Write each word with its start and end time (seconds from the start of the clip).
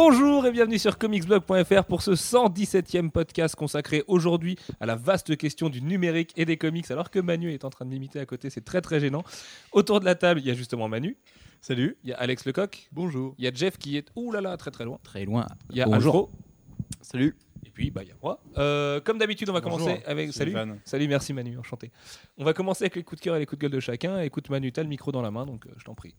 Bonjour 0.00 0.46
et 0.46 0.52
bienvenue 0.52 0.78
sur 0.78 0.96
comicsblog.fr 0.96 1.82
pour 1.82 2.02
ce 2.02 2.12
117e 2.12 3.10
podcast 3.10 3.56
consacré 3.56 4.04
aujourd'hui 4.06 4.56
à 4.78 4.86
la 4.86 4.94
vaste 4.94 5.36
question 5.36 5.68
du 5.68 5.82
numérique 5.82 6.32
et 6.36 6.44
des 6.44 6.56
comics 6.56 6.88
alors 6.92 7.10
que 7.10 7.18
Manu 7.18 7.52
est 7.52 7.64
en 7.64 7.70
train 7.70 7.84
de 7.84 7.90
m'imiter 7.90 8.20
à 8.20 8.24
côté, 8.24 8.48
c'est 8.48 8.64
très 8.64 8.80
très 8.80 9.00
gênant. 9.00 9.24
Autour 9.72 9.98
de 9.98 10.04
la 10.04 10.14
table, 10.14 10.38
il 10.38 10.46
y 10.46 10.52
a 10.52 10.54
justement 10.54 10.88
Manu, 10.88 11.16
Salut. 11.60 11.96
il 12.04 12.10
y 12.10 12.12
a 12.12 12.16
Alex 12.16 12.44
Lecoq, 12.46 12.88
Bonjour. 12.92 13.34
il 13.38 13.44
y 13.44 13.48
a 13.48 13.52
Jeff 13.52 13.76
qui 13.76 13.96
est 13.96 14.06
ouh 14.14 14.30
là 14.30 14.40
là 14.40 14.56
très 14.56 14.70
très 14.70 14.84
loin, 14.84 15.00
Très 15.02 15.24
loin. 15.24 15.46
il 15.70 15.78
y 15.78 15.82
a 15.82 15.86
Bonjour. 15.86 16.30
Salut. 17.00 17.36
et 17.66 17.70
puis 17.70 17.90
bah 17.90 18.02
il 18.04 18.08
y 18.10 18.12
a 18.12 18.16
moi. 18.22 18.40
Euh, 18.56 19.00
comme 19.00 19.18
d'habitude, 19.18 19.50
on 19.50 19.52
va 19.52 19.60
Bonjour, 19.60 19.78
commencer 19.80 20.00
avec 20.06 20.32
salut. 20.32 20.54
Salut, 20.84 21.08
merci 21.08 21.32
Manu, 21.32 21.58
enchanté. 21.58 21.90
On 22.38 22.44
va 22.44 22.52
commencer 22.52 22.84
avec 22.84 22.94
les 22.94 23.02
coups 23.02 23.20
de 23.20 23.24
cœur 23.24 23.34
et 23.34 23.40
les 23.40 23.46
coups 23.46 23.58
de 23.58 23.62
gueule 23.62 23.72
de 23.72 23.80
chacun. 23.80 24.20
Écoute 24.20 24.48
Manu, 24.48 24.70
t'as 24.70 24.84
le 24.84 24.88
micro 24.88 25.10
dans 25.10 25.22
la 25.22 25.32
main 25.32 25.44
donc 25.44 25.66
euh, 25.66 25.70
je 25.76 25.84
t'en 25.84 25.96
prie. 25.96 26.14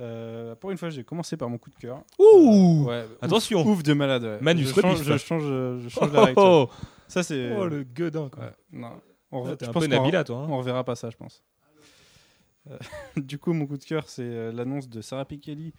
Euh, 0.00 0.54
pour 0.56 0.70
une 0.70 0.76
fois, 0.78 0.90
j'ai 0.90 1.04
commencé 1.04 1.36
par 1.36 1.48
mon 1.48 1.56
coup 1.58 1.70
de 1.70 1.76
cœur. 1.76 2.02
Ouh 2.18 2.84
Ouais, 2.86 3.04
Attention. 3.22 3.62
Ouf, 3.62 3.78
ouf 3.78 3.82
de 3.82 3.92
malade. 3.94 4.24
ouais. 4.24 4.38
Manu, 4.40 4.62
je 4.64 4.68
change, 4.74 4.84
rebiffe. 5.00 5.04
je 5.04 5.16
change, 5.16 5.42
je 5.82 5.88
change 5.88 6.08
Oh, 6.10 6.14
la 6.14 6.24
règle. 6.24 6.40
oh, 6.40 6.68
Ça, 7.08 7.22
c'est. 7.22 7.54
oh, 7.56 7.66
le 7.66 7.82
gueudin 7.82 8.28
quoi. 8.28 8.44
Ouais, 8.44 8.52
non. 8.72 9.00
On 9.32 9.42
re- 9.44 9.56
T'es 9.56 9.64
je 9.64 9.70
un 9.70 9.72
pense 9.72 9.84
peu 9.86 9.88
qu'on 9.88 10.02
Nabila 10.02 10.22
toi. 10.24 10.36
hein. 10.38 10.46
On 10.50 10.58
reverra 10.58 10.84
pas 10.84 10.94
ça, 10.96 11.08
je 11.10 11.16
pense. 11.16 11.42
Euh, 12.70 12.76
du 13.16 13.38
coup, 13.38 13.52
mon 13.52 13.66
coup 13.66 13.76
de 13.78 13.84
cœur, 13.84 14.08
c'est 14.08 14.22
euh, 14.22 14.52
l'annonce 14.52 14.88
de 14.88 15.00
Sarah 15.00 15.24
Pikeli 15.24 15.72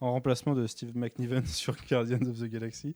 en 0.00 0.12
remplacement 0.12 0.54
de 0.54 0.66
Steve 0.66 0.96
McNiven 0.96 1.44
sur 1.46 1.74
Guardians 1.88 2.20
of 2.28 2.38
the 2.40 2.44
Galaxy. 2.44 2.94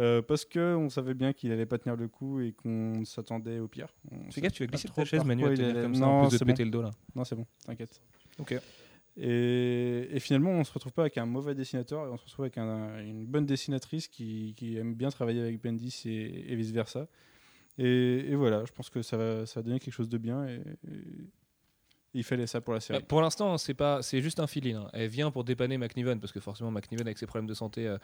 Euh, 0.00 0.22
parce 0.22 0.44
que 0.44 0.74
on 0.74 0.88
savait 0.88 1.14
bien 1.14 1.32
qu'il 1.32 1.52
allait 1.52 1.66
pas 1.66 1.78
tenir 1.78 1.96
le 1.96 2.08
coup 2.08 2.40
et 2.40 2.52
qu'on 2.52 3.04
s'attendait 3.04 3.60
au 3.60 3.68
pire. 3.68 3.88
Fais 4.30 4.40
gaffe, 4.40 4.52
tu 4.52 4.64
vas 4.64 4.66
glisser 4.68 4.88
ta 4.88 5.04
chaise 5.04 5.24
Manu 5.24 5.44
à 5.44 5.54
tenir 5.54 5.72
comme 5.82 5.94
ça 5.94 6.00
non, 6.00 6.22
en 6.22 6.28
plus 6.28 6.38
de 6.40 6.44
péter 6.44 6.64
bon. 6.64 6.66
le 6.66 6.70
dos 6.72 6.82
là. 6.82 6.90
Non, 7.14 7.24
c'est 7.24 7.36
bon, 7.36 7.46
t'inquiète. 7.64 8.00
Ok. 8.40 8.56
Et, 9.16 10.18
finalement, 10.18 10.50
on 10.50 10.64
se 10.64 10.72
retrouve 10.72 10.92
pas 10.92 11.02
avec 11.02 11.18
un 11.18 11.26
mauvais 11.26 11.54
dessinateur, 11.54 12.10
on 12.10 12.16
se 12.16 12.24
retrouve 12.24 12.44
avec 12.44 12.58
un- 12.58 12.98
une 12.98 13.26
bonne 13.26 13.46
dessinatrice 13.46 14.08
qui, 14.08 14.54
aime 14.78 14.94
bien 14.94 15.10
travailler 15.10 15.40
avec 15.40 15.62
Bendis 15.62 16.02
et, 16.06 16.54
vice 16.56 16.72
versa. 16.72 17.06
Et, 17.78 18.34
voilà, 18.34 18.64
je 18.64 18.72
pense 18.72 18.90
que 18.90 19.02
ça 19.02 19.16
va, 19.16 19.46
ça 19.46 19.62
donner 19.62 19.78
quelque 19.78 19.94
chose 19.94 20.08
de 20.08 20.18
bien. 20.18 20.46
Et, 20.46 20.60
il 22.16 22.22
fallait 22.22 22.46
ça 22.46 22.60
pour 22.60 22.72
la 22.74 22.78
Bah, 22.78 22.80
série. 22.80 23.02
pour 23.02 23.20
l'instant, 23.20 23.58
c'est 23.58 23.74
pas, 23.74 24.00
c'est 24.00 24.20
juste 24.20 24.38
un 24.38 24.46
fill-in. 24.46 24.82
hein. 24.82 24.90
Elle 24.92 25.08
vient 25.08 25.32
pour 25.32 25.42
dépanner 25.42 25.78
McNiven 25.78 26.20
parce 26.20 26.32
que 26.32 26.38
forcément 26.38 26.70
McNiven 26.70 27.06
avec 27.08 27.18
ses 27.18 27.26
problèmes 27.26 27.48
de 27.48 27.54
santé 27.54 27.88
euh, 27.88 27.98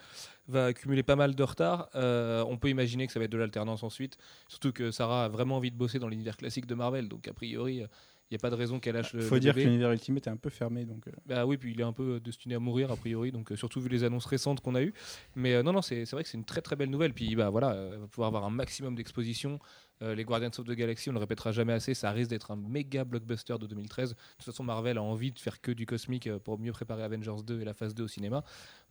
va 0.48 0.66
accumuler 0.66 1.05
pas 1.05 1.14
mal 1.14 1.36
de 1.36 1.42
retard. 1.44 1.88
Euh, 1.94 2.44
on 2.48 2.56
peut 2.58 2.69
imaginer 2.70 3.06
que 3.06 3.12
ça 3.12 3.20
va 3.20 3.27
être 3.27 3.31
de 3.31 3.38
l'alternance 3.38 3.84
ensuite, 3.84 4.19
surtout 4.48 4.72
que 4.72 4.91
Sarah 4.91 5.27
a 5.27 5.28
vraiment 5.28 5.58
envie 5.58 5.70
de 5.70 5.77
bosser 5.77 6.00
dans 6.00 6.08
l'univers 6.08 6.36
classique 6.36 6.66
de 6.66 6.75
Marvel, 6.75 7.08
donc 7.08 7.28
a 7.28 7.33
priori, 7.33 7.84
il 8.30 8.34
n'y 8.34 8.36
a 8.36 8.40
pas 8.40 8.50
de 8.50 8.54
raison 8.54 8.78
qu'elle 8.78 8.94
lâche 8.94 9.12
le. 9.12 9.20
Il 9.22 9.26
faut 9.26 9.34
le 9.34 9.40
dire 9.40 9.54
que 9.54 9.58
l'univers 9.66 9.90
Ultimate 9.92 10.26
est 10.26 10.30
un 10.30 10.36
peu 10.36 10.50
fermé. 10.50 10.84
Donc, 10.84 11.08
euh, 11.08 11.12
Bah 11.26 11.46
oui, 11.46 11.56
puis 11.56 11.72
il 11.72 11.80
est 11.80 11.84
un 11.84 11.92
peu 11.92 12.20
destiné 12.20 12.54
à 12.54 12.58
mourir 12.60 12.90
a 12.92 12.96
priori, 12.96 13.32
donc 13.32 13.50
euh, 13.52 13.56
surtout 13.56 13.80
vu 13.80 13.88
les 13.88 14.04
annonces 14.04 14.26
récentes 14.26 14.60
qu'on 14.60 14.74
a 14.74 14.82
eues. 14.82 14.94
Mais 15.34 15.54
euh, 15.54 15.62
non, 15.62 15.72
non, 15.72 15.82
c'est 15.82 16.04
vrai 16.10 16.22
que 16.22 16.28
c'est 16.28 16.38
une 16.38 16.44
très 16.44 16.60
très 16.62 16.76
belle 16.76 16.90
nouvelle. 16.90 17.12
Puis 17.12 17.34
bah 17.34 17.50
voilà, 17.50 17.72
euh, 17.72 17.96
on 17.96 18.00
va 18.02 18.06
pouvoir 18.06 18.28
avoir 18.28 18.44
un 18.44 18.50
maximum 18.50 18.94
d'exposition. 18.94 19.58
Euh, 20.02 20.14
les 20.14 20.24
Guardians 20.24 20.48
of 20.56 20.64
the 20.66 20.70
Galaxy, 20.70 21.10
on 21.10 21.12
le 21.12 21.18
répétera 21.18 21.52
jamais 21.52 21.74
assez, 21.74 21.92
ça 21.92 22.10
risque 22.10 22.30
d'être 22.30 22.50
un 22.52 22.56
méga 22.56 23.04
blockbuster 23.04 23.56
de 23.60 23.66
2013. 23.66 24.10
De 24.10 24.14
toute 24.14 24.44
façon, 24.46 24.64
Marvel 24.64 24.96
a 24.96 25.02
envie 25.02 25.30
de 25.30 25.38
faire 25.38 25.60
que 25.60 25.72
du 25.72 25.84
cosmique 25.84 26.26
euh, 26.26 26.38
pour 26.38 26.58
mieux 26.58 26.72
préparer 26.72 27.02
Avengers 27.02 27.42
2 27.44 27.60
et 27.60 27.64
la 27.66 27.74
phase 27.74 27.94
2 27.94 28.04
au 28.04 28.08
cinéma. 28.08 28.42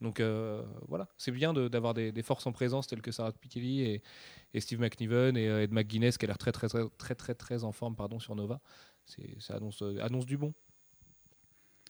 Donc 0.02 0.20
euh, 0.20 0.62
voilà, 0.88 1.08
c'est 1.18 1.32
bien 1.32 1.52
de- 1.52 1.68
d'avoir 1.68 1.96
des, 1.96 2.12
des 2.12 2.22
forces 2.22 2.46
en 2.46 2.52
présence 2.52 2.86
telles 2.86 3.02
que 3.02 3.12
Sarah 3.12 3.32
Pikeli 3.32 3.82
et, 3.82 4.02
et 4.54 4.60
Steve 4.60 4.80
McNiven 4.82 5.36
et 5.36 5.48
euh, 5.50 5.64
Ed 5.64 5.72
McGuinness 5.72 6.20
qui 6.20 6.26
a 6.26 6.28
l'air 6.28 6.38
très 6.38 6.52
très, 6.52 6.68
très 6.68 6.84
très 7.00 7.16
très 7.16 7.34
très 7.34 7.64
en 7.64 7.72
forme 7.72 7.96
pardon 7.96 8.20
sur 8.20 8.36
Nova. 8.36 8.62
C'est 9.10 9.40
ça 9.42 9.56
annonce 9.56 9.82
euh, 9.82 9.98
annonce 10.02 10.26
du 10.26 10.38
bon. 10.38 10.54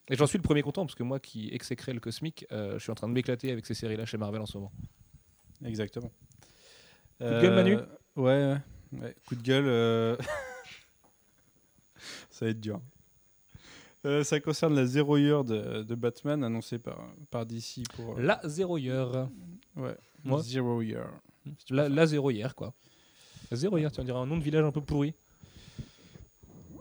Et 0.09 0.16
j'en 0.16 0.25
suis 0.25 0.40
le 0.40 0.44
premier 0.44 0.63
content 0.63 0.85
parce 0.85 0.96
que 0.96 1.03
moi 1.03 1.19
qui 1.19 1.50
exécrais 1.53 1.94
le 1.94 2.00
cosmique, 2.00 2.46
euh, 2.52 2.74
je 2.74 2.80
suis 2.80 2.91
en 2.91 2.96
train 2.96 3.07
de 3.07 3.13
m'éclater 3.13 3.52
avec 3.52 3.66
ces 3.68 3.75
séries-là 3.75 4.06
chez 4.06 4.18
Marvel 4.18 4.41
en 4.41 4.46
ce 4.47 4.57
moment. 4.57 4.72
exactement. 5.63 6.09
Coup 7.19 7.25
de 7.25 7.41
gueule, 7.41 7.53
Manu 7.56 7.75
Ouais, 8.16 8.16
ouais, 8.16 8.57
ouais. 8.94 9.16
Coup 9.28 9.35
de 9.35 9.41
gueule. 9.44 9.66
euh, 9.68 10.18
ça 12.31 12.46
va 12.46 12.52
être 12.52 12.59
dur. 12.59 12.81
Euh, 14.06 14.24
ça 14.24 14.40
concerne 14.40 14.75
la 14.75 14.86
Zero 14.86 15.18
Year 15.18 15.44
de, 15.44 15.84
de 15.84 15.96
Batman 15.96 16.41
annoncée 16.44 16.80
par, 16.80 17.06
par 17.30 17.46
DC 17.46 17.84
pour. 17.96 18.18
euh, 18.18 18.22
La 18.22 18.40
zéro 18.46 18.78
hier. 18.78 19.28
ouais, 19.75 19.96
Moi 20.24 20.41
Zero 20.41 20.81
Year. 20.81 21.09
La, 21.69 21.90
la 21.90 22.06
zéro 22.06 22.31
hier 22.31 22.56
quoi. 22.56 22.74
La 23.51 23.57
zéro 23.57 23.78
hier, 23.78 23.91
tu 23.91 24.00
en 24.00 24.03
dirais 24.06 24.19
un 24.19 24.25
nom 24.25 24.38
de 24.38 24.44
village 24.44 24.63
un 24.63 24.72
peu 24.72 24.81
pourri. 24.81 25.13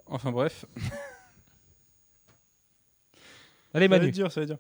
Enfin 0.09 0.33
bref. 0.33 0.65
Allez 3.75 3.87
Ça 3.87 3.89
va 3.91 3.97
Manu. 3.99 4.09
être 4.09 4.15
dur, 4.15 4.33
ça 4.33 4.41
va 4.41 4.45
être 4.45 4.51
dur. 4.51 4.59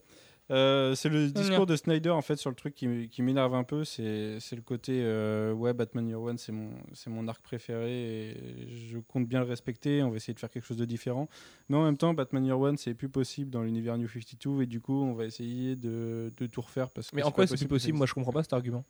Euh, 0.50 0.94
c'est 0.94 1.10
le 1.10 1.28
discours 1.30 1.66
de 1.66 1.76
Snyder 1.76 2.08
en 2.08 2.22
fait 2.22 2.36
sur 2.36 2.48
le 2.48 2.56
truc 2.56 2.74
qui, 2.74 3.10
qui 3.10 3.20
m'énerve 3.20 3.54
un 3.54 3.64
peu, 3.64 3.84
c'est 3.84 4.40
c'est 4.40 4.56
le 4.56 4.62
côté 4.62 5.02
euh, 5.04 5.52
ouais 5.52 5.74
Batman 5.74 6.08
Year 6.08 6.18
One 6.18 6.38
c'est 6.38 6.52
mon 6.52 6.70
c'est 6.94 7.10
mon 7.10 7.28
arc 7.28 7.42
préféré 7.42 8.30
et 8.30 8.66
je 8.90 8.96
compte 8.98 9.28
bien 9.28 9.40
le 9.40 9.46
respecter, 9.46 10.02
on 10.02 10.08
va 10.08 10.16
essayer 10.16 10.32
de 10.32 10.38
faire 10.40 10.48
quelque 10.50 10.64
chose 10.64 10.78
de 10.78 10.86
différent, 10.86 11.28
mais 11.68 11.76
en 11.76 11.84
même 11.84 11.98
temps 11.98 12.14
Batman 12.14 12.46
Year 12.46 12.58
One 12.58 12.78
c'est 12.78 12.94
plus 12.94 13.10
possible 13.10 13.50
dans 13.50 13.62
l'univers 13.62 13.98
New 13.98 14.08
52 14.08 14.62
et 14.62 14.66
du 14.66 14.80
coup 14.80 15.02
on 15.02 15.12
va 15.12 15.26
essayer 15.26 15.76
de, 15.76 16.32
de 16.34 16.46
tout 16.46 16.62
refaire 16.62 16.88
parce 16.92 17.10
que 17.10 17.16
Mais 17.16 17.22
en 17.22 17.30
quoi 17.30 17.46
c'est 17.46 17.58
plus 17.58 17.68
possible? 17.68 17.98
Moi 17.98 18.06
je 18.06 18.14
comprends 18.14 18.32
pas 18.32 18.42
cet 18.42 18.54
argument. 18.54 18.86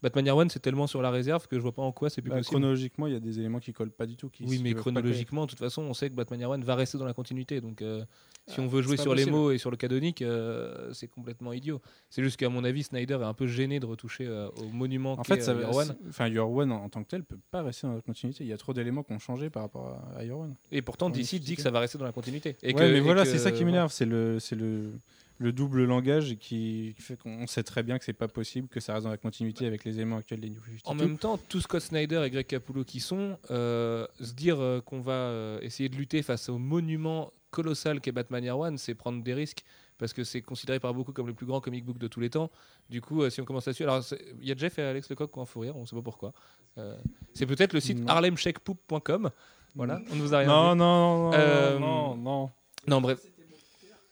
Batman 0.00 0.24
Year 0.26 0.36
One 0.36 0.48
c'est 0.48 0.60
tellement 0.60 0.86
sur 0.86 1.02
la 1.02 1.10
réserve 1.10 1.48
que 1.48 1.56
je 1.56 1.60
vois 1.62 1.72
pas 1.72 1.82
en 1.82 1.90
quoi 1.92 2.08
c'est 2.08 2.22
plus 2.22 2.30
Bah, 2.30 2.36
possible. 2.36 2.52
chronologiquement 2.56 3.06
il 3.08 3.14
y 3.14 3.16
a 3.16 3.20
des 3.20 3.40
éléments 3.40 3.58
qui 3.58 3.72
collent 3.72 3.90
pas 3.90 4.06
du 4.06 4.16
tout. 4.16 4.28
Qui, 4.28 4.44
Oui, 4.44 4.60
mais 4.62 4.72
chronologiquement, 4.74 5.44
de 5.44 5.50
toute 5.50 5.58
façon, 5.58 5.82
on 5.82 5.94
sait 5.94 6.08
que 6.08 6.14
Batman 6.14 6.38
Year 6.40 6.50
One 6.50 6.62
va 6.62 6.74
rester 6.76 6.98
dans 6.98 7.04
la 7.04 7.14
continuité. 7.14 7.60
Donc, 7.60 7.82
euh, 7.82 8.04
si 8.46 8.56
Ah, 8.58 8.62
on 8.62 8.68
veut 8.68 8.80
jouer 8.82 8.96
sur 8.96 9.14
les 9.14 9.26
mots 9.26 9.50
et 9.50 9.58
sur 9.58 9.70
le 9.72 9.76
canonique, 9.76 10.22
euh, 10.22 10.92
c'est 10.94 11.08
complètement 11.08 11.52
idiot. 11.52 11.80
C'est 12.10 12.22
juste 12.22 12.36
qu'à 12.36 12.48
mon 12.48 12.62
avis, 12.64 12.84
Snyder 12.84 13.14
est 13.20 13.24
un 13.24 13.34
peu 13.34 13.46
gêné 13.48 13.80
de 13.80 13.86
retoucher 13.86 14.26
euh, 14.26 14.48
au 14.56 14.68
monument 14.72 15.18
En 15.18 15.24
fait, 15.24 15.40
ça, 15.42 15.52
Year 15.52 15.74
One. 15.74 15.86
c'est- 15.86 16.08
enfin, 16.08 16.28
Year 16.28 16.48
One 16.48 16.70
en, 16.70 16.84
en 16.84 16.88
tant 16.88 17.02
que 17.02 17.08
tel 17.08 17.24
peut 17.24 17.38
pas 17.50 17.62
rester 17.62 17.86
dans 17.88 17.94
la 17.94 18.00
continuité. 18.00 18.44
Il 18.44 18.50
y 18.50 18.52
a 18.52 18.56
trop 18.56 18.72
d'éléments 18.72 19.02
qui 19.02 19.12
ont 19.12 19.18
changé 19.18 19.50
par 19.50 19.62
rapport 19.62 19.88
à, 20.14 20.18
à 20.20 20.24
Year 20.24 20.38
One. 20.38 20.54
Et 20.70 20.80
pourtant, 20.80 21.10
DC 21.10 21.40
dit 21.40 21.56
que 21.56 21.62
ça 21.62 21.70
va 21.72 21.80
rester 21.80 21.98
dans 21.98 22.04
la 22.04 22.12
continuité. 22.12 22.56
Et 22.62 22.68
ouais, 22.68 22.74
que- 22.74 22.78
mais 22.92 22.98
et 22.98 23.00
voilà, 23.00 23.24
que- 23.24 23.28
c'est 23.28 23.38
ça 23.38 23.50
qui 23.50 23.64
m'énerve, 23.64 23.90
c'est 23.92 24.06
le, 24.06 24.38
c'est 24.38 24.56
le, 24.56 24.92
le 25.38 25.52
double 25.52 25.84
langage 25.84 26.36
qui, 26.38 26.94
fait 26.98 27.16
qu'on 27.16 27.46
sait 27.46 27.62
très 27.62 27.82
bien 27.82 27.98
que 27.98 28.04
c'est 28.04 28.12
pas 28.12 28.28
possible 28.28 28.68
que 28.68 28.80
ça 28.80 28.94
reste 28.94 29.04
dans 29.04 29.10
la 29.10 29.16
continuité 29.16 29.66
avec 29.66 29.84
les 29.84 29.96
éléments 29.96 30.16
actuels 30.18 30.40
des 30.40 30.50
New 30.50 30.60
52. 30.60 30.80
En 30.84 30.94
même 30.94 31.16
temps, 31.18 31.38
tous 31.48 31.60
Scott 31.60 31.80
Snyder 31.80 32.22
et 32.26 32.30
Greg 32.30 32.46
Capullo 32.46 32.84
qui 32.84 33.00
sont, 33.00 33.38
euh, 33.50 34.06
se 34.20 34.32
dire 34.32 34.60
euh, 34.60 34.80
qu'on 34.80 35.00
va 35.00 35.12
euh, 35.12 35.60
essayer 35.60 35.88
de 35.88 35.96
lutter 35.96 36.22
face 36.22 36.48
au 36.48 36.58
monument 36.58 37.32
colossal 37.50 38.00
qu'est 38.00 38.12
Batman 38.12 38.44
Year 38.44 38.58
One, 38.58 38.78
c'est 38.78 38.94
prendre 38.94 39.22
des 39.22 39.34
risques 39.34 39.64
parce 39.98 40.12
que 40.12 40.24
c'est 40.24 40.42
considéré 40.42 40.78
par 40.80 40.94
beaucoup 40.94 41.12
comme 41.12 41.26
le 41.26 41.34
plus 41.34 41.46
grand 41.46 41.60
comic 41.60 41.84
book 41.84 41.98
de 41.98 42.06
tous 42.06 42.20
les 42.20 42.30
temps. 42.30 42.50
Du 42.88 43.00
coup, 43.00 43.22
euh, 43.22 43.30
si 43.30 43.40
on 43.40 43.44
commence 43.44 43.66
là-dessus, 43.66 43.82
alors 43.82 44.02
il 44.40 44.48
y 44.48 44.52
a 44.52 44.56
Jeff 44.56 44.78
et 44.78 44.82
Alex 44.82 45.10
Lecoq 45.10 45.30
qui 45.32 45.38
ont 45.38 45.42
un 45.42 45.46
fou 45.46 45.60
rire, 45.60 45.76
on 45.76 45.82
ne 45.82 45.86
sait 45.86 45.96
pas 45.96 46.02
pourquoi. 46.02 46.32
Euh, 46.78 46.96
c'est 47.34 47.46
peut-être 47.46 47.72
le 47.72 47.80
site 47.80 47.98
Non. 47.98 48.08
harlemshakpoop.com. 48.08 49.30
Voilà, 49.74 50.00
on 50.10 50.16
ne 50.16 50.20
vous 50.22 50.34
a 50.34 50.38
rien 50.38 50.48
non, 50.48 50.72
dit. 50.72 50.78
non, 50.78 51.30
non, 51.30 51.32
Euh, 51.34 51.78
non, 51.78 52.16
non. 52.16 52.50
Non, 52.86 53.00
bref. 53.00 53.20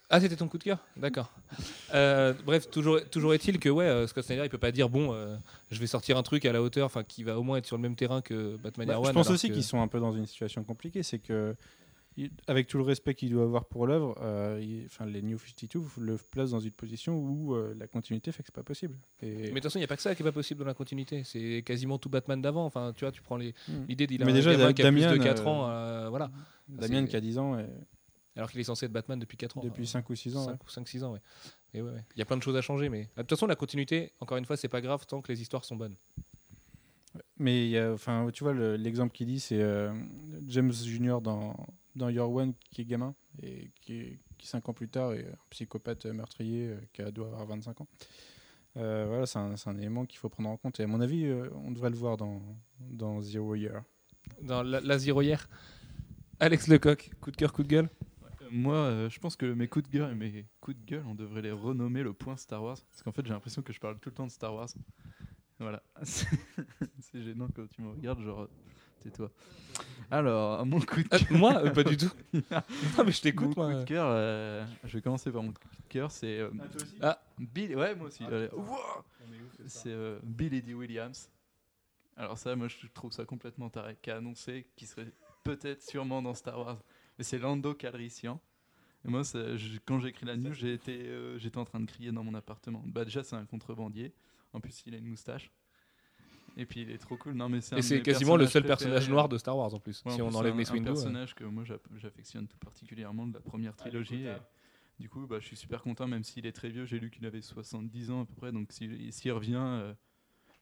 Ah, 0.08 0.20
c'était 0.20 0.36
ton 0.36 0.46
coup 0.46 0.58
de 0.58 0.62
cœur 0.62 0.78
D'accord. 0.96 1.32
Euh, 1.94 2.32
bref, 2.44 2.70
toujours, 2.70 3.00
toujours 3.10 3.34
est-il 3.34 3.58
que 3.58 3.68
ouais, 3.68 3.84
euh, 3.86 4.06
Scott 4.06 4.24
Snyder, 4.24 4.42
il 4.44 4.48
peut 4.50 4.56
pas 4.58 4.70
dire 4.70 4.88
bon, 4.88 5.12
euh, 5.12 5.36
je 5.72 5.80
vais 5.80 5.88
sortir 5.88 6.16
un 6.16 6.22
truc 6.22 6.44
à 6.44 6.52
la 6.52 6.62
hauteur, 6.62 6.86
enfin, 6.86 7.02
qui 7.02 7.24
va 7.24 7.38
au 7.38 7.42
moins 7.42 7.56
être 7.58 7.66
sur 7.66 7.76
le 7.76 7.82
même 7.82 7.96
terrain 7.96 8.20
que 8.22 8.56
Batman 8.56 8.86
Bah, 8.86 8.94
Year 8.94 9.02
je 9.04 9.08
One. 9.08 9.14
pense 9.14 9.30
aussi 9.30 9.50
qu'ils 9.50 9.64
sont 9.64 9.80
un 9.80 9.88
peu 9.88 9.98
dans 9.98 10.12
une 10.12 10.26
situation 10.26 10.62
compliquée, 10.62 11.02
c'est 11.02 11.18
que 11.18 11.56
avec 12.46 12.66
tout 12.66 12.78
le 12.78 12.82
respect 12.84 13.14
qu'il 13.14 13.30
doit 13.30 13.42
avoir 13.42 13.66
pour 13.66 13.86
l'œuvre, 13.86 14.16
euh, 14.22 14.58
les 15.06 15.20
New 15.22 15.36
52 15.38 15.80
le 16.00 16.16
placent 16.16 16.52
dans 16.52 16.60
une 16.60 16.70
position 16.70 17.18
où 17.18 17.54
euh, 17.54 17.74
la 17.78 17.86
continuité 17.86 18.32
fait 18.32 18.42
que 18.42 18.46
c'est 18.46 18.54
pas 18.54 18.62
possible. 18.62 18.96
Et- 19.20 19.26
Mais 19.26 19.42
de 19.42 19.50
toute 19.54 19.64
façon, 19.64 19.78
il 19.78 19.80
n'y 19.80 19.84
a 19.84 19.88
pas 19.88 19.96
que 19.96 20.02
ça 20.02 20.14
qui 20.14 20.22
est 20.22 20.24
pas 20.24 20.32
possible 20.32 20.60
dans 20.60 20.66
la 20.66 20.72
continuité. 20.72 21.24
C'est 21.24 21.62
quasiment 21.66 21.98
tout 21.98 22.08
Batman 22.08 22.40
d'avant. 22.40 22.64
Enfin, 22.64 22.92
tu 22.96 23.04
vois, 23.04 23.12
tu 23.12 23.20
prends 23.20 23.36
les- 23.36 23.52
Hmm. 23.68 23.84
l'idée 23.86 24.06
d'il 24.06 24.22
a 24.22 24.24
Mais 24.24 24.32
un 24.32 24.34
déjà, 24.34 24.52
gamin 24.54 24.72
qui 24.72 24.82
a 24.82 24.90
plus 24.90 25.00
de 25.02 25.06
Damian, 25.08 25.22
4 25.24 25.46
euh, 25.46 26.06
ans, 26.06 26.10
voilà. 26.10 26.30
Damien 26.68 27.04
qui 27.06 27.16
a 27.16 27.20
10 27.20 27.36
ans 27.38 27.58
et 27.58 27.66
Alors 28.36 28.50
qu'il 28.50 28.60
est 28.60 28.64
censé 28.64 28.86
être 28.86 28.92
Batman 28.92 29.18
depuis 29.18 29.36
4 29.36 29.58
ans. 29.58 29.62
depuis 29.62 29.86
5 29.86 30.08
ou 30.10 30.14
6 30.14 30.36
ans. 30.36 30.46
ouais. 30.46 30.52
5 30.52 30.64
ou 30.64 30.70
5-6 30.98 31.04
ans, 31.04 31.12
ouais. 31.12 31.20
Et 31.74 31.80
ouais. 31.82 32.04
Il 32.14 32.18
y 32.18 32.22
a 32.22 32.24
plein 32.24 32.36
de 32.36 32.42
choses 32.42 32.56
à 32.56 32.60
changer, 32.60 32.88
mais 32.88 33.02
de 33.16 33.22
toute 33.22 33.30
façon, 33.30 33.46
la 33.46 33.56
continuité, 33.56 34.12
encore 34.20 34.36
une 34.36 34.44
fois, 34.44 34.56
c'est 34.56 34.68
pas 34.68 34.80
grave 34.80 35.06
tant 35.06 35.20
que 35.22 35.32
les 35.32 35.40
histoires 35.40 35.64
sont 35.64 35.76
bonnes. 35.76 35.96
Mais 37.38 37.66
il 37.66 37.70
y 37.70 37.78
a- 37.78 37.92
enfin, 37.92 38.28
tu 38.32 38.44
vois, 38.44 38.52
le- 38.52 38.76
l'exemple 38.76 39.12
qu'il 39.14 39.26
dit, 39.26 39.40
c'est 39.40 39.60
euh, 39.60 39.92
James 40.46 40.72
Jr. 40.72 41.18
dans, 41.22 41.56
dans 41.94 42.08
Your 42.10 42.30
One, 42.30 42.52
qui 42.70 42.82
est 42.82 42.84
gamin, 42.84 43.14
et 43.42 43.70
qui, 43.80 43.94
est- 44.00 44.18
qui 44.36 44.46
5 44.46 44.68
ans 44.68 44.74
plus 44.74 44.88
tard 44.88 45.14
est 45.14 45.26
un 45.26 45.36
psychopathe 45.50 46.04
meurtrier 46.06 46.68
euh, 46.68 46.76
qui 46.92 47.02
a- 47.02 47.10
doit 47.10 47.26
avoir 47.28 47.46
25 47.46 47.80
ans. 47.80 47.88
Euh, 48.76 49.06
voilà, 49.08 49.24
c'est 49.24 49.38
un, 49.38 49.54
un 49.64 49.78
élément 49.78 50.04
qu'il 50.04 50.18
faut 50.18 50.28
prendre 50.28 50.50
en 50.50 50.56
compte. 50.58 50.78
Et 50.80 50.82
à 50.82 50.86
mon 50.86 51.00
avis, 51.00 51.24
euh, 51.24 51.48
on 51.64 51.70
devrait 51.72 51.88
le 51.90 51.96
voir 51.96 52.18
dans, 52.18 52.42
dans 52.80 53.22
Zero 53.22 53.54
Year. 53.54 53.82
Dans 54.42 54.62
la, 54.62 54.80
la 54.80 54.98
Zero 54.98 55.22
hier. 55.22 55.48
Alex 56.40 56.68
Lecoq, 56.68 57.10
coup 57.22 57.30
de 57.30 57.36
cœur, 57.36 57.52
coup 57.54 57.62
de 57.62 57.68
gueule? 57.68 57.88
Euh, 58.46 58.50
Moi, 58.52 58.74
euh, 58.74 59.10
je 59.10 59.18
pense 59.18 59.36
que 59.36 59.46
mes 59.46 59.68
coups 59.68 59.88
de 59.90 59.98
gueule 59.98 60.12
et 60.12 60.14
mes 60.14 60.46
coups 60.60 60.76
de 60.78 60.84
gueule, 60.84 61.04
on 61.06 61.14
devrait 61.14 61.42
les 61.42 61.52
renommer 61.52 62.02
le 62.02 62.12
point 62.12 62.36
Star 62.36 62.62
Wars. 62.62 62.78
Parce 62.90 63.02
qu'en 63.02 63.12
fait, 63.12 63.24
j'ai 63.26 63.32
l'impression 63.32 63.62
que 63.62 63.72
je 63.72 63.80
parle 63.80 63.98
tout 63.98 64.08
le 64.10 64.14
temps 64.14 64.26
de 64.26 64.30
Star 64.30 64.54
Wars. 64.54 64.68
Voilà. 65.58 65.82
C'est 66.02 67.22
gênant 67.22 67.48
quand 67.54 67.66
tu 67.68 67.80
me 67.82 67.90
regardes, 67.90 68.20
genre, 68.20 68.40
euh, 68.42 68.50
tais-toi. 69.00 69.30
Alors, 70.10 70.64
mon 70.66 70.80
coup 70.80 71.02
de 71.02 71.08
Ah, 71.10 71.18
cœur. 71.18 71.38
moi, 71.38 71.56
euh, 71.64 71.70
pas 71.70 71.82
du 71.84 71.96
tout. 71.96 72.10
non, 72.32 72.40
mais 72.50 72.52
je 72.96 73.02
Mon 73.04 73.12
t'écoute, 73.22 73.54
coup 73.54 73.60
moi. 73.60 73.74
de 73.74 73.84
cœur, 73.84 74.06
euh, 74.08 74.64
je 74.84 74.96
vais 74.98 75.02
commencer 75.02 75.30
par 75.32 75.42
mon 75.42 75.52
coup 75.52 75.60
de 75.62 75.88
cœur, 75.88 76.10
c'est. 76.10 76.38
euh, 76.38 76.50
Ah, 77.00 77.20
Bill, 77.38 77.74
ouais, 77.76 77.94
moi 77.94 78.08
aussi. 78.08 78.22
Ouah 78.24 79.04
c'est 79.66 79.88
euh, 79.90 80.18
Billy 80.22 80.62
D. 80.62 80.74
Williams. 80.74 81.28
Alors 82.16 82.38
ça, 82.38 82.54
moi, 82.54 82.68
je 82.68 82.86
trouve 82.94 83.12
ça 83.12 83.24
complètement 83.24 83.68
taré. 83.68 83.96
Qui 84.00 84.10
a 84.10 84.16
annoncé 84.18 84.66
qu'il 84.76 84.86
serait 84.86 85.10
peut-être, 85.42 85.82
sûrement 85.82 86.22
dans 86.22 86.34
Star 86.34 86.58
Wars. 86.58 86.78
C'est 87.20 87.38
Lando 87.38 87.74
Calrissian. 87.74 88.40
Et 89.04 89.08
moi, 89.08 89.24
ça- 89.24 89.56
je- 89.56 89.78
quand 89.84 90.00
j'ai 90.00 90.08
écrit 90.08 90.26
la 90.26 90.36
news, 90.36 90.52
euh, 90.64 91.38
j'étais 91.38 91.58
en 91.58 91.64
train 91.64 91.80
de 91.80 91.86
crier 91.86 92.12
dans 92.12 92.24
mon 92.24 92.34
appartement. 92.34 92.82
Bah 92.86 93.04
déjà, 93.04 93.22
c'est 93.22 93.36
un 93.36 93.44
contrebandier. 93.46 94.12
En 94.52 94.60
plus, 94.60 94.82
il 94.86 94.94
a 94.94 94.98
une 94.98 95.06
moustache. 95.06 95.50
Et 96.56 96.64
puis, 96.64 96.80
il 96.80 96.90
est 96.90 96.98
trop 96.98 97.16
cool. 97.16 97.34
Non, 97.34 97.48
mais 97.48 97.60
c'est 97.60 97.74
un 97.74 97.78
Et 97.78 97.82
c'est 97.82 98.00
quasiment 98.02 98.36
le 98.36 98.46
seul 98.46 98.62
préférés. 98.62 98.68
personnage 98.90 99.10
noir 99.10 99.28
de 99.28 99.36
Star 99.38 99.56
Wars 99.56 99.72
en 99.74 99.78
plus. 99.78 100.02
Ouais, 100.04 100.12
si 100.12 100.22
en 100.22 100.26
on 100.26 100.28
plus, 100.28 100.36
enlève 100.38 100.54
un- 100.54 100.56
Mace 100.56 100.70
un 100.70 100.74
Windu. 100.74 100.88
euh. 100.88 100.92
personnage 100.92 101.34
que 101.34 101.44
moi 101.44 101.64
j'affectionne 101.96 102.48
tout 102.48 102.56
particulièrement 102.58 103.26
de 103.26 103.34
la 103.34 103.40
première 103.40 103.76
trilogie. 103.76 104.24
et 104.24 104.36
du 104.98 105.10
coup, 105.10 105.26
bah, 105.26 105.38
je 105.38 105.46
suis 105.46 105.56
super 105.56 105.82
content, 105.82 106.06
même 106.06 106.24
s'il 106.24 106.46
est 106.46 106.52
très 106.52 106.70
vieux. 106.70 106.86
J'ai 106.86 106.98
lu 106.98 107.10
qu'il 107.10 107.26
avait 107.26 107.42
70 107.42 108.10
ans 108.10 108.22
à 108.22 108.24
peu 108.24 108.34
près, 108.34 108.50
donc 108.52 108.72
s'il 108.72 109.12
s'il 109.12 109.32
revient, 109.32 109.56
euh, 109.58 109.92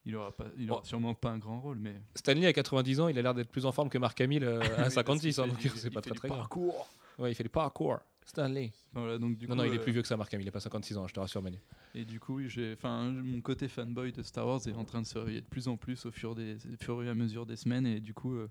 il 0.07 0.15
aura 0.17 0.33
pas, 0.33 0.47
il 0.59 0.71
aura 0.71 0.81
Bon. 0.81 0.85
sûrement 0.87 1.15
pas 1.15 1.31
un 1.31 1.39
grand 1.39 1.61
rôle, 1.61 1.79
mais 1.79 1.95
Stanley 2.15 2.47
à 2.47 2.53
90 2.53 3.01
ans, 3.01 3.09
il 3.09 3.19
a 3.19 3.23
l'air 3.23 3.35
d'être 3.35 3.51
plus 3.51 3.67
en 3.67 3.73
forme 3.73 3.89
que 3.89 3.99
Mark 3.99 4.21
Hamill 4.21 4.45
euh, 4.45 4.61
à 4.79 4.83
parce 4.83 4.95
56 4.95 5.35
qu'il 5.35 5.41
ans, 5.43 5.45
fait 5.47 5.51
donc 5.69 5.77
c'est 5.77 5.89
il 5.89 5.93
pas 5.93 6.01
fait 6.03 6.11
très 6.11 6.13
du 6.13 6.19
très 6.19 6.29
grave. 6.29 6.39
parcours. 6.41 6.89
Ouais, 7.19 7.31
il 7.33 7.35
fait 7.35 7.45
du 7.45 7.49
parkour. 7.51 7.99
Stanley. 8.27 8.73
Voilà, 8.95 9.19
donc 9.19 9.37
du 9.37 9.47
Non, 9.47 9.53
coup, 9.55 9.59
non, 9.59 9.65
il 9.65 9.75
est 9.75 9.79
euh, 9.79 9.83
plus 9.83 9.93
vieux 9.93 10.01
que 10.03 10.09
ça, 10.09 10.17
Mark 10.17 10.33
Hamill. 10.33 10.47
Il 10.47 10.49
a 10.49 10.53
pas 10.53 10.61
56 10.61 10.97
ans, 10.97 11.07
je 11.07 11.13
te 11.13 11.21
rassure, 11.21 11.43
Manu. 11.43 11.59
Et 11.95 12.05
du 12.07 12.19
coup, 12.19 12.41
j'ai, 12.49 12.73
enfin, 12.73 13.11
mon 13.11 13.41
côté 13.43 13.69
fanboy 13.69 14.13
de 14.13 14.23
Star 14.23 14.47
Wars 14.47 14.61
est 14.67 14.73
en 14.73 14.85
train 14.85 15.03
de 15.03 15.07
se 15.07 15.19
réveiller 15.19 15.43
de 15.43 15.47
plus 15.47 15.69
en 15.69 15.77
plus 15.77 16.07
au 16.07 16.11
fur, 16.11 16.35
des, 16.35 16.57
au 16.57 16.77
fur 16.83 17.03
et 17.05 17.09
à 17.11 17.15
mesure 17.15 17.45
des 17.45 17.57
semaines, 17.57 17.87
et 17.87 18.01
du 18.01 18.15
coup, 18.15 18.35
euh, 18.35 18.47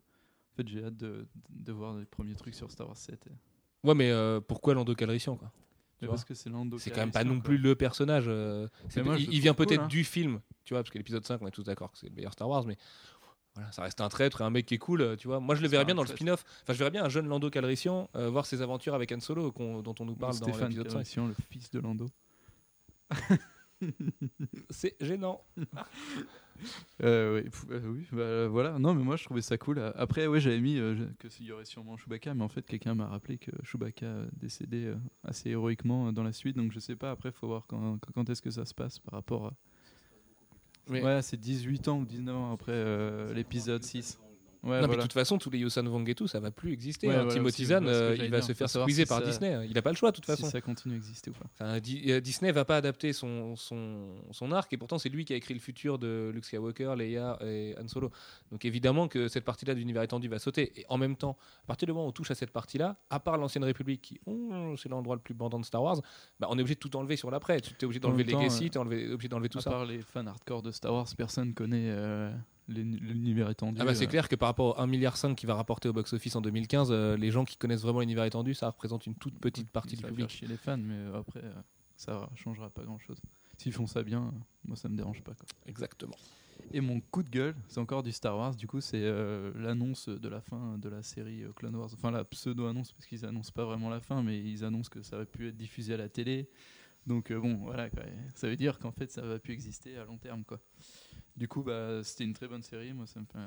en 0.53 0.55
fait, 0.57 0.67
j'ai 0.67 0.83
hâte 0.85 0.95
de, 0.97 1.27
de 1.49 1.71
voir 1.71 1.95
les 1.97 2.05
premiers 2.05 2.35
trucs 2.35 2.53
sur 2.53 2.69
Star 2.71 2.87
Wars 2.87 2.95
7. 2.97 3.25
et- 3.27 3.87
Ouais, 3.87 3.95
mais 3.95 4.11
euh, 4.11 4.39
pourquoi 4.39 4.75
Lando 4.75 4.93
Calrissian 4.95 5.35
quoi? 5.37 5.51
Mais 6.03 6.07
vois. 6.07 6.15
parce 6.15 6.25
que 6.25 6.33
c'est 6.33 6.49
quand 6.91 6.97
même 6.97 7.11
pas 7.11 7.23
non 7.23 7.35
quoi. 7.35 7.43
plus 7.43 7.57
le 7.57 7.75
personnage. 7.75 8.25
euh, 8.27 8.67
moi, 8.97 9.17
il, 9.17 9.39
vient 9.39 9.53
peut-être 9.53 9.75
cool, 9.77 9.85
hein. 9.85 9.87
du 9.87 10.03
film, 10.03 10.39
tu 10.65 10.73
vois, 10.73 10.83
parce 10.83 10.91
que 10.91 10.97
l'épisode 10.97 11.25
5, 11.25 11.41
on 11.41 11.47
est 11.47 11.51
tous 11.51 11.63
d'accord 11.63 11.91
que 11.91 11.97
c'est 11.97 12.09
le 12.09 12.15
meilleur 12.15 12.33
Star 12.33 12.49
Wars, 12.49 12.65
mais 12.65 12.77
voilà, 13.55 13.71
ça 13.71 13.83
reste 13.83 14.01
un 14.01 14.09
traître 14.09 14.41
et 14.41 14.43
un 14.43 14.49
mec 14.49 14.65
qui 14.65 14.75
est 14.75 14.79
cool, 14.79 15.01
euh, 15.01 15.15
tu 15.15 15.27
vois. 15.27 15.39
Moi, 15.39 15.55
je 15.55 15.61
le 15.61 15.67
verrais 15.67 15.85
bien 15.85 15.95
dans 15.95 16.01
le 16.01 16.07
spin-off. 16.07 16.43
Enfin, 16.63 16.73
je 16.73 16.77
verrais 16.79 16.91
bien 16.91 17.03
un 17.03 17.09
jeune 17.09 17.27
Lando 17.27 17.49
Calrissian 17.49 18.09
euh, 18.15 18.29
voir 18.29 18.45
ses 18.45 18.61
aventures 18.61 18.95
avec 18.95 19.11
Han 19.11 19.19
Solo, 19.19 19.51
dont 19.51 19.95
on 19.99 20.05
nous 20.05 20.13
Ou 20.13 20.15
parle 20.15 20.37
dans 20.39 20.47
l'épisode 20.47 20.89
5. 20.89 20.93
Calrissian, 20.93 21.27
le 21.27 21.35
fils 21.49 21.69
de 21.71 21.79
Lando. 21.79 22.09
C'est 24.69 24.95
gênant. 25.01 25.43
Euh, 27.03 27.41
oui, 27.43 27.49
euh, 27.71 27.81
oui, 27.87 28.07
bah, 28.11 28.47
voilà. 28.47 28.79
Non, 28.79 28.93
mais 28.93 29.03
moi 29.03 29.15
je 29.15 29.25
trouvais 29.25 29.41
ça 29.41 29.57
cool. 29.57 29.79
Après, 29.95 30.27
ouais, 30.27 30.39
j'avais 30.39 30.59
mis 30.61 30.77
euh, 30.77 30.95
que 31.19 31.27
s'il 31.29 31.45
y 31.45 31.51
aurait 31.51 31.65
sûrement 31.65 31.97
Chewbacca, 31.97 32.33
mais 32.33 32.43
en 32.43 32.49
fait, 32.49 32.65
quelqu'un 32.65 32.95
m'a 32.95 33.07
rappelé 33.07 33.37
que 33.37 33.51
Chewbacca 33.63 34.05
euh, 34.05 34.27
décédé 34.39 34.85
euh, 34.85 34.95
assez 35.23 35.49
héroïquement 35.49 36.13
dans 36.13 36.23
la 36.23 36.31
suite. 36.33 36.55
Donc 36.55 36.71
je 36.71 36.79
sais 36.79 36.95
pas. 36.95 37.11
Après, 37.11 37.31
faut 37.31 37.47
voir 37.47 37.67
quand, 37.67 37.97
quand- 38.13 38.29
est-ce 38.29 38.41
que 38.41 38.51
ça 38.51 38.65
se 38.65 38.73
passe 38.73 38.99
par 38.99 39.13
rapport. 39.15 39.47
À... 39.47 39.53
Ouais, 41.01 41.21
c'est 41.21 41.37
18 41.39 41.87
ans 41.87 41.99
ou 41.99 42.05
19 42.05 42.35
ans 42.35 42.51
après 42.53 43.33
l'épisode 43.33 43.83
6. 43.83 44.19
Ouais, 44.63 44.79
non, 44.81 44.87
mais 44.87 44.95
de 44.95 45.01
toute 45.01 45.11
façon, 45.11 45.37
tous 45.37 45.49
les 45.49 45.59
Yosan 45.59 45.85
Wong 45.87 46.07
et 46.07 46.15
tout, 46.15 46.25
ça 46.27 46.39
va 46.39 46.49
plus 46.49 46.71
exister. 46.71 47.07
Ouais, 47.07 47.15
hein. 47.15 47.23
voilà, 47.23 47.33
Timothy 47.33 47.65
Zahn, 47.65 47.85
euh, 47.85 48.15
il 48.17 48.31
va 48.31 48.41
se 48.41 48.53
faire 48.53 48.69
squeezer 48.69 49.03
si 49.05 49.09
par 49.09 49.19
ça- 49.19 49.25
Disney. 49.25 49.67
Il 49.69 49.77
a 49.77 49.81
pas 49.81 49.89
le 49.89 49.97
choix, 49.97 50.11
de 50.11 50.15
toute 50.15 50.23
si 50.25 50.31
façon. 50.31 50.49
ça 50.49 50.61
continue 50.61 50.93
à 50.93 50.97
exister 50.97 51.31
ou 51.31 51.33
pas. 51.33 51.45
Enfin, 51.53 51.79
Di- 51.81 52.03
euh, 52.11 52.21
Disney 52.21 52.49
va 52.53 52.63
pas 52.63 52.77
adapter 52.77 53.11
son, 53.11 53.57
son, 53.57 54.15
son 54.31 54.51
arc 54.53 54.71
et 54.71 54.77
pourtant 54.77 54.97
c'est 54.99 55.09
lui 55.09 55.25
qui 55.25 55.33
a 55.33 55.35
écrit 55.35 55.53
le 55.53 55.59
futur 55.59 55.99
de 55.99 56.31
Luke 56.33 56.45
Skywalker, 56.45 56.93
Leia 56.97 57.37
et 57.45 57.75
Han 57.77 57.87
Solo. 57.89 58.09
Donc 58.51 58.63
évidemment 58.63 59.09
que 59.09 59.27
cette 59.27 59.43
partie-là 59.43 59.73
de 59.73 59.79
l'univers 59.79 60.01
étendu 60.03 60.29
va 60.29 60.39
sauter. 60.39 60.71
Et 60.79 60.85
en 60.87 60.97
même 60.97 61.17
temps, 61.17 61.37
à 61.65 61.67
partir 61.67 61.85
du 61.85 61.91
moment 61.91 62.05
où 62.05 62.09
on 62.09 62.13
touche 62.13 62.31
à 62.31 62.35
cette 62.35 62.51
partie-là, 62.51 62.95
à 63.09 63.19
part 63.19 63.37
l'ancienne 63.37 63.65
République 63.65 64.01
qui, 64.01 64.21
oh, 64.27 64.75
c'est 64.77 64.87
l'endroit 64.87 65.15
le 65.15 65.21
plus 65.21 65.33
bandant 65.33 65.59
de 65.59 65.65
Star 65.65 65.83
Wars, 65.83 65.99
bah, 66.39 66.47
on 66.49 66.57
est 66.57 66.61
obligé 66.61 66.75
de 66.75 66.79
tout 66.79 66.95
enlever 66.95 67.17
sur 67.17 67.29
l'après. 67.29 67.59
Tu 67.59 67.71
es 67.81 67.83
obligé 67.83 67.99
En 68.05 68.09
d'enlever 68.09 68.23
Legacy, 68.23 68.67
euh, 68.67 68.69
tu 68.69 68.77
es 68.77 69.11
obligé 69.11 69.27
d'enlever 69.27 69.49
tout 69.49 69.57
à 69.59 69.61
ça. 69.61 69.71
part 69.71 69.85
les 69.85 69.99
fans 70.01 70.25
hardcore 70.25 70.61
de 70.61 70.71
Star 70.71 70.93
Wars, 70.93 71.07
personne 71.17 71.53
connaît 71.53 71.89
euh, 71.89 72.29
les- 72.31 72.35
l'univers 72.67 73.49
étendu. 73.49 73.79
Ah 73.81 73.85
bah 73.85 73.95
c'est 73.95 74.05
euh. 74.05 74.07
clair 74.07 74.29
que 74.29 74.35
par 74.35 74.49
rapport 74.49 74.77
au 74.77 74.81
1,5 74.81 74.87
milliard 74.87 75.17
qui 75.35 75.45
va 75.45 75.55
rapporter 75.55 75.89
au 75.89 75.93
box-office 75.93 76.35
en 76.35 76.41
2015, 76.41 76.89
euh, 76.91 77.17
les 77.17 77.31
gens 77.31 77.45
qui 77.45 77.57
connaissent 77.57 77.81
vraiment 77.81 77.99
l'univers 77.99 78.25
étendu, 78.25 78.53
ça 78.53 78.67
représente 78.67 79.05
une 79.05 79.15
toute 79.15 79.37
petite 79.39 79.69
partie 79.69 79.95
ça 79.95 80.03
du 80.03 80.07
public. 80.07 80.29
chier 80.29 80.47
les 80.47 80.57
fans, 80.57 80.77
mais 80.77 80.95
euh, 80.95 81.19
après, 81.19 81.41
euh, 81.43 81.53
ça 81.95 82.29
changera 82.35 82.69
pas 82.69 82.83
grand 82.83 82.99
chose. 82.99 83.19
S'ils 83.57 83.73
font 83.73 83.87
ça 83.87 84.03
bien, 84.03 84.23
euh, 84.23 84.39
moi 84.65 84.75
ça 84.75 84.89
me 84.89 84.95
dérange 84.95 85.21
pas. 85.23 85.33
Quoi. 85.33 85.45
Exactement. 85.65 86.15
Et 86.71 86.81
mon 86.81 87.01
coup 87.01 87.23
de 87.23 87.29
gueule, 87.29 87.55
c'est 87.67 87.79
encore 87.79 88.03
du 88.03 88.11
Star 88.11 88.37
Wars, 88.37 88.55
du 88.55 88.67
coup, 88.67 88.79
c'est 88.79 89.01
l'annonce 89.55 90.07
de 90.07 90.29
la 90.29 90.39
fin 90.39 90.77
de 90.77 90.87
la 90.87 91.03
série 91.03 91.43
Clone 91.55 91.75
Wars. 91.75 91.89
Enfin, 91.93 92.09
la 92.09 92.23
pseudo-annonce, 92.23 92.93
parce 92.93 93.05
qu'ils 93.05 93.25
annoncent 93.25 93.51
pas 93.51 93.65
vraiment 93.65 93.89
la 93.89 93.99
fin, 93.99 94.23
mais 94.23 94.39
ils 94.39 94.63
annoncent 94.63 94.89
que 94.89 95.01
ça 95.01 95.17
va 95.17 95.25
pu 95.25 95.49
être 95.49 95.57
diffusé 95.57 95.95
à 95.95 95.97
la 95.97 96.09
télé. 96.09 96.49
Donc, 97.05 97.33
bon, 97.33 97.57
voilà, 97.57 97.89
quoi. 97.89 98.03
ça 98.35 98.47
veut 98.47 98.55
dire 98.55 98.79
qu'en 98.79 98.91
fait, 98.91 99.11
ça 99.11 99.21
va 99.21 99.39
plus 99.39 99.53
exister 99.53 99.97
à 99.97 100.05
long 100.05 100.17
terme, 100.17 100.45
quoi. 100.45 100.59
Du 101.35 101.47
coup, 101.47 101.63
bah, 101.63 102.03
c'était 102.03 102.25
une 102.25 102.33
très 102.33 102.47
bonne 102.47 102.61
série. 102.61 102.93
Moi, 102.93 103.07
ça 103.07 103.19
me 103.19 103.25
fait 103.25 103.39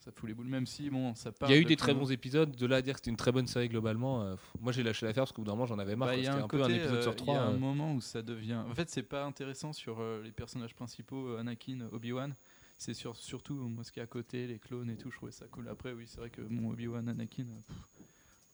ça 0.00 0.10
fout 0.12 0.28
les 0.28 0.34
boules, 0.34 0.48
même 0.48 0.66
si, 0.66 0.90
bon, 0.90 1.14
ça 1.14 1.30
Il 1.30 1.38
parle 1.38 1.52
y 1.52 1.54
a 1.54 1.58
eu 1.58 1.64
de 1.64 1.68
des 1.68 1.76
très 1.76 1.94
bons 1.94 2.10
épisodes, 2.12 2.54
de 2.54 2.66
là 2.66 2.76
à 2.76 2.82
dire 2.82 2.94
que 2.94 2.98
c'était 2.98 3.10
une 3.10 3.16
très 3.16 3.32
bonne 3.32 3.46
série 3.46 3.68
globalement. 3.68 4.22
euh, 4.22 4.34
moi 4.60 4.72
j'ai 4.72 4.82
lâché 4.82 5.06
l'affaire 5.06 5.22
parce 5.22 5.32
qu'au 5.32 5.42
bout 5.42 5.46
d'un 5.46 5.52
moment 5.52 5.64
j'en 5.66 5.78
avais 5.78 5.96
marre. 5.96 6.08
Bah. 6.08 6.16
Il 6.16 6.24
y 6.24 6.26
a 6.26 6.34
un 6.34 6.48
peu 6.48 6.62
un 6.62 6.68
épisode 6.68 6.96
euh, 6.96 7.02
sur 7.02 7.12
Il 7.12 7.16
trois. 7.16 7.34
y 7.34 7.38
a 7.38 7.42
un 7.44 7.54
euh. 7.54 7.58
moment 7.58 7.94
où 7.94 8.00
ça 8.00 8.20
devient. 8.20 8.62
En 8.68 8.74
fait, 8.74 8.90
c'est 8.90 9.02
pas 9.04 9.24
intéressant 9.24 9.72
sur 9.72 10.02
les 10.22 10.32
personnages 10.32 10.74
principaux, 10.74 11.36
Anakin, 11.36 11.88
Obi-Wan. 11.92 12.34
C'est 12.76 12.94
sur, 12.94 13.14
surtout 13.16 13.54
moi 13.54 13.84
ce 13.84 13.92
qui 13.92 14.00
est 14.00 14.02
à 14.02 14.06
côté, 14.06 14.46
les 14.48 14.58
clones 14.58 14.90
et 14.90 14.96
tout. 14.96 15.10
Je 15.10 15.16
trouvais 15.16 15.32
ça 15.32 15.46
cool. 15.46 15.68
Après, 15.68 15.92
oui, 15.92 16.04
c'est 16.06 16.18
vrai 16.18 16.30
que 16.30 16.42
mon 16.42 16.70
Obi-Wan, 16.72 17.08
Anakin, 17.08 17.44
pff, 17.44 17.76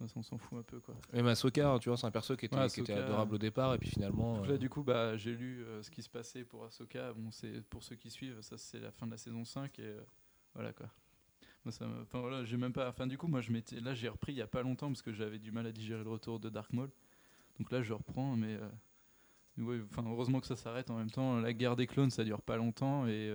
on 0.00 0.23
s'en 0.23 0.39
fout 0.39 0.59
un 0.59 0.62
peu 0.62 0.81
quoi. 0.81 0.95
Même 1.12 1.27
Ahsoka, 1.27 1.79
tu 1.81 1.89
vois, 1.89 1.97
c'est 1.97 2.06
un 2.06 2.11
perso 2.11 2.37
qui 2.37 2.47
était, 2.47 2.56
Ouais, 2.56 2.69
qui 2.69 2.81
était 2.81 2.93
Ahsoka, 2.93 3.06
adorable 3.06 3.35
au 3.35 3.39
départ 3.39 3.75
et 3.75 3.79
puis 3.79 3.91
finalement. 3.91 4.37
Donc 4.37 4.47
euh, 4.47 4.53
là, 4.53 4.59
du 4.59 4.69
coup, 4.69 4.83
bah, 4.83 5.17
j'ai 5.17 5.35
lu 5.35 5.62
euh, 5.65 5.83
ce 5.83 5.91
qui 5.91 6.03
se 6.03 6.09
passait 6.09 6.45
pour 6.45 6.65
Ahsoka. 6.65 7.12
Bon, 7.15 7.31
c'est 7.31 7.62
pour 7.69 7.83
ceux 7.83 7.97
qui 7.97 8.11
suivent, 8.11 8.41
ça 8.43 8.56
c'est 8.59 8.81
la 8.81 8.91
fin 8.93 9.06
de 9.06 9.12
la 9.12 9.17
saison 9.19 9.45
5 9.45 9.79
et 9.79 9.83
euh, 9.83 10.00
voilà 10.55 10.73
quoi. 10.73 10.87
Moi, 11.65 11.73
ça 11.73 11.87
Enfin 12.03 12.21
voilà, 12.21 12.45
j'ai 12.45 12.56
même 12.56 12.73
pas. 12.73 12.89
Enfin 12.89 13.06
du 13.06 13.19
coup, 13.19 13.27
moi 13.27 13.41
je 13.41 13.50
m'étais. 13.53 13.81
Là, 13.81 13.95
j'ai 13.95 14.09
repris 14.09 14.33
il 14.33 14.39
y 14.39 14.43
a 14.43 14.47
pas 14.47 14.62
longtemps 14.62 14.87
parce 14.89 15.03
que 15.03 15.12
j'avais 15.12 15.39
du 15.39 15.50
mal 15.53 15.67
à 15.67 15.73
digérer 15.73 16.05
le 16.05 16.11
retour 16.11 16.39
de 16.39 16.49
Dark 16.49 16.73
Maul. 16.73 16.91
Donc 17.59 17.71
là, 17.73 17.83
je 17.83 17.93
reprends, 17.93 18.37
mais 18.37 18.56
ouais, 19.59 19.81
enfin 19.91 20.05
heureusement 20.09 20.41
que 20.41 20.47
ça 20.47 20.55
s'arrête. 20.56 20.91
En 20.91 20.97
même 20.97 21.11
temps, 21.11 21.41
la 21.41 21.53
guerre 21.53 21.75
des 21.75 21.89
clones, 21.89 22.11
ça 22.11 22.23
dure 22.23 22.41
pas 22.43 22.56
longtemps 22.56 23.06
et 23.09 23.33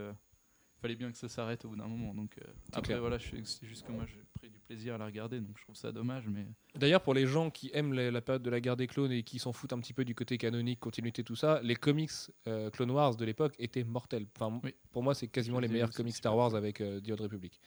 fallait 0.81 0.95
bien 0.95 1.11
que 1.11 1.17
ça 1.17 1.27
s'arrête 1.27 1.65
au 1.65 1.69
bout 1.69 1.75
d'un 1.75 1.87
moment. 1.87 2.13
Donc 2.13 2.39
après, 2.71 2.81
clair. 2.83 3.01
voilà, 3.01 3.17
je 3.17 3.25
suis- 3.27 3.45
c'est 3.45 3.65
juste 3.67 3.85
que 3.85 3.91
moi 3.91 4.05
j'ai 4.05 4.21
pris 4.43 4.49
du 4.51 4.59
plaisir 4.59 4.95
à 4.95 4.97
la 4.97 5.05
regarder, 5.05 5.39
donc 5.39 5.57
je 5.57 5.63
trouve 5.63 5.75
ça 5.75 5.93
dommage, 5.93 6.27
mais 6.27 6.45
D'ailleurs, 6.75 7.01
pour 7.01 7.13
les 7.13 7.25
gens 7.25 7.49
qui 7.49 7.69
aiment 7.73 7.93
la, 7.93 8.11
la 8.11 8.21
période 8.21 8.43
de 8.43 8.49
la 8.49 8.59
guerre 8.59 8.75
des 8.75 8.87
clones 8.87 9.11
et 9.13 9.23
qui 9.23 9.39
s'en 9.39 9.53
foutent 9.53 9.71
un 9.71 9.79
petit 9.79 9.93
peu 9.93 10.03
du 10.03 10.13
côté 10.15 10.37
canonique, 10.37 10.81
continuité, 10.81 11.23
tout 11.23 11.37
ça, 11.37 11.61
les 11.63 11.75
comics 11.77 12.11
euh, 12.47 12.69
Clone 12.69 12.91
Wars 12.91 13.15
de 13.15 13.23
l'époque 13.23 13.55
étaient 13.57 13.85
mortels. 13.85 14.25
Enfin, 14.35 14.59
Oui. 14.61 14.75
Pour 14.91 15.01
moi, 15.01 15.15
c'est 15.15 15.27
quasiment 15.29 15.59
les 15.61 15.69
meilleurs 15.69 15.91
comics 15.91 16.15
Star 16.15 16.35
Wars 16.35 16.55
avec 16.55 16.81
euh, 16.81 16.99
The 16.99 17.11
Old 17.11 17.21
Republic. 17.21 17.57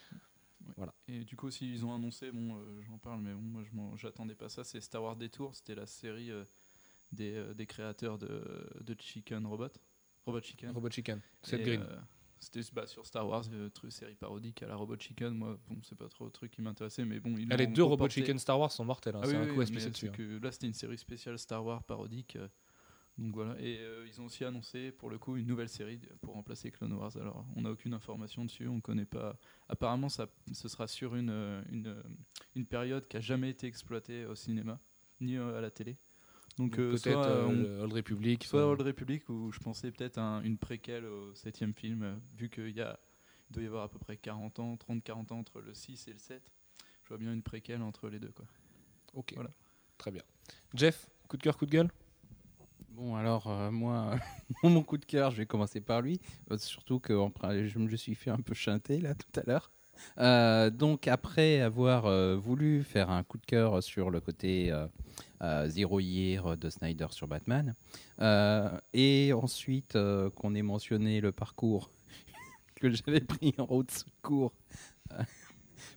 Et 1.09 1.25
du 1.25 1.35
coup, 1.37 1.47
aussi, 1.47 1.71
ils 1.73 1.87
ont 1.87 1.95
annoncé, 1.95 2.30
bon, 2.30 2.56
euh, 2.56 2.83
j'en 2.83 2.99
parle, 2.99 3.21
mais 3.23 3.33
bon, 3.33 3.64
moi, 3.73 3.95
j'attendais 3.97 4.35
pas 4.35 4.49
ça. 4.50 4.62
C'est 4.64 4.80
Star 4.83 5.02
Wars 5.02 5.16
Detour, 5.16 5.54
c'était 5.54 5.76
la 5.76 5.87
série 5.87 6.30
euh, 6.30 6.45
des, 7.12 7.33
euh, 7.37 7.54
des 7.54 7.64
créateurs 7.66 8.18
de, 8.18 8.42
de 8.83 8.97
Chicken 9.00 9.47
Robot. 9.47 9.68
Robot 10.26 10.40
Chicken. 10.42 10.73
Robot 10.73 10.90
Chicken, 10.90 11.21
Seth 11.42 11.61
Et, 11.61 11.62
Green. 11.62 11.83
euh, 11.83 11.97
c'était 12.38 12.61
bah, 12.73 12.87
sur 12.87 13.07
Star 13.07 13.26
Wars, 13.28 13.45
euh, 13.52 13.69
truc, 13.71 13.93
série 13.93 14.14
parodique 14.14 14.62
à 14.62 14.69
la 14.69 14.76
Robot 14.76 14.97
Chicken. 14.99 15.35
Moi, 15.35 15.59
bon, 15.69 15.76
c'est 15.83 15.97
pas 15.97 16.09
trop 16.09 16.25
le 16.26 16.31
truc 16.31 16.50
qui 16.52 16.62
m'intéressait, 16.62 17.05
mais 17.05 17.19
bon, 17.21 17.35
ils 17.37 17.49
Ah, 17.50 17.57
les 17.57 17.66
deux 17.66 17.83
Robot 17.83 17.93
reporté. 18.05 18.21
Chicken 18.21 18.38
Star 18.38 18.59
Wars 18.61 18.71
sont 18.73 18.85
mortels. 18.85 19.16
hein, 19.16 19.21
Ah 19.23 19.26
c'est 19.26 19.33
oui, 19.33 19.37
un 19.37 19.49
oui, 19.49 19.55
coup 19.55 19.64
c'est 19.66 19.90
dessus. 19.90 20.09
hein. 20.09 20.12
que 20.12 20.38
là, 20.45 20.52
c'était 20.52 20.66
une 20.66 20.75
série 20.75 20.99
spéciale 20.99 21.38
Star 21.38 21.64
Wars 21.64 21.83
parodique. 21.85 22.37
euh, 22.37 22.49
donc 23.19 23.35
voilà. 23.35 23.59
Et 23.61 23.78
euh, 23.78 24.07
ils 24.07 24.21
ont 24.21 24.26
aussi 24.26 24.45
annoncé 24.45 24.93
pour 24.93 25.09
le 25.09 25.19
coup 25.19 25.37
une 25.37 25.47
nouvelle 25.47 25.71
série 25.71 25.99
pour 26.21 26.35
remplacer 26.35 26.71
Clone 26.71 26.93
Wars. 26.93 27.16
Alors, 27.16 27.47
on 27.57 27.62
n'a 27.62 27.71
aucune 27.71 27.95
information 27.95 28.45
dessus, 28.45 28.69
on 28.69 28.81
connaît 28.83 29.07
pas. 29.07 29.38
Apparemment, 29.71 30.11
ça, 30.11 30.28
ce 30.52 30.69
sera 30.69 30.87
sur 30.87 31.14
une, 31.16 31.31
euh, 31.31 31.62
une, 31.71 31.97
une 32.55 32.66
période 32.66 33.09
qui 33.09 33.16
a 33.16 33.21
jamais 33.21 33.49
été 33.49 33.66
exploitée 33.66 34.26
au 34.26 34.35
cinéma 34.35 34.78
ni 35.21 35.38
à 35.38 35.62
la 35.62 35.71
télé. 35.71 35.97
Donc, 36.58 36.70
Donc 36.70 36.78
euh, 36.80 36.90
peut-être 36.90 37.02
soit, 37.02 37.26
euh, 37.26 37.46
on- 37.46 37.52
le 37.52 37.80
Old 37.82 37.92
Republic. 37.92 38.44
soit 38.44 38.66
Old 38.66 38.80
Republic 38.80 39.28
où 39.28 39.52
je 39.52 39.58
pensais 39.58 39.90
peut-être 39.90 40.18
un- 40.18 40.42
une 40.42 40.56
préquelle 40.56 41.04
au 41.04 41.34
septième 41.34 41.75
film, 41.75 42.02
euh, 42.02 42.14
vu 42.36 42.48
qu'il 42.48 42.70
y 42.70 42.80
a, 42.80 42.98
il 43.50 43.54
doit 43.54 43.62
y 43.62 43.66
avoir 43.66 43.84
à 43.84 43.88
peu 43.88 43.98
près 43.98 44.16
40 44.16 44.58
ans, 44.58 44.76
30-40 44.76 45.32
ans 45.32 45.38
entre 45.38 45.60
le 45.60 45.75
6 45.75 46.08
et 46.08 46.12
le 46.12 46.18
7. 46.18 46.50
Je 47.04 47.08
vois 47.08 47.18
bien 47.18 47.32
une 47.32 47.42
préquelle 47.42 47.82
entre 47.82 48.08
les 48.08 48.18
deux. 48.18 48.32
Quoi. 48.32 48.46
Ok, 49.14 49.32
Voilà. 49.34 49.50
très 49.98 50.10
bien. 50.10 50.22
Jeff, 50.75 51.08
coup 51.28 51.36
de 51.36 51.42
cœur, 51.42 51.56
coup 51.56 51.66
de 51.66 51.70
gueule? 51.70 51.90
Bon, 52.88 53.14
alors, 53.16 53.46
euh, 53.48 53.70
moi, 53.70 54.18
mon 54.62 54.82
coup 54.82 54.96
de 54.96 55.04
cœur, 55.04 55.30
je 55.30 55.36
vais 55.36 55.46
commencer 55.46 55.80
par 55.82 56.00
lui. 56.00 56.20
Euh, 56.50 56.56
surtout 56.56 56.98
que 57.00 57.12
je 57.12 57.78
me 57.78 57.94
suis 57.96 58.14
fait 58.14 58.30
un 58.30 58.38
peu 58.40 58.54
chanter, 58.54 58.98
là, 59.00 59.14
tout 59.14 59.40
à 59.40 59.42
l'heure. 59.46 59.70
Euh, 60.18 60.70
donc, 60.70 61.06
après 61.06 61.60
avoir 61.60 62.06
euh, 62.06 62.36
voulu 62.36 62.82
faire 62.82 63.10
un 63.10 63.22
coup 63.22 63.38
de 63.38 63.46
cœur 63.46 63.82
sur 63.82 64.10
le 64.10 64.20
côté 64.20 64.72
euh, 64.72 64.84
euh, 64.84 64.88
Zero 65.69 66.00
Year 66.00 66.57
de 66.57 66.71
Snyder 66.71 67.07
sur 67.11 67.26
Batman, 67.26 67.75
euh, 68.21 68.71
et 68.93 69.33
ensuite 69.33 69.97
euh, 69.97 70.31
qu'on 70.31 70.55
ait 70.55 70.62
mentionné 70.62 71.21
le 71.21 71.33
parcours 71.33 71.90
que 72.76 72.90
j'avais 72.90 73.21
pris 73.21 73.55
en 73.59 73.64
route 73.66 73.87
de 73.87 73.93
secours 73.93 74.52
euh, 75.12 75.23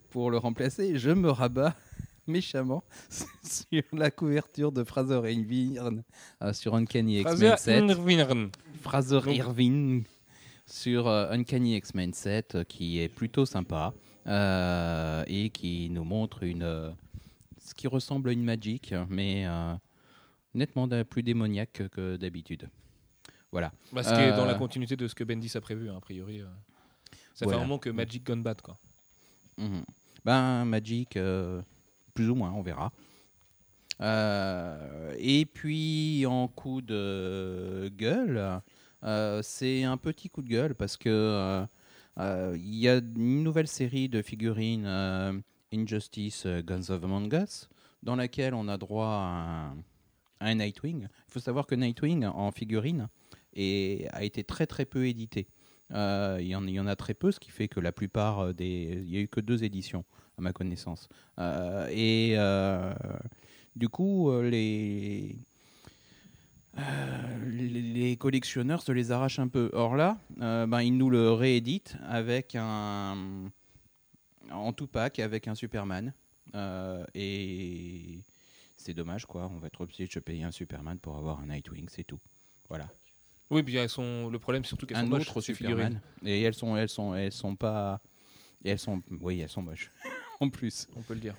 pour 0.10 0.32
le 0.32 0.38
remplacer, 0.38 0.98
je 0.98 1.12
me 1.12 1.30
rabats 1.30 1.76
méchamment 2.28 2.84
sur 3.44 3.84
la 3.94 4.12
couverture 4.12 4.72
de 4.72 4.84
Fraser 4.84 5.22
Irving 5.32 5.80
euh, 6.42 6.54
sur 6.54 6.76
Uncanny 6.76 7.20
X-Men 7.20 7.58
7. 7.58 7.84
Irving. 7.90 8.50
Fraser 8.82 9.22
Irving 9.28 10.04
sur 10.66 11.08
euh, 11.08 11.32
Uncanny 11.32 11.76
X-Men 11.78 12.14
7 12.14 12.56
euh, 12.56 12.64
qui 12.64 13.00
est 13.00 13.10
plutôt 13.10 13.46
sympa 13.46 13.94
euh, 14.28 15.24
et 15.28 15.50
qui 15.50 15.90
nous 15.90 16.04
montre 16.04 16.44
une 16.44 16.64
euh, 16.64 16.92
ce 17.70 17.76
qui 17.76 17.88
ressemble 17.88 18.30
à 18.30 18.32
une 18.34 18.44
Magic 18.44 18.94
mais 19.10 19.46
euh, 19.48 19.76
nettement 20.54 20.88
plus 21.06 21.24
démoniaque 21.24 21.84
que, 21.92 22.18
d'habitude. 22.18 22.70
Voilà. 23.52 23.72
Bah, 23.94 24.04
ce 24.04 24.10
qui 24.10 24.20
est 24.22 24.32
dans 24.32 24.44
Euh, 24.44 24.52
la 24.52 24.56
continuité 24.56 24.96
de 24.96 25.08
ce 25.08 25.16
que 25.16 25.24
Bendis 25.24 25.52
a 25.56 25.62
prévu, 25.62 25.90
hein, 25.90 25.96
a 25.98 26.02
priori. 26.02 26.42
euh. 26.42 26.46
Ça 27.34 27.46
Voilà. 27.46 27.60
fait 27.60 27.64
un 27.64 27.68
moment 27.68 27.80
que 27.80 27.90
Magic 27.90 28.24
Gone 28.26 28.44
Bad, 28.44 28.62
quoi. 28.62 28.78
Mhm. 29.58 29.84
Ben, 30.26 30.66
Magic, 30.66 31.16
euh, 31.18 31.62
plus 32.14 32.30
ou 32.30 32.36
moins, 32.36 32.52
on 32.52 32.62
verra. 32.62 32.92
Euh, 34.02 35.14
et 35.18 35.46
puis, 35.46 36.26
en 36.26 36.48
coup 36.48 36.82
de 36.82 37.92
gueule, 37.98 38.62
euh, 39.04 39.42
c'est 39.44 39.84
un 39.84 39.98
petit 39.98 40.30
coup 40.30 40.42
de 40.42 40.48
gueule 40.50 40.76
parce 40.76 40.98
que 40.98 41.10
euh, 41.10 41.66
euh, 42.20 42.56
il 42.58 42.76
y 42.76 42.88
a 42.90 42.98
une 42.98 43.44
nouvelle 43.44 43.68
série 43.68 44.10
de 44.10 44.22
figurines 44.22 44.86
euh, 44.86 45.34
Injustice 45.74 46.46
euh, 46.46 46.62
Guns 46.62 46.90
of 46.90 47.04
Among 47.04 47.34
Us 47.34 47.70
dans 48.04 48.16
laquelle 48.16 48.54
on 48.54 48.68
a 48.68 48.78
droit 48.78 49.08
à 49.08 49.74
un, 50.42 50.56
Nightwing. 50.56 51.04
Il 51.04 51.32
faut 51.34 51.40
savoir 51.40 51.68
que 51.68 51.76
Nightwing 51.76 52.26
en 52.26 52.52
figurine 52.52 53.08
a 53.56 54.24
été 54.24 54.44
très 54.44 54.68
très 54.68 54.86
peu 54.86 55.06
édité. 55.08 55.48
Euh, 55.92 56.38
Il 56.40 56.48
y, 56.48 56.56
en- 56.56 56.88
a 56.88 56.96
très 56.96 57.14
peu, 57.14 57.32
ce 57.32 57.40
qui 57.40 57.52
fait 57.52 57.68
que 57.68 57.80
la 57.80 57.92
plupart 57.92 58.40
euh, 58.40 58.54
des... 58.54 59.02
Il 59.06 59.10
n'y 59.12 59.18
a 59.18 59.22
eu 59.22 59.28
que 59.28 59.42
deux 59.42 59.64
éditions, 59.64 60.06
à 60.38 60.42
ma 60.42 60.54
connaissance. 60.54 61.10
Et 61.92 62.36
du 63.76 63.90
coup, 63.90 64.32
les... 64.42 65.36
les 67.52 68.16
collectionneurs 68.18 68.82
se 68.82 68.92
les 68.94 69.12
arrachent 69.12 69.40
un 69.40 69.48
peu. 69.50 69.70
Or 69.74 69.96
là, 69.98 70.18
ben, 70.38 70.82
ils 70.82 70.96
nous 70.96 71.10
le 71.10 71.32
rééditent 71.34 71.98
avec 72.08 72.56
un... 72.56 73.50
En 74.52 74.74
tout 74.74 74.88
pack, 74.88 75.20
avec 75.20 75.48
un 75.48 75.56
Superman. 75.56 76.14
Euh, 76.56 77.06
et 77.14 78.20
c'est 78.78 78.94
dommage, 78.94 79.26
quoi. 79.26 79.50
On 79.54 79.58
va 79.58 79.68
être 79.68 79.82
obligé 79.82 80.08
de 80.08 80.20
payer 80.20 80.44
un 80.44 80.52
Superman 80.52 80.98
pour 81.00 81.18
avoir 81.18 81.40
un 81.40 81.48
Nightwing, 81.48 81.88
c'est 81.90 82.04
tout. 82.04 82.20
Voilà 82.68 82.90
Oui, 83.50 83.64
puis 83.64 83.76
elles 83.76 83.90
sont... 83.90 84.30
le 84.30 84.40
problème, 84.40 84.64
c'est 84.64 84.70
surtout 84.70 84.86
qu'elles 84.86 84.98
sont 84.98 85.04
un 85.04 85.10
moches, 85.10 85.30
autre 85.30 85.42
ces 85.42 85.54
Superman. 85.54 86.02
Et 86.24 86.42
elles 86.42 86.54
sont, 86.54 86.76
elles 86.76 86.90
sont, 86.90 87.14
elles 87.16 87.32
sont 87.32 87.56
pas, 87.56 88.02
et 88.64 88.70
elles 88.70 88.80
sont, 88.80 89.02
oui, 89.22 89.40
elles 89.40 89.50
sont 89.50 89.62
moches. 89.62 89.92
en 90.40 90.50
plus, 90.50 90.88
On 90.96 91.02
peut 91.02 91.14
le 91.14 91.20
dire. 91.20 91.36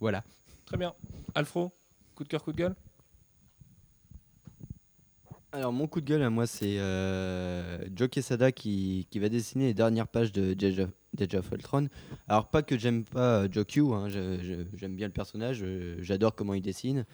voilà. 0.00 0.24
Très 0.66 0.76
bien. 0.76 0.94
Alfro, 1.34 1.72
coup 2.14 2.24
de 2.24 2.28
cœur, 2.28 2.42
coup 2.42 2.52
de 2.52 2.58
gueule? 2.58 2.74
Alors 5.50 5.72
mon 5.72 5.86
coup 5.86 6.02
de 6.02 6.06
gueule 6.06 6.22
à 6.22 6.28
moi 6.28 6.46
c'est 6.46 6.78
euh, 6.78 7.78
Joe 7.94 8.10
Quesada 8.10 8.52
qui, 8.52 9.06
qui 9.10 9.18
va 9.18 9.30
dessiner 9.30 9.66
les 9.68 9.74
dernières 9.74 10.06
pages 10.06 10.30
de 10.30 10.54
of 11.34 11.50
Ultron. 11.50 11.88
Alors 12.28 12.50
pas 12.50 12.62
que 12.62 12.76
j'aime 12.76 13.04
pas 13.04 13.44
euh, 13.44 13.48
Joe 13.50 13.64
Q, 13.66 13.80
hein, 13.94 14.08
j'aime 14.08 14.94
bien 14.94 15.06
le 15.06 15.12
personnage, 15.12 15.60
euh, 15.62 15.96
j'adore 16.00 16.34
comment 16.34 16.54
il 16.54 16.62
dessine, 16.62 17.06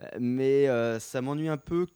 Euh, 0.00 0.06
mais 0.18 0.66
ça 1.00 1.20
m'ennuie 1.20 1.48
un 1.48 1.56
peu 1.56 1.86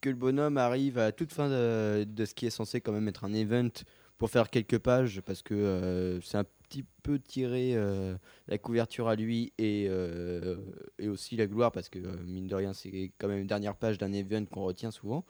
que 0.00 0.10
le 0.10 0.16
bonhomme 0.16 0.58
arrive 0.58 0.98
à 0.98 1.10
toute 1.10 1.32
fin 1.32 1.48
de, 1.48 2.04
de 2.04 2.24
ce 2.24 2.34
qui 2.34 2.46
est 2.46 2.50
censé 2.50 2.80
quand 2.80 2.92
même 2.92 3.08
être 3.08 3.24
un 3.24 3.32
event 3.32 3.70
pour 4.18 4.30
faire 4.30 4.50
quelques 4.50 4.78
pages 4.78 5.22
parce 5.22 5.42
que 5.42 6.20
c'est 6.22 6.38
un 6.38 6.44
petit 6.68 6.84
peu 7.02 7.18
tiré 7.18 7.72
euh, 7.74 8.16
la 8.48 8.58
couverture 8.58 9.08
à 9.08 9.16
lui 9.16 9.52
et, 9.58 9.86
euh, 9.88 10.56
et 10.98 11.08
aussi 11.08 11.36
la 11.36 11.46
gloire 11.46 11.72
parce 11.72 11.88
que 11.88 11.98
euh, 11.98 12.16
mine 12.24 12.46
de 12.46 12.54
rien 12.54 12.72
c'est 12.72 13.12
quand 13.18 13.28
même 13.28 13.40
une 13.40 13.46
dernière 13.46 13.76
page 13.76 13.98
d'un 13.98 14.12
event 14.12 14.44
qu'on 14.44 14.64
retient 14.64 14.90
souvent. 14.90 15.24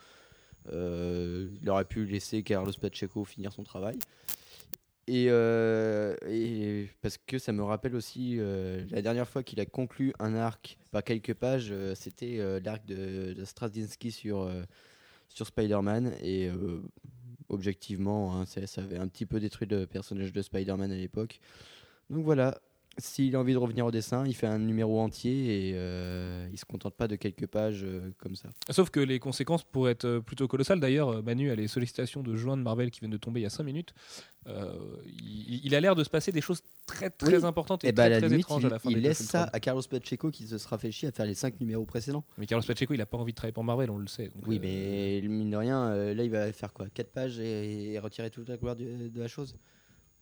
Euh, 0.73 1.49
il 1.63 1.71
aurait 1.71 1.85
pu 1.85 2.07
laisser 2.07 2.43
Carlos 2.43 2.73
Pacheco 2.81 3.25
finir 3.25 3.53
son 3.53 3.63
travail. 3.63 3.99
Et, 5.09 5.29
parce 7.01 7.17
que 7.17 7.39
ça 7.39 7.53
me 7.53 7.63
rappelle 7.63 7.95
aussi 7.95 8.41
la 8.91 9.03
dernière 9.03 9.29
fois 9.29 9.45
qu'il 9.45 9.61
a 9.61 9.65
conclu 9.65 10.13
un 10.19 10.35
arc 10.35 10.79
par 10.91 11.05
quelques 11.05 11.35
pages, 11.35 11.73
c'était 11.95 12.39
l'arc 12.65 12.85
de, 12.87 13.33
de 13.33 14.11
sur, 14.11 14.51
sur 15.29 15.47
Spider-Man. 15.47 16.13
Et 16.23 16.51
objectivement, 17.49 18.35
hein, 18.35 18.47
ça, 18.47 18.67
ça 18.67 18.83
avait 18.83 18.99
un 18.99 19.09
petit 19.09 19.27
peu 19.27 19.41
détruit 19.41 19.69
le 19.69 19.87
personnage 19.87 20.33
de 20.33 20.43
Spider-Man 20.43 20.91
à 20.91 20.97
l'époque. 20.97 21.41
Donc 22.11 22.25
voilà, 22.25 22.61
s'il 22.99 23.35
a 23.37 23.41
envie 23.41 23.53
de 23.53 23.59
revenir 23.59 23.85
au 23.87 23.91
dessin, 23.91 24.25
il 24.27 24.35
fait 24.35 24.47
un 24.47 24.59
numéro 24.59 25.01
entier 25.01 25.71
et 25.71 25.73
euh, 25.77 26.49
il 26.53 26.59
se 26.59 26.65
contente 26.65 26.95
pas 26.95 27.09
de 27.09 27.17
quelques 27.17 27.47
pages 27.47 27.83
euh, 27.85 28.11
comme 28.19 28.35
ça. 28.37 28.49
Sauf 28.71 28.91
que 28.91 29.01
les 29.01 29.19
conséquences 29.19 29.65
pourraient 29.65 29.93
être 29.93 30.05
euh, 30.07 30.21
plutôt 30.21 30.49
colossales. 30.49 30.81
D'ailleurs, 30.81 31.09
euh, 31.11 31.23
Manu 31.23 31.51
a 31.51 31.55
les 31.55 31.69
sollicitations 31.69 32.23
de 32.23 32.35
juin 32.37 32.57
de 32.57 32.63
Marvel 32.63 32.91
qui 32.91 33.01
viennent 33.01 33.11
de 33.13 33.17
tomber 33.17 33.41
il 33.41 33.43
y 33.43 33.47
a 33.47 33.51
5 33.51 33.65
minutes. 33.65 33.93
Euh, 34.47 34.73
il, 35.05 35.61
il 35.65 35.75
a 35.75 35.81
l'air 35.81 35.95
de 35.95 36.05
se 36.05 36.11
passer 36.11 36.33
des 36.33 36.41
choses 36.41 36.63
très 36.87 37.11
très 37.11 37.39
Oui. 37.39 37.45
importantes 37.45 37.85
et, 37.85 37.89
Et 37.89 37.93
bah 37.93 38.05
à 38.05 38.09
très, 38.11 38.19
très 38.21 38.29
limite, 38.29 38.45
étranges 38.47 38.63
il, 38.63 38.67
à 38.67 38.71
la 38.71 38.79
fin 38.79 38.91
il 38.91 39.01
laisse 39.01 39.23
ça 39.23 39.51
à 39.53 39.59
Carlos 39.61 39.83
Pacheco 39.91 40.31
qui 40.31 40.47
se 40.47 40.57
sera 40.57 40.79
fait 40.79 40.93
chier 40.93 41.09
à 41.09 41.13
faire 41.13 41.27
les 41.27 41.35
5 41.35 41.61
numéros 41.61 41.85
précédents. 41.85 42.25
Mais 42.39 42.47
Carlos 42.47 42.65
Pacheco, 42.67 42.95
il 42.95 43.01
a 43.01 43.07
pas 43.07 43.19
envie 43.19 43.33
de 43.33 43.37
travailler 43.37 43.53
pour 43.53 43.65
Marvel, 43.65 43.91
on 43.91 43.99
le 43.99 44.07
sait. 44.07 44.29
Donc, 44.35 44.47
Oui, 44.47 44.59
mais 44.61 45.21
mine 45.29 45.51
de 45.51 45.57
rien, 45.57 45.95
là 46.15 46.23
il 46.23 46.31
va 46.31 46.53
faire 46.53 46.73
quoi? 46.73 46.87
4 46.89 47.11
pages 47.11 47.41
et, 47.41 47.93
et 47.95 47.99
retirer 47.99 48.31
toute 48.31 48.49
la 48.49 48.57
du- 48.75 49.11
de 49.11 49.21
la 49.21 49.29
chose? 49.29 49.57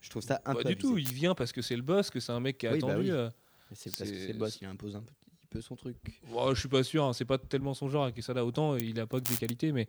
Je 0.05 0.11
trouve 0.11 0.23
ça 0.23 0.41
un 0.45 0.55
Pas 0.55 0.63
du 0.65 0.77
tout, 0.77 0.99
il 0.99 1.11
vient 1.13 1.35
parce 1.35 1.51
que 1.53 1.63
c'est 1.63 1.77
le 1.77 1.83
boss, 1.83 2.11
que 2.11 2.21
c'est 2.21 2.33
un 2.33 2.41
mec 2.41 2.59
qui 2.59 2.67
a 2.67 2.73
Oui, 2.73 2.79
bah 2.81 2.89
attendu. 2.89 3.05
oui. 3.07 3.11
euh. 3.11 3.31
C'est 3.73 3.97
parce 3.97 4.11
que 4.11 4.17
c'est- 4.19 4.33
le 4.35 4.39
boss, 4.39 4.59
il 4.61 4.67
impose 4.67 4.95
un 4.97 5.01
petit 5.01 5.15
peu 5.49 5.61
son 5.63 5.75
truc. 5.77 5.97
Bon, 6.31 6.53
je 6.55 6.61
suis 6.61 6.69
pas 6.69 6.83
sûr, 6.85 7.05
hein, 7.05 7.13
c'est 7.15 7.25
pas 7.25 7.39
tellement 7.39 7.73
son 7.75 7.89
genre 7.89 8.13
Quesada. 8.13 8.45
Autant 8.45 8.77
il 8.77 9.01
a 9.01 9.07
pas 9.07 9.21
que 9.21 9.29
des 9.29 9.37
qualités, 9.37 9.73
mais 9.73 9.87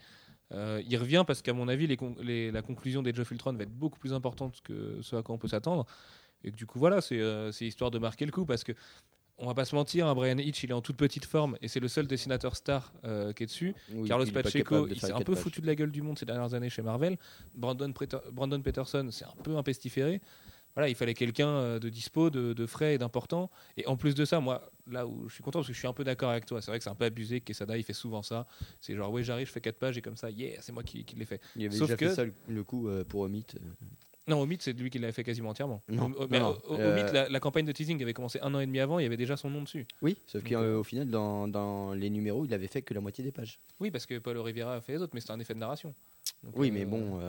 euh, 0.53 0.81
il 0.87 0.95
revient 0.97 1.23
parce 1.27 1.41
qu'à 1.41 1.51
mon 1.53 1.67
avis, 1.67 1.85
les 1.85 1.97
con- 1.97 2.15
les- 2.21 2.49
la 2.51 2.61
conclusion 2.61 3.03
des 3.03 3.13
Jeff 3.13 3.29
Ultron 3.31 3.53
va 3.53 3.63
être 3.63 3.75
beaucoup 3.77 3.99
plus 3.99 4.13
importante 4.13 4.61
que 4.63 4.99
ce 5.01 5.15
à 5.17 5.21
quoi 5.23 5.35
on 5.35 5.37
peut 5.37 5.49
s'attendre. 5.49 5.85
Et 6.45 6.51
que 6.51 6.55
du 6.55 6.65
coup, 6.65 6.79
voilà, 6.79 7.01
c'est 7.01 7.19
euh, 7.19 7.51
c'est 7.51 7.65
histoire 7.67 7.91
de 7.91 7.99
marquer 7.99 8.25
le 8.25 8.31
coup 8.31 8.45
parce 8.45 8.63
que. 8.63 8.71
On 9.37 9.47
va 9.47 9.53
pas 9.53 9.65
se 9.65 9.75
mentir, 9.75 10.07
hein, 10.07 10.15
Brian 10.15 10.37
Hitch 10.37 10.63
il 10.63 10.69
est 10.69 10.73
en 10.73 10.81
toute 10.81 10.95
petite 10.95 11.25
forme 11.25 11.57
et 11.61 11.67
c'est 11.67 11.81
le 11.81 11.89
seul 11.89 12.07
dessinateur 12.07 12.55
star 12.55 12.93
euh, 13.03 13.33
qui 13.33 13.43
est 13.43 13.47
dessus. 13.47 13.75
Oui, 13.91 14.07
Carlos 14.07 14.23
il 14.23 14.31
Pacheco, 14.31 14.87
il 14.87 14.99
s'est 14.99 15.11
un 15.11 15.19
peu 15.19 15.33
pages. 15.33 15.43
foutu 15.43 15.59
de 15.61 15.67
la 15.67 15.75
gueule 15.75 15.91
du 15.91 16.01
monde 16.01 16.17
ces 16.17 16.25
dernières 16.25 16.53
années 16.53 16.69
chez 16.69 16.81
Marvel. 16.81 17.17
Brandon, 17.53 17.91
Peterson, 18.61 19.07
c'est 19.11 19.25
un 19.25 19.33
peu 19.43 19.57
un 19.57 19.63
pestiféré. 19.63 20.21
Voilà, 20.73 20.89
il 20.89 20.95
fallait 20.95 21.13
quelqu'un 21.13 21.47
euh, 21.47 21.79
de 21.79 21.87
dispo, 21.87 22.29
de, 22.29 22.51
de 22.51 22.65
frais 22.65 22.95
et 22.95 22.97
d'important. 22.97 23.49
Et 23.77 23.87
en 23.87 23.95
plus 23.95 24.13
de 24.13 24.25
ça, 24.25 24.41
moi, 24.41 24.69
là 24.87 25.07
où 25.07 25.29
je 25.29 25.33
suis 25.33 25.43
content, 25.43 25.59
parce 25.59 25.67
que 25.67 25.73
je 25.73 25.79
suis 25.79 25.87
un 25.87 25.93
peu 25.93 26.03
d'accord 26.03 26.29
avec 26.31 26.45
toi, 26.45 26.61
c'est 26.61 26.69
vrai 26.69 26.79
que 26.79 26.83
c'est 26.83 26.89
un 26.89 26.95
peu 26.95 27.05
abusé, 27.05 27.39
Quesada, 27.39 27.77
il 27.77 27.83
fait 27.83 27.93
souvent 27.93 28.21
ça. 28.21 28.45
C'est 28.81 28.93
genre, 28.93 29.09
ouais, 29.09 29.23
j'arrive, 29.23 29.47
je 29.47 29.53
fais 29.53 29.61
4 29.61 29.77
pages 29.79 29.97
et 29.97 30.01
comme 30.01 30.17
ça, 30.17 30.29
yeah, 30.29 30.61
c'est 30.61 30.73
moi 30.73 30.83
qui, 30.83 31.05
qui 31.05 31.15
l'ai 31.15 31.23
fait. 31.23 31.39
Il 31.55 31.65
avait 31.65 31.75
Sauf 31.77 31.87
déjà 31.87 31.95
que- 31.97 32.09
fait 32.09 32.15
ça 32.15 32.25
le, 32.25 32.33
le 32.49 32.63
coup 32.65 32.89
euh, 32.89 33.05
pour 33.05 33.21
Omit. 33.21 33.45
Non, 34.27 34.41
Omid, 34.41 34.61
c'est 34.61 34.73
lui 34.73 34.89
qui 34.89 34.97
l'avait 34.97 35.13
fait 35.13 35.23
quasiment 35.23 35.49
entièrement. 35.49 35.83
Non, 35.87 36.11
mais 36.31 36.39
non, 36.39 36.57
O- 36.67 36.75
euh, 36.79 36.93
Omid, 36.93 37.13
la, 37.13 37.29
la 37.29 37.39
campagne 37.39 37.65
de 37.65 37.71
teasing 37.71 38.01
avait 38.01 38.13
commencé 38.13 38.39
un 38.41 38.53
an 38.55 38.59
et 38.59 38.65
demi 38.65 38.79
avant, 38.79 38.97
il 38.97 39.03
y 39.03 39.05
avait 39.05 39.17
déjà 39.17 39.37
son 39.37 39.49
nom 39.51 39.61
dessus. 39.61 39.85
Oui, 40.01 40.17
sauf 40.25 40.43
qu'au 40.43 40.55
euh, 40.55 40.83
final, 40.83 41.07
dans, 41.09 41.47
dans 41.47 41.93
les 41.93 42.09
numéros, 42.09 42.43
il 42.45 42.53
avait 42.53 42.67
fait 42.67 42.81
que 42.81 42.93
la 42.95 43.01
moitié 43.01 43.23
des 43.23 43.31
pages. 43.31 43.59
Oui, 43.79 43.91
parce 43.91 44.05
que 44.07 44.17
Paulo 44.17 44.41
Rivera 44.41 44.73
a 44.75 44.81
fait 44.81 44.93
les 44.93 45.01
autres, 45.01 45.11
mais 45.13 45.19
c'était 45.21 45.33
un 45.33 45.39
effet 45.39 45.53
de 45.53 45.59
narration. 45.59 45.93
Donc, 46.43 46.57
Oui, 46.57 46.69
euh, 46.69 46.73
mais 46.73 46.85
bon, 46.85 47.19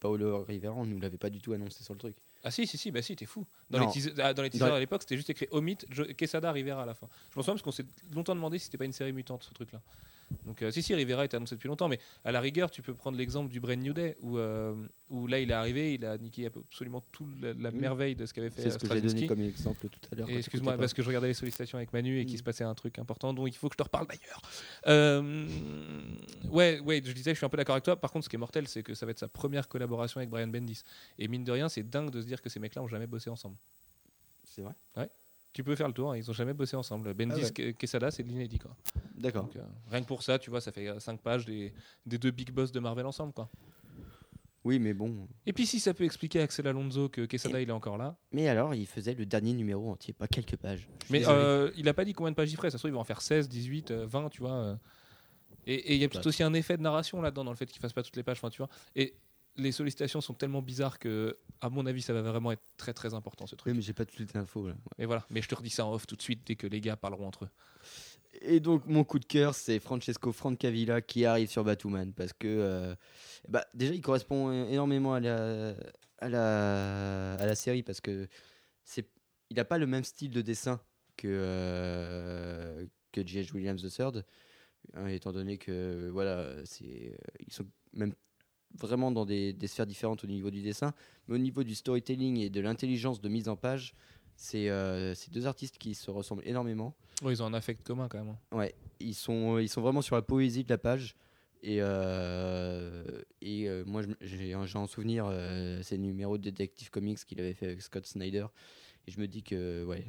Paolo 0.00 0.44
Rivera, 0.44 0.74
on 0.74 0.84
nous 0.84 0.98
l'avait 1.00 1.16
pas 1.18 1.30
du 1.30 1.40
tout 1.40 1.52
annoncé 1.52 1.82
sur 1.84 1.94
le 1.94 1.98
truc. 1.98 2.16
Ah 2.44 2.50
si, 2.50 2.66
si, 2.66 2.78
si, 2.78 2.90
bah 2.90 3.02
si, 3.02 3.16
t'es 3.16 3.26
fou. 3.26 3.44
Dans 3.70 3.80
les, 3.80 3.86
teasers, 3.88 4.12
ah, 4.18 4.32
dans 4.32 4.42
les 4.42 4.50
teasers 4.50 4.68
Dans- 4.68 4.74
à 4.74 4.78
l'époque, 4.80 5.02
c'était 5.02 5.16
juste 5.16 5.30
écrit 5.30 5.48
Omit, 5.50 5.78
Jo- 5.90 6.04
Quesada, 6.16 6.52
Rivera 6.52 6.82
à 6.82 6.86
la 6.86 6.94
fin. 6.94 7.08
Je 7.32 7.36
m'en 7.38 7.42
souviens 7.42 7.54
parce 7.54 7.62
qu'on 7.62 7.72
s'est 7.72 7.84
longtemps 8.14 8.34
demandé 8.34 8.58
si 8.58 8.66
c'était 8.66 8.78
pas 8.78 8.84
une 8.84 8.92
série 8.92 9.12
mutante, 9.12 9.42
ce 9.42 9.52
truc-là. 9.54 9.80
Donc 10.44 10.60
euh, 10.62 10.70
si, 10.70 10.82
si, 10.82 10.94
Rivera 10.94 11.24
était 11.24 11.36
annoncé 11.36 11.54
depuis 11.54 11.68
longtemps, 11.68 11.88
mais 11.88 11.98
à 12.24 12.32
la 12.32 12.40
rigueur, 12.40 12.70
tu 12.70 12.82
peux 12.82 12.94
prendre 12.94 13.16
l'exemple 13.16 13.50
du 13.50 13.60
Brand 13.60 13.78
New 13.78 13.92
Day, 13.94 14.16
où, 14.20 14.36
euh, 14.38 14.74
où 15.08 15.26
là, 15.26 15.38
il 15.40 15.50
est 15.50 15.54
arrivé, 15.54 15.94
il 15.94 16.04
a 16.04 16.18
niqué 16.18 16.46
absolument 16.46 17.02
toute 17.12 17.28
la, 17.40 17.54
la 17.54 17.70
Oui. 17.70 17.76
merveille 17.78 18.14
de 18.14 18.26
ce 18.26 18.34
qu'avait 18.34 18.50
fait 18.50 18.62
C'est 18.62 18.70
ce 18.70 18.76
euh, 18.76 18.78
que 18.78 18.86
j'ai 18.88 19.00
donné 19.00 19.08
Straczynski. 19.08 19.26
comme 19.26 19.40
exemple 19.40 19.88
tout 19.88 20.00
à 20.12 20.14
l'heure. 20.16 20.28
Excuse-moi, 20.30 20.76
parce 20.76 20.92
que 20.92 21.02
je 21.02 21.06
regardais 21.08 21.28
les 21.28 21.34
sollicitations 21.34 21.78
avec 21.78 21.92
Manu 21.92 22.18
et 22.20 22.26
qu'il 22.26 22.34
Mm. 22.34 22.38
se 22.38 22.42
passait 22.42 22.64
un 22.64 22.74
truc 22.74 22.98
important 22.98 23.32
dont 23.32 23.46
il 23.46 23.54
faut 23.54 23.68
que 23.68 23.74
je 23.74 23.78
te 23.78 23.82
reparle 23.84 24.06
d'ailleurs. 24.06 24.42
Euh, 24.86 25.46
ouais, 26.50 26.80
ouais, 26.80 27.00
je 27.04 27.12
disais, 27.12 27.32
je 27.32 27.36
suis 27.38 27.46
un 27.46 27.48
peu 27.48 27.56
d'accord 27.56 27.74
avec 27.74 27.84
toi. 27.84 27.96
Par 28.00 28.10
contre, 28.10 28.24
ce 28.24 28.28
qui 28.28 28.36
est 28.36 28.38
mortel, 28.38 28.68
c'est 28.68 28.82
que 28.82 28.94
ça 28.94 29.06
va 29.06 29.12
être 29.12 29.18
sa 29.18 29.28
première 29.28 29.68
collaboration 29.68 30.18
avec 30.18 30.28
Brian 30.30 30.48
Bendis. 30.48 30.82
Et 31.18 31.28
mine 31.28 31.44
de 31.44 31.52
rien, 31.52 31.68
c'est 31.68 31.82
dingue 31.88 32.10
de 32.10 32.20
se 32.20 32.26
dire 32.26 32.42
que 32.42 32.48
ces 32.48 32.60
mecs-là 32.60 32.82
ont 32.82 32.88
jamais 32.88 33.06
bossé 33.06 33.30
ensemble. 33.30 33.56
C'est 34.44 34.62
vrai? 34.62 34.74
Tu 35.52 35.64
peux 35.64 35.74
faire 35.74 35.88
le 35.88 35.94
tour, 35.94 36.12
hein, 36.12 36.16
ils 36.16 36.30
ont 36.30 36.34
jamais 36.34 36.52
bossé 36.54 36.76
ensemble. 36.76 37.12
Bendis, 37.14 37.40
Ah 37.44 37.60
ouais. 37.62 37.72
Quesada, 37.74 38.10
c'est 38.10 38.22
de 38.22 38.28
l'inédit. 38.28 38.58
Quoi. 38.58 38.76
D'accord. 39.16 39.48
Euh, 39.56 39.60
rien 39.90 40.02
que 40.02 40.06
pour 40.06 40.22
ça, 40.22 40.38
tu 40.38 40.50
vois, 40.50 40.60
ça 40.60 40.70
fait 40.72 41.00
5 41.00 41.20
pages 41.20 41.46
des, 41.46 41.72
des 42.06 42.18
deux 42.18 42.30
big 42.30 42.50
boss 42.52 42.70
de 42.70 42.78
Marvel 42.80 43.06
ensemble. 43.06 43.32
Quoi. 43.32 43.48
Oui, 44.64 44.78
mais 44.78 44.92
bon. 44.92 45.26
Et 45.46 45.52
puis, 45.52 45.66
si 45.66 45.80
ça 45.80 45.94
peut 45.94 46.04
expliquer 46.04 46.40
à 46.40 46.42
Axel 46.44 46.66
Alonso 46.66 47.08
que 47.08 47.24
Quesada, 47.24 47.60
il 47.60 47.68
est 47.68 47.72
encore 47.72 47.96
là. 47.96 48.16
Mais 48.32 48.48
alors, 48.48 48.74
il 48.74 48.86
faisait 48.86 49.14
le 49.14 49.24
dernier 49.24 49.54
numéro 49.54 49.90
entier, 49.90 50.12
pas 50.12 50.28
quelques 50.28 50.56
pages. 50.56 50.88
Mais 51.10 51.26
euh, 51.26 51.70
il 51.76 51.88
a 51.88 51.94
pas 51.94 52.04
dit 52.04 52.12
combien 52.12 52.30
de 52.32 52.36
pages 52.36 52.52
il 52.52 52.56
ferait. 52.56 52.70
Ça 52.70 52.76
se 52.76 52.82
trouve, 52.82 52.90
il 52.90 52.94
va 52.94 53.00
en 53.00 53.04
faire 53.04 53.22
16, 53.22 53.48
18, 53.48 53.90
euh, 53.90 54.06
20, 54.06 54.28
tu 54.28 54.40
vois. 54.42 54.52
euh. 54.52 54.76
Et 55.66 55.94
il 55.94 56.00
y 56.00 56.04
a 56.04 56.08
peut-être 56.08 56.26
aussi 56.26 56.42
un 56.42 56.54
effet 56.54 56.76
de 56.76 56.82
narration 56.82 57.20
là-dedans, 57.20 57.44
dans 57.44 57.50
le 57.50 57.56
fait 57.56 57.66
qu'il 57.66 57.80
fasse 57.80 57.92
pas 57.92 58.02
toutes 58.02 58.16
les 58.16 58.22
pages. 58.22 58.38
Enfin, 58.38 58.50
tu 58.50 58.58
vois. 58.58 58.68
Et 58.96 59.14
les 59.58 59.72
sollicitations 59.72 60.20
sont 60.20 60.34
tellement 60.34 60.62
bizarres 60.62 60.98
que, 60.98 61.36
à 61.60 61.68
mon 61.68 61.84
avis, 61.86 62.00
ça 62.00 62.12
va 62.12 62.22
vraiment 62.22 62.52
être 62.52 62.62
très 62.76 62.94
très 62.94 63.12
important 63.14 63.46
ce 63.46 63.56
truc. 63.56 63.72
Oui, 63.72 63.76
mais 63.76 63.82
j'ai 63.82 63.92
pas 63.92 64.04
toutes 64.04 64.20
les 64.20 64.36
infos 64.36 64.68
là. 64.68 64.74
Mais 64.98 65.04
voilà, 65.04 65.26
mais 65.30 65.42
je 65.42 65.48
te 65.48 65.54
redis 65.54 65.70
ça 65.70 65.84
en 65.84 65.92
off 65.92 66.06
tout 66.06 66.16
de 66.16 66.22
suite 66.22 66.46
dès 66.46 66.54
que 66.54 66.66
les 66.66 66.80
gars 66.80 66.96
parleront 66.96 67.26
entre 67.26 67.44
eux. 67.44 67.50
Et 68.40 68.60
donc 68.60 68.86
mon 68.86 69.04
coup 69.04 69.18
de 69.18 69.24
cœur, 69.24 69.54
c'est 69.54 69.80
Francesco 69.80 70.32
Francavilla 70.32 71.00
qui 71.00 71.24
arrive 71.24 71.50
sur 71.50 71.64
Batwoman 71.64 72.12
parce 72.12 72.32
que 72.32 72.46
euh, 72.46 72.94
bah, 73.48 73.66
déjà 73.74 73.94
il 73.94 74.00
correspond 74.00 74.52
énormément 74.68 75.14
à 75.14 75.20
la, 75.20 75.74
à 76.18 76.28
la, 76.28 77.34
à 77.34 77.46
la 77.46 77.54
série 77.54 77.82
parce 77.82 78.00
que 78.00 78.28
c'est 78.84 79.08
il 79.50 79.56
n'a 79.56 79.64
pas 79.64 79.78
le 79.78 79.86
même 79.86 80.04
style 80.04 80.30
de 80.30 80.42
dessin 80.42 80.80
que 81.16 81.26
euh, 81.28 82.86
que 83.12 83.26
J.H. 83.26 83.52
Williams 83.54 83.82
III, 83.82 84.22
hein, 84.92 85.06
étant 85.08 85.32
donné 85.32 85.56
que 85.58 86.08
voilà 86.12 86.64
c'est 86.64 87.18
ils 87.40 87.52
sont 87.52 87.66
même 87.94 88.14
vraiment 88.76 89.10
dans 89.10 89.24
des, 89.24 89.52
des 89.52 89.66
sphères 89.66 89.86
différentes 89.86 90.24
au 90.24 90.26
niveau 90.26 90.50
du 90.50 90.62
dessin, 90.62 90.92
mais 91.26 91.34
au 91.34 91.38
niveau 91.38 91.62
du 91.62 91.74
storytelling 91.74 92.38
et 92.38 92.50
de 92.50 92.60
l'intelligence 92.60 93.20
de 93.20 93.28
mise 93.28 93.48
en 93.48 93.56
page, 93.56 93.94
c'est 94.36 94.68
euh, 94.68 95.14
deux 95.32 95.46
artistes 95.46 95.78
qui 95.78 95.94
se 95.94 96.10
ressemblent 96.10 96.46
énormément. 96.46 96.94
Ouais, 97.22 97.32
ils 97.32 97.42
ont 97.42 97.46
un 97.46 97.54
affect 97.54 97.82
commun 97.82 98.08
quand 98.08 98.18
même. 98.18 98.28
hein. 98.28 98.56
Ouais, 98.56 98.74
ils 99.00 99.14
sont, 99.14 99.58
ils 99.58 99.68
sont 99.68 99.80
vraiment 99.80 100.02
sur 100.02 100.14
la 100.14 100.22
poésie 100.22 100.64
de 100.64 100.70
la 100.70 100.78
page. 100.78 101.16
Et, 101.60 101.78
euh, 101.80 103.02
et 103.40 103.68
euh, 103.68 103.82
moi, 103.84 104.02
j'ai 104.20 104.54
en 104.54 104.86
souvenir 104.86 105.26
euh, 105.28 105.82
ces 105.82 105.98
numéros 105.98 106.38
de 106.38 106.44
Detective 106.44 106.88
Comics 106.90 107.18
qu'il 107.26 107.40
avait 107.40 107.52
fait 107.52 107.66
avec 107.66 107.82
Scott 107.82 108.06
Snyder. 108.06 108.46
Et 109.08 109.10
je 109.10 109.18
me 109.20 109.26
dis 109.26 109.42
que 109.42 109.86
ouais, 109.86 110.04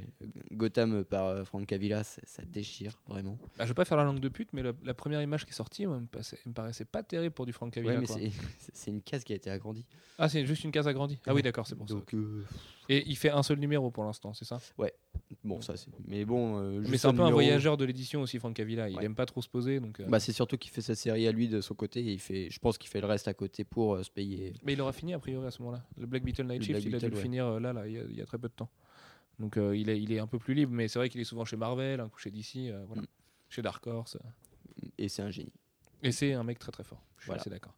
Gotham 0.51 1.05
par 1.05 1.27
euh, 1.27 1.45
Frank 1.45 1.65
Cavilla, 1.65 2.03
ça, 2.03 2.21
ça 2.25 2.43
déchire 2.43 2.99
vraiment. 3.07 3.39
Bah, 3.57 3.63
je 3.63 3.69
vais 3.69 3.73
pas 3.73 3.85
faire 3.85 3.97
la 3.97 4.03
langue 4.03 4.19
de 4.19 4.27
pute, 4.27 4.51
mais 4.51 4.61
la, 4.61 4.73
la 4.83 4.93
première 4.93 5.21
image 5.21 5.45
qui 5.45 5.51
est 5.51 5.55
sortie, 5.55 5.85
moi, 5.85 6.01
me, 6.01 6.05
passait- 6.05 6.37
me 6.45 6.51
paraissait 6.51 6.83
pas 6.83 7.01
terrible 7.01 7.33
pour 7.33 7.45
du 7.45 7.53
Frank 7.53 7.71
Cavilla. 7.71 8.01
Ouais, 8.01 8.31
c'est- 8.73 8.91
une 8.91 9.01
case 9.01 9.23
qui 9.23 9.31
a 9.31 9.37
été 9.37 9.49
agrandie. 9.49 9.85
Ah, 10.17 10.27
c'est 10.27 10.45
juste 10.45 10.65
une 10.65 10.71
case 10.73 10.85
agrandie. 10.85 11.17
Ah 11.25 11.33
oui, 11.33 11.41
d'accord, 11.41 11.65
c'est 11.65 11.75
pour 11.77 11.87
ça. 11.87 11.95
Euh, 12.13 12.43
Et 12.89 13.07
il 13.07 13.15
fait 13.15 13.29
un 13.29 13.41
seul 13.41 13.57
numéro 13.59 13.89
pour 13.89 14.03
l'instant, 14.03 14.33
c'est 14.33 14.43
ça? 14.43 14.59
Bon, 15.43 15.61
ça 15.61 15.77
c'est. 15.77 15.91
Mais 16.07 16.25
bon. 16.25 16.57
euh, 16.59 16.81
Mais 16.89 16.97
c'est 16.97 17.07
un 17.07 17.13
peu 17.13 17.21
un 17.21 17.29
voyageur 17.29 17.77
de 17.77 17.85
l'édition 17.85 18.21
aussi, 18.21 18.39
Frank 18.39 18.53
Cavilla. 18.55 18.89
Il 18.89 18.97
Ouais. 18.97 19.05
aime 19.05 19.15
pas 19.15 19.27
trop 19.27 19.41
se 19.41 19.47
poser, 19.47 19.79
donc. 19.79 19.99
euh, 19.99 20.07
Bah, 20.07 20.19
c'est 20.19 20.33
surtout 20.33 20.57
qu'il 20.57 20.71
fait 20.71 20.81
sa 20.81 20.95
série 20.95 21.27
à 21.27 21.31
lui 21.31 21.47
de 21.47 21.61
son 21.61 21.75
côté. 21.75 21.99
Et 22.01 22.13
il 22.13 22.19
fait, 22.19 22.49
je 22.49 22.59
pense 22.59 22.77
qu'il 22.77 22.89
fait 22.89 22.99
le 22.99 23.05
reste 23.07 23.27
à 23.27 23.33
côté 23.33 23.63
pour 23.63 23.93
euh, 23.95 24.03
se 24.03 24.09
payer. 24.09 24.53
Mais 24.63 24.73
il 24.73 24.81
aura 24.81 24.91
fini 24.91 25.13
a 25.13 25.19
priori 25.19 25.45
à 25.45 25.51
ce 25.51 25.61
moment-là. 25.61 25.83
Le 25.97 26.07
Black 26.07 26.23
Beetle 26.23 26.47
Night 26.47 26.63
Shift, 26.63 26.83
il 26.83 26.95
a 26.95 26.99
dû 26.99 27.07
le 27.09 27.15
ouais. 27.15 27.21
finir 27.21 27.59
là, 27.59 27.71
là, 27.73 27.87
il 27.87 27.93
y, 27.93 27.99
a, 27.99 28.03
il 28.09 28.15
y 28.17 28.21
a 28.21 28.25
très 28.25 28.39
peu 28.39 28.47
de 28.49 28.53
temps. 28.53 28.69
Donc 29.39 29.57
euh, 29.57 29.75
il, 29.75 29.89
est, 29.89 30.01
il 30.01 30.11
est 30.11 30.19
un 30.19 30.27
peu 30.27 30.37
plus 30.39 30.53
libre, 30.53 30.71
mais 30.73 30.87
c'est 30.87 30.99
vrai 30.99 31.09
qu'il 31.09 31.21
est 31.21 31.25
souvent 31.25 31.45
chez 31.45 31.55
Marvel, 31.57 31.99
un 31.99 32.09
coup 32.09 32.19
chez 32.19 32.29
DC, 32.31 32.55
euh, 32.57 32.83
voilà. 32.87 33.01
Mm. 33.03 33.07
chez 33.49 33.61
Dark 33.61 33.85
Horse. 33.87 34.17
Et 34.97 35.07
c'est 35.09 35.21
un 35.21 35.31
génie. 35.31 35.53
Et 36.03 36.11
c'est 36.11 36.33
un 36.33 36.43
mec 36.43 36.59
très 36.59 36.71
très 36.71 36.83
fort. 36.83 37.01
Je 37.17 37.23
suis 37.23 37.27
Voilà. 37.27 37.41
assez 37.41 37.49
d'accord. 37.49 37.73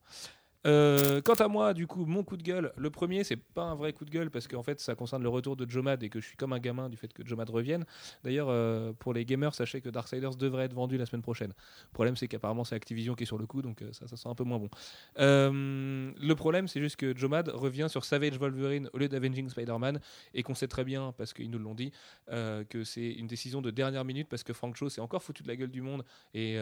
Euh, 0.67 1.21
quant 1.21 1.33
à 1.33 1.47
moi, 1.47 1.73
du 1.73 1.87
coup, 1.87 2.05
mon 2.05 2.23
coup 2.23 2.37
de 2.37 2.43
gueule, 2.43 2.71
le 2.77 2.89
premier, 2.89 3.23
c'est 3.23 3.35
pas 3.35 3.63
un 3.63 3.75
vrai 3.75 3.93
coup 3.93 4.05
de 4.05 4.11
gueule 4.11 4.29
parce 4.29 4.47
qu'en 4.47 4.63
fait, 4.63 4.79
ça 4.79 4.95
concerne 4.95 5.23
le 5.23 5.29
retour 5.29 5.55
de 5.55 5.69
Jomad 5.69 6.03
et 6.03 6.09
que 6.09 6.19
je 6.19 6.27
suis 6.27 6.37
comme 6.37 6.53
un 6.53 6.59
gamin 6.59 6.89
du 6.89 6.97
fait 6.97 7.11
que 7.11 7.25
Jomad 7.25 7.49
revienne. 7.49 7.85
D'ailleurs, 8.23 8.47
euh, 8.49 8.93
pour 8.93 9.13
les 9.13 9.25
gamers, 9.25 9.55
sachez 9.55 9.81
que 9.81 9.89
Darksiders 9.89 10.35
devrait 10.35 10.65
être 10.65 10.73
vendu 10.73 10.97
la 10.97 11.05
semaine 11.05 11.23
prochaine. 11.23 11.49
Le 11.49 11.93
problème, 11.93 12.15
c'est 12.15 12.27
qu'apparemment, 12.27 12.63
c'est 12.63 12.75
Activision 12.75 13.15
qui 13.15 13.23
est 13.23 13.27
sur 13.27 13.37
le 13.37 13.47
coup, 13.47 13.61
donc 13.61 13.81
euh, 13.81 13.91
ça, 13.91 14.07
ça 14.07 14.17
sent 14.17 14.29
un 14.29 14.35
peu 14.35 14.43
moins 14.43 14.59
bon. 14.59 14.69
Le 15.17 16.33
problème, 16.33 16.67
c'est 16.67 16.79
juste 16.79 16.95
que 16.95 17.15
Jomad 17.15 17.49
revient 17.49 17.87
sur 17.89 18.05
Savage 18.05 18.37
Wolverine 18.37 18.89
au 18.93 18.97
lieu 18.97 19.07
d'Avenging 19.07 19.49
Spider-Man 19.49 19.99
et 20.33 20.43
qu'on 20.43 20.55
sait 20.55 20.67
très 20.67 20.83
bien, 20.83 21.13
parce 21.17 21.33
qu'ils 21.33 21.49
nous 21.49 21.59
l'ont 21.59 21.75
dit, 21.75 21.91
que 22.27 22.83
c'est 22.83 23.11
une 23.11 23.27
décision 23.27 23.61
de 23.61 23.71
dernière 23.71 24.05
minute 24.05 24.27
parce 24.29 24.43
que 24.43 24.53
Frank 24.53 24.75
Shaw 24.75 24.89
s'est 24.89 25.01
encore 25.01 25.23
foutu 25.23 25.43
de 25.43 25.47
la 25.47 25.55
gueule 25.55 25.71
du 25.71 25.81
monde 25.81 26.03
et 26.33 26.59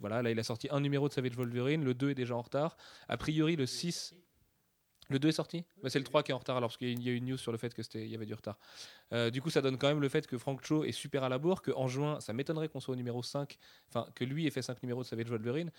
voilà, 0.00 0.22
là, 0.22 0.30
il 0.30 0.38
a 0.38 0.42
sorti 0.42 0.68
un 0.70 0.80
numéro 0.80 1.08
de 1.08 1.12
Savage 1.12 1.36
Wolverine, 1.36 1.84
le 1.84 1.94
2 1.94 2.10
est 2.10 2.14
déjà 2.14 2.36
en 2.36 2.42
retard. 2.42 2.76
A 3.08 3.16
priori, 3.16 3.56
le 3.56 3.66
6. 3.66 4.14
Le 5.08 5.18
2 5.18 5.28
est 5.28 5.32
sorti? 5.32 5.64
Bah, 5.82 5.90
C'est 5.90 5.98
le 5.98 6.04
3 6.04 6.22
qui 6.22 6.30
est 6.30 6.34
en 6.34 6.38
retard 6.38 6.56
alors 6.56 6.76
qu'il 6.76 7.02
y 7.02 7.08
a 7.08 7.12
eu 7.12 7.16
une 7.16 7.26
news 7.26 7.36
sur 7.36 7.52
le 7.52 7.58
fait 7.58 7.74
qu'il 7.74 8.06
y 8.08 8.14
avait 8.14 8.26
du 8.26 8.34
retard. 8.34 8.58
Euh, 9.12 9.30
du 9.30 9.42
coup, 9.42 9.50
ça 9.50 9.60
donne 9.60 9.76
quand 9.76 9.88
même 9.88 10.00
le 10.00 10.08
fait 10.08 10.26
que 10.26 10.38
Frank 10.38 10.60
Cho 10.64 10.84
est 10.84 10.92
super 10.92 11.22
à 11.22 11.28
la 11.28 11.38
bourre, 11.38 11.62
qu'en 11.62 11.86
juin, 11.86 12.20
ça 12.20 12.32
m'étonnerait 12.32 12.68
qu'on 12.68 12.80
soit 12.80 12.92
au 12.92 12.96
numéro 12.96 13.22
5, 13.22 13.58
enfin 13.88 14.06
que 14.14 14.24
lui 14.24 14.46
ait 14.46 14.50
fait 14.50 14.62
5 14.62 14.82
numéros 14.82 15.02
de 15.02 15.06
Savage 15.06 15.28
Wolverine, 15.28 15.70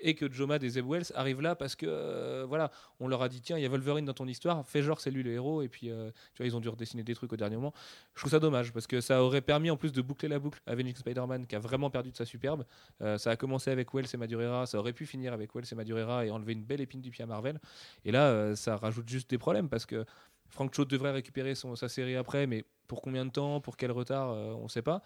et 0.00 0.14
que 0.14 0.30
Joma 0.30 0.58
des 0.58 0.70
Zeb 0.70 0.86
Wells 0.88 1.06
arrivent 1.14 1.40
là 1.40 1.54
parce 1.54 1.74
que 1.74 1.86
euh, 1.88 2.44
voilà, 2.46 2.70
on 3.00 3.08
leur 3.08 3.22
a 3.22 3.28
dit 3.28 3.40
tiens, 3.40 3.56
il 3.56 3.62
y 3.62 3.66
a 3.66 3.68
Wolverine 3.68 4.04
dans 4.04 4.14
ton 4.14 4.26
histoire, 4.26 4.66
fais 4.66 4.82
genre 4.82 5.00
c'est 5.00 5.10
lui 5.10 5.22
le 5.22 5.32
héros, 5.32 5.62
et 5.62 5.68
puis 5.68 5.90
euh, 5.90 6.10
tu 6.34 6.38
vois, 6.38 6.46
ils 6.46 6.56
ont 6.56 6.60
dû 6.60 6.68
redessiner 6.68 7.02
des 7.02 7.14
trucs 7.14 7.32
au 7.32 7.36
dernier 7.36 7.56
moment. 7.56 7.72
Je 8.14 8.20
trouve 8.20 8.30
ça 8.30 8.40
dommage 8.40 8.72
parce 8.72 8.86
que 8.86 9.00
ça 9.00 9.22
aurait 9.22 9.40
permis 9.40 9.70
en 9.70 9.76
plus 9.76 9.92
de 9.92 10.02
boucler 10.02 10.28
la 10.28 10.38
boucle 10.38 10.60
Avenging 10.66 10.96
Spider-Man 10.96 11.46
qui 11.46 11.56
a 11.56 11.58
vraiment 11.58 11.90
perdu 11.90 12.10
de 12.10 12.16
sa 12.16 12.24
superbe. 12.24 12.64
Ça 13.00 13.30
a 13.30 13.36
commencé 13.36 13.70
avec 13.70 13.92
Wells 13.94 14.06
et 14.12 14.16
Madureira, 14.16 14.66
ça 14.66 14.78
aurait 14.78 14.92
pu 14.92 15.06
finir 15.06 15.32
avec 15.32 15.54
Wells 15.54 15.66
et 15.70 15.74
Madureira 15.74 16.26
et 16.26 16.30
enlever 16.30 16.52
une 16.52 16.64
belle 16.64 16.80
épine 16.80 17.00
du 17.00 17.10
pied 17.10 17.24
à 17.24 17.26
Marvel. 17.26 17.58
Et 18.04 18.12
là, 18.12 18.54
ça 18.54 18.76
rajoute 18.76 19.08
juste 19.08 19.30
des 19.30 19.38
problèmes 19.38 19.68
parce 19.68 19.86
que 19.86 20.04
Frank 20.52 20.72
Cho 20.74 20.84
devrait 20.84 21.10
récupérer 21.12 21.54
son, 21.56 21.74
sa 21.76 21.88
série 21.88 22.14
après, 22.14 22.46
mais 22.46 22.64
pour 22.86 23.00
combien 23.02 23.24
de 23.24 23.30
temps, 23.30 23.60
pour 23.60 23.76
quel 23.76 23.90
retard, 23.90 24.30
euh, 24.30 24.52
on 24.60 24.64
ne 24.64 24.68
sait 24.68 24.82
pas. 24.82 25.02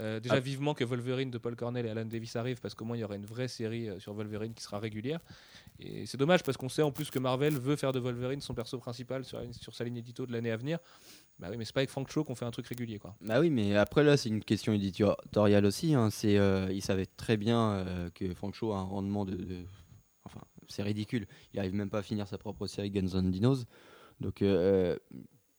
Euh, 0.00 0.20
déjà, 0.20 0.34
Ah. 0.36 0.40
vivement 0.40 0.74
que 0.74 0.84
Wolverine 0.84 1.30
de 1.30 1.38
Paul 1.38 1.56
Cornell 1.56 1.86
et 1.86 1.88
Alan 1.90 2.04
Davis 2.04 2.36
arrivent 2.36 2.60
parce 2.60 2.74
qu'au 2.74 2.84
moins 2.84 2.96
il 2.96 3.00
y 3.00 3.04
aura 3.04 3.16
une 3.16 3.24
vraie 3.26 3.48
série 3.48 3.88
euh, 3.88 3.98
sur 3.98 4.12
Wolverine 4.12 4.54
qui 4.54 4.62
sera 4.62 4.78
régulière. 4.78 5.20
Et 5.80 6.06
c'est 6.06 6.16
dommage 6.18 6.42
parce 6.42 6.56
qu'on 6.56 6.68
sait 6.68 6.82
en 6.82 6.90
plus 6.92 7.10
que 7.10 7.18
Marvel 7.18 7.54
veut 7.58 7.76
faire 7.76 7.92
de 7.92 7.98
Wolverine 8.00 8.40
son 8.40 8.54
perso 8.54 8.78
principal 8.78 9.24
sur, 9.24 9.40
sur 9.52 9.74
sa 9.74 9.84
ligne 9.84 9.96
édito 9.96 10.26
de 10.26 10.32
l'année 10.32 10.50
à 10.50 10.56
venir. 10.56 10.78
Bah 11.38 11.48
oui, 11.50 11.56
mais 11.56 11.64
c'est 11.64 11.72
pas 11.74 11.80
avec 11.80 11.90
Frank 11.90 12.10
Cho 12.10 12.24
qu'on 12.24 12.34
fait 12.34 12.44
un 12.44 12.50
truc 12.50 12.66
régulier, 12.66 12.98
quoi. 12.98 13.14
Bah 13.20 13.38
oui, 13.40 13.50
mais 13.50 13.76
après 13.76 14.02
là, 14.02 14.16
c'est 14.16 14.28
une 14.28 14.42
question 14.42 14.72
éditoriale 14.72 15.64
aussi. 15.64 15.94
Hein. 15.94 16.10
C'est, 16.10 16.36
euh, 16.38 16.68
il 16.72 16.82
savait 16.82 17.06
très 17.06 17.36
bien 17.36 17.70
euh, 17.72 18.10
que 18.10 18.34
Frank 18.34 18.54
Shaw 18.54 18.72
a 18.72 18.78
un 18.78 18.82
rendement 18.82 19.24
de, 19.24 19.36
de- 19.36 19.64
Enfin, 20.24 20.40
c'est 20.68 20.82
ridicule. 20.82 21.26
Il 21.54 21.60
arrive 21.60 21.74
même 21.74 21.88
pas 21.90 21.98
à 21.98 22.02
finir 22.02 22.26
sa 22.28 22.36
propre 22.38 22.66
série 22.66 22.90
Guns 22.90 23.16
N' 23.18 23.30
Dinos. 23.30 23.64
Donc, 24.20 24.42
euh, 24.42 24.96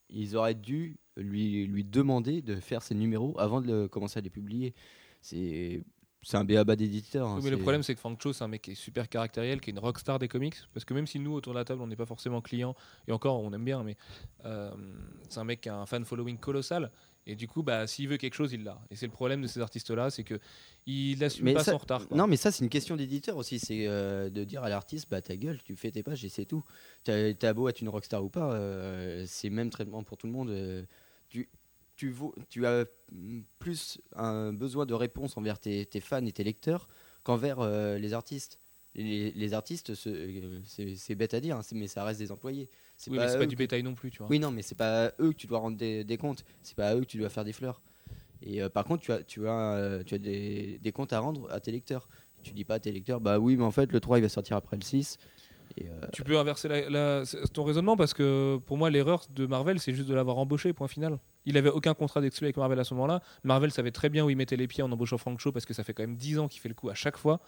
ils 0.09 0.35
auraient 0.35 0.55
dû 0.55 0.97
lui, 1.17 1.65
lui 1.67 1.83
demander 1.83 2.41
de 2.41 2.55
faire 2.55 2.81
ses 2.81 2.95
numéros 2.95 3.35
avant 3.39 3.61
de 3.61 3.67
le- 3.67 3.87
commencer 3.87 4.19
à 4.19 4.21
les 4.21 4.29
publier. 4.29 4.73
C'est, 5.21 5.83
c'est 6.21 6.37
un 6.37 6.43
béaba 6.43 6.75
d'éditeur. 6.75 7.27
hein. 7.27 7.35
Oui, 7.37 7.43
mais 7.45 7.51
le 7.51 7.57
problème, 7.57 7.83
c'est 7.83 7.93
que 7.93 7.99
Frank 7.99 8.19
Cho, 8.21 8.33
c'est 8.33 8.43
un 8.43 8.47
mec 8.47 8.61
qui 8.61 8.71
est 8.71 8.75
super 8.75 9.07
caractériel, 9.07 9.61
qui 9.61 9.69
est 9.69 9.73
une 9.73 9.79
rockstar 9.79 10.19
des 10.19 10.27
comics. 10.27 10.55
Parce 10.73 10.83
que 10.85 10.93
même 10.93 11.07
si 11.07 11.19
nous, 11.19 11.33
autour 11.33 11.53
de 11.53 11.59
la 11.59 11.65
table, 11.65 11.81
on 11.81 11.87
n'est 11.87 11.95
pas 11.95 12.05
forcément 12.05 12.41
clients, 12.41 12.75
et 13.07 13.11
encore, 13.11 13.41
on 13.41 13.51
aime 13.53 13.63
bien, 13.65 13.83
mais 13.83 13.95
euh, 14.45 14.71
c'est 15.29 15.39
un 15.39 15.43
mec 15.45 15.61
qui 15.61 15.69
a 15.69 15.77
un 15.77 15.85
fan 15.85 16.03
following 16.05 16.37
colossal. 16.37 16.91
Et 17.27 17.36
du 17.36 17.47
coup, 17.47 17.62
bah, 17.62 17.86
s'il 17.86 18.08
veut 18.08 18.17
quelque 18.17 18.34
chose, 18.34 18.53
il 18.53 18.63
l'a. 18.63 18.82
Et 18.89 18.95
c'est 18.95 19.05
le 19.05 19.12
problème 19.12 19.41
de 19.41 19.47
ces 19.47 19.60
artistes-là, 19.60 20.10
c'est 20.10 20.23
que 20.23 20.39
il 20.88 21.23
assume 21.23 21.45
Mais 21.45 21.53
pas 21.53 21.63
ça- 21.63 21.71
son 21.73 21.77
retard. 21.77 22.08
quoi. 22.08 22.17
Non, 22.17 22.25
mais 22.25 22.38
ça, 22.38 22.51
c'est 22.51 22.63
une 22.63 22.69
question 22.69 22.95
d'éditeur 22.95 23.38
aussi. 23.38 23.60
C'est 23.60 23.86
euh, 23.88 24.29
de 24.32 24.43
dire 24.43 24.63
à 24.63 24.69
l'artiste, 24.69 25.08
bah 25.12 25.21
ta 25.21 25.36
gueule, 25.36 25.62
tu 25.63 25.75
fais 25.75 25.91
tes 25.91 26.01
pages 26.01 26.25
et 26.25 26.29
c'est 26.29 26.45
tout. 26.45 26.63
T'as 27.03 27.53
beau 27.53 27.69
être 27.69 27.82
une 27.82 27.89
rockstar 27.89 28.23
ou 28.23 28.29
pas, 28.29 28.53
euh, 28.53 29.25
c'est 29.27 29.49
même 29.51 29.69
traitement 29.69 30.03
pour 30.03 30.17
tout 30.17 30.25
le 30.27 30.34
monde. 30.34 30.49
euh, 30.49 30.84
tu, 31.29 31.47
tu, 32.49 32.65
as 32.65 32.86
plus 33.60 33.99
un 34.15 34.53
besoin 34.53 34.86
de 34.86 34.93
réponse 34.93 35.36
envers 35.38 35.60
tes, 35.60 35.86
tes 35.86 35.99
fans 35.99 36.25
et 36.25 36.32
tes 36.32 36.43
lecteurs 36.45 36.88
qu'envers 37.23 37.60
euh, 37.60 37.97
les 37.97 38.13
artistes. 38.13 38.58
Les, 38.95 39.32
les 39.32 39.53
artistes, 39.53 39.93
ce- 39.93 40.62
c'est 40.95 41.15
bête 41.15 41.34
à 41.36 41.39
dire, 41.41 41.58
hein, 41.58 41.62
mais 41.73 41.88
ça 41.88 42.03
reste 42.03 42.19
des 42.19 42.32
employés. 42.32 42.69
C'est 43.01 43.09
Oui, 43.12 43.17
mais 43.17 43.29
c'est 43.29 43.38
eux 43.38 43.39
pas 43.39 43.45
du 43.45 43.55
bétail 43.55 43.81
non 43.81 43.93
plus, 43.95 44.12
tu 44.12 44.17
vois. 44.17 44.27
oui, 44.29 44.39
non, 44.39 44.51
mais 44.51 44.62
c'est 44.62 44.75
pas 44.77 45.05
à 45.05 45.12
eux 45.21 45.29
que 45.31 45.38
tu 45.38 45.47
dois 45.47 45.59
rendre 45.59 45.77
des, 45.77 46.03
des 46.03 46.17
comptes. 46.17 46.43
C'est 46.62 46.75
pas 46.75 46.89
à 46.89 46.95
eux 46.95 46.99
que 46.99 47.05
tu 47.05 47.17
dois 47.17 47.29
faire 47.29 47.45
des 47.45 47.53
fleurs. 47.53 47.81
Et 48.43 48.62
euh, 48.62 48.67
par 48.69 48.83
contre, 48.83 49.01
tu 49.03 49.12
as, 49.13 49.23
tu 49.23 49.47
as, 49.47 49.51
euh, 49.75 50.03
tu 50.05 50.15
as 50.15 50.17
des, 50.17 50.79
des 50.83 50.91
comptes 50.91 51.13
à 51.13 51.19
rendre 51.19 51.49
à 51.49 51.62
tes 51.62 51.71
lecteurs. 51.71 52.09
Tu 52.43 52.51
dis 52.51 52.65
pas 52.65 52.75
à 52.75 52.79
tes 52.79 52.91
lecteurs, 52.91 53.21
bah 53.21 53.39
oui, 53.39 53.55
mais 53.55 53.63
en 53.63 53.71
fait, 53.71 53.89
le 53.93 54.01
3 54.01 54.17
il 54.19 54.21
va 54.21 54.27
sortir 54.29 54.57
après 54.57 54.75
le 54.75 54.81
6. 54.81 55.17
Et, 55.77 55.85
euh, 55.88 56.07
Tu 56.12 56.23
peux 56.23 56.38
inverser 56.38 56.67
la- 56.67 56.89
la- 56.89 57.25
c'est- 57.25 57.53
ton 57.53 57.63
raisonnement 57.63 57.95
parce 57.95 58.13
que 58.13 58.57
pour 58.65 58.75
moi, 58.77 58.89
l'erreur 58.89 59.25
de 59.33 59.45
Marvel, 59.45 59.79
c'est 59.79 59.93
juste 59.93 60.09
de 60.09 60.13
l'avoir 60.13 60.38
embauché, 60.38 60.73
point 60.73 60.88
final. 60.89 61.19
Il 61.45 61.57
avait 61.57 61.69
aucun 61.69 61.93
contrat 61.93 62.19
d'exclu 62.19 62.47
avec 62.47 62.57
Marvel 62.57 62.79
à 62.79 62.83
ce 62.83 62.93
moment-là. 62.95 63.21
Marvel 63.45 63.71
savait 63.71 63.91
très 63.91 64.09
bien 64.09 64.25
où 64.25 64.29
il 64.29 64.35
mettait 64.35 64.57
les 64.57 64.67
pieds 64.67 64.83
en 64.83 64.91
embauchant 64.91 65.17
Frank 65.17 65.39
Cho 65.39 65.51
parce 65.53 65.65
que 65.65 65.73
ça 65.73 65.83
fait 65.85 65.93
quand 65.93 66.03
même 66.03 66.15
10 66.15 66.38
ans 66.39 66.47
qu'il 66.49 66.59
fait 66.59 66.69
le 66.69 66.75
coup 66.75 66.89
à 66.89 66.95
chaque 66.95 67.17
fois. 67.17 67.39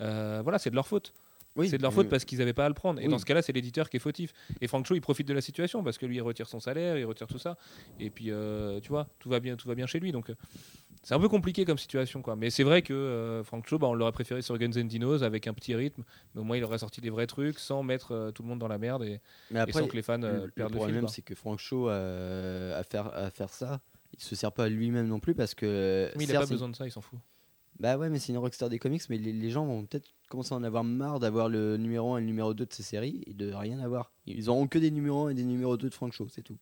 Euh, 0.00 0.40
voilà, 0.42 0.58
c'est 0.58 0.70
de 0.70 0.74
leur 0.74 0.86
faute. 0.88 1.12
Oui, 1.56 1.68
c'est 1.68 1.78
de 1.78 1.82
leur 1.82 1.92
faute 1.92 2.08
parce 2.08 2.24
qu'ils 2.24 2.38
n'avaient 2.38 2.52
pas 2.52 2.66
à 2.66 2.68
le 2.68 2.74
prendre. 2.74 3.00
Et 3.00 3.04
oui. 3.04 3.10
dans 3.10 3.18
ce 3.18 3.24
cas-là, 3.24 3.42
c'est 3.42 3.52
l'éditeur 3.52 3.88
qui 3.90 3.96
est 3.96 4.00
fautif. 4.00 4.32
Et 4.60 4.66
Frank 4.66 4.86
Cho, 4.86 4.94
il 4.94 5.00
profite 5.00 5.26
de 5.26 5.34
la 5.34 5.40
situation 5.40 5.82
parce 5.82 5.98
que 5.98 6.06
lui, 6.06 6.16
il 6.16 6.22
retire 6.22 6.48
son 6.48 6.60
salaire, 6.60 6.98
il 6.98 7.04
retire 7.04 7.26
tout 7.26 7.38
ça. 7.38 7.56
Et 7.98 8.10
puis, 8.10 8.30
euh, 8.30 8.80
tu 8.80 8.88
vois, 8.88 9.08
tout 9.18 9.28
va 9.28 9.40
bien, 9.40 9.56
tout 9.56 9.68
va 9.68 9.74
bien 9.74 9.86
chez 9.86 10.00
lui. 10.00 10.12
Donc, 10.12 10.30
euh, 10.30 10.34
c'est 11.06 11.14
un 11.14 11.20
peu 11.20 11.28
compliqué 11.28 11.64
comme 11.64 11.78
situation, 11.78 12.20
quoi. 12.20 12.34
Mais 12.34 12.50
c'est 12.50 12.64
vrai 12.64 12.82
que 12.82 12.92
euh, 12.92 13.44
Frank 13.44 13.64
Cho, 13.68 13.78
bah, 13.78 13.86
on 13.86 13.94
l'aurait 13.94 14.10
préféré 14.10 14.42
sur 14.42 14.58
Guns 14.58 14.72
N' 14.72 14.88
Dinos 14.88 15.22
avec 15.22 15.46
un 15.46 15.54
petit 15.54 15.72
rythme. 15.74 16.02
Mais 16.34 16.40
au 16.40 16.44
moins, 16.44 16.56
il 16.56 16.64
aurait 16.64 16.78
sorti 16.78 17.00
des 17.00 17.10
vrais 17.10 17.28
trucs 17.28 17.60
sans 17.60 17.84
mettre 17.84 18.12
euh, 18.12 18.32
tout 18.32 18.42
le 18.42 18.48
monde 18.48 18.58
dans 18.58 18.66
la 18.66 18.78
merde 18.78 19.04
et, 19.04 19.20
mais 19.52 19.60
et 19.60 19.62
après, 19.62 19.80
sans 19.82 19.86
que 19.86 19.94
les 19.94 20.02
fans 20.02 20.20
euh, 20.24 20.38
le, 20.38 20.44
le 20.46 20.50
perdent 20.50 20.72
le 20.72 20.78
fil. 20.78 20.82
problème, 20.82 21.04
quoi. 21.04 21.12
c'est 21.12 21.22
que 21.22 21.36
Frank 21.36 21.60
Shaw, 21.60 21.88
euh, 21.88 22.76
à, 22.76 22.82
faire, 22.82 23.14
à 23.14 23.30
faire 23.30 23.50
ça, 23.50 23.80
il 24.14 24.20
se 24.20 24.34
sert 24.34 24.50
pas 24.50 24.64
à 24.64 24.68
lui-même 24.68 25.06
non 25.06 25.20
plus 25.20 25.36
parce 25.36 25.54
que. 25.54 26.10
Mais 26.16 26.24
il 26.24 26.26
n'a 26.26 26.32
certes, 26.32 26.44
pas 26.46 26.50
besoin 26.50 26.68
de 26.70 26.74
ça, 26.74 26.86
il 26.86 26.90
s'en 26.90 27.00
fout. 27.00 27.20
Bah 27.78 27.96
ouais, 27.98 28.08
mais 28.08 28.18
c'est 28.18 28.32
une 28.32 28.38
rockstar 28.38 28.68
des 28.68 28.80
comics, 28.80 29.02
mais 29.08 29.18
les, 29.18 29.32
les 29.32 29.50
gens 29.50 29.64
vont 29.64 29.86
peut-être 29.86 30.15
commencer 30.28 30.54
à 30.54 30.56
en 30.56 30.62
avoir 30.64 30.84
marre 30.84 31.20
d'avoir 31.20 31.48
le 31.48 31.76
numéro 31.76 32.14
1 32.14 32.18
et 32.18 32.20
le 32.20 32.26
numéro 32.26 32.54
2 32.54 32.66
de 32.66 32.72
ces 32.72 32.82
séries 32.82 33.22
et 33.26 33.34
de 33.34 33.52
rien 33.52 33.78
avoir. 33.80 34.10
Ils 34.26 34.48
auront 34.50 34.66
que 34.66 34.78
des 34.78 34.90
numéros 34.90 35.26
1 35.26 35.30
et 35.30 35.34
des 35.34 35.44
numéros 35.44 35.76
2 35.76 35.88
de 35.88 35.94
Frank 35.94 36.12
Shaw, 36.12 36.28
c'est 36.28 36.42
tout. 36.42 36.58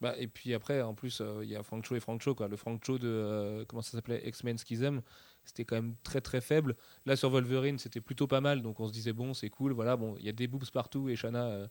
Bah, 0.00 0.14
et 0.16 0.28
puis 0.28 0.54
après, 0.54 0.80
en 0.80 0.94
plus, 0.94 1.20
euh, 1.20 1.40
il 1.42 1.50
y 1.50 1.56
a 1.56 1.62
Frank 1.64 1.84
Cho 1.84 1.96
et 1.96 2.00
Frank 2.00 2.22
Cho. 2.22 2.34
Quoi. 2.34 2.46
Le 2.46 2.56
Frank 2.56 2.80
Cho 2.84 2.98
de. 2.98 3.08
euh, 3.08 3.64
comment 3.66 3.82
ça 3.82 3.90
s'appelait? 3.92 4.22
X-Men 4.28 4.56
Schism. 4.56 5.00
c'était 5.44 5.64
quand 5.64 5.76
même 5.76 5.94
très 6.04 6.20
très 6.20 6.40
faible. 6.40 6.76
Là 7.06 7.16
sur 7.16 7.30
Wolverine, 7.30 7.78
c'était 7.78 8.00
plutôt 8.00 8.26
pas 8.26 8.40
mal, 8.40 8.62
donc 8.62 8.78
on 8.80 8.86
se 8.86 8.92
disait 8.92 9.12
bon, 9.12 9.34
c'est 9.34 9.50
cool. 9.50 9.72
Voilà, 9.72 9.96
bon, 9.96 10.14
il 10.18 10.24
y 10.26 10.28
a 10.28 10.32
des 10.32 10.46
boobs 10.46 10.70
partout 10.70 11.08
et 11.08 11.16
Shana 11.16 11.46
euh, 11.46 11.66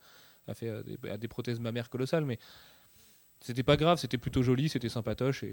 a 0.48 0.54
fait 0.54 0.70
euh, 0.70 1.18
des 1.18 1.28
prothèses 1.28 1.60
mammaires 1.60 1.90
colossales, 1.90 2.26
mais 2.26 2.40
c'était 3.48 3.64
pas 3.64 3.78
grave, 3.78 3.98
c'était 3.98 4.18
plutôt 4.18 4.44
joli, 4.44 4.70
c'était 4.70 4.90
sympatoche 4.90 5.44
et, 5.44 5.48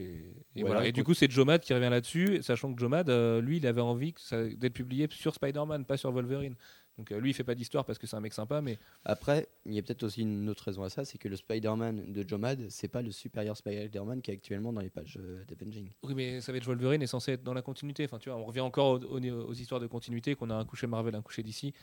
et 0.57 0.61
Voilà, 0.61 0.74
voilà. 0.76 0.87
Et 0.88 0.92
du 0.92 1.04
coup, 1.04 1.14
c'est 1.14 1.30
Jomad 1.30 1.61
qui 1.61 1.72
revient 1.72 1.88
là-dessus, 1.90 2.42
sachant 2.42 2.74
que 2.74 2.80
Jomad, 2.80 3.09
euh, 3.09 3.40
lui, 3.40 3.59
il 3.59 3.66
avait 3.66 3.80
envie 3.80 4.12
d'être 4.33 4.72
publié 4.74 5.09
sur 5.11 5.33
Spider-Man, 5.35 5.85
pas 5.85 5.96
sur 5.96 6.11
Wolverine. 6.12 6.57
Donc 6.96 7.11
euh, 7.11 7.18
lui, 7.18 7.30
il 7.30 7.35
fait 7.35 7.42
pas 7.42 7.57
d'histoire 7.57 7.85
parce 7.85 7.98
que 7.98 8.07
c'est 8.07 8.14
un 8.16 8.20
mec 8.20 8.33
sympa, 8.33 8.61
mais 8.61 8.78
Après, 9.04 9.48
il 9.66 9.74
y 9.74 9.78
a 9.80 9.83
peut-être 9.83 10.04
aussi 10.04 10.20
une 10.22 10.48
autre 10.48 10.62
raison 10.64 10.85
à 10.85 10.88
ça, 10.88 11.04
c'est 11.04 11.18
que 11.18 11.26
le 11.28 11.35
Spider-Man 11.35 12.12
de 12.12 12.28
Jomad, 12.28 12.66
c'est 12.70 12.87
pas 12.87 13.02
le 13.02 13.11
supérieur 13.11 13.57
Spider-Man 13.57 14.22
qui 14.22 14.30
est 14.30 14.35
actuellement 14.35 14.72
dans 14.72 14.80
les 14.80 14.90
pages 14.90 15.18
euh, 15.20 15.42
d'Avenging. 15.48 15.90
Oui, 16.04 16.14
mais 16.14 16.40
ça 16.40 16.52
va 16.52 16.59
être 16.59 16.64
Wolverine 16.66 17.02
est 17.02 17.09
censé 17.09 17.33
être 17.33 17.42
dans 17.42 17.54
la 17.54 17.62
continuité. 17.62 18.04
Enfin, 18.04 18.18
tu 18.18 18.28
vois, 18.28 18.38
on 18.38 18.44
revient 18.44 18.61
encore 18.61 18.92
aux, 18.92 19.04
aux- 19.18 19.44
aux 19.48 19.54
histoires 19.54 19.80
de 19.80 19.88
continuité, 19.88 20.37
qu'on 20.37 20.50
a 20.50 20.54
un 20.54 20.64
coucher 20.64 20.87
Marvel, 20.87 21.14
un 21.16 21.22
coucher 21.22 21.42
d'ici. 21.42 21.74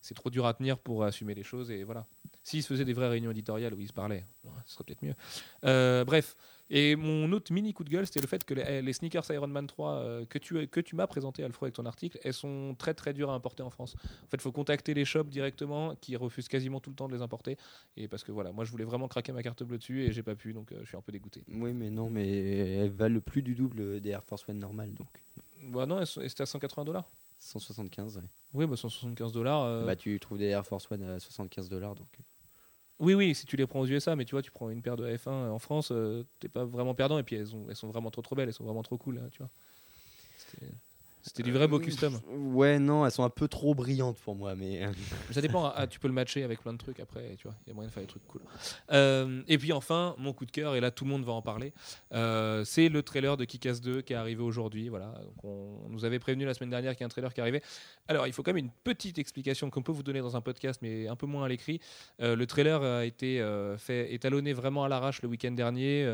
C'est 0.00 0.14
trop 0.14 0.30
dur 0.30 0.46
à 0.46 0.54
tenir 0.54 0.78
pour 0.78 1.04
assumer 1.04 1.34
les 1.34 1.42
choses 1.42 1.70
et 1.70 1.84
voilà. 1.84 2.06
S'ils 2.42 2.62
se 2.62 2.68
faisaient 2.68 2.84
des 2.84 2.94
vraies 2.94 3.08
réunions 3.08 3.30
éditoriales 3.30 3.74
où 3.74 3.80
ils 3.80 3.88
se 3.88 3.92
parlaient, 3.92 4.24
ce 4.64 4.74
serait 4.74 4.84
peut-être 4.84 5.02
mieux. 5.02 5.14
Euh, 5.64 6.04
bref. 6.04 6.36
Et 6.72 6.94
mon 6.94 7.32
autre 7.32 7.52
mini 7.52 7.72
coup 7.72 7.82
de 7.82 7.90
gueule, 7.90 8.06
c'était 8.06 8.20
le 8.20 8.28
fait 8.28 8.44
que 8.44 8.54
les, 8.54 8.80
les 8.80 8.92
sneakers 8.92 9.28
Iron 9.32 9.48
Man 9.48 9.66
3 9.66 9.92
euh, 9.92 10.24
que 10.24 10.38
tu, 10.38 10.68
que 10.68 10.80
tu 10.80 10.94
m'as 10.94 11.08
présenté, 11.08 11.42
Alfred, 11.42 11.66
avec 11.66 11.74
ton 11.74 11.84
article, 11.84 12.18
elles 12.22 12.32
sont 12.32 12.76
très 12.78 12.94
très 12.94 13.12
dures 13.12 13.30
à 13.30 13.34
importer 13.34 13.64
en 13.64 13.70
France. 13.70 13.96
En 14.04 14.28
fait, 14.28 14.36
il 14.36 14.40
faut 14.40 14.52
contacter 14.52 14.94
les 14.94 15.04
shops 15.04 15.28
directement 15.28 15.96
qui 15.96 16.14
refusent 16.14 16.46
quasiment 16.46 16.78
tout 16.78 16.90
le 16.90 16.96
temps 16.96 17.08
de 17.08 17.14
les 17.14 17.22
importer. 17.22 17.58
Et 17.96 18.06
parce 18.06 18.22
que 18.22 18.30
voilà, 18.30 18.52
moi 18.52 18.64
je 18.64 18.70
voulais 18.70 18.84
vraiment 18.84 19.08
craquer 19.08 19.32
ma 19.32 19.42
carte 19.42 19.64
bleue 19.64 19.78
dessus 19.78 20.04
et 20.04 20.12
j'ai 20.12 20.22
pas 20.22 20.36
pu, 20.36 20.52
donc 20.52 20.70
euh, 20.70 20.78
je 20.82 20.86
suis 20.86 20.96
un 20.96 21.02
peu 21.02 21.10
dégoûté. 21.10 21.42
Oui, 21.48 21.72
mais 21.72 21.90
non, 21.90 22.08
mais 22.08 22.28
elles 22.28 22.90
valent 22.92 23.14
le 23.14 23.20
plus 23.20 23.42
du 23.42 23.56
double 23.56 24.00
des 24.00 24.10
Air 24.10 24.22
Force 24.22 24.48
One 24.48 24.60
normales, 24.60 24.94
donc 24.94 25.08
Bah 25.64 25.86
non, 25.86 25.98
elles 25.98 26.06
c'était 26.06 26.42
à 26.42 26.46
180 26.46 26.84
dollars. 26.84 27.08
175. 27.40 28.16
ouais. 28.18 28.22
Oui, 28.54 28.66
bah 28.66 28.76
175 28.76 29.32
dollars. 29.32 29.62
euh, 29.62 29.84
Bah, 29.86 29.96
tu 29.96 30.18
trouves 30.20 30.38
des 30.38 30.46
Air 30.46 30.66
Force 30.66 30.90
One 30.90 31.02
à 31.02 31.18
75 31.18 31.68
dollars, 31.68 31.94
donc. 31.94 32.08
Oui, 32.98 33.14
oui, 33.14 33.34
si 33.34 33.46
tu 33.46 33.56
les 33.56 33.66
prends 33.66 33.80
aux 33.80 33.86
USA, 33.86 34.14
mais 34.14 34.26
tu 34.26 34.32
vois, 34.34 34.42
tu 34.42 34.50
prends 34.50 34.68
une 34.68 34.82
paire 34.82 34.96
de 34.96 35.06
F1 35.16 35.50
en 35.50 35.58
France, 35.58 35.90
euh, 35.90 36.22
t'es 36.38 36.48
pas 36.48 36.64
vraiment 36.66 36.94
perdant. 36.94 37.18
Et 37.18 37.22
puis 37.22 37.34
elles, 37.36 37.54
ont, 37.56 37.64
elles 37.68 37.76
sont 37.76 37.88
vraiment 37.88 38.10
trop 38.10 38.20
trop 38.20 38.36
belles, 38.36 38.48
elles 38.48 38.54
sont 38.54 38.64
vraiment 38.64 38.82
trop 38.82 38.98
cool, 38.98 39.18
hein, 39.18 39.28
tu 39.30 39.38
vois. 39.38 39.48
C'était- 41.22 41.42
du 41.42 41.52
vrai 41.52 41.68
beau 41.68 41.76
Euh, 41.78 41.82
custom. 41.82 42.18
Ouais, 42.30 42.78
non, 42.78 43.04
elles 43.04 43.12
sont 43.12 43.24
un 43.24 43.30
peu 43.30 43.46
trop 43.48 43.74
brillantes 43.74 44.18
pour 44.18 44.34
moi, 44.34 44.54
mais. 44.54 44.80
Ça 45.30 45.40
dépend, 45.40 45.70
ah, 45.74 45.86
tu 45.86 45.98
peux 46.00 46.08
le 46.08 46.14
matcher 46.14 46.42
avec 46.42 46.60
plein 46.62 46.72
de 46.72 46.78
trucs 46.78 47.00
après, 47.00 47.34
tu 47.36 47.46
vois, 47.46 47.56
il 47.66 47.70
y 47.70 47.72
a 47.72 47.74
moyen 47.74 47.88
de 47.88 47.92
faire 47.92 48.02
des 48.02 48.08
trucs 48.08 48.26
cool. 48.26 48.40
Euh, 48.92 49.42
et 49.48 49.58
puis 49.58 49.72
enfin, 49.72 50.14
mon 50.18 50.32
coup 50.32 50.46
de 50.46 50.50
cœur, 50.50 50.74
et 50.76 50.80
là 50.80 50.90
tout 50.90 51.04
le 51.04 51.10
monde 51.10 51.24
va 51.24 51.32
en 51.32 51.42
parler, 51.42 51.72
euh, 52.12 52.64
c'est 52.64 52.88
le 52.88 53.02
trailer 53.02 53.36
de 53.36 53.44
Kick-Ass 53.44 53.80
2 53.80 54.02
qui 54.02 54.12
est 54.12 54.16
arrivé 54.16 54.42
aujourd'hui. 54.42 54.88
Voilà. 54.88 55.06
Donc, 55.24 55.44
on, 55.44 55.78
on 55.86 55.88
nous 55.90 56.04
avait 56.04 56.18
prévenu 56.18 56.44
la 56.44 56.54
semaine 56.54 56.70
dernière 56.70 56.92
qu'il 56.94 57.00
y 57.02 57.04
a 57.04 57.06
un 57.06 57.10
trailer 57.10 57.32
qui 57.34 57.40
arrivait. 57.40 57.62
Alors 58.08 58.26
il 58.26 58.32
faut 58.32 58.42
quand 58.42 58.52
même 58.52 58.64
une 58.64 58.70
petite 58.84 59.18
explication 59.18 59.70
qu'on 59.70 59.82
peut 59.82 59.92
vous 59.92 60.02
donner 60.02 60.20
dans 60.20 60.36
un 60.36 60.40
podcast, 60.40 60.80
mais 60.82 61.06
un 61.06 61.16
peu 61.16 61.26
moins 61.26 61.44
à 61.44 61.48
l'écrit. 61.48 61.80
Euh, 62.20 62.34
le 62.34 62.46
trailer 62.46 62.82
a 62.82 63.04
été 63.04 63.44
fait, 63.78 64.12
étalonné 64.12 64.52
vraiment 64.52 64.84
à 64.84 64.88
l'arrache 64.88 65.22
le 65.22 65.28
week-end 65.28 65.52
dernier. 65.52 66.04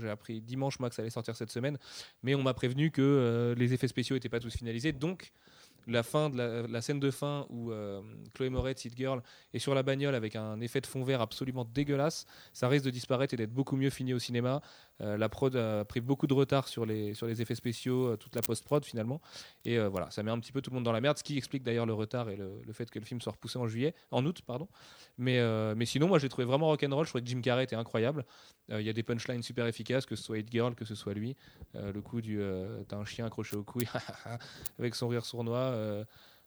J'ai 0.00 0.08
appris 0.10 0.40
dimanche, 0.40 0.78
moi, 0.80 0.88
que 0.88 0.94
ça 0.94 1.02
allait 1.02 1.10
sortir 1.10 1.36
cette 1.36 1.50
semaine, 1.50 1.78
mais 2.22 2.34
on 2.34 2.42
m'a 2.42 2.54
prévenu 2.54 2.90
que 2.90 3.54
les 3.56 3.72
effets 3.74 3.88
spéciaux 3.88 4.16
n'étaient 4.16 4.28
pas 4.28 4.37
tous 4.40 4.54
finalisés. 4.56 4.92
Donc 4.92 5.32
la 5.88 6.02
fin 6.02 6.30
de 6.30 6.66
la, 6.70 6.82
scène 6.82 7.00
de 7.00 7.10
fin 7.10 7.46
où 7.48 7.72
euh, 7.72 8.02
Chloé 8.34 8.50
Moretz, 8.50 8.84
Hit 8.84 8.96
Girl, 8.96 9.22
est 9.54 9.58
sur 9.58 9.74
la 9.74 9.82
bagnole 9.82 10.14
avec 10.14 10.36
un 10.36 10.60
effet 10.60 10.80
de 10.80 10.86
fond 10.86 11.02
vert 11.02 11.20
absolument 11.20 11.64
dégueulasse, 11.64 12.26
ça 12.52 12.68
risque 12.68 12.84
de 12.84 12.90
disparaître 12.90 13.34
et 13.34 13.36
d'être 13.36 13.52
beaucoup 13.52 13.76
mieux 13.76 13.90
fini 13.90 14.12
au 14.14 14.18
cinéma. 14.18 14.60
Euh, 15.00 15.16
la 15.16 15.28
prod 15.28 15.54
a 15.56 15.84
pris 15.84 16.00
beaucoup 16.00 16.26
de 16.26 16.34
retard 16.34 16.68
sur 16.68 16.84
les, 16.86 17.14
sur 17.14 17.26
les 17.26 17.40
effets 17.40 17.54
spéciaux, 17.54 18.08
euh, 18.08 18.16
toute 18.16 18.34
la 18.34 18.42
post-prod 18.42 18.84
finalement. 18.84 19.20
Et 19.64 19.78
euh, 19.78 19.88
voilà, 19.88 20.10
ça 20.10 20.22
met 20.22 20.30
un 20.30 20.38
petit 20.38 20.52
peu 20.52 20.60
tout 20.60 20.70
le 20.70 20.74
monde 20.74 20.84
dans 20.84 20.92
la 20.92 21.00
merde, 21.00 21.18
ce 21.18 21.24
qui 21.24 21.36
explique 21.36 21.62
d'ailleurs 21.62 21.86
le 21.86 21.94
retard 21.94 22.30
et 22.30 22.36
le, 22.36 22.60
le 22.66 22.72
fait 22.72 22.90
que 22.90 22.98
le 22.98 23.04
film 23.04 23.20
soit 23.20 23.32
repoussé 23.32 23.58
en 23.58 23.66
juillet, 23.66 23.94
en 24.10 24.24
août, 24.26 24.42
pardon. 24.46 24.68
Mais, 25.18 25.40
mais 25.74 25.84
sinon, 25.84 26.06
moi 26.06 26.18
j'ai 26.18 26.28
trouvé 26.28 26.44
vraiment 26.44 26.66
rock'n'roll. 26.66 27.04
Je 27.04 27.10
trouvais 27.10 27.24
que 27.24 27.28
Jim 27.28 27.40
Carrey 27.40 27.64
était 27.64 27.76
incroyable. 27.76 28.24
Il 28.68 28.82
y 28.82 28.88
a 28.88 28.92
des 28.92 29.02
punchlines 29.02 29.42
super 29.42 29.66
efficaces, 29.66 30.06
que 30.06 30.14
ce 30.14 30.22
soit 30.22 30.38
Hit 30.38 30.48
Girl, 30.50 30.74
que 30.74 30.84
ce 30.84 30.94
soit 30.94 31.14
lui. 31.14 31.36
Le 31.74 32.00
coup 32.00 32.20
du 32.20 32.40
t'as 32.86 32.96
un 32.96 33.04
chien 33.04 33.26
accroché 33.26 33.56
au 33.56 33.64
couille 33.64 33.88
avec 34.78 34.94
son 34.94 35.08
rire 35.08 35.24
sournois. 35.24 36.04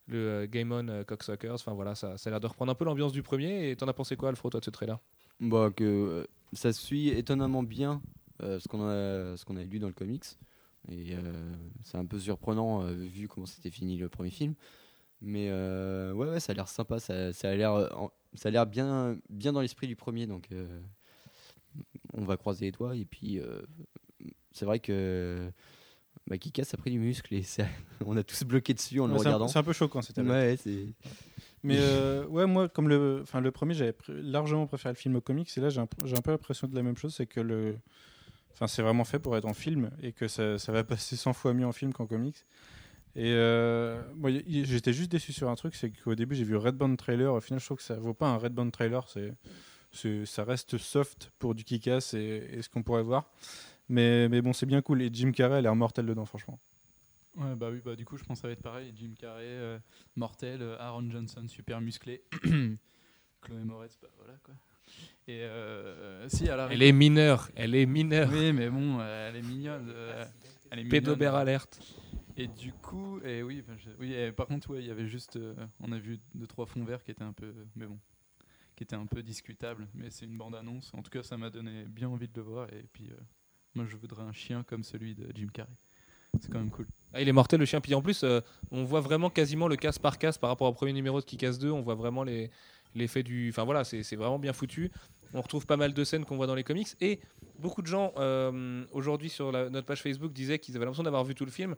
le 0.08 0.18
euh, 0.18 0.48
Game 0.50 0.72
On 0.72 1.04
Cocksuckers, 1.04 1.56
enfin 1.56 1.74
voilà, 1.74 1.96
ça, 1.96 2.18
ça 2.18 2.30
a 2.30 2.32
l'air 2.32 2.40
de 2.40 2.48
reprendre 2.48 2.72
un 2.72 2.76
peu 2.76 2.86
l'ambiance 2.86 3.12
du 3.12 3.24
premier. 3.24 3.70
Et 3.70 3.76
t'en 3.76 3.88
as 3.88 3.94
pensé 3.94 4.16
quoi, 4.16 4.30
Alfred, 4.30 4.52
toi, 4.52 4.60
de 4.60 4.66
ce 4.66 4.70
trailer 4.72 5.00
Bah, 5.40 5.70
que 5.76 5.84
euh, 5.84 6.28
ça 6.54 6.74
suit 6.74 7.10
étonnamment 7.10 7.64
bien 7.64 8.02
ce 8.60 8.68
qu'on 8.68 8.82
a, 8.88 9.38
ce 9.38 9.46
qu'on 9.46 9.56
a 9.58 9.64
lu 9.64 9.80
dans 9.80 9.88
le 9.88 9.94
comics. 9.94 10.26
Et 10.90 11.14
euh, 11.16 11.54
c'est 11.84 11.98
un 11.98 12.06
peu 12.06 12.20
surprenant 12.20 12.84
euh, 12.84 12.94
vu 12.94 13.28
comment 13.28 13.46
c'était 13.46 13.70
fini 13.70 13.98
le 13.98 14.10
premier 14.10 14.32
film. 14.32 14.56
Mais 15.22 15.48
euh, 15.50 16.12
ouais, 16.14 16.28
ouais, 16.28 16.40
ça 16.40 16.54
a 16.54 16.56
l'air 16.56 16.68
sympa. 16.68 17.00
Ça, 17.00 17.32
ça 17.34 17.50
a 17.50 17.56
l'air, 17.56 17.74
euh, 17.74 17.88
en- 17.96 18.12
ça 18.34 18.50
a 18.50 18.52
l'air 18.52 18.66
bien, 18.66 19.18
bien 19.30 19.54
dans 19.54 19.62
l'esprit 19.62 19.86
du 19.88 19.96
premier. 19.96 20.26
Donc, 20.26 20.48
euh, 20.52 20.80
on 22.14 22.24
va 22.26 22.38
croiser 22.38 22.66
les 22.66 22.72
doigts. 22.72 22.96
Et 22.96 23.06
puis, 23.06 23.40
euh, 23.40 23.62
c'est 24.52 24.66
vrai 24.66 24.80
que 24.80 25.52
bah, 26.28 26.38
Kikas 26.38 26.70
a 26.74 26.78
pris 26.78 26.92
du 26.92 27.00
muscle 27.00 27.34
et 27.34 27.44
ça- 27.44 27.66
on 28.06 28.18
a 28.18 28.24
tous 28.24 28.44
bloqué 28.44 28.74
dessus 28.74 29.00
en 29.00 29.06
le 29.08 29.14
Ouais, 29.14 29.20
regardant. 29.20 29.48
C'est 29.48 29.60
un 29.60 29.64
peu 29.64 29.74
choquant 29.74 30.02
cette. 30.02 30.18
Ouais, 30.18 30.58
c'est. 30.58 30.88
Mais 31.64 31.78
euh, 31.80 32.26
ouais, 32.26 32.48
moi, 32.48 32.68
comme 32.70 32.90
le, 32.90 33.20
enfin, 33.22 33.40
le 33.40 33.52
premier, 33.52 33.76
j'avais 33.76 33.96
largement 34.08 34.66
préféré 34.66 34.94
le 34.94 34.98
film 34.98 35.16
au 35.16 35.22
comics. 35.22 35.50
Et 35.56 35.62
là, 35.62 35.70
j'ai 35.70 35.80
un, 35.82 35.88
j'ai 36.06 36.18
un 36.18 36.22
peu 36.22 36.32
l'impression 36.32 36.68
de 36.68 36.74
la 36.76 36.82
même 36.82 36.98
chose. 36.98 37.14
C'est 37.14 37.28
que 37.28 37.40
le. 37.40 37.78
Enfin, 38.54 38.68
c'est 38.68 38.82
vraiment 38.82 39.04
fait 39.04 39.20
pour 39.20 39.36
être 39.38 39.46
en 39.46 39.54
film 39.54 39.92
et 40.02 40.12
que 40.12 40.28
ça, 40.28 40.58
va 40.68 40.84
passer 40.84 41.16
100 41.16 41.34
fois 41.34 41.54
mieux 41.54 41.66
en 41.66 41.72
film 41.72 41.94
qu'en 41.94 42.08
comics. 42.08 42.46
Et 43.16 43.34
euh, 43.34 44.02
j'étais 44.48 44.94
juste 44.94 45.12
déçu 45.12 45.34
sur 45.34 45.50
un 45.50 45.56
truc 45.56 45.76
c'est 45.76 45.92
qu'au 45.92 46.16
début, 46.16 46.36
j'ai 46.36 46.46
vu 46.46 46.56
Red 46.56 46.76
Band 46.76 46.96
trailer. 46.96 47.34
Au 47.34 47.42
final, 47.42 47.60
je 47.60 47.66
trouve 47.66 47.78
que 47.78 47.84
ça 47.84 47.96
vaut 47.96 48.14
pas 48.14 48.28
un 48.28 48.38
Red 48.38 48.54
Band 48.54 48.70
trailer. 48.70 49.06
C'est, 49.10 50.26
ça 50.26 50.44
reste 50.44 50.78
soft 50.78 51.32
pour 51.38 51.54
du 51.54 51.64
kick-ass 51.66 52.14
et, 52.14 52.62
ce 52.62 52.70
qu'on 52.70 52.84
pourrait 52.84 53.04
voir. 53.04 53.30
Mais, 53.90 54.30
mais 54.30 54.42
bon, 54.42 54.54
c'est 54.54 54.66
bien 54.66 54.82
cool. 54.82 55.02
Et 55.02 55.10
Jim 55.12 55.32
Carrey, 55.32 55.60
elle 55.60 55.66
est 55.66 55.76
mortel 55.76 56.06
dedans, 56.06 56.26
franchement. 56.26 56.60
Ouais, 57.38 57.56
bah 57.56 57.70
oui, 57.72 57.82
bah 57.84 57.96
du 57.96 58.06
coup, 58.06 58.18
je 58.18 58.24
pense 58.24 58.40
que 58.40 58.42
ça 58.42 58.48
va 58.48 58.54
être 58.54 58.62
pareil. 58.62 58.94
Jim 58.96 59.14
Carrey, 59.18 59.44
euh, 59.46 59.80
mortel, 60.16 60.62
euh, 60.62 60.78
Aaron 60.80 61.10
Johnson, 61.10 61.48
super 61.48 61.80
musclé. 61.80 62.24
Chloé 63.42 63.64
Moretz, 63.64 63.98
bah 64.02 64.10
voilà 64.18 64.38
quoi. 64.44 64.54
Et 65.28 65.42
euh, 65.44 66.28
si, 66.30 66.50
à 66.50 66.56
la 66.56 66.68
Elle 66.72 66.82
est 66.84 66.92
mineure, 66.92 67.50
elle 67.56 67.76
est 67.76 67.86
mineure. 67.86 68.30
Oui, 68.32 68.52
mais 68.54 68.70
bon, 68.70 68.98
euh, 69.00 69.30
elle 69.30 69.36
est 69.38 69.42
mignonne. 69.48 69.88
euh, 69.90 70.26
elle 70.72 70.80
est. 70.80 70.86
Pédobert 70.86 71.36
alerte. 71.36 71.80
Et 72.38 72.48
du 72.48 72.72
coup, 72.74 73.20
et 73.24 73.44
oui, 73.44 73.64
je- 73.78 73.90
oui 74.00 74.14
et 74.14 74.32
par 74.32 74.48
contre, 74.48 74.72
ouais, 74.72 74.80
il 74.82 74.88
y 74.88 74.92
avait 74.92 75.08
juste, 75.08 75.36
euh, 75.36 75.54
on 75.80 75.92
a 75.92 76.00
vu 76.00 76.20
deux 76.34 76.48
trois 76.48 76.66
fonds 76.66 76.84
verts 76.84 77.04
qui 77.04 77.12
étaient 77.12 77.24
un 77.24 77.34
peu, 77.34 77.54
mais 77.76 77.86
bon, 77.86 78.00
qui 78.76 78.84
étaient 78.84 78.96
un 78.96 79.06
peu 79.06 79.22
discutables. 79.22 79.88
Mais 79.94 80.10
c'est 80.10 80.26
une 80.26 80.38
bande 80.38 80.56
annonce. 80.56 80.92
En 80.94 81.02
tout 81.02 81.12
cas, 81.12 81.24
ça 81.24 81.38
m'a 81.38 81.50
donné 81.50 81.84
bien 81.88 82.10
envie 82.10 82.28
de 82.28 82.34
le 82.36 82.42
voir. 82.42 82.68
Et 82.74 82.86
puis, 82.92 83.10
euh, 83.12 83.16
moi, 83.76 83.86
je 83.88 83.96
voudrais 83.98 84.24
un 84.24 84.32
chien 84.34 84.64
comme 84.64 84.84
celui 84.84 85.14
de 85.14 85.28
Jim 85.36 85.48
Carrey. 85.54 85.70
C'est 86.40 86.50
quand 86.50 86.60
même 86.60 86.72
cool. 86.72 86.88
Ah, 87.14 87.22
il 87.22 87.28
est 87.28 87.34
mortel 87.34 87.60
le 87.60 87.66
chien. 87.66 87.82
Puis 87.82 87.94
en 87.94 88.02
plus, 88.02 88.24
euh, 88.24 88.40
on 88.72 88.86
voit 88.86 89.02
vraiment 89.02 89.30
quasiment 89.30 89.68
le 89.68 89.76
casse 89.76 90.00
par 90.00 90.18
casse 90.18 90.38
par 90.38 90.50
rapport 90.50 90.68
au 90.70 90.74
premier 90.74 90.94
numéro 90.94 91.20
de 91.20 91.26
Kick-Ass 91.26 91.60
2. 91.60 91.70
On 91.72 91.82
voit 91.82 91.96
vraiment 91.96 92.24
les 92.24 92.50
l'effet 92.96 93.24
du. 93.24 93.50
Enfin 93.50 93.64
voilà, 93.64 93.84
c'est 93.84 94.16
vraiment 94.16 94.40
bien 94.40 94.54
foutu. 94.54 94.92
On 95.34 95.42
retrouve 95.42 95.66
pas 95.66 95.78
mal 95.78 95.94
de 95.94 96.04
scènes 96.04 96.26
qu'on 96.26 96.36
voit 96.36 96.48
dans 96.48 96.56
les 96.56 96.64
comics. 96.64 96.90
Et 97.00 97.20
beaucoup 97.60 97.82
de 97.82 97.88
gens 97.88 98.14
euh, 98.18 98.84
aujourd'hui 98.92 99.30
sur 99.30 99.52
notre 99.52 99.86
page 99.86 100.02
Facebook 100.02 100.34
disaient 100.34 100.60
qu'ils 100.60 100.76
avaient 100.76 100.86
l'impression 100.86 101.04
d'avoir 101.04 101.24
vu 101.24 101.36
tout 101.36 101.46
le 101.46 101.52
film. 101.52 101.76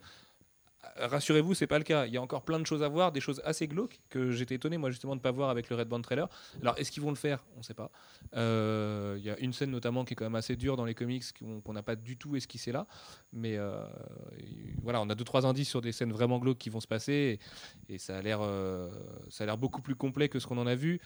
Rassurez-vous, 0.97 1.53
c'est 1.53 1.67
pas 1.67 1.77
le 1.77 1.83
cas. 1.83 2.05
Il 2.05 2.13
y 2.13 2.17
a 2.17 2.21
encore 2.21 2.43
plein 2.43 2.59
de 2.59 2.65
choses 2.65 2.83
à 2.83 2.87
voir, 2.87 3.11
des 3.11 3.21
choses 3.21 3.41
assez 3.45 3.67
glauques 3.67 3.99
que 4.09 4.31
j'étais 4.31 4.55
étonné 4.55 4.77
moi 4.77 4.91
justement 4.91 5.15
de 5.15 5.21
pas 5.21 5.31
voir 5.31 5.49
avec 5.49 5.69
le 5.69 5.75
Red 5.75 5.87
Band 5.87 6.01
trailer. 6.01 6.27
Alors 6.61 6.77
est-ce 6.77 6.91
qu'ils 6.91 7.01
vont 7.01 7.09
le 7.09 7.15
faire? 7.15 7.43
On 7.57 7.63
sait 7.63 7.73
pas. 7.73 7.89
Euh, 8.35 9.15
Il 9.17 9.23
y 9.23 9.29
a 9.29 9.39
une 9.39 9.53
scène 9.53 9.71
notamment 9.71 10.05
qui 10.05 10.13
est 10.13 10.15
quand 10.15 10.25
même 10.25 10.35
assez 10.35 10.55
dure 10.55 10.75
dans 10.77 10.85
les 10.85 10.93
comics 10.93 11.23
qu'on 11.63 11.73
n'a 11.73 11.83
pas 11.83 11.95
du 11.95 12.17
tout 12.17 12.35
esquissé 12.35 12.71
là. 12.71 12.85
Mais 13.31 13.57
euh, 13.57 13.85
voilà, 14.81 15.01
on 15.01 15.09
a 15.09 15.15
deux 15.15 15.23
trois 15.23 15.45
indices 15.45 15.69
sur 15.69 15.81
des 15.81 15.91
scènes 15.91 16.11
vraiment 16.11 16.37
glauques 16.37 16.59
qui 16.59 16.69
vont 16.69 16.81
se 16.81 16.87
passer 16.87 17.39
et, 17.89 17.93
et 17.95 17.97
ça 17.97 18.17
a 18.17 18.21
l'air 18.21 18.39
euh, 18.41 18.89
ça 19.29 19.45
a 19.45 19.47
l'air 19.47 19.57
beaucoup 19.57 19.81
plus 19.81 19.95
complet 19.95 20.29
que 20.29 20.39
ce 20.39 20.47
qu'on 20.47 20.57
en 20.57 20.67
a 20.67 20.75
vu. 20.75 20.99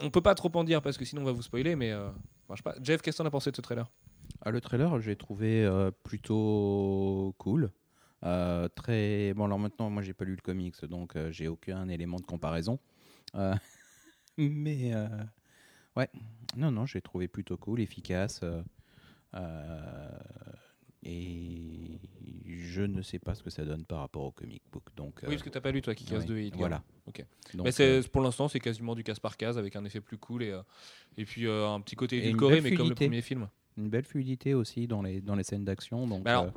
On 0.00 0.10
peut 0.10 0.22
pas 0.22 0.34
trop 0.34 0.50
en 0.54 0.64
dire 0.64 0.82
parce 0.82 0.98
que 0.98 1.04
sinon 1.04 1.22
on 1.22 1.26
va 1.26 1.32
vous 1.32 1.42
spoiler, 1.42 1.76
mais 1.76 1.94
pas. 2.64 2.74
Jeff, 2.82 3.02
qu'est-ce 3.02 3.18
que 3.18 3.22
t'en 3.22 3.28
as 3.28 3.30
pensé 3.30 3.50
de 3.50 3.56
ce 3.56 3.62
trailer? 3.62 3.90
Ah, 4.42 4.50
le 4.50 4.60
trailer, 4.60 5.00
j'ai 5.00 5.16
trouvé 5.16 5.68
plutôt 6.02 7.34
cool. 7.38 7.70
Euh, 8.24 8.68
très 8.68 9.34
bon. 9.34 9.44
Alors 9.44 9.58
maintenant, 9.58 9.90
moi, 9.90 10.02
j'ai 10.02 10.14
pas 10.14 10.24
lu 10.24 10.34
le 10.34 10.40
comics, 10.40 10.84
donc 10.84 11.16
euh, 11.16 11.30
j'ai 11.30 11.48
aucun 11.48 11.88
élément 11.88 12.18
de 12.18 12.24
comparaison. 12.24 12.78
Euh, 13.34 13.54
mais 14.38 14.92
ouais, 15.96 16.08
non, 16.56 16.70
non, 16.70 16.86
j'ai 16.86 17.00
trouvé 17.00 17.28
plutôt 17.28 17.56
cool, 17.56 17.80
efficace. 17.80 18.42
et 21.02 22.00
je 22.44 22.82
ne 22.82 23.02
sais 23.02 23.18
pas 23.18 23.34
ce 23.34 23.42
que 23.42 23.50
ça 23.50 23.64
donne 23.64 23.84
par 23.84 24.00
rapport 24.00 24.24
au 24.24 24.32
comic 24.32 24.62
book. 24.72 24.84
Donc, 24.96 25.20
Oui, 25.22 25.30
parce 25.30 25.42
que 25.42 25.50
t'as 25.50 25.60
pas 25.60 25.70
lu 25.70 25.82
toi 25.82 25.94
qui 25.94 26.04
casse 26.04 26.26
ouais. 26.26 26.50
Voilà. 26.54 26.82
Ok. 27.06 27.24
Donc, 27.54 27.66
mais 27.66 27.72
c'est 27.72 28.08
pour 28.10 28.22
l'instant 28.22 28.48
c'est 28.48 28.60
quasiment 28.60 28.94
du 28.94 29.04
case 29.04 29.20
par 29.20 29.36
case 29.36 29.58
avec 29.58 29.76
un 29.76 29.84
effet 29.84 30.00
plus 30.00 30.18
cool 30.18 30.42
et 30.42 30.58
et 31.16 31.24
puis 31.24 31.48
un 31.48 31.80
petit 31.80 31.96
côté 31.96 32.18
édulcoré, 32.18 32.60
mais 32.60 32.74
comme 32.74 32.88
le 32.88 32.94
premier 32.94 33.22
film. 33.22 33.48
une 33.76 33.88
belle 33.88 34.04
fluidité 34.04 34.54
aussi 34.54 34.86
dans 34.86 35.02
les 35.02 35.20
dans 35.20 35.36
les 35.36 35.44
scènes 35.44 35.64
d'action. 35.64 36.06
Donc, 36.06 36.26
alors, 36.26 36.52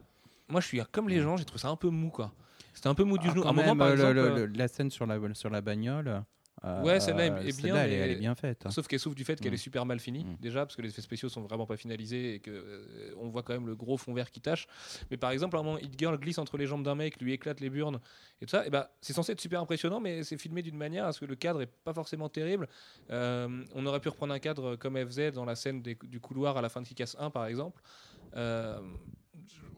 Moi, 0.50 0.62
je 0.62 0.68
suis 0.68 0.82
comme 0.92 1.10
les 1.10 1.20
gens, 1.22 1.38
j'ai 1.38 1.46
trouvé 1.46 1.60
ça 1.62 1.70
un 1.70 1.76
peu 1.76 1.90
mou, 1.90 2.10
quoi. 2.10 2.34
C'était 2.74 2.88
un 2.88 2.96
peu 2.96 3.04
mou 3.04 3.18
du 3.18 3.28
Ah, 3.28 3.32
genou. 3.32 3.44
À 3.44 3.50
un 3.50 3.54
moment, 3.54 3.76
par 3.76 3.88
le- 3.88 3.94
exemple, 3.94 4.14
le- 4.14 4.22
euh, 4.22 4.48
le- 4.48 4.54
la 4.58 4.68
scène 4.68 4.90
sur 4.90 5.06
la, 5.06 5.18
sur 5.34 5.50
la 5.50 5.62
bagnole. 5.62 6.24
euh, 6.66 6.84
Ouais, 6.84 7.00
celle-là 7.00 7.28
est- 7.28 7.62
bien, 7.62 7.74
Elle, 7.78 7.92
est- 7.94 7.98
mais- 7.98 8.04
elle 8.04 8.12
est 8.12 8.16
bien 8.18 8.36
faite. 8.36 8.66
Sauf 8.70 8.86
qu'elle 8.88 9.00
souffre 9.00 9.16
du 9.16 9.24
fait 9.24 9.40
qu'elle 9.40 9.52
Mm. 9.52 9.56
est 9.56 9.58
super 9.58 9.86
mal 9.86 9.98
finie, 10.00 10.26
Mm. 10.26 10.36
déjà, 10.42 10.66
parce 10.66 10.76
que 10.76 10.82
les 10.82 10.90
effets 10.90 11.02
spéciaux 11.02 11.30
sont 11.30 11.40
vraiment 11.42 11.66
pas 11.66 11.78
finalisés 11.78 12.34
et 12.36 12.40
que 12.42 12.52
euh, 12.52 13.14
on 13.18 13.30
voit 13.30 13.44
quand 13.44 13.54
même 13.54 13.66
le 13.66 13.76
gros 13.76 13.96
fond 13.98 14.14
vert 14.14 14.30
qui 14.30 14.42
tâche. 14.42 14.68
Mais 15.10 15.16
par 15.16 15.32
exemple, 15.32 15.56
à 15.56 15.62
un 15.62 15.64
moment, 15.64 15.78
Hit 15.80 15.98
Girl 15.98 16.18
glisse 16.20 16.38
entre 16.38 16.58
les 16.58 16.66
jambes 16.68 16.84
d'un 16.84 16.96
mec, 16.96 17.22
lui 17.22 17.32
éclate 17.32 17.62
les 17.62 17.70
burnes 17.70 18.02
et 18.42 18.46
tout 18.46 18.50
ça. 18.52 18.68
Et 18.68 18.70
bah, 18.70 18.92
c'est 19.00 19.14
censé 19.14 19.32
être 19.32 19.40
super 19.40 19.62
impressionnant, 19.62 20.02
mais 20.02 20.24
c'est 20.24 20.38
filmé 20.38 20.62
d'une 20.62 20.76
manière 20.76 21.06
à 21.06 21.14
ce 21.14 21.22
que 21.22 21.26
le 21.26 21.36
cadre 21.36 21.62
est 21.62 21.72
pas 21.86 21.94
forcément 21.94 22.28
terrible. 22.28 22.68
Euh, 23.10 23.64
on 23.74 23.86
aurait 23.86 24.02
pu 24.02 24.10
reprendre 24.10 24.34
un 24.34 24.40
cadre 24.40 24.76
comme 24.76 24.98
elle 24.98 25.08
faisait 25.08 25.32
dans 25.32 25.46
la 25.46 25.56
scène 25.56 25.82
des- 25.82 25.98
du 26.04 26.20
couloir 26.20 26.58
à 26.58 26.62
la 26.62 26.68
fin 26.68 26.82
de 26.82 26.88
Kick-Ass 26.88 27.16
1, 27.20 27.30
par 27.30 27.46
exemple. 27.46 27.82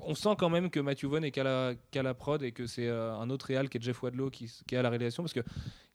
On 0.03 0.15
sent 0.15 0.35
quand 0.37 0.49
même 0.49 0.69
que 0.69 0.79
Matthew 0.79 1.05
Vaughn 1.05 1.23
est 1.23 1.31
qu'à 1.31 1.43
la, 1.43 2.13
prod 2.13 2.41
et 2.41 2.51
que 2.51 2.65
c'est 2.65 2.87
euh, 2.87 3.13
un 3.13 3.29
autre 3.29 3.45
réal 3.45 3.69
qui 3.69 3.77
est 3.77 3.81
Jeff 3.81 4.01
Wadlow 4.01 4.31
qui, 4.31 4.45
est 4.71 4.75
à 4.75 4.81
la 4.81 4.89
réalisation 4.89 5.21
parce 5.21 5.33
que 5.33 5.41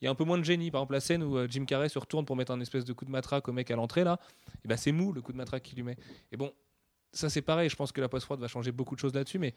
il 0.01 0.05
y 0.05 0.09
a 0.09 0.11
un 0.11 0.15
peu 0.15 0.25
moins 0.25 0.39
de 0.39 0.45
génie. 0.45 0.71
Par 0.71 0.81
exemple, 0.81 0.93
la 0.93 1.01
scène 1.01 1.23
où 1.23 1.37
euh, 1.37 1.49
Jim 1.51 1.65
Carrey 1.65 1.89
se 1.89 1.99
retourne 1.99 2.25
pour 2.25 2.37
mettre 2.37 2.53
un 2.53 2.61
espèce 2.61 2.85
de 2.85 2.93
coup 2.93 3.05
de 3.05 3.11
matraque 3.11 3.49
au 3.49 3.53
mec 3.53 3.71
à 3.71 3.77
l'entrée, 3.77 4.05
là, 4.05 4.21
et 4.65 4.69
ben 4.69 4.77
c'est 4.77 4.93
mou 4.93 5.12
le 5.12 5.23
coup 5.23 5.33
de 5.33 5.37
matraque 5.37 5.65
qu'il 5.65 5.77
lui 5.77 5.83
met. 5.83 5.97
Et 6.31 6.37
bon, 6.37 6.53
ça 7.12 7.31
c'est 7.31 7.42
pareil, 7.42 7.69
je 7.71 7.77
pense 7.77 7.92
que 7.92 8.01
la 8.01 8.09
post-prod 8.09 8.38
va 8.38 8.49
changer 8.49 8.73
beaucoup 8.73 8.95
de 8.95 9.01
choses 9.01 9.14
là-dessus, 9.14 9.38
mais 9.38 9.55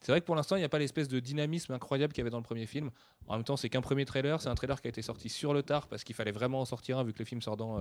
c'est 0.00 0.12
vrai 0.12 0.20
que 0.20 0.26
pour 0.26 0.34
l'instant, 0.34 0.56
il 0.56 0.60
n'y 0.60 0.64
a 0.64 0.68
pas 0.68 0.78
l'espèce 0.78 1.08
de 1.08 1.20
dynamisme 1.20 1.72
incroyable 1.72 2.12
qu'il 2.12 2.20
y 2.20 2.22
avait 2.22 2.30
dans 2.30 2.38
le 2.38 2.44
premier 2.44 2.66
film. 2.66 2.90
En 3.28 3.34
même 3.34 3.44
temps, 3.44 3.56
c'est 3.56 3.68
qu'un 3.68 3.80
premier 3.80 4.04
trailer, 4.04 4.40
c'est 4.40 4.48
un 4.48 4.54
trailer 4.54 4.80
qui 4.80 4.88
a 4.88 4.90
été 4.90 5.02
sorti 5.02 5.28
sur 5.28 5.54
le 5.54 5.62
tard 5.62 5.88
parce 5.88 6.04
qu'il 6.04 6.14
fallait 6.14 6.32
vraiment 6.32 6.60
en 6.60 6.64
sortir 6.64 6.98
un 6.98 7.04
vu 7.04 7.12
que 7.12 7.18
le 7.18 7.24
film 7.24 7.40
sort 7.40 7.56
dans 7.56 7.80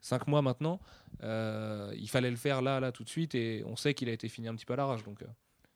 5 0.00 0.26
mois 0.26 0.42
maintenant. 0.42 0.80
Euh, 1.22 1.92
il 1.96 2.08
fallait 2.08 2.30
le 2.30 2.36
faire 2.36 2.62
là, 2.62 2.80
là, 2.80 2.92
tout 2.92 3.04
de 3.04 3.08
suite, 3.08 3.34
et 3.34 3.62
on 3.66 3.76
sait 3.76 3.94
qu'il 3.94 4.08
a 4.08 4.12
été 4.12 4.28
fini 4.28 4.48
un 4.48 4.54
petit 4.54 4.66
peu 4.66 4.74
à 4.74 4.76
l'arrache, 4.76 5.04
donc 5.04 5.22
euh, 5.22 5.26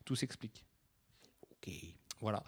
tout 0.04 0.16
s'explique. 0.16 0.64
Voilà. 2.20 2.42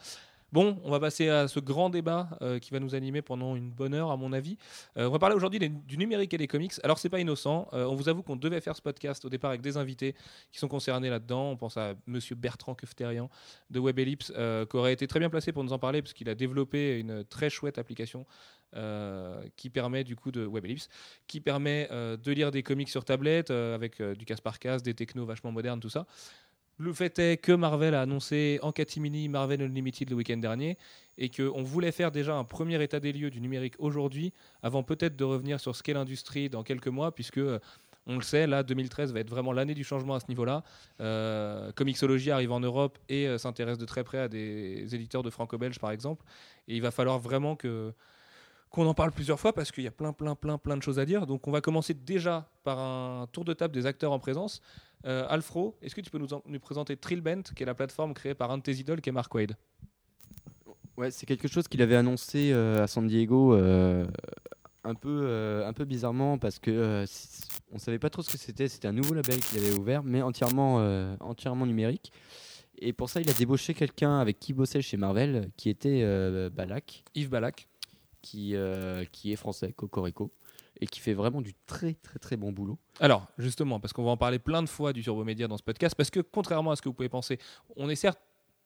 Bon, 0.53 0.79
on 0.85 0.91
va 0.91 1.01
passer 1.01 1.31
à 1.31 1.49
ce 1.49 1.61
grand 1.61 1.89
débat 1.89 2.29
euh, 2.43 2.59
qui 2.59 2.73
va 2.73 2.79
nous 2.79 2.95
animer 2.95 3.23
pendant 3.23 3.57
une 3.57 3.71
bonne 3.71 3.95
heure, 3.95 4.11
à 4.11 4.19
mon 4.19 4.35
avis. 4.35 4.59
Euh, 4.99 5.09
on 5.09 5.11
va 5.11 5.19
parler 5.19 5.35
aujourd'hui 5.35 5.59
du 5.59 5.97
numérique 5.97 6.35
et 6.35 6.37
des 6.37 6.47
comics. 6.47 6.75
Alors, 6.83 6.99
c'est 6.99 7.09
pas 7.09 7.21
innocent. 7.21 7.69
Euh, 7.73 7.87
on 7.87 7.95
vous 7.95 8.11
avoue 8.11 8.23
qu'on 8.23 8.37
devait 8.37 8.61
faire 8.61 8.77
ce 8.77 8.83
podcast 8.83 9.25
au 9.25 9.31
départ 9.31 9.49
avec 9.49 9.63
des 9.63 9.79
invités 9.79 10.15
qui 10.51 10.59
sont 10.59 10.69
concernés 10.69 11.09
là-dedans. 11.09 11.53
On 11.53 11.57
pense 11.57 11.79
à 11.79 11.95
Monsieur 12.07 12.35
Bertrand 12.35 12.75
Kefterian 12.75 13.31
de 13.71 13.79
Web 13.79 13.99
Ellipse, 13.99 14.31
qui 14.31 14.77
aurait 14.77 14.93
été 14.93 15.07
très 15.07 15.21
bien 15.21 15.31
placé 15.31 15.53
pour 15.53 15.65
nous 15.65 15.73
en 15.73 15.79
parler 15.79 16.03
parce 16.03 16.13
qu'il 16.13 16.29
a 16.29 16.35
développé 16.35 16.99
une 16.99 17.25
très 17.25 17.49
chouette 17.49 17.79
application 17.79 18.27
qui 19.57 19.71
permet 19.71 20.05
du 20.05 20.17
coup 20.17 20.31
de 20.31 20.45
Web 20.45 20.65
Ellipse, 20.65 20.89
qui 21.27 21.41
permet 21.41 21.89
de 21.91 22.33
lire 22.33 22.51
des 22.51 22.63
comics 22.63 22.89
sur 22.89 23.05
tablette 23.05 23.51
avec 23.51 24.03
du 24.03 24.25
casse 24.25 24.41
par 24.41 24.59
des 24.83 24.95
technos 24.95 25.25
vachement 25.25 25.53
modernes, 25.53 25.81
tout 25.81 25.91
ça. 25.91 26.07
Le 26.79 26.93
fait 26.93 27.19
est 27.19 27.37
que 27.37 27.53
Marvel 27.53 27.95
a 27.95 28.03
annoncé 28.03 28.59
en 28.63 28.73
catimini 28.73 29.29
Marvel 29.29 29.63
Unlimited 29.63 30.11
le 30.11 30.17
week-end 30.17 30.39
dernier 30.39 30.79
et 31.19 31.29
qu'on 31.29 31.63
voulait 31.63 31.93
faire 31.93 32.11
déjà 32.11 32.35
un 32.35 32.45
premier 32.45 32.83
état 32.83 32.99
des 32.99 33.13
lieux 33.13 33.31
du 33.31 33.41
numérique 33.41 33.75
aujourd'hui 33.79 34.33
avant 34.63 34.83
peut-être 34.83 35.15
de 35.15 35.25
revenir 35.25 35.61
sur 35.61 35.77
Scale 35.77 35.99
Industry 35.99 36.49
dans 36.49 36.63
quelques 36.63 36.89
mois 36.89 37.15
puisque 37.15 37.39
euh, 37.39 37.59
on 38.07 38.17
le 38.17 38.23
sait, 38.23 38.47
là 38.47 38.63
2013 38.63 39.13
va 39.13 39.21
être 39.21 39.31
vraiment 39.31 39.53
l'année 39.53 39.75
du 39.75 39.85
changement 39.85 40.15
à 40.15 40.21
ce 40.21 40.27
niveau-là. 40.29 40.65
Euh, 41.01 41.71
Comixology 41.73 42.31
arrive 42.31 42.51
en 42.51 42.61
Europe 42.61 42.99
et 43.09 43.29
euh, 43.29 43.39
s'intéresse 43.39 43.79
de 43.79 43.85
très 43.85 44.03
près 44.03 44.19
à 44.19 44.29
des 44.29 44.95
éditeurs 44.95 45.23
de 45.23 45.31
franco-belge 45.31 45.79
par 45.79 45.91
exemple 45.91 46.25
et 46.69 46.75
il 46.75 46.83
va 46.83 46.91
falloir 46.91 47.19
vraiment 47.19 47.55
que 47.55 47.93
qu'on 48.73 48.87
en 48.87 48.95
parle 48.95 49.13
plusieurs 49.13 49.39
fois 49.39 49.53
parce 49.53 49.71
qu'il 49.71 49.85
y 49.85 49.87
a 49.87 49.91
plein, 49.93 50.13
plein, 50.13 50.35
plein, 50.35 50.59
plein 50.59 50.77
de 50.77 50.83
choses 50.83 50.99
à 50.99 51.05
dire. 51.05 51.27
Donc, 51.27 51.47
on 51.47 51.51
va 51.53 51.61
commencer 51.61 51.95
déjà 51.95 52.49
par 52.65 52.79
un 52.79 53.27
tour 53.31 53.45
de 53.45 53.53
table 53.53 53.75
des 53.75 53.87
acteurs 53.87 54.13
en 54.13 54.19
présence. 54.19 54.61
Euh, 55.05 55.27
Alfro, 55.29 55.77
est-ce 55.83 55.95
que 55.95 56.01
tu 56.01 56.11
peux 56.11 56.19
nous, 56.19 56.33
en- 56.33 56.43
nous 56.47 56.59
présenter 56.61 56.97
Trillbent, 56.97 57.43
qui 57.55 57.63
est 57.63 57.67
la 57.67 57.75
plateforme 57.75 58.15
créée 58.15 58.35
par 58.35 58.51
un 58.51 58.59
de 58.59 58.63
tes 58.63 58.73
idoles, 58.73 59.01
qui 59.01 59.11
est 59.11 59.13
Mark 59.13 59.33
Wade 59.35 59.57
Ouais, 60.97 61.11
c'est 61.11 61.27
quelque 61.27 61.49
chose 61.49 61.69
qu'il 61.69 61.83
avait 61.83 61.97
annoncé 61.97 62.51
euh, 62.53 62.83
à 62.85 62.87
San 62.87 63.07
Diego 63.07 63.55
euh, 63.55 64.07
un, 64.85 64.95
peu, 64.95 65.65
un 65.67 65.73
peu 65.73 65.85
bizarrement 65.85 66.39
parce 66.39 66.59
que 66.59 67.05
on 67.73 67.79
savait 67.79 67.99
pas 67.99 68.11
trop 68.11 68.23
ce 68.23 68.31
que 68.31 68.39
c'était. 68.39 68.69
C'était 68.69 68.89
un 68.89 68.93
nouveau 68.93 69.15
label 69.15 69.39
qu'il 69.41 69.59
avait 69.59 69.79
ouvert, 69.79 70.03
mais 70.03 70.23
entièrement, 70.23 70.77
entièrement 71.21 71.67
numérique. 71.67 72.13
Et 72.79 72.93
pour 72.93 73.09
ça, 73.11 73.21
il 73.21 73.29
a 73.31 73.33
débauché 73.33 73.75
quelqu'un 73.75 74.19
avec 74.19 74.39
qui 74.39 74.53
bossait 74.53 74.83
chez 74.83 74.97
Marvel, 74.97 75.51
qui 75.57 75.71
était 75.71 76.05
Balak, 76.51 77.05
Yves 77.15 77.31
Balak. 77.31 77.69
Qui, 78.23 78.55
euh, 78.55 79.05
qui 79.13 79.33
est 79.33 79.37
français, 79.37 79.73
Cocorico, 79.73 80.33
et 80.81 80.87
qui 80.87 81.01
fait 81.01 81.15
vraiment 81.15 81.41
du 81.43 81.55
très 81.67 81.95
très 81.95 82.19
très 82.19 82.37
bon 82.37 82.53
boulot. 82.53 82.79
Alors, 83.01 83.27
justement, 83.39 83.79
parce 83.79 83.93
qu'on 83.93 84.05
va 84.05 84.11
en 84.11 84.17
parler 84.17 84.39
plein 84.39 84.63
de 84.63 84.69
fois 84.69 84.93
du 84.93 85.03
Turbo 85.03 85.25
Média 85.25 85.47
dans 85.49 85.59
ce 85.59 85.63
podcast, 85.63 85.95
parce 85.95 86.11
que 86.11 86.21
contrairement 86.21 86.71
à 86.71 86.77
ce 86.77 86.83
que 86.83 86.89
vous 86.89 86.95
pouvez 86.95 87.09
penser, 87.09 87.39
on 87.77 87.89
est 87.89 87.97
certes 87.97 88.21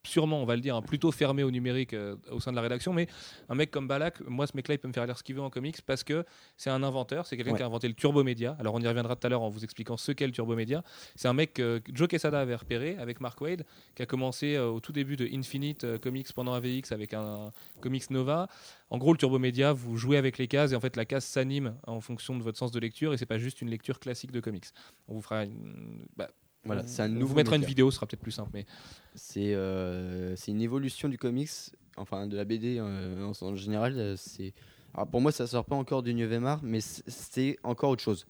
sûrement, 0.06 0.40
on 0.40 0.44
va 0.46 0.54
le 0.56 0.62
dire, 0.62 0.76
hein, 0.76 0.82
plutôt 0.82 1.10
fermé 1.12 1.42
au 1.42 1.50
numérique 1.50 1.92
euh, 1.94 2.16
au 2.30 2.40
sein 2.40 2.50
de 2.50 2.56
la 2.56 2.62
rédaction, 2.62 2.92
mais 2.92 3.06
un 3.48 3.54
mec 3.54 3.70
comme 3.70 3.86
Balak, 3.88 4.20
moi 4.26 4.46
ce 4.46 4.56
mec-là, 4.56 4.74
il 4.74 4.78
peut 4.78 4.88
me 4.88 4.92
faire 4.92 5.06
lire 5.06 5.18
ce 5.18 5.22
qu'il 5.22 5.34
veut 5.34 5.42
en 5.42 5.50
comics 5.50 5.80
parce 5.82 6.04
que 6.04 6.24
c'est 6.56 6.70
un 6.70 6.82
inventeur, 6.82 7.26
c'est 7.26 7.36
quelqu'un 7.36 7.52
Ouais. 7.52 7.56
qui 7.58 7.62
a 7.62 7.66
inventé 7.66 7.88
le 7.88 7.94
Turbo 7.94 8.24
Média. 8.24 8.56
Alors 8.58 8.74
on 8.74 8.80
y 8.80 8.86
reviendra 8.88 9.16
tout 9.16 9.26
à 9.26 9.30
l'heure 9.30 9.42
en 9.42 9.48
vous 9.48 9.64
expliquant 9.64 9.96
ce 9.96 10.12
qu'est 10.12 10.26
le 10.26 10.32
Turbo 10.32 10.54
Média. 10.56 10.82
C'est 11.14 11.28
un 11.28 11.32
mec 11.32 11.54
que 11.54 11.82
Joe 11.92 12.08
Quesada 12.08 12.40
avait 12.40 12.54
repéré 12.54 12.96
avec 12.98 13.20
Mark 13.20 13.40
Wade, 13.40 13.64
qui 13.94 14.02
a 14.02 14.06
commencé 14.06 14.56
euh, 14.56 14.68
au 14.68 14.80
tout 14.80 14.92
début 14.92 15.16
de 15.16 15.26
Infinite 15.32 15.84
euh, 15.84 15.98
Comics 15.98 16.32
pendant 16.32 16.54
AVX 16.54 16.92
avec 16.92 17.14
un 17.14 17.52
Comics 17.80 18.10
Nova. 18.10 18.48
En 18.90 18.98
gros, 18.98 19.12
le 19.12 19.18
Turbo 19.18 19.38
Média, 19.38 19.72
vous 19.72 19.96
jouez 19.96 20.16
avec 20.16 20.38
les 20.38 20.46
cases 20.48 20.72
et 20.72 20.76
en 20.76 20.80
fait 20.80 20.96
la 20.96 21.04
case 21.04 21.24
s'anime 21.24 21.76
en 21.86 22.00
fonction 22.00 22.36
de 22.36 22.42
votre 22.42 22.58
sens 22.58 22.70
de 22.72 22.78
lecture 22.80 23.12
et 23.12 23.16
c'est 23.16 23.26
pas 23.26 23.38
juste 23.38 23.60
une 23.62 23.70
lecture 23.70 23.98
classique 23.98 24.30
de 24.32 24.40
comics. 24.40 24.66
On 25.08 25.14
vous 25.14 25.22
fera 25.22 25.44
une... 25.44 26.04
bah, 26.16 26.28
Voilà, 26.64 26.82
on- 26.82 26.86
c'est 26.86 27.02
un 27.02 27.08
nouveau 27.08 27.28
vous 27.28 27.34
mettra 27.36 27.56
une 27.56 27.62
vidéo, 27.68 27.90
ce 27.90 27.96
sera 27.96 28.06
peut-être 28.06 28.20
plus 28.22 28.32
simple. 28.32 28.50
Mais 28.54 28.66
C'est 29.14 29.54
euh, 29.54 30.34
c'est 30.36 30.50
une 30.52 30.60
évolution 30.62 31.08
du 31.08 31.18
comics, 31.18 31.50
enfin 31.96 32.26
de 32.26 32.36
la 32.36 32.44
BD 32.44 32.78
euh, 32.78 33.24
en, 33.24 33.32
en 33.46 33.54
général. 33.54 33.94
euh, 33.98 34.16
C'est 34.16 34.52
alors 34.94 35.08
pour 35.08 35.20
moi 35.20 35.30
ça 35.32 35.46
sort 35.46 35.64
pas 35.64 35.76
encore 35.76 36.02
du 36.02 36.14
9 36.14 36.44
art, 36.44 36.60
mais 36.62 36.80
c'est 36.80 37.58
encore 37.62 37.90
autre 37.90 38.02
chose. 38.02 38.26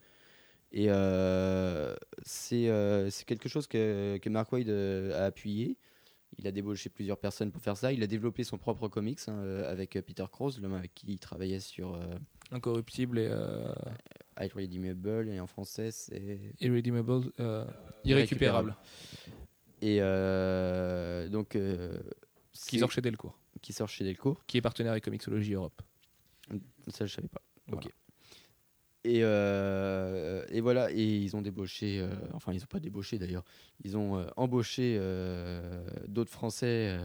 Et 0.72 0.86
euh, 0.90 1.94
c'est 2.24 2.66
quelque 3.24 3.48
chose 3.48 3.66
que, 3.66 4.18
que 4.20 4.28
Mark 4.28 4.50
Wade 4.52 4.68
a 4.68 5.24
appuyé. 5.26 5.76
Il 6.38 6.46
a 6.46 6.50
débauché 6.50 6.90
plusieurs 6.90 7.16
personnes 7.18 7.50
pour 7.52 7.62
faire 7.62 7.76
ça. 7.78 7.92
Il 7.92 8.02
a 8.02 8.06
développé 8.06 8.44
son 8.44 8.58
propre 8.58 8.88
comics 8.88 9.20
hein, 9.28 9.38
avec 9.64 9.92
Peter 10.04 10.24
Krause, 10.30 10.60
l'homme 10.60 10.74
avec 10.74 10.92
qui 10.94 11.06
il 11.08 11.18
travaillait 11.18 11.60
sur 11.60 11.98
incorruptible 12.50 13.18
et 13.20 13.30
Irredeemable 14.40 15.28
et 15.28 15.40
en 15.40 15.46
français 15.46 15.90
c'est 15.90 16.52
irredeemable, 16.60 17.32
euh, 17.40 17.64
irrécupérable, 18.04 18.76
et 19.80 19.98
euh, 20.00 21.28
donc 21.28 21.56
euh, 21.56 21.98
qui 22.52 22.78
sort 22.78 22.92
chez 22.92 23.00
Delcourt, 23.00 23.38
qui 23.62 23.72
sort 23.72 23.88
chez 23.88 24.04
Delcourt. 24.04 24.44
qui 24.46 24.58
est 24.58 24.62
partenaire 24.62 24.92
avec 24.92 25.04
Comixology 25.04 25.54
Europe. 25.54 25.80
Ça, 26.88 27.06
je 27.06 27.14
savais 27.14 27.28
pas. 27.28 27.42
Voilà. 27.66 27.86
Ok. 27.86 27.92
Et, 29.04 29.20
et 29.20 30.60
voilà, 30.60 30.90
et 30.90 31.02
ils 31.02 31.36
ont 31.36 31.42
débauché, 31.42 32.04
enfin, 32.34 32.52
ils 32.52 32.58
n'ont 32.60 32.66
pas 32.66 32.80
débauché 32.80 33.18
d'ailleurs, 33.18 33.44
ils 33.84 33.96
ont 33.96 34.26
embauché 34.36 34.98
d'autres 36.08 36.32
Français 36.32 36.98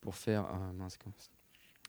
pour 0.00 0.16
faire 0.16 0.46
un 0.46 0.72
mince, 0.72 0.98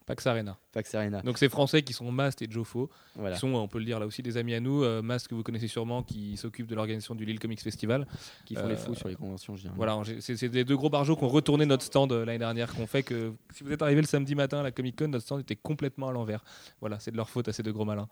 Pax 0.06 0.26
Arena. 0.28 0.58
Pax 0.72 0.94
Arena. 0.96 1.22
Donc 1.22 1.38
ces 1.38 1.48
Français 1.48 1.84
qui 1.84 1.94
sont 1.94 2.12
Mast 2.12 2.42
et 2.42 2.48
Jofo, 2.50 2.90
Voilà. 3.16 3.36
qui 3.36 3.40
sont, 3.40 3.54
on 3.54 3.68
peut 3.68 3.78
le 3.80 3.86
dire 3.86 4.00
là 4.00 4.06
aussi, 4.06 4.22
des 4.24 4.36
amis 4.38 4.54
à 4.56 4.60
nous. 4.60 4.84
Euh, 4.84 5.02
Mast 5.02 5.28
que 5.28 5.36
vous 5.36 5.44
connaissez 5.44 5.68
sûrement, 5.68 6.02
qui 6.04 6.36
s'occupe 6.38 6.68
de 6.68 6.76
l'organisation 6.76 7.14
du 7.16 7.24
Lille 7.24 7.40
Comics 7.40 7.62
Festival. 7.62 8.08
qui 8.46 8.56
font 8.56 8.62
euh, 8.66 8.70
les 8.70 8.76
fous 8.76 8.96
sur 8.96 9.08
les 9.08 9.16
conventions, 9.16 9.56
je 9.56 9.62
dirais. 9.64 9.74
Voilà, 9.78 10.02
c'est 10.20 10.50
des 10.50 10.66
deux 10.66 10.76
gros 10.76 10.90
barjots 10.90 11.16
qui 11.16 11.24
ont 11.24 11.30
retourné 11.30 11.66
notre 11.66 11.84
stand 11.84 12.12
euh, 12.12 12.26
l'année 12.26 12.40
dernière, 12.40 12.74
qui 12.74 12.82
ont 12.82 12.88
fait 12.88 13.04
que 13.04 13.34
si 13.54 13.64
vous 13.64 13.72
êtes 13.72 13.82
arrivé 13.82 14.02
le 14.02 14.08
samedi 14.08 14.34
matin 14.36 14.60
à 14.60 14.64
la 14.64 14.72
Comic 14.72 14.98
Con, 14.98 15.08
notre 15.10 15.24
stand 15.24 15.40
était 15.42 15.56
complètement 15.56 16.10
à 16.10 16.12
l'envers. 16.12 16.44
Voilà, 16.82 17.00
c'est 17.00 17.12
de 17.12 17.18
leur 17.18 17.30
faute 17.30 17.48
à 17.48 17.54
ces 17.54 17.64
deux 17.64 17.72
gros 17.74 17.86
malins. 17.86 18.10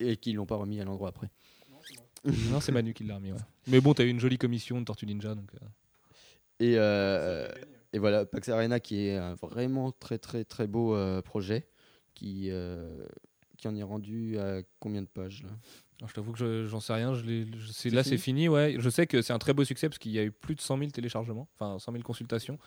Et 0.00 0.16
qui 0.16 0.32
l'ont 0.32 0.46
pas 0.46 0.56
remis 0.56 0.80
à 0.80 0.84
l'endroit 0.84 1.10
après. 1.10 1.28
non, 2.50 2.60
c'est 2.60 2.72
Manu 2.72 2.92
qui 2.94 3.04
l'a 3.04 3.14
remis. 3.14 3.32
ouais. 3.32 3.38
Mais 3.68 3.80
bon, 3.80 3.94
t'as 3.94 4.04
eu 4.04 4.08
une 4.08 4.20
jolie 4.20 4.38
commission 4.38 4.78
de 4.80 4.84
Tortue 4.84 5.06
Ninja, 5.06 5.34
donc. 5.34 5.48
euh, 5.54 5.66
Et, 6.58 6.74
euh, 6.76 7.48
et 7.92 7.98
voilà, 7.98 8.24
Pax 8.26 8.48
Arena 8.48 8.80
qui 8.80 9.06
est 9.06 9.16
un 9.16 9.34
vraiment 9.34 9.92
très 9.92 10.18
très 10.18 10.44
très 10.44 10.66
beau 10.66 10.94
euh, 10.94 11.22
projet 11.22 11.68
qui, 12.14 12.48
euh, 12.50 13.04
qui 13.58 13.68
en 13.68 13.74
est 13.76 13.82
rendu 13.82 14.38
à 14.38 14.60
combien 14.78 15.02
de 15.02 15.06
pages 15.08 15.42
là? 15.42 15.50
Alors, 15.98 16.08
je 16.08 16.14
t'avoue 16.14 16.32
que 16.32 16.38
je- 16.38 16.64
j'en 16.66 16.80
sais 16.80 16.94
rien. 16.94 17.12
Je 17.12 17.22
je- 17.22 17.94
là, 17.94 18.02
c'est 18.02 18.16
fini. 18.16 18.48
Ouais. 18.48 18.76
Je 18.78 18.88
sais 18.88 19.06
que 19.06 19.20
c'est 19.20 19.34
un 19.34 19.38
très 19.38 19.52
beau 19.52 19.64
succès 19.64 19.86
parce 19.90 19.98
qu'il 19.98 20.12
y 20.12 20.18
a 20.18 20.22
eu 20.24 20.30
plus 20.30 20.54
de 20.54 20.60
100 20.62 20.78
000 20.78 20.90
téléchargements, 20.92 21.46
enfin 21.58 21.78
100 21.78 21.92
000 21.92 22.02
consultations, 22.02 22.58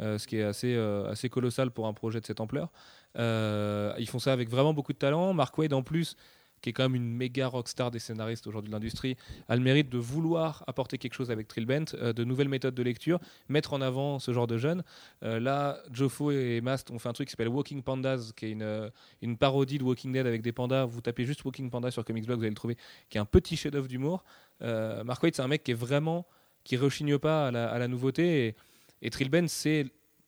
euh, 0.00 0.18
ce 0.18 0.26
qui 0.26 0.36
est 0.36 0.42
assez, 0.42 0.74
assez 0.76 1.30
colossal 1.30 1.70
pour 1.70 1.86
un 1.86 1.94
projet 1.94 2.20
de 2.20 2.26
cette 2.26 2.40
ampleur. 2.40 2.70
Ils 3.16 4.08
font 4.08 4.18
ça 4.18 4.32
avec 4.34 4.50
vraiment 4.50 4.74
beaucoup 4.74 4.92
de 4.92 4.98
talent. 4.98 5.32
Mark 5.32 5.56
Wade, 5.56 5.72
en 5.72 5.82
plus, 5.82 6.16
qui 6.64 6.70
est 6.70 6.72
quand 6.72 6.84
même 6.84 6.94
une 6.94 7.14
méga 7.14 7.46
rockstar 7.46 7.90
des 7.90 7.98
scénaristes 7.98 8.46
aujourd'hui 8.46 8.70
de 8.70 8.74
l'industrie, 8.74 9.18
a 9.48 9.54
le 9.54 9.60
mérite 9.60 9.90
de 9.90 9.98
vouloir 9.98 10.64
apporter 10.66 10.96
quelque 10.96 11.12
chose 11.12 11.30
avec 11.30 11.46
Trillbent, 11.46 11.84
euh, 11.92 12.14
de 12.14 12.24
nouvelles 12.24 12.48
méthodes 12.48 12.74
de 12.74 12.82
lecture, 12.82 13.20
mettre 13.50 13.74
en 13.74 13.82
avant 13.82 14.18
ce 14.18 14.32
genre 14.32 14.46
de 14.46 14.56
jeunes. 14.56 14.82
Euh, 15.24 15.38
là, 15.38 15.78
Jofo 15.92 16.30
et 16.30 16.62
Mast 16.62 16.90
ont 16.90 16.98
fait 16.98 17.10
un 17.10 17.12
truc 17.12 17.28
qui 17.28 17.32
s'appelle 17.32 17.48
Walking 17.48 17.82
Pandas, 17.82 18.32
qui 18.34 18.46
est 18.46 18.50
une, 18.52 18.62
euh, 18.62 18.88
une 19.20 19.36
parodie 19.36 19.76
de 19.76 19.84
Walking 19.84 20.10
Dead 20.10 20.26
avec 20.26 20.40
des 20.40 20.52
pandas. 20.52 20.86
Vous 20.86 21.02
tapez 21.02 21.26
juste 21.26 21.44
Walking 21.44 21.68
Panda 21.68 21.90
sur 21.90 22.02
Comics 22.02 22.24
Blog, 22.24 22.38
vous 22.38 22.44
allez 22.44 22.50
le 22.50 22.56
trouver, 22.56 22.78
qui 23.10 23.18
est 23.18 23.20
un 23.20 23.26
petit 23.26 23.58
chef-d'œuvre 23.58 23.86
d'humour. 23.86 24.24
Euh, 24.62 25.04
Mark 25.04 25.22
Waid, 25.22 25.34
c'est 25.34 25.42
un 25.42 25.48
mec 25.48 25.64
qui 25.64 25.72
est 25.72 25.74
vraiment 25.74 26.26
qui 26.64 26.78
rechigne 26.78 27.18
pas 27.18 27.48
à 27.48 27.50
la, 27.50 27.68
à 27.68 27.78
la 27.78 27.88
nouveauté. 27.88 28.56
Et, 29.02 29.06
et 29.06 29.10
c'est 29.48 29.84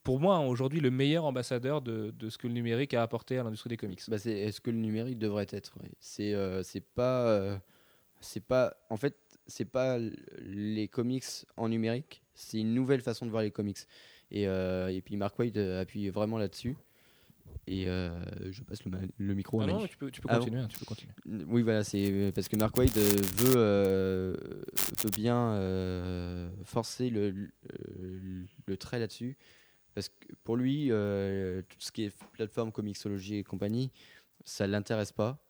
pour 0.07 0.21
moi, 0.21 0.37
hein, 0.37 0.47
aujourd'hui, 0.47 0.79
le 0.79 0.93
meilleur 0.93 1.25
ambassadeur 1.25 1.83
de, 1.83 2.13
de 2.17 2.31
ce 2.31 2.39
que 2.39 2.47
le 2.47 2.53
numérique 2.55 2.95
a 2.95 3.03
apporté 3.03 3.39
à 3.39 3.43
l'industrie 3.43 3.71
des 3.71 3.77
comics. 3.77 4.01
Bah, 4.09 4.19
c'est 4.19 4.31
est-ce 4.39 4.61
que 4.61 4.71
le 4.71 4.79
numérique 4.79 5.19
devrait 5.19 5.49
être 5.51 5.75
ouais. 5.83 5.91
C'est 5.99 6.33
euh, 6.33 6.63
c'est 6.63 6.81
pas 6.81 7.27
euh, 7.29 7.59
c'est 8.21 8.45
pas 8.45 8.77
en 8.89 8.97
fait 8.97 9.17
c'est 9.49 9.65
pas 9.65 9.99
les 10.45 10.87
comics 10.87 11.25
en 11.57 11.69
numérique, 11.69 12.23
c'est 12.35 12.61
une 12.61 12.73
nouvelle 12.73 13.01
façon 13.01 13.27
de 13.27 13.31
voir 13.33 13.43
les 13.43 13.51
comics. 13.51 13.79
Et, 14.31 14.47
euh, 14.47 14.89
et 14.89 15.03
puis 15.03 15.17
Mark 15.17 15.37
Waid 15.39 15.57
euh, 15.59 15.83
appuie 15.83 16.09
vraiment 16.09 16.39
là-dessus. 16.39 16.77
Et 17.69 17.87
je 17.87 18.63
passe 18.63 18.85
le, 18.85 18.93
ma- 18.93 18.99
le 19.19 19.35
micro. 19.35 19.61
à 19.61 19.65
Ah 19.65 19.67
non, 19.67 19.87
tu 19.89 19.97
peux, 19.97 20.09
tu 20.13 20.21
peux 20.21 20.29
Ah 20.31 20.39
continuer. 20.39 20.61
hein, 20.61 20.69
tu 20.69 20.79
peux 20.79 20.85
continuer. 20.85 21.13
Oui, 21.49 21.63
voilà, 21.63 21.83
c'est 21.83 22.31
parce 22.33 22.47
que 22.47 22.55
Mark 22.57 22.79
euh, 22.79 22.87
veut, 23.39 24.37
veut 25.03 25.11
bien 25.17 26.49
forcer 26.65 27.11
le, 27.11 27.31
le, 27.31 27.51
le 28.67 28.77
trait 28.77 29.01
là-dessus. 29.01 29.37
Parce 29.97 30.11
que 30.11 30.27
pour 30.45 30.57
lui, 30.57 30.89
euh, 30.91 31.63
tout 31.63 31.79
ce 31.81 31.91
qui 31.91 32.05
est 32.05 32.15
plateforme, 32.33 32.71
comicsologie 32.71 33.37
et 33.37 33.43
compagnie, 33.43 33.91
ça 34.45 34.67
l'intéresse 34.67 35.11
pas. 35.11 35.43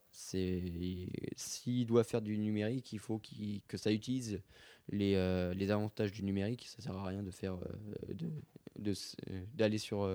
S'il 1.37 1.85
doit 1.87 2.05
faire 2.05 2.23
du 2.23 2.39
numérique, 2.39 2.93
il 2.93 3.01
faut 3.01 3.21
que 3.67 3.77
ça 3.77 3.91
utilise 3.93 4.41
les, 4.89 5.15
euh, 5.17 5.53
les 5.53 5.71
avantages 5.73 6.13
du 6.13 6.23
numérique. 6.23 6.67
Ça 6.69 6.81
sert 6.81 6.97
à 6.97 7.07
rien 7.07 7.25
de 7.25 7.31
faire 7.33 7.55
euh, 7.55 8.15
de- 8.15 8.31
de 8.79 8.91
s- 8.93 9.17
d'aller 9.53 9.79
sur, 9.79 10.09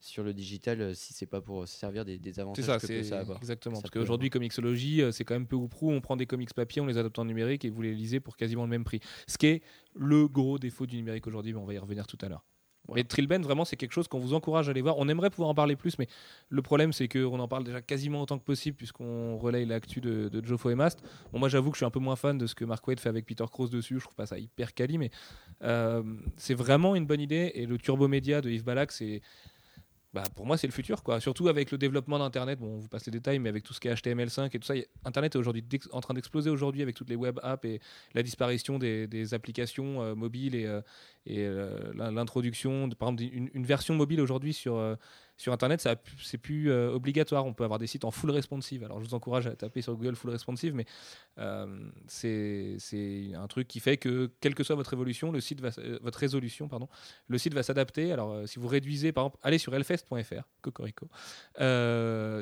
sur 0.00 0.24
le 0.24 0.32
digital 0.32 0.96
si 0.96 1.12
c'est 1.12 1.26
pas 1.26 1.42
pour 1.42 1.68
se 1.68 1.76
servir 1.76 2.06
des, 2.06 2.18
des 2.18 2.32
C'est 2.32 2.40
avantages 2.40 2.64
ça, 2.64 2.78
que 2.78 3.02
ça 3.02 3.20
avoir. 3.20 3.38
exactement. 3.38 3.74
Ça 3.76 3.82
Parce 3.82 3.90
qu'aujourd'hui, 3.90 4.30
Comixology, 4.30 5.02
c'est 5.12 5.24
quand 5.24 5.34
même 5.34 5.46
peu 5.46 5.56
ou 5.56 5.68
prou. 5.68 5.90
On 5.92 6.00
prend 6.00 6.16
des 6.16 6.26
comics 6.26 6.54
papier, 6.54 6.80
on 6.80 6.86
les 6.86 6.96
adapte 6.96 7.18
en 7.18 7.26
numérique 7.26 7.66
et 7.66 7.70
vous 7.70 7.82
les 7.82 7.94
lisez 7.94 8.20
pour 8.20 8.38
quasiment 8.38 8.62
le 8.64 8.70
même 8.70 8.84
prix. 8.84 9.00
Ce 9.28 9.36
qui 9.36 9.46
est 9.48 9.62
le 9.94 10.28
gros 10.28 10.58
défaut 10.58 10.86
du 10.86 10.96
numérique 10.96 11.26
aujourd'hui, 11.26 11.52
mais 11.52 11.58
on 11.58 11.66
va 11.66 11.74
y 11.74 11.78
revenir 11.78 12.06
tout 12.06 12.18
à 12.22 12.28
l'heure. 12.30 12.44
Voilà. 12.86 13.00
Mais 13.00 13.04
Trillband, 13.04 13.40
vraiment, 13.40 13.64
c'est 13.64 13.76
quelque 13.76 13.92
chose 13.92 14.08
qu'on 14.08 14.18
vous 14.18 14.34
encourage 14.34 14.68
à 14.68 14.72
aller 14.72 14.82
voir. 14.82 14.98
On 14.98 15.08
aimerait 15.08 15.30
pouvoir 15.30 15.48
en 15.48 15.54
parler 15.54 15.76
plus, 15.76 15.98
mais 15.98 16.06
le 16.50 16.62
problème, 16.62 16.92
c'est 16.92 17.08
qu'on 17.08 17.38
en 17.38 17.48
parle 17.48 17.64
déjà 17.64 17.80
quasiment 17.80 18.20
autant 18.20 18.38
que 18.38 18.44
possible, 18.44 18.76
puisqu'on 18.76 19.36
relaye 19.38 19.64
l'actu 19.64 20.00
de, 20.00 20.28
de 20.28 20.46
Joe 20.46 20.60
et 20.66 20.74
Mast. 20.74 21.00
Bon, 21.32 21.38
moi, 21.38 21.48
j'avoue 21.48 21.70
que 21.70 21.76
je 21.76 21.78
suis 21.78 21.86
un 21.86 21.90
peu 21.90 22.00
moins 22.00 22.16
fan 22.16 22.36
de 22.36 22.46
ce 22.46 22.54
que 22.54 22.64
Mark 22.64 22.86
Waid 22.86 23.00
fait 23.00 23.08
avec 23.08 23.26
Peter 23.26 23.44
Krause 23.50 23.70
dessus. 23.70 23.94
Je 23.98 24.04
trouve 24.04 24.14
pas 24.14 24.26
ça 24.26 24.38
hyper 24.38 24.74
quali, 24.74 24.98
mais 24.98 25.10
euh, 25.62 26.02
c'est 26.36 26.54
vraiment 26.54 26.94
une 26.94 27.06
bonne 27.06 27.20
idée. 27.20 27.52
Et 27.54 27.66
le 27.66 27.78
Turbo 27.78 28.08
Média 28.08 28.40
de 28.40 28.50
Yves 28.50 28.64
Balak, 28.64 28.92
c'est. 28.92 29.22
Bah, 30.14 30.22
pour 30.36 30.46
moi, 30.46 30.56
c'est 30.56 30.68
le 30.68 30.72
futur, 30.72 31.02
quoi. 31.02 31.18
Surtout 31.18 31.48
avec 31.48 31.72
le 31.72 31.78
développement 31.78 32.20
d'Internet. 32.20 32.60
Bon, 32.60 32.76
on 32.76 32.78
vous 32.78 32.88
passe 32.88 33.04
les 33.06 33.10
détails, 33.10 33.40
mais 33.40 33.48
avec 33.48 33.64
tout 33.64 33.74
ce 33.74 33.80
qui 33.80 33.88
est 33.88 33.94
HTML5 33.94 34.46
et 34.46 34.60
tout 34.60 34.66
ça, 34.66 34.74
Internet 35.04 35.34
est 35.34 35.38
aujourd'hui 35.38 35.64
en 35.90 36.00
train 36.00 36.14
d'exploser 36.14 36.50
aujourd'hui 36.50 36.82
avec 36.82 36.94
toutes 36.94 37.10
les 37.10 37.16
web 37.16 37.40
apps 37.42 37.64
et 37.64 37.80
la 38.14 38.22
disparition 38.22 38.78
des, 38.78 39.08
des 39.08 39.34
applications 39.34 40.02
euh, 40.02 40.14
mobiles 40.14 40.54
et, 40.54 40.66
euh, 40.66 40.82
et 41.26 41.46
euh, 41.46 41.92
l'in- 41.94 42.12
l'introduction, 42.12 42.88
par 42.90 43.08
exemple, 43.08 43.34
une, 43.54 43.64
version 43.64 43.94
mobile 43.94 44.20
aujourd'hui 44.20 44.52
sur, 44.52 44.76
euh, 44.76 44.94
sur 45.38 45.54
Internet, 45.54 45.86
c'est 46.22 46.38
plus 46.38 46.70
euh, 46.70 46.90
obligatoire. 46.92 47.46
On 47.46 47.54
peut 47.54 47.64
avoir 47.64 47.78
des 47.78 47.86
sites 47.86 48.04
en 48.04 48.10
full 48.10 48.30
responsive. 48.30 48.84
Alors, 48.84 49.00
je 49.00 49.06
vous 49.06 49.14
encourage 49.14 49.46
à 49.46 49.56
taper 49.56 49.80
sur 49.80 49.96
Google 49.96 50.16
full 50.16 50.30
responsive, 50.30 50.74
mais 50.74 50.84
c'est 52.06 52.76
un 53.34 53.46
truc 53.48 53.68
qui 53.68 53.80
fait 53.80 53.96
que, 53.96 54.30
quelle 54.40 54.54
que 54.54 54.64
soit 54.64 54.76
votre 54.76 54.92
évolution, 54.92 55.32
le 55.32 55.40
site 55.40 55.62
votre 56.02 56.18
résolution, 56.18 56.68
pardon, 56.68 56.88
le 57.28 57.38
site 57.38 57.54
va 57.54 57.62
s'adapter. 57.62 58.12
Alors, 58.12 58.46
si 58.46 58.58
vous 58.58 58.68
réduisez, 58.68 59.12
par 59.12 59.24
exemple, 59.24 59.38
allez 59.42 59.58
sur 59.58 59.74
elfest.fr, 59.74 60.42
cocorico. 60.60 61.08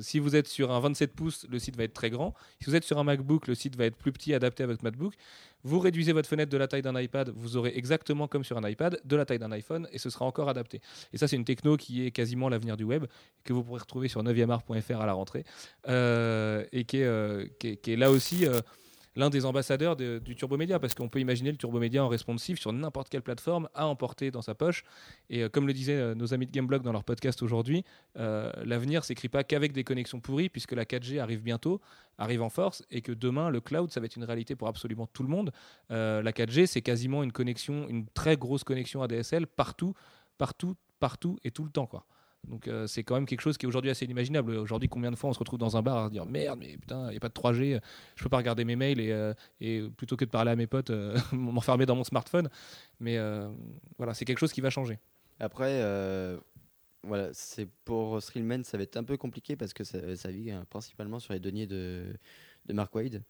Si 0.03 0.19
vous 0.19 0.35
êtes 0.37 0.49
sur 0.49 0.73
un 0.73 0.81
27 0.81 1.15
pouces, 1.15 1.47
le 1.49 1.59
site 1.61 1.77
va 1.77 1.85
être 1.85 1.95
très 1.95 2.11
grand. 2.11 2.35
Si 2.59 2.67
vous 2.69 2.75
êtes 2.75 2.85
sur 2.85 2.99
un 2.99 3.05
MacBook, 3.05 3.47
le 3.47 3.55
site 3.55 3.77
va 3.77 3.85
être 3.87 3.97
plus 3.97 4.13
petit, 4.13 4.35
adapté 4.35 4.65
à 4.65 4.67
votre 4.67 4.83
MacBook. 4.83 5.15
Vous 5.65 5.79
réduisez 5.79 6.13
votre 6.13 6.29
fenêtre 6.29 6.51
de 6.51 6.57
la 6.57 6.67
taille 6.67 6.83
d'un 6.83 6.99
iPad, 7.01 7.33
vous 7.35 7.57
aurez 7.57 7.73
exactement 7.77 8.27
comme 8.27 8.45
sur 8.45 8.59
un 8.59 8.69
iPad, 8.69 9.01
de 9.05 9.17
la 9.17 9.25
taille 9.25 9.39
d'un 9.39 9.53
iPhone, 9.53 9.89
et 9.93 9.99
ce 9.99 10.11
sera 10.11 10.25
encore 10.25 10.49
adapté. 10.49 10.81
Et 11.13 11.19
ça, 11.19 11.29
c'est 11.29 11.37
une 11.37 11.45
techno 11.45 11.77
qui 11.77 12.05
est 12.05 12.11
quasiment 12.11 12.49
l'avenir 12.49 12.77
du 12.77 12.85
web, 12.85 13.05
que 13.45 13.53
vous 13.53 13.63
pourrez 13.63 13.81
retrouver 13.81 14.09
sur 14.09 14.23
9art.fr 14.23 15.01
à 15.01 15.07
la 15.07 15.13
rentrée, 15.13 15.45
euh, 15.89 16.65
et 16.73 16.85
qui 16.85 16.99
est, 16.99 17.05
euh, 17.05 17.47
qui 17.59 17.79
est 17.87 17.97
là 17.97 18.11
aussi 18.11 18.47
euh, 18.47 18.61
l'un 19.15 19.29
des 19.31 19.45
ambassadeurs 19.45 19.95
de- 19.97 20.19
du 20.25 20.35
Turbomédia, 20.35 20.79
parce 20.79 20.95
qu'on 20.95 21.09
peut 21.09 21.21
imaginer 21.21 21.51
le 21.51 21.57
Turbomédia 21.59 22.05
en 22.05 22.09
responsive 22.09 22.59
sur 22.59 22.73
n'importe 22.73 23.09
quelle 23.11 23.23
plateforme 23.23 23.69
à 23.75 23.87
emporter 23.87 24.31
dans 24.31 24.43
sa 24.43 24.55
poche. 24.55 24.85
Et 25.31 25.43
euh, 25.43 25.49
comme 25.49 25.67
le 25.67 25.73
disaient 25.73 25.97
euh, 25.97 26.15
nos 26.15 26.33
amis 26.33 26.47
de 26.47 26.53
Gameblog 26.53 26.83
dans 26.83 26.93
leur 26.93 27.05
podcast 27.05 27.43
aujourd'hui, 27.43 27.85
euh, 28.19 28.51
l'avenir 28.65 29.05
s'écrit 29.05 29.29
pas 29.29 29.45
qu'avec 29.45 29.73
des 29.73 29.85
connexions 29.85 30.21
pourries, 30.21 30.49
puisque 30.49 30.73
la 30.73 30.85
4G 30.85 31.19
arrive 31.21 31.43
bientôt, 31.43 31.81
arrive 32.19 32.43
en 32.43 32.49
force, 32.51 32.83
et 32.91 33.03
que 33.03 33.13
demain, 33.13 33.51
le 33.51 33.61
cloud, 33.61 33.91
ça 33.91 34.01
va 34.01 34.07
être 34.07 34.17
une 34.17 34.25
réalité 34.25 34.57
pour 34.57 34.69
absolument 34.69 35.07
tout 35.07 35.23
le 35.23 35.29
monde. 35.29 35.51
La 35.91 36.23
4G, 36.33 36.67
c'est 36.67 36.83
quasiment 36.83 37.23
une 37.23 37.33
connexion, 37.33 37.89
une 37.89 38.07
très 38.09 38.37
grosse 38.37 38.65
connexion 38.65 39.03
ADSL 39.03 39.47
partout, 39.47 39.95
partout, 40.39 40.75
partout 41.01 41.39
et 41.45 41.51
tout 41.51 41.65
le 41.65 41.71
temps, 41.71 41.87
quoi. 41.87 42.05
Donc 42.49 42.67
euh, 42.67 42.87
c'est 42.89 43.05
quand 43.05 43.15
même 43.15 43.27
quelque 43.27 43.41
chose 43.41 43.57
qui 43.57 43.67
est 43.67 43.69
aujourd'hui 43.69 43.91
assez 43.91 44.05
inimaginable. 44.05 44.57
Aujourd'hui, 44.57 44.89
combien 44.89 45.11
de 45.11 45.17
fois 45.17 45.31
on 45.31 45.33
se 45.33 45.39
retrouve 45.39 45.59
dans 45.61 45.77
un 45.77 45.83
bar 45.83 45.97
à 45.99 46.07
se 46.09 46.13
dire 46.13 46.27
merde, 46.27 46.59
mais 46.59 46.77
putain, 46.77 47.07
il 47.09 47.11
n'y 47.13 47.17
a 47.17 47.21
pas 47.21 47.29
de 47.29 47.35
3G, 47.35 47.81
je 48.17 48.23
peux 48.23 48.29
pas 48.29 48.39
regarder 48.39 48.65
mes 48.65 48.75
mails 48.77 48.99
et, 49.01 49.13
euh, 49.13 49.33
et 49.61 49.83
plutôt 49.97 50.17
que 50.17 50.25
de 50.25 50.31
parler 50.31 50.51
à 50.51 50.57
mes 50.57 50.67
potes, 50.67 50.91
euh, 50.91 51.17
m'enfermer 51.33 51.87
dans 51.87 51.95
mon 51.97 52.05
smartphone. 52.05 52.49
Mais 53.01 53.17
euh, 53.19 53.49
voilà, 53.97 54.13
c'est 54.15 54.25
quelque 54.25 54.39
chose 54.41 54.53
qui 54.53 54.61
va 54.61 54.71
changer. 54.71 54.99
Après, 55.39 55.81
euh, 55.83 56.39
voilà, 57.05 57.31
c'est 57.33 57.69
pour 57.85 58.21
Thrillman, 58.23 58.65
ça 58.65 58.77
va 58.77 58.83
être 58.83 58.97
un 58.97 59.05
peu 59.05 59.17
compliqué 59.17 59.55
parce 59.57 59.73
que 59.73 59.85
ça, 59.85 60.17
ça 60.17 60.31
vit 60.31 60.51
euh, 60.51 60.63
principalement 60.69 61.21
sur 61.21 61.33
les 61.35 61.41
deniers 61.41 61.67
de, 61.67 62.07
de 62.67 62.73
Mark 62.73 62.93
Wade. 62.95 63.23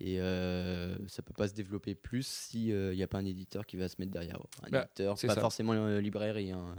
Et 0.00 0.20
euh, 0.20 0.96
ça 1.06 1.22
peut 1.22 1.32
pas 1.34 1.46
se 1.48 1.54
développer 1.54 1.94
plus 1.94 2.26
s'il 2.26 2.90
n'y 2.90 3.02
a 3.02 3.06
pas 3.06 3.18
un 3.18 3.24
éditeur 3.24 3.64
qui 3.64 3.76
va 3.76 3.88
se 3.88 3.94
mettre 4.00 4.10
derrière. 4.10 4.38
Un 4.64 4.70
Bah, 4.70 4.82
éditeur, 4.84 5.16
c'est 5.18 5.28
pas 5.28 5.34
ça. 5.36 5.40
forcément 5.40 5.72
une 5.74 5.98
librairie. 5.98 6.50
hein. 6.50 6.74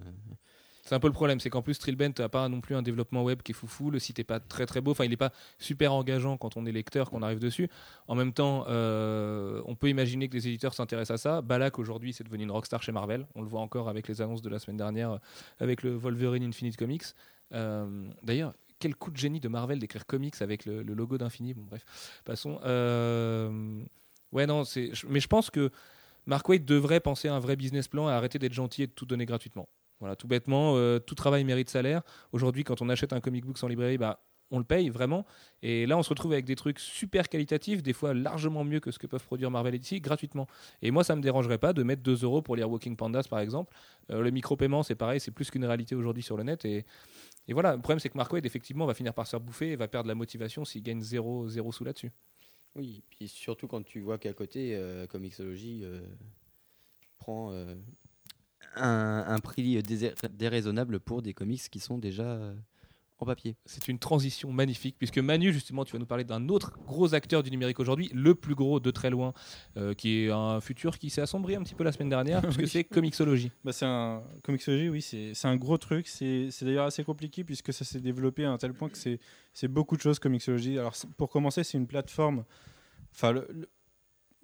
C'est 0.86 0.94
un 0.94 1.00
peu 1.00 1.08
le 1.08 1.14
problème, 1.14 1.40
c'est 1.40 1.50
qu'en 1.50 1.64
plus 1.64 1.80
Trillbent 1.80 2.14
n'a 2.20 2.30
pas 2.30 2.48
non 2.48 2.62
plus 2.62 2.76
un 2.76 2.84
développement 2.84 3.24
web 3.24 3.42
qui 3.42 3.54
est 3.54 3.56
foufou, 3.56 3.90
le 3.90 3.98
site 3.98 4.20
est 4.20 4.24
pas 4.24 4.40
très 4.40 4.68
très 4.68 4.82
beau, 4.82 4.92
enfin 4.92 5.04
il 5.04 5.10
n'est 5.10 5.18
pas 5.18 5.32
super 5.58 5.94
engageant 5.94 6.38
quand 6.38 6.58
on 6.58 6.66
est 6.68 6.72
lecteur, 6.72 7.10
qu'on 7.10 7.24
arrive 7.24 7.40
dessus. 7.40 7.70
En 8.08 8.14
même 8.14 8.34
temps, 8.34 8.66
euh, 8.70 9.64
on 9.66 9.74
peut 9.74 9.90
imaginer 9.90 10.30
que 10.30 10.36
les 10.36 10.48
éditeurs 10.48 10.76
s'intéressent 10.76 11.16
à 11.16 11.18
ça. 11.18 11.42
Balak 11.42 11.80
aujourd'hui 11.80 12.14
c'est 12.14 12.24
devenu 12.24 12.44
une 12.44 12.52
rockstar 12.52 12.84
chez 12.84 12.92
Marvel, 12.92 13.26
on 13.34 13.42
le 13.42 13.48
voit 13.48 13.62
encore 13.62 13.90
avec 13.90 14.08
les 14.08 14.22
annonces 14.22 14.44
de 14.44 14.50
la 14.50 14.60
semaine 14.60 14.78
dernière, 14.78 15.14
euh, 15.14 15.18
avec 15.60 15.82
le 15.82 15.96
Wolverine 15.96 16.44
Infinite 16.44 16.78
Comics. 16.78 17.04
Euh, 17.56 18.08
D'ailleurs, 18.22 18.54
quel 18.78 18.96
coup 18.96 19.10
de 19.10 19.18
génie 19.18 19.40
de 19.40 19.48
Marvel 19.48 19.80
d'écrire 19.80 20.06
comics 20.06 20.40
avec 20.42 20.66
le, 20.66 20.84
logo 20.84 21.18
d'Infini, 21.18 21.56
bon 21.56 21.64
bref, 21.64 21.84
passons. 22.26 22.60
Ouais 24.32 24.46
non, 24.46 24.64
mais 25.10 25.20
je 25.20 25.28
pense 25.28 25.50
que 25.50 25.72
Mark 26.28 26.48
Waid 26.48 26.64
devrait 26.64 27.00
penser 27.00 27.28
à 27.28 27.34
un 27.34 27.40
vrai 27.40 27.56
business 27.56 27.88
plan 27.88 28.08
et 28.08 28.12
arrêter 28.12 28.38
d'être 28.38 28.54
gentil 28.54 28.84
et 28.84 28.88
de 28.88 28.92
tout 28.92 29.06
donner 29.06 29.26
gratuitement. 29.26 29.68
Voilà, 30.00 30.16
tout 30.16 30.28
bêtement, 30.28 30.76
euh, 30.76 31.00
tout 31.00 31.16
travail 31.16 31.44
mérite 31.44 31.70
salaire. 31.70 32.02
Aujourd'hui, 32.32 32.64
quand 32.64 32.82
on 32.82 32.90
achète 32.90 33.14
un 33.14 33.22
comic 33.22 33.46
book 33.46 33.58
sans 33.58 33.68
librairie, 33.68 33.98
bah, 33.98 34.20
on 34.52 34.60
le 34.60 34.64
paye 34.64 34.90
vraiment. 34.90 35.26
Et 35.62 35.86
là, 35.86 35.98
on 35.98 36.04
se 36.04 36.10
retrouve 36.10 36.34
avec 36.34 36.46
des 36.46 36.56
trucs 36.56 36.80
super 36.80 37.30
qualitatifs, 37.30 37.82
des 37.82 37.94
fois 37.94 38.14
largement 38.14 38.64
mieux 38.64 38.80
que 38.80 38.92
ce 38.92 39.00
que 39.00 39.08
peuvent 39.08 39.24
produire 39.24 39.50
Marvel 39.50 39.76
et 39.76 39.80
DC, 39.80 40.02
gratuitement. 40.02 40.48
Et 40.82 40.92
moi, 40.92 41.04
ça 41.04 41.16
me 41.16 41.22
dérangerait 41.22 41.58
pas 41.58 41.74
de 41.74 41.84
mettre 41.84 42.04
2 42.04 42.24
euros 42.24 42.42
pour 42.42 42.56
lire 42.56 42.70
Walking 42.70 42.96
Pandas, 42.96 43.28
par 43.30 43.40
exemple. 43.40 43.74
Euh, 44.12 44.22
le 44.22 44.32
micro-paiement, 44.32 44.84
c'est 44.84 44.96
pareil, 44.96 45.20
c'est 45.20 45.32
plus 45.32 45.50
qu'une 45.50 45.66
réalité 45.66 45.96
aujourd'hui 45.96 46.24
sur 46.24 46.38
le 46.38 46.44
net. 46.44 46.66
Et, 46.66 46.86
et 47.48 47.54
voilà, 47.54 47.76
le 47.76 47.82
problème, 47.82 48.00
c'est 48.00 48.10
que 48.10 48.18
Waid, 48.18 48.46
effectivement, 48.46 48.86
va 48.86 48.94
finir 48.94 49.14
par 49.14 49.26
se 49.26 49.32
faire 49.32 49.40
bouffer 49.40 49.72
et 49.72 49.76
va 49.76 49.88
perdre 49.88 50.08
la 50.08 50.16
motivation 50.16 50.66
s'il 50.66 50.84
gagne 50.84 51.02
0, 51.02 51.48
0 51.48 51.72
sous 51.72 51.84
là-dessus. 51.84 52.12
Oui, 52.76 53.04
puis 53.10 53.28
surtout 53.28 53.68
quand 53.68 53.84
tu 53.84 54.02
vois 54.02 54.18
qu'à 54.18 54.34
côté, 54.34 54.76
euh, 54.76 55.08
euh, 55.40 56.02
prend 57.18 57.52
un, 58.76 59.26
un 59.28 59.40
prix 59.40 59.82
déraisonnable 60.34 61.00
pour 61.00 61.22
des 61.22 61.34
comics 61.34 61.70
qui 61.70 61.80
sont 61.80 61.98
déjà 61.98 62.24
euh, 62.24 62.54
en 63.20 63.26
papier. 63.26 63.56
C'est 63.66 63.88
une 63.88 63.98
transition 63.98 64.52
magnifique, 64.52 64.96
puisque 64.98 65.20
Manu, 65.20 65.54
justement, 65.54 65.86
tu 65.86 65.94
vas 65.94 66.00
nous 66.00 66.06
parler 66.06 66.26
d'un 66.26 66.50
autre 66.50 66.78
gros 66.86 67.14
acteur 67.14 67.44
du 67.44 67.50
numérique 67.52 67.80
aujourd'hui, 67.80 68.10
le 68.14 68.36
plus 68.36 68.56
gros 68.56 68.82
de 68.82 68.92
très 68.92 69.10
loin, 69.10 69.34
euh, 69.78 69.94
qui 69.94 70.26
est 70.26 70.32
un 70.32 70.60
futur 70.60 70.98
qui 71.00 71.10
s'est 71.10 71.22
assombri 71.22 71.56
un 71.56 71.64
petit 71.64 71.76
peu 71.76 71.86
la 71.86 71.94
semaine 71.94 72.10
dernière, 72.10 72.42
puisque 72.44 72.60
Oui. 72.60 72.68
c'est 72.68 72.84
Comixology. 72.84 73.52
Bah, 73.64 73.72
c'est 73.72 73.86
un 73.86 74.22
Comixology, 74.44 74.90
oui, 74.90 75.02
c'est 75.02 75.34
c'est 75.34 75.48
un 75.48 75.56
gros 75.56 75.78
truc. 75.78 76.08
C'est 76.10 76.50
c'est 76.52 76.66
d'ailleurs 76.66 76.86
assez 76.88 77.06
compliqué 77.06 77.46
puisque 77.46 77.72
ça 77.72 77.86
s'est 77.86 78.02
développé 78.02 78.44
à 78.44 78.52
un 78.52 78.58
tel 78.58 78.74
point 78.74 78.90
que 78.90 78.98
c'est 78.98 79.20
c'est 79.54 79.70
beaucoup 79.70 79.96
de 79.96 80.02
choses 80.02 80.20
Comixology. 80.20 80.78
Alors 80.78 80.94
pour 81.18 81.30
commencer, 81.30 81.64
c'est 81.64 81.78
une 81.78 81.88
plateforme. 81.88 82.44
Enfin, 83.14 83.32
le- 83.32 83.48
le- 83.50 83.70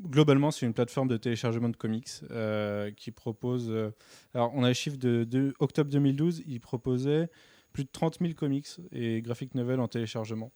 globalement, 0.01 0.51
c'est 0.51 0.65
une 0.65 0.73
plateforme 0.73 1.07
de 1.07 1.17
téléchargement 1.17 1.69
de 1.69 1.75
comics 1.75 2.09
euh, 2.31 2.91
qui 2.91 3.11
propose. 3.11 3.69
euh, 3.69 3.91
alors, 4.33 4.51
on 4.53 4.63
a 4.63 4.69
les 4.69 4.73
chiffres 4.73 4.97
de, 4.97 5.53
octobre 5.59 5.89
2012. 5.89 6.43
Il 6.47 6.59
proposait 6.59 7.29
plus 7.73 7.83
de 7.83 7.89
30 7.91 8.19
000 8.19 8.33
comics 8.33 8.67
et 8.91 9.21
graphic 9.21 9.55
novels 9.55 9.79
en 9.79 9.87
téléchargement 9.87 10.51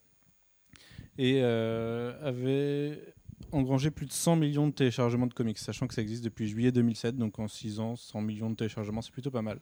et 1.18 1.40
euh, 1.42 2.14
avait 2.22 3.14
engrangé 3.52 3.90
plus 3.90 4.06
de 4.06 4.12
100 4.12 4.36
millions 4.36 4.68
de 4.68 4.74
téléchargements 4.74 5.28
de 5.28 5.34
comics, 5.34 5.58
sachant 5.58 5.88
que 5.88 5.94
ça 5.94 6.02
existe 6.02 6.24
depuis 6.26 6.48
juillet 6.48 6.74
2007, 6.74 7.16
donc 7.16 7.40
en 7.40 7.48
6 7.48 7.80
ans, 7.80 7.96
100 7.96 8.22
millions 8.22 8.50
de 8.50 8.56
téléchargements, 8.56 9.02
c'est 9.02 9.14
plutôt 9.14 9.32
pas 9.32 9.42
mal. 9.42 9.62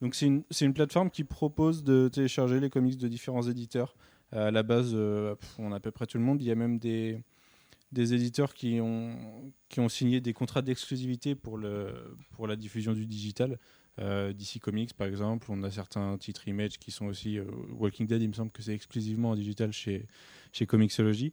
Donc 0.00 0.16
c'est 0.16 0.26
une, 0.26 0.42
une 0.60 0.74
plateforme 0.74 1.10
qui 1.10 1.22
propose 1.22 1.84
de 1.84 2.08
télécharger 2.08 2.58
les 2.58 2.70
comics 2.70 2.98
de 2.98 3.06
différents 3.06 3.42
éditeurs. 3.42 3.94
À 4.32 4.50
la 4.50 4.64
base, 4.64 4.94
on 4.94 5.72
a 5.72 5.76
à 5.76 5.80
peu 5.80 5.92
près 5.92 6.06
tout 6.06 6.18
le 6.18 6.24
monde. 6.24 6.42
Il 6.42 6.48
y 6.48 6.50
a 6.50 6.56
même 6.56 6.78
des, 6.78 7.22
des 7.92 8.14
éditeurs 8.14 8.54
qui 8.54 8.80
ont, 8.80 9.52
qui 9.68 9.80
ont 9.80 9.88
signé 9.88 10.20
des 10.20 10.32
contrats 10.32 10.62
d'exclusivité 10.62 11.34
pour, 11.34 11.60
pour 12.32 12.46
la 12.46 12.56
diffusion 12.56 12.92
du 12.94 13.06
digital. 13.06 13.58
Euh, 13.98 14.32
DC 14.32 14.58
Comics, 14.58 14.94
par 14.94 15.06
exemple, 15.06 15.48
on 15.50 15.62
a 15.62 15.70
certains 15.70 16.16
titres 16.16 16.48
Image 16.48 16.78
qui 16.78 16.90
sont 16.90 17.04
aussi. 17.06 17.38
euh, 17.38 17.44
Walking 17.72 18.06
Dead, 18.06 18.22
il 18.22 18.28
me 18.28 18.32
semble 18.32 18.50
que 18.50 18.62
c'est 18.62 18.72
exclusivement 18.74 19.30
en 19.32 19.34
digital 19.36 19.70
chez, 19.70 20.06
chez 20.52 20.64
Comixology. 20.66 21.32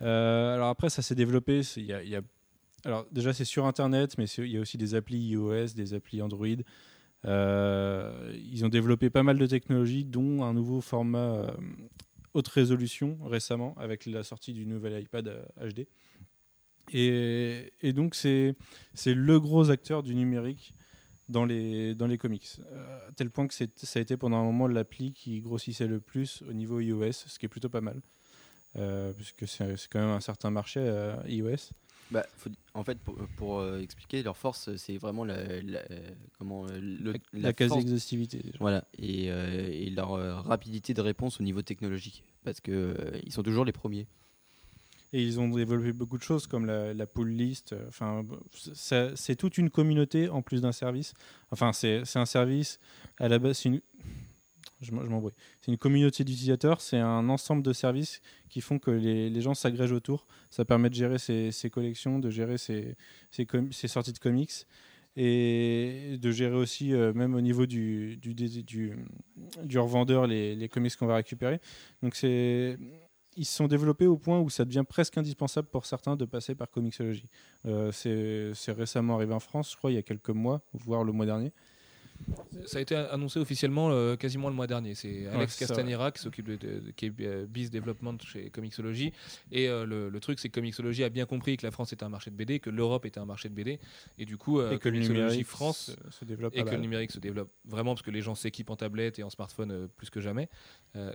Euh, 0.00 0.54
alors 0.54 0.68
après, 0.68 0.88
ça 0.88 1.02
s'est 1.02 1.14
développé. 1.14 1.60
y 1.76 1.92
a- 1.92 2.22
alors 2.84 3.06
déjà, 3.12 3.34
c'est 3.34 3.44
sur 3.44 3.66
Internet, 3.66 4.16
mais 4.16 4.24
il 4.24 4.46
y 4.46 4.56
a 4.56 4.60
aussi 4.60 4.78
des 4.78 4.94
applis 4.94 5.18
iOS, 5.18 5.74
des 5.74 5.92
applis 5.92 6.22
Android. 6.22 6.46
Ils 7.24 8.62
ont 8.64 8.68
développé 8.70 9.10
pas 9.10 9.22
mal 9.22 9.36
de 9.36 9.46
technologies, 9.46 10.04
dont 10.06 10.44
un 10.44 10.54
nouveau 10.54 10.80
format 10.80 11.54
haute 12.38 12.48
résolution 12.48 13.18
récemment, 13.24 13.74
avec 13.78 14.06
la 14.06 14.22
sortie 14.22 14.52
du 14.52 14.66
nouvel 14.66 15.02
iPad 15.02 15.28
euh, 15.28 15.70
HD. 15.70 15.86
Et, 16.92 17.72
et 17.82 17.92
donc, 17.92 18.14
c'est 18.14 18.54
le 19.06 19.40
gros 19.40 19.70
acteur 19.70 20.02
du 20.02 20.14
numérique 20.14 20.72
dans 21.28 21.44
les, 21.44 21.94
dans 21.94 22.06
les 22.06 22.18
comics. 22.18 22.48
Euh, 22.72 23.08
à 23.08 23.12
tel 23.12 23.30
point 23.30 23.46
que 23.46 23.54
ça 23.54 23.64
a 23.64 23.98
été 24.00 24.16
pendant 24.16 24.38
un 24.38 24.44
moment 24.44 24.66
l'appli 24.66 25.12
qui 25.12 25.40
grossissait 25.40 25.86
le 25.86 26.00
plus 26.00 26.42
au 26.48 26.52
niveau 26.52 26.80
iOS, 26.80 27.12
ce 27.12 27.38
qui 27.38 27.46
est 27.46 27.48
plutôt 27.50 27.68
pas 27.68 27.80
mal. 27.80 28.00
Euh, 28.76 29.12
puisque 29.12 29.48
c'est 29.48 29.88
quand 29.90 30.00
même 30.00 30.10
un 30.10 30.20
certain 30.20 30.50
marché 30.50 30.80
euh, 30.80 31.16
iOS. 31.26 31.72
Bah, 32.10 32.24
faut- 32.36 32.50
en 32.74 32.84
fait, 32.84 32.98
pour, 33.00 33.16
pour, 33.36 33.58
euh, 33.58 33.80
expliquer, 33.80 34.22
leur 34.22 34.36
force, 34.36 34.74
c'est 34.76 34.96
vraiment 34.96 35.24
la, 35.24 35.60
la- 35.62 35.82
comment, 36.38 36.66
euh, 36.66 36.78
le, 36.80 37.12
La, 37.34 37.40
la 37.40 37.52
quasi-exhaustivité. 37.52 38.38
déjà. 38.38 38.56
Voilà, 38.60 38.84
et, 38.98 39.30
euh, 39.30 39.68
et 39.70 39.90
leur 39.90 40.12
euh, 40.12 40.36
rapidité 40.36 40.94
de 40.94 41.00
réponse 41.02 41.40
au 41.40 41.42
niveau 41.42 41.60
technologique, 41.62 42.22
parce 42.44 42.60
que 42.60 42.70
euh, 42.72 43.20
ils 43.24 43.32
sont 43.32 43.42
toujours 43.42 43.64
les 43.64 43.72
premiers. 43.72 44.06
Et 45.14 45.22
ils 45.22 45.40
ont 45.40 45.48
développé 45.48 45.92
beaucoup 45.94 46.18
de 46.18 46.22
choses 46.22 46.46
comme 46.46 46.66
la, 46.66 46.92
la 46.92 47.06
pull 47.06 47.30
list. 47.34 47.74
Enfin, 47.88 48.26
c'est 48.74 49.36
toute 49.36 49.56
une 49.56 49.70
communauté 49.70 50.28
en 50.28 50.42
plus 50.42 50.60
d'un 50.60 50.72
service. 50.72 51.14
Enfin, 51.50 51.72
c'est 51.72 52.04
c'est 52.04 52.18
un 52.18 52.26
service 52.26 52.78
à 53.18 53.26
la 53.28 53.38
base. 53.38 53.56
c'est 53.56 53.70
Une, 53.70 53.80
je 54.80 54.92
m'embrouille. 54.92 55.32
C'est 55.60 55.70
une 55.70 55.78
communauté 55.78 56.24
d'utilisateurs. 56.24 56.80
C'est 56.80 56.98
un 56.98 57.28
ensemble 57.28 57.62
de 57.62 57.72
services 57.72 58.20
qui 58.48 58.60
font 58.60 58.78
que 58.78 58.90
les, 58.90 59.40
gens 59.40 59.54
s'agrègent 59.54 59.92
autour. 59.92 60.26
Ça 60.50 60.64
permet 60.64 60.90
de 60.90 60.94
gérer 60.94 61.18
ses, 61.18 61.70
collections, 61.70 62.18
de 62.18 62.30
gérer 62.30 62.58
ses, 62.58 62.96
sorties 63.86 64.12
de 64.12 64.18
comics 64.18 64.66
et 65.16 66.16
de 66.20 66.30
gérer 66.30 66.54
aussi, 66.54 66.94
euh, 66.94 67.12
même 67.12 67.34
au 67.34 67.40
niveau 67.40 67.66
du, 67.66 68.20
revendeur, 69.74 70.26
les, 70.26 70.68
comics 70.68 70.94
qu'on 70.96 71.06
va 71.06 71.16
récupérer. 71.16 71.60
Donc, 72.02 72.16
ils 72.22 73.44
se 73.44 73.56
sont 73.56 73.66
développés 73.66 74.06
au 74.06 74.16
point 74.16 74.38
où 74.38 74.48
ça 74.48 74.64
devient 74.64 74.84
presque 74.88 75.18
indispensable 75.18 75.68
pour 75.68 75.86
certains 75.86 76.14
de 76.14 76.24
passer 76.24 76.54
par 76.54 76.70
Comixology. 76.70 77.26
Euh, 77.66 77.90
c'est 77.92 78.72
récemment 78.72 79.16
arrivé 79.16 79.34
en 79.34 79.40
France, 79.40 79.72
je 79.72 79.76
crois, 79.76 79.90
il 79.90 79.94
y 79.94 79.98
a 79.98 80.02
quelques 80.02 80.30
mois, 80.30 80.60
voire 80.72 81.02
le 81.02 81.12
mois 81.12 81.26
dernier. 81.26 81.52
Ça 82.66 82.78
a 82.78 82.80
été 82.80 82.94
annoncé 82.96 83.38
officiellement 83.38 83.90
euh, 83.90 84.16
quasiment 84.16 84.48
le 84.48 84.54
mois 84.54 84.66
dernier. 84.66 84.94
C'est 84.94 85.26
Alex 85.28 85.54
ça, 85.56 85.66
Castanera 85.66 86.10
qui 86.12 86.20
s'occupe 86.20 86.46
de, 86.46 86.56
de- 86.56 86.80
de- 86.80 86.90
qui 86.90 87.06
est 87.06 87.12
euh, 87.20 87.46
Biz 87.48 87.70
Development 87.70 88.18
chez 88.22 88.50
Comixology. 88.50 89.12
Et 89.52 89.68
euh, 89.68 89.86
le, 89.86 90.08
le 90.08 90.20
truc, 90.20 90.38
c'est 90.38 90.48
que 90.48 90.54
Comixology 90.60 91.04
a 91.04 91.08
bien 91.08 91.24
compris 91.26 91.56
que 91.56 91.64
la 91.64 91.70
France 91.70 91.92
était 91.92 92.04
un 92.04 92.08
marché 92.08 92.30
de 92.30 92.36
BD, 92.36 92.58
que 92.60 92.70
l'Europe 92.70 93.06
était 93.06 93.20
un 93.20 93.24
marché 93.24 93.48
de 93.48 93.54
BD. 93.54 93.78
Et 94.18 94.24
du 94.26 94.36
coup, 94.36 94.60
et 94.60 94.64
que 94.78 94.88
le 94.88 94.96
Comixology 94.96 95.12
numérique 95.22 95.46
France 95.46 95.92
se, 96.10 96.18
se 96.18 96.24
développe 96.24 96.54
et 96.56 96.64
que 96.64 96.70
le 96.70 96.80
numérique 96.82 97.12
se 97.12 97.20
développe 97.20 97.50
vraiment 97.64 97.94
parce 97.94 98.02
que 98.02 98.10
les 98.10 98.20
gens 98.22 98.34
s'équipent 98.34 98.70
en 98.70 98.76
tablette 98.76 99.18
et 99.18 99.22
en 99.22 99.30
smartphone 99.30 99.88
plus 99.96 100.10
que 100.10 100.20
jamais. 100.20 100.48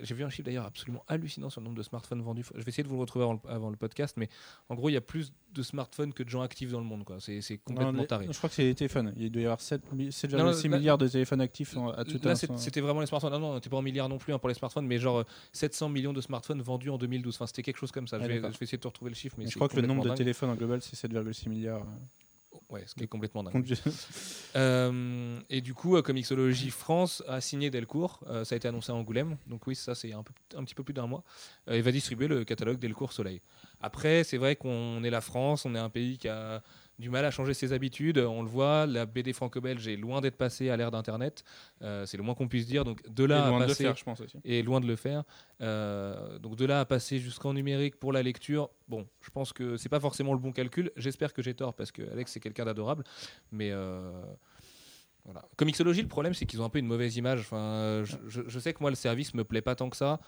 J'ai 0.02 0.16
vu 0.16 0.24
un 0.24 0.30
chiffre 0.30 0.46
d'ailleurs 0.46 0.66
absolument 0.66 1.04
hallucinant 1.08 1.50
sur 1.50 1.60
le 1.62 1.66
nombre 1.66 1.78
de 1.78 1.84
smartphones 1.84 2.22
vendus. 2.22 2.46
Je 2.56 2.62
vais 2.64 2.70
essayer 2.70 2.84
de 2.84 2.88
vous 2.88 2.96
le 2.96 3.02
retrouver 3.02 3.24
avant 3.26 3.34
le, 3.34 3.50
avant 3.50 3.70
le 3.70 3.76
podcast, 3.78 4.16
mais 4.18 4.30
en 4.70 4.76
gros, 4.76 4.90
il 4.90 4.94
y 4.94 4.98
a 4.98 5.02
plus 5.02 5.34
de 5.54 5.64
smartphones 5.64 6.14
que 6.14 6.24
de 6.24 6.30
gens 6.30 6.42
actifs 6.42 6.72
dans 6.72 6.80
le 6.80 6.86
monde. 6.86 7.04
quoi. 7.04 7.18
C'est 7.20 7.42
c'est 7.42 7.54
Non, 7.56 7.60
complètement 7.76 8.02
les- 8.02 8.08
taré. 8.08 8.28
Je 8.30 8.38
crois 8.38 8.50
que 8.50 8.56
c'est 8.56 8.64
les 8.64 8.76
téléphones. 8.76 9.14
Il 9.18 9.32
doit 9.32 9.42
y 9.42 9.46
avoir 9.46 9.62
7 9.62 9.82
mi- 9.94 10.12
7,6 10.12 10.38
Non, 10.38 10.72
là- 10.72 10.78
milliards 10.78 10.98
de 10.98 11.08
téléphones 11.08 11.42
actifs 11.42 11.78
en- 11.78 11.90
à 11.90 12.04
tout 12.04 12.20
Là, 12.24 12.36
c'était 12.36 12.82
vraiment 12.82 13.00
les 13.02 13.06
smartphones. 13.08 13.32
Non, 13.34 13.40
non, 13.40 13.52
on 13.52 13.56
n'était 13.56 13.70
pas 13.70 13.78
en 13.78 13.82
milliards 13.82 14.10
non 14.10 14.18
plus 14.18 14.34
hein, 14.34 14.40
pour 14.40 14.50
les 14.50 14.56
smartphones, 14.56 14.86
mais 14.88 14.98
genre 15.00 15.20
euh, 15.20 15.26
700 15.52 15.90
millions 15.90 16.14
de 16.14 16.22
smartphones 16.22 16.62
vendus 16.62 16.90
en 16.90 16.98
2012. 16.98 17.36
Enfin, 17.36 17.48
c'était 17.48 17.64
quelque 17.64 17.78
chose 17.78 17.92
comme 17.92 18.08
ça. 18.08 18.18
je, 18.20 18.24
Ah, 18.24 18.28
vais, 18.28 18.34
d'accord. 18.36 18.52
je 18.54 18.58
vais 18.60 18.64
essayer 18.64 18.78
de 18.78 18.84
te 18.84 18.88
retrouver 18.88 19.10
le 19.12 19.16
chiffre. 19.16 19.36
Mais 19.38 19.48
je 19.48 19.56
crois 19.56 19.68
que 19.70 19.76
le 19.80 19.88
nombre 19.88 20.04
de 20.04 20.10
dingue. 20.10 20.18
téléphones 20.18 20.50
en 20.50 20.56
global, 20.56 20.82
c'est 20.82 20.96
7,6 20.96 21.50
milliards. 21.50 21.86
Ouais, 22.70 22.84
ce 22.88 22.96
qui 22.96 23.04
est 23.04 23.08
complètement 23.08 23.44
dingue. 23.44 23.74
Euh, 24.56 25.40
et 25.50 25.62
du 25.62 25.74
coup, 25.74 25.96
euh, 25.98 26.04
Comixology 26.04 26.70
France 26.70 27.24
a 27.28 27.42
signé 27.42 27.72
Delcourt. 27.72 28.20
Euh, 28.28 28.44
ça 28.46 28.54
a 28.54 28.58
été 28.58 28.68
annoncé 28.68 28.92
à 28.92 28.96
Angoulême. 28.96 29.38
Donc 29.48 29.66
oui, 29.66 29.76
ça 29.76 29.96
c'est 29.96 30.14
un, 30.14 30.22
peu- 30.22 30.34
un 30.56 30.64
petit 30.64 30.76
peu 30.76 30.84
plus 30.84 30.94
d'un 30.94 31.08
mois. 31.08 31.24
Euh, 31.70 31.78
il 31.78 31.82
va 31.84 31.92
distribuer 31.92 32.28
le 32.28 32.44
catalogue 32.46 32.78
Delcourt 32.78 33.14
Soleil. 33.14 33.42
Après, 33.82 34.24
c'est 34.24 34.38
vrai 34.38 34.56
qu'on 34.56 35.04
est 35.04 35.10
la 35.10 35.22
France, 35.22 35.66
on 35.66 35.74
est 35.74 35.80
un 35.80 35.90
pays 35.90 36.18
qui 36.20 36.28
a 36.28 36.62
du 37.04 37.10
mal 37.12 37.24
à 37.26 37.30
changer 37.32 37.54
ses 37.54 37.74
habitudes. 37.74 38.18
On 38.18 38.42
le 38.42 38.48
voit, 38.50 38.88
la 38.88 39.06
BD 39.06 39.34
franco-belge 39.34 39.88
est 39.88 39.96
loin 39.98 40.22
d'être 40.22 40.38
passée 40.38 40.70
à 40.72 40.78
l'ère 40.78 40.90
d'Internet. 40.90 41.44
Euh, 41.84 42.06
c'est 42.08 42.18
le 42.18 42.24
moins 42.24 42.34
qu'on 42.34 42.48
puisse 42.48 42.66
dire. 42.66 42.84
Donc 42.86 43.08
de 43.08 43.26
Et 43.26 43.28
là 43.28 43.50
loin 43.50 43.58
à 43.58 43.60
de 43.60 43.64
le 43.66 43.68
passer 43.70 43.84
faire, 43.84 43.96
je 43.96 44.04
pense 44.04 44.22
aussi. 44.22 44.38
et 44.44 44.64
loin 44.64 44.80
de 44.82 44.88
le 44.88 44.96
faire. 44.96 45.24
Euh, 45.62 46.40
donc 46.40 46.56
de 46.56 46.66
là 46.66 46.80
à 46.80 46.86
passer 46.86 47.20
jusqu'en 47.20 47.54
numérique 47.54 47.98
pour 48.00 48.12
la 48.12 48.24
lecture, 48.24 48.70
bon, 48.88 49.08
je 49.22 49.30
pense 49.30 49.54
que 49.54 49.78
c'est 49.78 49.90
pas 49.90 50.00
forcément 50.00 50.34
le 50.34 50.40
bon 50.40 50.52
calcul. 50.52 50.92
J'espère 50.96 51.34
que 51.34 51.42
j'ai 51.44 51.54
tort 51.54 51.74
parce 51.76 51.92
que 51.92 52.02
Alex 52.12 52.32
c'est 52.32 52.40
quelqu'un 52.40 52.66
d'adorable, 52.66 53.04
mais 53.52 53.70
euh, 53.72 54.12
voilà. 55.26 55.44
Comixology, 55.58 56.02
le 56.02 56.08
problème 56.08 56.34
c'est 56.34 56.46
qu'ils 56.46 56.62
ont 56.62 56.66
un 56.66 56.70
peu 56.70 56.80
une 56.80 56.88
mauvaise 56.88 57.16
image. 57.18 57.42
Enfin, 57.42 58.04
je, 58.06 58.16
je- 58.28 58.42
je 58.48 58.60
sais 58.60 58.74
que 58.74 58.80
moi 58.82 58.90
le 58.90 58.96
service 58.96 59.34
me 59.34 59.44
plaît 59.44 59.62
pas 59.62 59.76
tant 59.76 59.90
que 59.90 59.98
ça. 59.98 60.20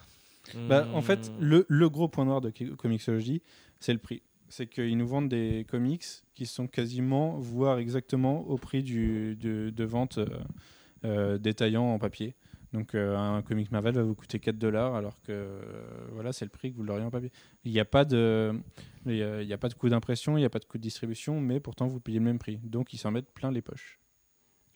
Bah, 0.69 0.87
en 0.93 1.01
fait, 1.01 1.31
Hmm. 1.31 1.37
le, 1.43 1.65
le 1.67 1.89
gros 1.89 2.07
point 2.07 2.23
noir 2.23 2.39
de 2.39 2.51
Comixology, 2.75 3.41
c'est 3.79 3.93
le 3.93 3.99
prix. 3.99 4.21
C'est 4.49 4.67
qu'ils 4.67 4.97
nous 4.97 5.07
vendent 5.07 5.29
des 5.29 5.65
comics 5.69 6.05
qui 6.33 6.45
sont 6.45 6.67
quasiment, 6.67 7.37
voire 7.37 7.79
exactement 7.79 8.41
au 8.47 8.57
prix 8.57 8.83
du, 8.83 9.35
de, 9.35 9.83
vente 9.83 10.19
euh, 10.19 10.27
euh, 11.05 11.37
détaillant 11.37 11.85
en 11.85 11.99
papier. 11.99 12.35
Donc 12.73 12.93
euh, 12.93 13.15
un 13.15 13.41
comic 13.41 13.71
Marvel 13.71 13.95
va 13.95 14.03
vous 14.03 14.15
coûter 14.15 14.39
4 14.39 14.57
dollars 14.57 14.95
alors 14.95 15.21
que 15.21 15.61
voilà, 16.11 16.33
c'est 16.33 16.43
le 16.43 16.49
prix 16.49 16.71
que 16.71 16.77
vous 16.77 16.83
l'auriez 16.83 17.05
en 17.05 17.11
papier. 17.11 17.31
Il 17.63 17.71
n'y 17.71 17.79
a 17.79 17.85
pas 17.85 18.03
de 18.03 18.53
a, 19.07 19.57
pas 19.57 19.69
de 19.69 19.73
coût 19.75 19.87
d'impression, 19.87 20.37
il 20.37 20.41
n'y 20.41 20.45
a 20.45 20.49
pas 20.49 20.59
de 20.59 20.65
coût 20.65 20.77
de 20.77 20.83
distribution, 20.83 21.39
mais 21.39 21.59
pourtant 21.59 21.87
vous 21.87 22.01
payez 22.01 22.19
le 22.19 22.25
même 22.25 22.39
prix. 22.39 22.57
Donc 22.57 22.93
ils 22.93 22.97
s'en 22.97 23.11
mettent 23.11 23.33
plein 23.33 23.51
les 23.51 23.61
poches. 23.61 23.99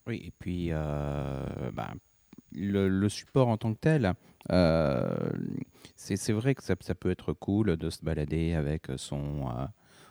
Oui, 0.07 0.21
et 0.25 0.31
puis 0.31 0.69
bah, 0.69 1.93
le, 2.51 3.09
support 3.09 3.47
en 3.47 3.57
tant 3.57 3.73
que 3.73 3.79
tel, 3.79 4.13
euh, 4.51 5.29
c'est 5.95 6.33
vrai 6.33 6.55
que 6.55 6.63
ça, 6.63 6.75
peut 6.75 7.11
être 7.11 7.33
cool 7.33 7.77
de 7.77 7.89
se 7.89 8.03
balader 8.03 8.53
avec 8.53 8.87
son, 8.97 9.47
euh, 9.47 9.65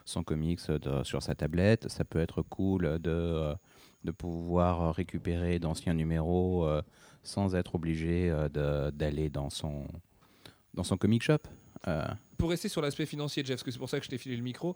son 0.05 0.23
comics 0.23 0.59
sur 0.59 1.23
sa 1.23 1.35
tablette. 1.35 1.89
Ça 1.89 2.05
peut 2.05 2.19
être 2.19 2.41
cool 2.41 2.99
de, 2.99 3.09
euh, 3.09 3.55
de 4.03 4.11
pouvoir 4.11 4.95
récupérer 4.95 5.59
d'anciens 5.59 5.93
numéros 5.93 6.67
sans 7.23 7.55
être 7.55 7.75
obligé 7.75 8.33
d'aller 8.53 9.29
dans 9.29 9.49
son, 9.49 9.87
dans 10.73 10.83
son 10.83 10.97
comic 10.97 11.23
shop. 11.23 11.39
Pour 12.37 12.49
rester 12.49 12.69
sur 12.69 12.81
l'aspect 12.81 13.05
financier, 13.05 13.43
Jeff, 13.43 13.57
parce 13.57 13.63
que 13.63 13.71
c'est 13.71 13.79
pour 13.79 13.89
ça 13.89 13.99
que 13.99 14.05
je 14.05 14.09
t'ai 14.09 14.17
filé 14.17 14.37
le 14.37 14.43
micro. 14.43 14.75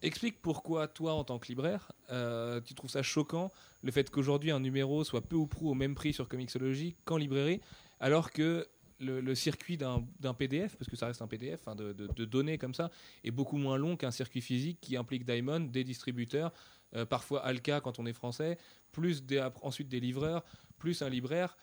Explique 0.00 0.40
pourquoi 0.40 0.86
toi, 0.86 1.14
en 1.14 1.24
tant 1.24 1.38
que 1.38 1.48
libraire, 1.48 1.90
euh, 2.10 2.60
tu 2.60 2.74
trouves 2.74 2.90
ça 2.90 3.02
choquant 3.02 3.50
le 3.82 3.90
fait 3.90 4.10
qu'aujourd'hui 4.10 4.52
un 4.52 4.60
numéro 4.60 5.02
soit 5.02 5.22
peu 5.22 5.34
ou 5.34 5.46
prou 5.46 5.70
au 5.70 5.74
même 5.74 5.94
prix 5.94 6.12
sur 6.12 6.28
Comixology 6.28 6.94
qu'en 7.04 7.16
librairie, 7.16 7.60
alors 7.98 8.30
que 8.30 8.68
le, 9.00 9.34
circuit 9.34 9.76
d'un 9.76 10.34
PDF, 10.36 10.76
parce 10.76 10.90
que 10.90 10.96
ça 10.96 11.06
reste 11.06 11.22
un 11.22 11.26
PDF, 11.26 11.60
hein, 11.66 11.74
de, 11.74 12.24
données 12.24 12.58
comme 12.58 12.74
ça, 12.74 12.90
est 13.24 13.30
beaucoup 13.30 13.56
moins 13.56 13.76
long 13.76 13.96
qu'un 13.96 14.10
circuit 14.10 14.40
physique 14.40 14.78
qui 14.80 14.96
implique 14.96 15.24
Diamond, 15.24 15.60
des 15.60 15.84
distributeurs, 15.84 16.52
euh, 16.94 17.04
parfois 17.04 17.44
Alka 17.44 17.80
quand 17.80 17.98
on 17.98 18.06
est 18.06 18.12
français, 18.12 18.58
plus 18.92 19.22
ensuite 19.62 19.88
des 19.88 20.00
livreurs, 20.00 20.44
plus 20.78 21.02
un 21.02 21.08
libraire. 21.08 21.56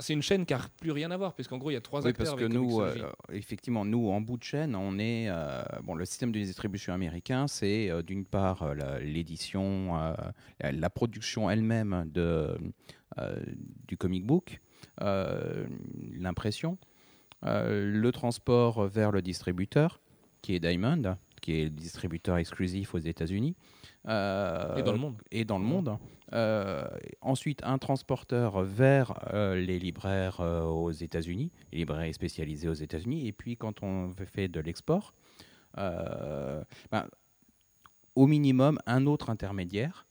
C'est 0.00 0.14
une 0.14 0.22
chaîne 0.22 0.46
qui 0.46 0.54
n'a 0.54 0.60
plus 0.80 0.92
rien 0.92 1.10
à 1.10 1.16
voir, 1.16 1.34
parce 1.34 1.48
qu'en 1.48 1.58
gros, 1.58 1.70
il 1.70 1.74
y 1.74 1.76
a 1.76 1.80
trois 1.80 2.02
Oui, 2.02 2.08
acteurs 2.08 2.26
parce 2.26 2.38
que 2.38 2.44
avec 2.44 2.54
nous, 2.54 2.78
Comixology. 2.78 3.02
euh, 3.02 3.32
effectivement, 3.32 3.84
nous, 3.84 4.08
en 4.08 4.20
bout 4.20 4.38
de 4.38 4.42
chaîne, 4.44 4.74
on 4.74 4.98
est. 4.98 5.28
euh, 5.28 5.62
bon, 5.82 5.94
le 5.94 6.04
système 6.04 6.32
de 6.32 6.38
distribution 6.38 6.94
américain, 6.94 7.46
c'est 7.48 7.90
euh, 7.90 8.02
d'une 8.02 8.24
part 8.24 8.74
l'édition, 9.00 10.14
la, 10.60 10.90
production 10.90 11.50
elle-même 11.50 12.08
de, 12.12 12.56
du 13.86 13.96
comic 13.96 14.24
book, 14.24 14.60
l'impression, 15.00 16.78
le 17.42 18.10
transport 18.10 18.86
vers 18.88 19.12
le 19.12 19.22
distributeur, 19.22 20.00
qui 20.40 20.54
est 20.54 20.60
Diamond, 20.60 21.16
qui 21.42 21.60
est 21.60 21.64
le 21.64 21.70
distributeur 21.70 22.38
exclusif 22.38 22.94
aux 22.94 22.98
États-Unis. 22.98 23.54
Euh, 24.08 24.76
et 24.76 24.82
dans 24.82 24.92
le 24.92 24.98
monde. 24.98 25.22
et 25.30 25.44
dans 25.44 25.58
le 25.58 25.64
monde. 25.64 25.98
Euh, 26.32 26.86
ensuite, 27.20 27.62
un 27.64 27.78
transporteur 27.78 28.62
vers 28.62 29.18
euh, 29.32 29.54
les 29.56 29.78
libraires 29.78 30.40
aux 30.40 30.90
États-Unis, 30.90 31.52
les 31.72 31.78
librairies 31.78 32.14
spécialisées 32.14 32.68
aux 32.68 32.74
États-Unis. 32.74 33.26
Et 33.26 33.32
puis, 33.32 33.56
quand 33.56 33.82
on 33.82 34.12
fait 34.26 34.48
de 34.48 34.60
l'export, 34.60 35.14
ben, 35.76 36.64
au 38.14 38.26
minimum, 38.26 38.78
un 38.86 39.06
autre 39.06 39.30
intermédiaire, 39.30 40.06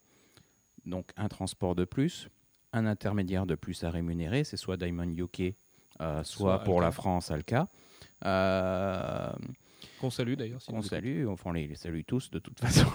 donc 0.86 1.12
un 1.18 1.28
transport 1.28 1.76
de 1.76 1.84
plus, 1.86 2.30
un 2.74 2.86
intermédiaire 2.86 3.46
de 3.46 3.56
plus 3.56 3.84
à 3.84 3.90
rémunérer, 3.90 4.44
c'est 4.44 4.58
soit 4.58 4.78
Diamond 4.78 5.10
UK, 5.10 5.56
soit, 6.00 6.24
Soit 6.24 6.60
pour 6.64 6.82
la. 6.82 6.92
France 6.92 7.32
Alka. 7.32 7.68
Euh, 8.26 9.32
Qu'on 10.02 10.10
salue 10.10 10.34
d'ailleurs. 10.34 10.62
si 10.62 10.72
qu'on 10.72 10.82
salue, 10.82 11.28
enfin 11.28 11.52
on 11.52 11.54
les, 11.54 11.68
les 11.68 11.76
salue 11.76 12.02
tous 12.06 12.30
de 12.32 12.40
toute 12.40 12.60
façon. 12.62 12.88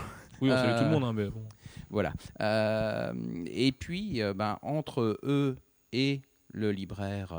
Oui, 0.42 0.50
on 0.50 0.56
salue 0.56 0.76
tout 0.76 0.84
le 0.84 0.88
Euh, 0.88 0.92
monde, 0.92 1.04
hein, 1.04 1.12
mais 1.12 1.28
bon. 1.30 1.44
Voilà. 1.88 2.12
Euh, 2.40 3.12
et 3.46 3.72
puis, 3.72 4.20
euh, 4.20 4.34
ben, 4.34 4.58
entre 4.62 5.18
eux 5.22 5.56
et 5.92 6.20
le 6.52 6.72
libraire 6.72 7.32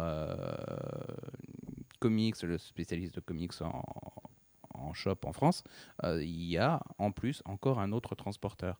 comics, 1.99 2.41
le 2.43 2.57
spécialiste 2.57 3.15
de 3.15 3.19
comics 3.21 3.51
en, 3.61 3.83
en 4.73 4.93
shop 4.93 5.17
en 5.25 5.33
France, 5.33 5.63
il 6.03 6.43
y 6.43 6.57
a 6.57 6.81
en 6.97 7.11
plus 7.11 7.41
encore 7.45 7.79
un 7.79 7.91
autre 7.91 8.15
transporteur. 8.15 8.79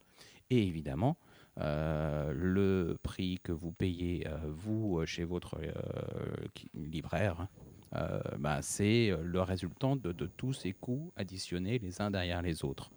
Et 0.49 0.67
évidemment, 0.67 1.17
euh, 1.59 2.33
le 2.35 2.97
prix 3.01 3.39
que 3.43 3.51
vous 3.51 3.71
payez, 3.71 4.27
euh, 4.27 4.37
vous, 4.47 5.05
chez 5.05 5.23
votre 5.23 5.57
euh, 5.61 5.71
libraire, 6.73 7.47
ben, 8.39 8.59
c'est 8.63 9.15
le 9.23 9.41
résultant 9.43 9.95
de, 9.95 10.11
de 10.11 10.25
tous 10.25 10.53
ces 10.53 10.73
coûts 10.73 11.11
additionnés 11.15 11.77
les 11.77 12.01
uns 12.01 12.09
derrière 12.09 12.41
les 12.41 12.65
autres. 12.65 12.89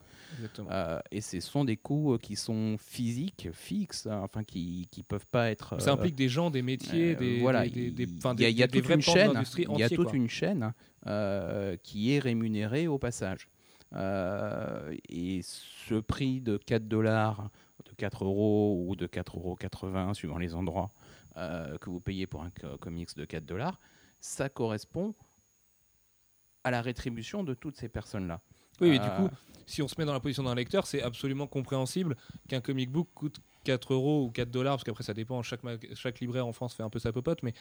Euh, 0.70 0.98
et 1.10 1.20
ce 1.20 1.40
sont 1.40 1.64
des 1.64 1.76
coûts 1.76 2.14
euh, 2.14 2.18
qui 2.18 2.36
sont 2.36 2.76
physiques, 2.78 3.48
fixes, 3.52 4.06
hein, 4.06 4.20
enfin 4.22 4.42
qui 4.44 4.88
ne 4.96 5.02
peuvent 5.02 5.26
pas 5.26 5.50
être. 5.50 5.80
Ça 5.80 5.90
euh, 5.90 5.94
implique 5.94 6.16
des 6.16 6.28
gens, 6.28 6.50
des 6.50 6.62
métiers, 6.62 7.14
des, 7.16 7.40
voilà, 7.40 7.64
il 7.66 8.58
y 8.58 8.62
a, 8.62 8.66
toute 8.68 8.84
une 8.94 9.00
chaîne, 9.02 9.28
il 9.74 9.78
y 9.78 9.82
a 9.82 9.88
toute 9.96 10.12
une 10.14 10.28
chaîne 10.28 10.72
qui 11.82 12.12
est 12.12 12.18
rémunérée 12.18 12.88
au 12.88 12.98
passage. 12.98 13.48
Euh, 13.92 14.94
et 15.08 15.40
ce 15.42 15.94
prix 15.94 16.40
de 16.40 16.56
4 16.56 16.88
dollars, 16.88 17.50
de 17.84 17.92
4 17.94 18.24
euros 18.24 18.84
ou 18.88 18.96
de 18.96 19.06
4,80 19.06 20.02
euros 20.04 20.14
suivant 20.14 20.38
les 20.38 20.54
endroits 20.56 20.90
euh, 21.36 21.78
que 21.78 21.88
vous 21.90 22.00
payez 22.00 22.26
pour 22.26 22.42
un 22.42 22.50
co- 22.50 22.76
comics 22.78 23.14
de 23.16 23.24
4 23.24 23.46
dollars, 23.46 23.78
ça 24.20 24.48
correspond 24.48 25.14
à 26.64 26.70
la 26.72 26.82
rétribution 26.82 27.44
de 27.44 27.54
toutes 27.54 27.76
ces 27.76 27.88
personnes-là. 27.88 28.40
Oui, 28.80 28.90
mais 28.90 28.98
Euh, 29.00 29.04
du 29.04 29.28
coup, 29.28 29.36
si 29.66 29.82
on 29.82 29.88
se 29.88 29.96
met 29.98 30.04
dans 30.04 30.12
la 30.12 30.20
position 30.20 30.44
d'un 30.44 30.54
lecteur, 30.54 30.86
c'est 30.86 31.02
absolument 31.02 31.46
compréhensible 31.46 32.16
qu'un 32.48 32.60
comic 32.60 32.90
book 32.90 33.08
coûte 33.14 33.40
4 33.64 33.94
euros 33.94 34.24
ou 34.24 34.30
4 34.30 34.50
dollars, 34.50 34.76
parce 34.76 34.84
qu'après 34.84 35.02
ça 35.02 35.12
dépend, 35.12 35.42
chaque, 35.42 35.60
chaque 35.94 36.20
libraire 36.20 36.46
en 36.46 36.52
France 36.52 36.74
fait 36.74 36.84
un 36.84 36.90
peu 36.90 37.00
sa 37.00 37.12
popote, 37.12 37.42
mais 37.42 37.52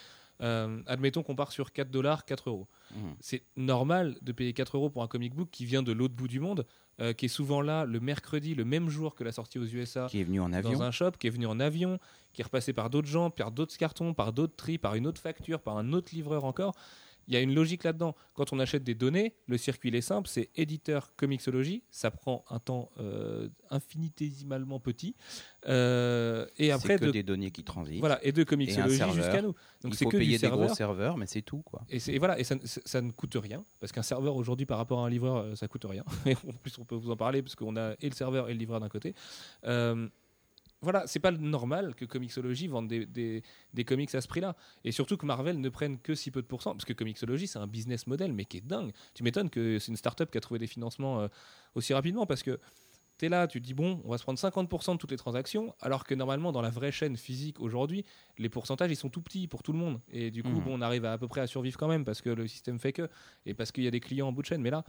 euh, 0.42 0.82
admettons 0.86 1.24
qu'on 1.24 1.36
part 1.36 1.52
sur 1.52 1.74
4 1.74 1.90
dollars, 1.90 2.26
4 2.26 2.50
euros. 2.50 2.68
Mhm. 2.96 3.16
C'est 3.20 3.44
normal 3.58 4.16
de 4.22 4.32
payer 4.32 4.54
4 4.54 4.78
euros 4.78 4.90
pour 4.92 5.02
un 5.02 5.08
comic 5.08 5.34
book 5.34 5.50
qui 5.52 5.66
vient 5.66 5.82
de 5.82 5.92
l'autre 5.92 6.14
bout 6.14 6.28
du 6.28 6.40
monde, 6.40 6.68
euh, 7.02 7.14
qui 7.14 7.26
est 7.26 7.30
souvent 7.30 7.62
là 7.62 7.86
le 7.86 8.00
mercredi, 8.00 8.54
le 8.54 8.66
même 8.66 8.88
jour 8.88 9.16
que 9.16 9.24
la 9.24 9.32
sortie 9.32 9.58
aux 9.58 9.66
USA, 9.66 10.06
qui 10.08 10.22
est 10.22 10.24
venu 10.24 10.40
en 10.40 10.54
avion. 10.54 10.74
dans 10.74 10.84
un 10.84 10.92
shop, 10.92 11.12
qui 11.20 11.26
est 11.26 11.32
venu 11.32 11.48
en 11.48 11.60
avion, 11.60 12.00
qui 12.34 12.42
est 12.42 12.46
repassé 12.46 12.72
par 12.72 12.92
d'autres 12.92 13.08
gens, 13.08 13.32
par 13.32 13.52
d'autres 13.52 13.76
cartons, 13.76 14.14
par 14.14 14.32
d'autres 14.32 14.56
tris, 14.56 14.78
par 14.78 14.94
une 14.94 15.08
autre 15.08 15.20
facture, 15.20 15.60
par 15.60 15.78
un 15.78 15.92
autre 15.92 16.14
livreur 16.14 16.46
encore. 16.46 16.76
Il 17.28 17.34
y 17.34 17.38
a 17.38 17.42
une 17.42 17.54
logique 17.54 17.84
là-dedans. 17.84 18.16
Quand 18.34 18.54
on 18.54 18.60
achète 18.60 18.84
des 18.84 18.96
données, 18.96 19.36
le 19.48 19.58
circuit 19.58 19.90
il 19.90 19.96
est 19.96 20.02
simple, 20.02 20.28
c'est 20.28 20.50
éditeur 20.56 21.16
Comixology, 21.16 21.84
ça 21.92 22.12
prend 22.12 22.44
un 22.50 22.60
temps 22.60 22.92
euh, 23.00 23.50
infinitésimalement 23.70 24.80
petit, 24.80 25.16
Euh, 25.68 26.46
et 26.58 26.72
après 26.72 26.94
c'est 26.94 27.00
que 27.00 27.06
de, 27.06 27.12
des 27.12 27.24
données 27.24 27.50
qui 27.50 27.64
transitent. 27.64 28.00
voilà 28.00 28.24
et 28.24 28.32
de 28.32 28.46
serveur. 28.46 29.14
jusqu'à 29.14 29.42
nous. 29.42 29.56
Donc 29.82 29.96
c'est 29.96 30.06
que 30.06 30.18
payer 30.18 30.38
du 30.38 30.44
des 30.44 30.48
gros 30.50 30.68
serveur. 30.68 30.76
serveurs, 30.76 31.18
mais 31.18 31.26
c'est 31.26 31.42
tout 31.42 31.64
quoi. 31.64 31.82
Et, 31.90 32.20
voilà, 32.20 32.40
et 32.40 32.44
ça, 32.44 33.02
ne 33.02 33.12
coûte 33.12 33.36
rien, 33.42 33.64
parce 33.80 33.92
qu'un 33.92 34.04
serveur 34.04 34.36
aujourd'hui 34.36 34.66
par 34.66 34.78
rapport 34.78 35.00
à 35.00 35.08
un 35.08 35.10
livreur, 35.10 35.38
euh, 35.38 35.56
ça 35.56 35.68
coûte 35.68 35.86
rien. 35.86 36.04
Et 36.26 36.34
en 36.34 36.54
plus, 36.62 36.78
on 36.78 36.86
peut 36.86 36.96
vous 36.96 37.12
en 37.12 37.16
parler, 37.16 37.42
parce 37.42 37.56
qu'on 37.56 37.76
a 37.78 37.94
et 38.02 38.10
le 38.10 38.16
serveur 38.16 38.50
et 38.50 38.54
le 38.54 38.60
livreur 38.60 38.80
d'un 38.80 38.90
côté. 38.90 39.16
Euh, 39.66 40.08
voilà, 40.86 41.06
c'est 41.08 41.20
pas 41.20 41.32
normal 41.32 41.94
que 41.96 42.06
Comixology 42.06 42.68
vende 42.68 42.88
des, 42.88 43.06
des- 43.06 43.44
des 43.74 43.84
comics 43.84 44.16
à 44.16 44.22
ce 44.22 44.28
prix-là. 44.30 44.56
Et 44.86 44.94
surtout 44.94 45.18
que 45.18 45.26
Marvel 45.26 45.60
ne 45.60 45.70
prenne 45.70 46.00
que 46.00 46.16
si 46.16 46.32
peu 46.32 46.42
de 46.42 46.48
pourcents, 46.48 46.72
parce 46.72 46.86
que 46.86 46.94
Comixology, 46.94 47.48
c'est 47.48 47.60
un 47.60 47.68
business 47.68 48.08
model, 48.08 48.32
mais 48.32 48.46
qui 48.46 48.58
est 48.58 48.66
dingue. 48.66 48.92
Tu 49.14 49.24
m'étonnes 49.24 49.50
que 49.50 49.78
c'est 49.80 49.92
une 49.92 49.98
start-up 49.98 50.32
qui 50.32 50.38
a 50.38 50.42
trouvé 50.42 50.60
des 50.60 50.68
financements 50.68 51.20
euh, 51.20 51.28
aussi 51.76 51.94
rapidement, 51.94 52.26
parce 52.26 52.42
que 52.44 52.58
tu 53.18 53.26
es 53.26 53.30
là, 53.30 53.48
tu 53.48 53.62
te 53.62 53.66
dis, 53.66 53.74
bon, 53.74 54.02
on 54.04 54.10
va 54.12 54.18
se 54.18 54.24
prendre 54.24 54.38
50% 54.40 54.94
de 54.94 54.98
toutes 54.98 55.12
les 55.12 55.18
transactions, 55.18 55.74
alors 55.82 56.04
que 56.06 56.14
normalement, 56.16 56.52
dans 56.52 56.62
la 56.62 56.70
vraie 56.70 56.92
chaîne 56.92 57.16
physique 57.18 57.60
aujourd'hui, 57.62 58.04
les 58.38 58.50
pourcentages, 58.50 58.92
ils 58.92 58.96
sont 58.98 59.10
tout 59.10 59.22
petits 59.22 59.48
pour 59.48 59.64
tout 59.64 59.72
le 59.74 59.80
monde. 59.80 60.02
Et 60.12 60.32
du 60.32 60.44
coup, 60.44 60.50
bon, 60.62 60.78
on 60.78 60.82
arrive 60.82 61.06
à, 61.06 61.14
à 61.14 61.18
peu 61.18 61.28
près 61.30 61.42
à 61.42 61.48
survivre 61.48 61.78
quand 61.78 61.88
même, 61.88 62.04
parce 62.06 62.22
que 62.22 62.30
le 62.30 62.46
système 62.48 62.78
fait 62.78 62.92
que, 62.94 63.10
et 63.46 63.54
parce 63.54 63.72
qu'il 63.72 63.84
y 63.84 63.88
a 63.88 63.92
des 63.92 64.02
clients 64.02 64.28
en 64.28 64.32
bout 64.34 64.42
de 64.42 64.48
chaîne. 64.48 64.62
Mais 64.62 64.70
là, 64.70 64.84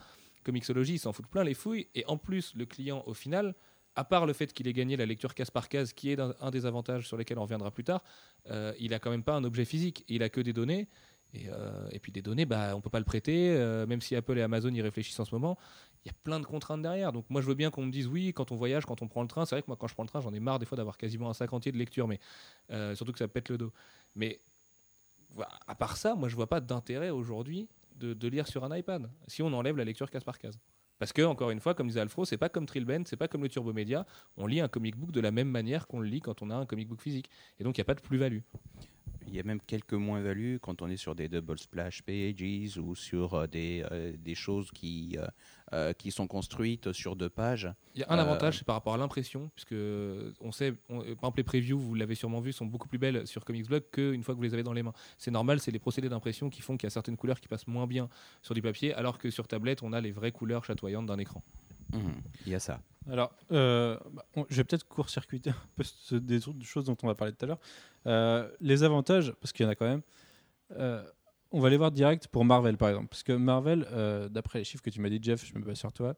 Comixology, 0.44 0.94
ils 0.94 0.98
s'en 0.98 1.12
foutent 1.12 1.28
plein 1.28 1.44
les 1.44 1.54
fouilles. 1.54 1.88
Et 1.94 2.04
en 2.06 2.16
plus, 2.18 2.52
le 2.54 2.66
client, 2.66 3.02
au 3.06 3.14
final, 3.14 3.54
à 3.96 4.04
part 4.04 4.26
le 4.26 4.34
fait 4.34 4.52
qu'il 4.52 4.68
ait 4.68 4.72
gagné 4.72 4.96
la 4.96 5.06
lecture 5.06 5.34
case 5.34 5.50
par 5.50 5.68
case, 5.68 5.92
qui 5.94 6.12
est 6.12 6.20
un, 6.20 6.50
des 6.50 6.66
avantages 6.66 7.08
sur 7.08 7.16
lesquels 7.16 7.38
on 7.38 7.42
reviendra 7.42 7.70
plus 7.70 7.84
tard, 7.84 8.04
euh, 8.50 8.72
il 8.78 8.92
a 8.94 8.98
quand 8.98 9.10
même 9.10 9.22
pas 9.22 9.34
un 9.34 9.42
objet 9.42 9.64
physique. 9.64 10.04
Il 10.08 10.22
a 10.22 10.28
que 10.28 10.40
des 10.40 10.52
données. 10.52 10.86
Et, 11.34 11.48
euh, 11.48 11.88
puis 12.00 12.12
des 12.12 12.22
données, 12.22 12.44
bah, 12.44 12.76
on 12.76 12.80
peut 12.80 12.90
pas 12.90 12.98
le 12.98 13.04
prêter, 13.04 13.50
euh, 13.56 13.86
même 13.86 14.00
si 14.00 14.14
Apple 14.14 14.38
et 14.38 14.42
Amazon 14.42 14.72
y 14.72 14.80
réfléchissent 14.80 15.18
en 15.18 15.24
ce 15.24 15.34
moment. 15.34 15.58
Il 16.04 16.08
y 16.08 16.10
a 16.10 16.14
plein 16.22 16.38
de 16.38 16.46
contraintes 16.46 16.82
derrière. 16.82 17.10
Donc 17.12 17.24
moi, 17.30 17.40
je 17.40 17.46
veux 17.46 17.54
bien 17.54 17.70
qu'on 17.70 17.84
me 17.84 17.90
dise 17.90 18.06
oui, 18.06 18.32
quand 18.32 18.52
on 18.52 18.56
voyage, 18.56 18.84
quand 18.84 19.02
on 19.02 19.08
prend 19.08 19.22
le 19.22 19.28
train. 19.28 19.46
C'est 19.46 19.54
vrai 19.54 19.62
que 19.62 19.68
moi, 19.68 19.76
quand 19.80 19.88
je 19.88 19.94
prends 19.94 20.04
le 20.04 20.08
train, 20.08 20.20
j'en 20.20 20.32
ai 20.32 20.40
marre 20.40 20.58
des 20.58 20.66
fois 20.66 20.76
d'avoir 20.76 20.98
quasiment 20.98 21.30
un 21.30 21.34
sac 21.34 21.52
entier 21.52 21.72
de 21.72 21.78
lecture, 21.78 22.06
mais 22.06 22.20
surtout 22.94 23.12
que 23.12 23.18
ça 23.18 23.28
pète 23.28 23.48
le 23.48 23.58
dos. 23.58 23.72
Mais 24.14 24.40
à 25.66 25.74
part 25.74 25.96
ça, 25.96 26.14
moi, 26.14 26.28
je 26.28 26.36
vois 26.36 26.46
pas 26.46 26.60
d'intérêt 26.60 27.10
aujourd'hui 27.10 27.68
de, 27.96 28.12
de 28.12 28.28
lire 28.28 28.46
sur 28.46 28.62
un 28.64 28.76
iPad 28.76 29.10
si 29.26 29.42
on 29.42 29.52
enlève 29.52 29.76
la 29.76 29.84
lecture 29.84 30.10
case 30.10 30.24
par 30.24 30.38
case. 30.38 30.58
Parce 30.98 31.12
que, 31.12 31.22
encore 31.22 31.50
une 31.50 31.60
fois, 31.60 31.74
comme 31.74 31.88
disait 31.88 32.00
Alfro, 32.00 32.24
c'est 32.24 32.38
pas 32.38 32.48
comme 32.48 32.66
Trillbend, 32.66 33.02
c'est 33.04 33.16
pas 33.16 33.28
comme 33.28 33.42
le 33.42 33.48
Turbo 33.48 33.72
Media. 33.72 34.06
On 34.36 34.46
lit 34.46 34.60
un 34.60 34.68
comic 34.68 34.96
book 34.96 35.12
de 35.12 35.20
la 35.20 35.30
même 35.30 35.48
manière 35.48 35.86
qu'on 35.86 36.00
le 36.00 36.08
lit 36.08 36.20
quand 36.20 36.42
on 36.42 36.50
a 36.50 36.56
un 36.56 36.66
comic 36.66 36.88
book 36.88 37.02
physique. 37.02 37.30
Et 37.58 37.64
donc, 37.64 37.76
il 37.76 37.80
n'y 37.80 37.82
a 37.82 37.86
pas 37.86 37.94
de 37.94 38.00
plus-value. 38.00 38.40
Il 39.28 39.34
y 39.34 39.40
a 39.40 39.42
même 39.42 39.60
quelques 39.60 39.92
moins-values 39.94 40.58
quand 40.60 40.82
on 40.82 40.88
est 40.88 40.96
sur 40.96 41.14
des 41.14 41.28
double 41.28 41.58
splash 41.58 42.02
pages 42.02 42.78
ou 42.78 42.94
sur 42.94 43.34
euh, 43.34 43.46
des, 43.46 43.84
euh, 43.90 44.12
des 44.18 44.34
choses 44.34 44.70
qui, 44.70 45.18
euh, 45.72 45.92
qui 45.94 46.10
sont 46.10 46.26
construites 46.26 46.92
sur 46.92 47.16
deux 47.16 47.28
pages. 47.28 47.68
Il 47.94 48.00
y 48.00 48.04
a 48.04 48.12
un 48.12 48.18
avantage, 48.18 48.58
c'est 48.58 48.64
par 48.64 48.76
rapport 48.76 48.94
à 48.94 48.98
l'impression, 48.98 49.50
puisque 49.54 49.74
on 50.40 50.52
sait, 50.52 50.74
on- 50.88 51.00
par 51.00 51.06
exemple, 51.08 51.38
les 51.38 51.44
previews, 51.44 51.78
vous 51.78 51.94
l'avez 51.94 52.14
sûrement 52.14 52.40
vu, 52.40 52.52
sont 52.52 52.66
beaucoup 52.66 52.88
plus 52.88 52.98
belles 52.98 53.26
sur 53.26 53.44
Comics 53.44 53.66
Blog 53.66 53.82
qu'une 53.90 54.22
fois 54.22 54.34
que 54.34 54.36
vous 54.38 54.44
les 54.44 54.54
avez 54.54 54.62
dans 54.62 54.72
les 54.72 54.82
mains. 54.82 54.92
C'est 55.18 55.30
normal, 55.30 55.60
c'est 55.60 55.70
les 55.72 55.78
procédés 55.78 56.08
d'impression 56.08 56.48
qui 56.48 56.62
font 56.62 56.76
qu'il 56.76 56.86
y 56.86 56.88
a 56.88 56.90
certaines 56.90 57.16
couleurs 57.16 57.40
qui 57.40 57.48
passent 57.48 57.66
moins 57.66 57.86
bien 57.86 58.08
sur 58.42 58.54
du 58.54 58.62
papier, 58.62 58.94
alors 58.94 59.18
que 59.18 59.30
sur 59.30 59.48
tablette, 59.48 59.82
on 59.82 59.92
a 59.92 60.00
les 60.00 60.12
vraies 60.12 60.32
couleurs 60.32 60.64
chatoyantes 60.64 61.06
d'un 61.06 61.18
écran. 61.18 61.42
Mhm. 61.92 62.22
Il 62.46 62.52
y 62.52 62.54
a 62.54 62.60
ça. 62.60 62.80
Alors, 63.08 63.32
euh, 63.52 63.98
bah, 64.12 64.24
on- 64.34 64.46
je 64.48 64.56
vais 64.56 64.64
peut-être 64.64 64.86
court-circuiter 64.88 65.50
un 65.50 65.54
peu 65.76 65.84
ce- 65.84 66.16
des 66.16 66.40
choses 66.62 66.84
dont 66.86 66.96
on 67.02 67.06
va 67.06 67.14
parler 67.14 67.32
tout 67.32 67.44
à 67.44 67.48
l'heure. 67.48 67.60
Euh, 68.06 68.50
les 68.60 68.82
avantages, 68.82 69.32
parce 69.40 69.52
qu'il 69.52 69.64
y 69.64 69.66
en 69.68 69.70
a 69.70 69.74
quand 69.76 69.86
même, 69.86 70.02
euh, 70.72 71.02
on 71.52 71.60
va 71.60 71.70
les 71.70 71.76
voir 71.76 71.92
direct 71.92 72.26
pour 72.26 72.44
Marvel 72.44 72.76
par 72.76 72.88
exemple. 72.88 73.06
Parce 73.08 73.22
que 73.22 73.32
Marvel, 73.32 73.86
d'après 74.30 74.58
les 74.58 74.64
chiffres 74.64 74.82
que 74.82 74.90
tu 74.90 75.00
m'as 75.00 75.08
dit, 75.08 75.20
Jeff, 75.22 75.44
je 75.46 75.56
me 75.56 75.64
base 75.64 75.78
sur 75.78 75.92
toi, 75.92 76.16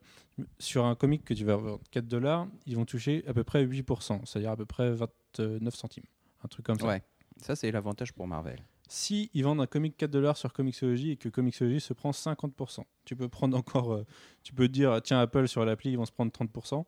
sur 0.59 0.87
un 0.87 0.95
comic 0.95 1.25
que 1.25 1.35
tu 1.35 1.45
vas 1.45 1.57
vendre 1.57 1.81
4 1.91 2.07
dollars, 2.09 2.47
ils 2.67 2.77
vont 2.77 2.87
toucher 2.87 3.23
à 3.29 3.35
peu 3.35 3.45
près 3.45 3.63
8%, 3.63 4.23
c'est-à-dire 4.25 4.51
à 4.53 4.57
peu 4.57 4.65
près 4.67 4.91
29 4.93 5.75
centimes. 5.75 6.05
Un 6.43 6.49
truc 6.49 6.65
comme 6.65 6.79
ça. 6.79 6.87
Ouais. 6.87 7.03
Ça, 7.43 7.55
c'est 7.55 7.71
l'avantage 7.71 8.13
pour 8.15 8.27
Marvel. 8.27 8.59
Si 8.91 9.31
ils 9.35 9.45
vendent 9.45 9.61
un 9.61 9.67
comic 9.67 9.97
4 9.97 10.11
dollars 10.11 10.37
sur 10.37 10.53
Comixology 10.53 11.11
et 11.13 11.17
que 11.17 11.29
Comixology 11.29 11.79
se 11.81 11.93
prend 11.93 12.11
50%, 12.11 12.85
tu 13.05 13.15
peux 13.17 13.29
prendre 13.29 13.57
encore, 13.57 13.93
euh, 13.93 14.07
tu 14.43 14.55
peux 14.55 14.69
dire 14.69 15.01
tiens 15.03 15.21
Apple 15.21 15.47
sur 15.47 15.65
l'appli 15.65 15.91
ils 15.93 15.97
vont 15.99 16.07
se 16.07 16.13
prendre 16.13 16.33
30%, 16.33 16.85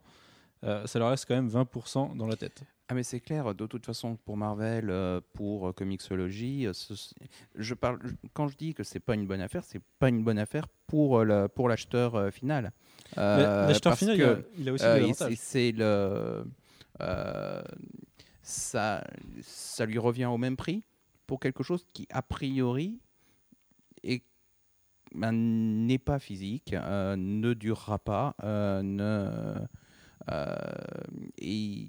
euh, 0.65 0.87
ça 0.87 0.99
leur 0.99 1.11
reste 1.11 1.27
quand 1.27 1.35
même 1.35 1.49
20% 1.49 2.17
dans 2.17 2.27
la 2.27 2.37
tête. 2.37 2.63
Ah 2.89 2.95
mais 2.95 3.03
c'est 3.05 3.21
clair, 3.21 3.55
de 3.55 3.67
toute 3.67 3.87
façon 3.87 4.17
pour 4.17 4.37
Marvel, 4.37 4.89
euh, 4.91 5.21
pour 5.35 5.73
Comixology, 5.75 6.67
je 7.55 7.75
parle, 7.75 8.01
quand 8.33 8.49
je 8.49 8.57
dis 8.57 8.75
que 8.75 8.83
c'est 8.83 8.99
pas 8.99 9.15
une 9.15 9.27
bonne 9.29 9.41
affaire, 9.43 9.63
c'est 9.63 9.81
pas 10.01 10.09
une 10.09 10.25
bonne 10.25 10.39
affaire 10.39 10.67
pour 10.89 11.23
le- 11.25 11.47
pour 11.49 11.69
l'acheteur 11.69 12.33
final. 12.33 12.73
Euh, 13.19 13.67
L'acheteur 13.69 13.97
final, 13.97 14.17
que, 14.19 14.23
il, 14.23 14.29
a, 14.29 14.63
il 14.63 14.69
a 14.69 14.73
aussi 14.73 14.85
des 14.85 14.91
avantages. 15.05 15.35
c'est- 15.37 15.73
le 15.73 16.45
ça 18.43 19.05
ça 19.43 19.87
lui 19.87 19.99
revient 19.99 20.27
au 20.27 20.39
même 20.39 20.57
prix 20.57 20.83
pour 21.31 21.39
quelque 21.39 21.63
chose 21.63 21.87
qui 21.93 22.09
a 22.11 22.23
priori 22.23 22.99
ben, 25.15 25.33
n'est 25.33 25.99
pas 25.99 26.19
physique, 26.19 26.73
euh, 26.73 27.15
ne 27.17 27.55
durera 27.55 27.99
pas, 28.01 28.35
euh, 28.43 28.83
ne 28.83 29.55
euh, 30.31 30.55
et 31.39 31.87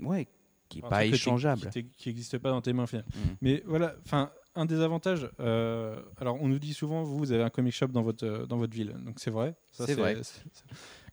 ouais, 0.00 0.26
qui 0.68 0.80
n'est 0.82 0.88
pas 0.88 1.04
échangeable. 1.04 1.70
Qui 1.70 2.08
n'existe 2.08 2.38
pas 2.38 2.50
dans 2.50 2.60
tes 2.60 2.72
mains 2.72 2.84
au 2.84 2.86
final. 2.86 3.04
Mm. 3.14 3.20
Mais 3.40 3.62
voilà, 3.66 3.94
enfin, 4.04 4.30
un 4.56 4.64
des 4.66 4.80
avantages. 4.80 5.28
euh, 5.40 6.00
alors, 6.18 6.40
on 6.40 6.48
nous 6.48 6.58
dit 6.58 6.74
souvent, 6.74 7.02
vous, 7.04 7.18
vous 7.18 7.32
avez 7.32 7.42
un 7.44 7.50
comic 7.50 7.72
shop 7.72 7.88
dans 7.88 8.02
votre 8.02 8.26
euh, 8.26 8.46
dans 8.46 8.58
votre 8.58 8.74
ville, 8.74 8.94
donc 9.04 9.20
c'est 9.20 9.30
vrai. 9.30 9.54
C'est 9.70 9.94
vrai. 9.94 10.16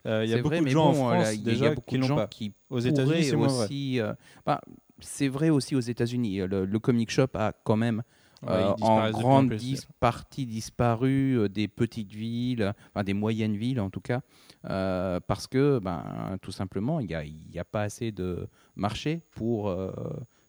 euh, 0.05 0.23
Il 0.25 0.29
y 0.29 0.33
a 0.33 0.41
beaucoup 0.41 0.55
vrai, 0.55 0.61
de 0.65 0.67
gens 0.69 0.91
bon, 0.91 0.91
en 0.91 0.93
France 0.93 1.11
il 1.11 1.19
y 1.19 1.23
a- 1.23 1.33
il 1.33 1.39
y 1.39 1.43
déjà 1.43 1.67
a 1.71 1.75
beaucoup 1.75 1.89
qui 1.91 1.95
de 1.97 2.01
l'ont 2.01 2.07
gens 2.07 2.15
pas. 2.15 2.27
qui 2.27 2.53
Aux 2.69 2.79
États-Unis, 2.79 3.23
c'est 3.23 3.35
vrai. 3.35 3.47
aussi. 3.47 3.99
bah, 4.45 4.61
c'est 5.01 5.27
vrai 5.27 5.49
aussi 5.49 5.75
aux 5.75 5.79
États-Unis. 5.79 6.39
Le, 6.47 6.65
le 6.65 6.79
comic 6.79 7.09
shop 7.11 7.27
a 7.35 7.53
quand 7.63 7.77
même 7.77 8.03
Ouais, 8.41 8.51
euh, 8.53 8.73
en 8.81 8.95
grande 9.11 9.49
dis- 9.59 9.85
partie 9.99 10.45
disparu 10.45 11.37
euh, 11.37 11.49
des 11.49 11.67
petites 11.67 12.13
villes, 12.13 12.73
enfin 12.93 13.03
des 13.03 13.13
moyennes 13.13 13.57
villes 13.57 13.81
en 13.81 13.89
tout 13.89 13.99
cas, 13.99 14.21
euh, 14.69 15.19
parce 15.27 15.45
que 15.45 15.79
ben, 15.79 16.37
tout 16.41 16.51
simplement 16.53 17.01
il 17.01 17.07
n'y 17.07 17.15
a, 17.15 17.25
il 17.25 17.51
y 17.51 17.59
a 17.59 17.65
pas 17.65 17.81
assez 17.83 18.13
de 18.13 18.47
marché 18.77 19.21
pour, 19.31 19.67
euh, 19.67 19.91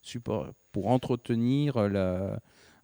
support, 0.03 0.46
pour 0.70 0.86
entretenir 0.86 1.88
la- 1.88 2.38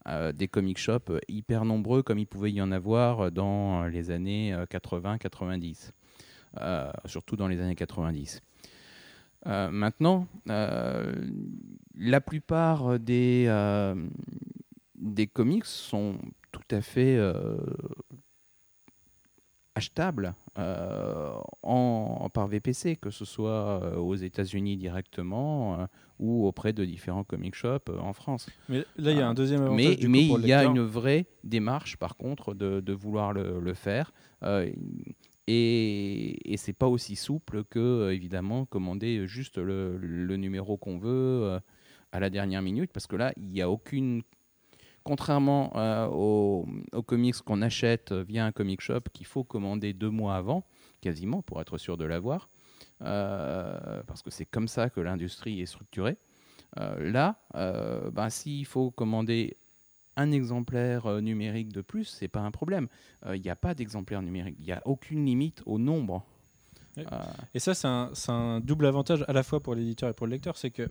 euh, 0.09 0.33
des 0.33 0.49
comic 0.49 0.77
shops 0.79 1.13
hyper 1.29 1.65
nombreux 1.65 2.03
comme 2.03 2.19
il 2.19 2.27
pouvait 2.27 2.51
y 2.51 2.61
en 2.61 2.73
avoir 2.73 3.31
dans 3.31 3.87
les 3.87 4.11
années 4.11 4.57
80-90. 4.69 5.93
euh, 6.61 6.91
surtout 7.05 7.37
dans 7.37 7.49
les 7.49 7.61
années 7.61 7.75
90. 7.75 8.41
Euh, 9.47 9.71
maintenant, 9.71 10.27
euh, 10.51 11.13
la 11.95 12.21
plupart 12.21 12.99
des, 12.99 13.45
euh, 13.49 13.95
des 14.97 15.27
comics 15.27 15.65
sont 15.65 16.17
tout 16.53 16.63
à 16.71 16.81
fait 16.81 17.19
achetables 19.75 20.35
en, 21.63 22.29
par 22.33 22.49
VPC, 22.49 22.97
que 22.97 23.11
ce 23.11 23.25
soit 23.25 23.99
aux 23.99 24.15
États-Unis 24.15 24.77
directement 24.77 25.87
ou 26.19 26.47
auprès 26.47 26.73
de 26.73 26.85
différents 26.85 27.25
comic 27.25 27.55
shops 27.55 27.91
en 28.01 28.15
France. 28.15 28.49
Mais 28.71 28.85
là, 28.97 29.13
il 29.13 29.19
y 29.19 29.21
a 29.21 29.29
un 29.29 29.35
deuxième 29.35 29.63
avantage. 29.63 29.87
Mais, 29.87 29.97
du 29.97 30.07
coup, 30.07 30.13
mais 30.13 30.27
pour 30.29 30.39
le 30.39 30.45
il 30.45 30.49
y 30.49 30.53
a 30.55 30.65
une 30.65 30.81
vraie 30.81 31.27
démarche, 31.45 31.99
par 31.99 32.17
contre, 32.17 32.55
de, 32.55 32.81
de 32.81 32.93
vouloir 32.95 33.35
le, 33.35 33.61
le 33.61 33.75
faire. 33.75 34.13
Et 35.47 36.37
et 36.57 36.57
c'est 36.57 36.73
pas 36.73 36.87
aussi 36.87 37.17
souple 37.17 37.65
que, 37.65 37.79
euh, 37.79 38.15
évidemment, 38.15 38.65
commander 38.65 39.27
juste 39.27 39.59
le, 39.59 39.99
numéro 40.37 40.79
qu'on 40.79 40.97
veut 40.97 41.11
euh, 41.43 41.61
à 42.13 42.21
la 42.21 42.31
dernière 42.31 42.63
minute, 42.63 42.93
parce 42.93 43.07
que 43.07 43.17
là, 43.17 43.33
il 43.37 43.49
n'y 43.49 43.61
a 43.61 43.69
aucune. 43.69 44.23
Contrairement 45.05 45.77
euh, 45.77 46.09
aux, 46.09 46.67
comics 47.07 47.37
qu'on 47.37 47.63
achète 47.63 48.13
via 48.13 48.45
un 48.45 48.53
comic 48.53 48.81
shop, 48.81 49.03
qu'il 49.13 49.27
faut 49.27 49.45
commander 49.45 49.93
deux 49.93 50.11
mois 50.11 50.35
avant, 50.35 50.65
quasiment, 51.01 51.43
pour 51.43 51.61
être 51.61 51.79
sûr 51.79 51.97
de 51.97 52.05
l'avoir, 52.05 52.49
parce 52.99 54.23
que 54.23 54.31
c'est 54.31 54.47
comme 54.47 54.67
ça 54.67 54.91
que 54.91 55.01
l'industrie 55.01 55.61
est 55.61 55.67
structurée. 55.67 56.17
Là, 56.75 57.39
ben, 57.55 58.31
s'il 58.31 58.67
faut 58.67 58.91
commander 58.91 59.57
un 60.17 60.33
exemplaire 60.33 61.07
euh, 61.07 61.21
numérique 61.21 61.73
de 61.73 61.83
plus, 61.83 62.05
c'est 62.05 62.29
pas 62.29 62.41
un 62.41 62.51
problème. 62.51 62.89
Il 63.33 63.41
n'y 63.41 63.51
a 63.51 63.57
pas 63.57 63.75
d'exemplaire 63.75 64.23
numérique. 64.23 64.57
Il 64.61 64.67
n'y 64.67 64.73
a 64.73 64.83
aucune 64.87 65.25
limite 65.27 65.63
au 65.67 65.79
nombre. 65.79 66.25
Euh, 66.99 67.05
Et 67.55 67.59
ça, 67.59 67.75
c'est 67.75 68.31
un, 68.31 68.61
double 68.61 68.87
avantage 68.87 69.25
à 69.29 69.33
la 69.33 69.43
fois 69.43 69.61
pour 69.61 69.75
l'éditeur 69.75 70.09
et 70.09 70.13
pour 70.13 70.27
le 70.27 70.33
lecteur. 70.33 70.57
C'est 70.57 70.71
que 70.71 70.91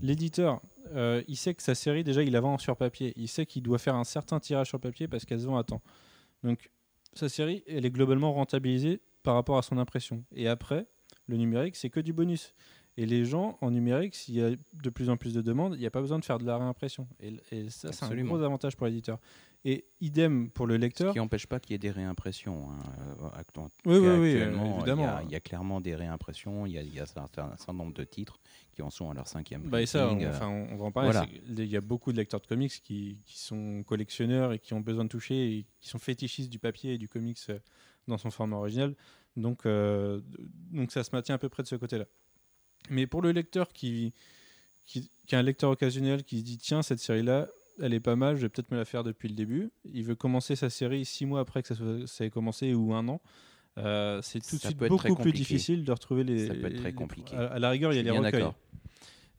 l'éditeur, 0.00 0.60
euh, 0.94 1.22
il 1.28 1.36
sait 1.36 1.54
que 1.54 1.62
sa 1.62 1.74
série, 1.74 2.04
déjà, 2.04 2.22
il 2.22 2.32
la 2.32 2.40
vend 2.40 2.58
sur 2.58 2.76
papier. 2.76 3.12
Il 3.16 3.28
sait 3.28 3.46
qu'il 3.46 3.62
doit 3.62 3.78
faire 3.78 3.94
un 3.94 4.04
certain 4.04 4.40
tirage 4.40 4.68
sur 4.68 4.80
papier 4.80 5.08
parce 5.08 5.24
qu'elle 5.24 5.40
se 5.40 5.46
vend 5.46 5.56
à 5.56 5.64
temps. 5.64 5.82
Donc, 6.42 6.70
sa 7.14 7.28
série, 7.28 7.62
elle 7.68 7.86
est 7.86 7.90
globalement 7.90 8.32
rentabilisée 8.32 9.00
par 9.22 9.34
rapport 9.34 9.56
à 9.56 9.62
son 9.62 9.78
impression. 9.78 10.24
Et 10.32 10.48
après, 10.48 10.86
le 11.26 11.36
numérique, 11.36 11.76
c'est 11.76 11.90
que 11.90 12.00
du 12.00 12.12
bonus. 12.12 12.54
Et 12.96 13.06
les 13.06 13.24
gens, 13.24 13.58
en 13.60 13.70
numérique, 13.72 14.14
s'il 14.14 14.36
y 14.36 14.42
a 14.42 14.50
de 14.50 14.90
plus 14.90 15.10
en 15.10 15.16
plus 15.16 15.34
de 15.34 15.42
demandes, 15.42 15.74
il 15.74 15.80
n'y 15.80 15.86
a 15.86 15.90
pas 15.90 16.00
besoin 16.00 16.18
de 16.20 16.24
faire 16.24 16.38
de 16.38 16.44
la 16.46 16.56
réimpression. 16.58 17.08
Et, 17.20 17.34
et 17.50 17.68
ça, 17.68 17.90
c'est 17.92 18.04
un 18.04 18.14
gros 18.24 18.40
avantage 18.40 18.76
pour 18.76 18.86
l'éditeur. 18.86 19.18
Et 19.66 19.86
idem 20.02 20.50
pour 20.50 20.66
le 20.66 20.74
ce 20.74 20.80
lecteur. 20.80 21.12
qui 21.14 21.18
n'empêche 21.18 21.46
pas 21.46 21.58
qu'il 21.58 21.72
y 21.72 21.74
ait 21.74 21.78
des 21.78 21.90
réimpressions. 21.90 22.70
hein. 22.70 22.78
Euh, 23.22 23.28
actu- 23.40 23.60
Oui, 23.86 23.96
oui, 23.96 24.08
oui, 24.20 24.32
actuellement, 24.34 24.64
il 24.64 24.68
y 24.68 24.72
a- 24.72 24.76
évidemment. 24.76 25.18
Il 25.24 25.30
y, 25.30 25.34
a 25.34 25.40
clairement 25.40 25.80
des 25.80 25.94
réimpressions. 25.96 26.66
Il 26.66 26.72
y 26.72 26.78
a, 26.78 26.82
il 26.82 26.94
y 26.94 27.00
a 27.00 27.04
un, 27.04 27.06
certain, 27.06 27.72
nombre 27.72 27.94
de 27.94 28.04
titres 28.04 28.38
qui 28.72 28.82
en 28.82 28.90
sont 28.90 29.10
à 29.10 29.14
leur 29.14 29.26
cinquième 29.26 29.62
Bah 29.62 29.80
et 29.80 29.86
ça, 29.86 30.10
on, 30.12 30.20
euh, 30.20 30.28
enfin, 30.28 30.48
on 30.48 30.76
va 30.76 30.84
en 30.84 30.92
parler. 30.92 31.10
voilà. 31.12 31.26
Il 31.48 31.64
y 31.64 31.76
a 31.76 31.80
beaucoup 31.80 32.12
de 32.12 32.18
lecteurs 32.18 32.40
de 32.42 32.46
comics 32.46 32.70
qui, 32.84 33.18
qui 33.24 33.38
sont 33.40 33.82
collectionneurs 33.86 34.52
et 34.52 34.58
qui 34.58 34.74
ont 34.74 34.80
besoin 34.80 35.04
de 35.04 35.08
toucher 35.08 35.34
et 35.58 35.66
qui 35.80 35.88
sont 35.88 35.98
fétichistes 35.98 36.50
du 36.50 36.58
papier 36.58 36.94
et 36.94 36.98
du 36.98 37.08
comics 37.08 37.38
euh, 37.48 37.58
dans 38.06 38.18
son 38.18 38.30
format 38.30 38.56
original. 38.56 38.94
Donc, 39.36 39.64
euh, 39.66 40.20
donc 40.70 40.92
ça 40.92 41.02
se 41.02 41.10
maintient 41.12 41.34
à 41.36 41.38
peu 41.38 41.48
près 41.48 41.62
de 41.62 41.68
ce 41.68 41.76
côté-là. 41.76 42.04
Mais 42.90 43.06
pour 43.06 43.22
le 43.22 43.32
lecteur 43.32 43.72
qui, 43.72 44.12
qui, 44.84 45.10
qui 45.26 45.34
est 45.34 45.38
un 45.38 45.42
lecteur 45.42 45.70
occasionnel 45.70 46.24
qui 46.24 46.38
se 46.40 46.44
dit 46.44 46.58
tiens, 46.58 46.82
cette 46.82 46.98
série-là, 47.00 47.48
elle 47.82 47.94
est 47.94 48.00
pas 48.00 48.14
mal, 48.16 48.36
je 48.36 48.42
vais 48.42 48.48
peut-être 48.48 48.70
me 48.70 48.76
la 48.76 48.84
faire 48.84 49.02
depuis 49.04 49.28
le 49.28 49.34
début. 49.34 49.70
Il 49.92 50.04
veut 50.04 50.14
commencer 50.14 50.54
sa 50.56 50.70
série 50.70 51.04
six 51.04 51.26
mois 51.26 51.40
après 51.40 51.62
que 51.62 51.68
ça, 51.68 51.74
soit- 51.74 52.06
ça 52.06 52.24
ait 52.24 52.30
commencé 52.30 52.74
ou 52.74 52.94
un 52.94 53.08
an. 53.08 53.20
Euh, 53.78 54.20
c'est 54.22 54.38
tout 54.38 54.56
de 54.56 54.60
suite 54.68 54.78
beaucoup 54.88 55.14
plus 55.22 55.32
difficile 55.38 55.84
de 55.84 55.90
retrouver 55.90 56.22
les. 56.22 56.46
Ça 56.46 56.54
peut 56.54 56.66
être 56.66 56.76
très 56.76 56.92
compliqué. 56.92 57.34
À, 57.34 57.46
à 57.54 57.58
la 57.58 57.70
rigueur, 57.70 57.92
il 57.92 57.96
y 57.96 57.98
a 57.98 58.02
les 58.04 58.10
recueils. 58.26 58.42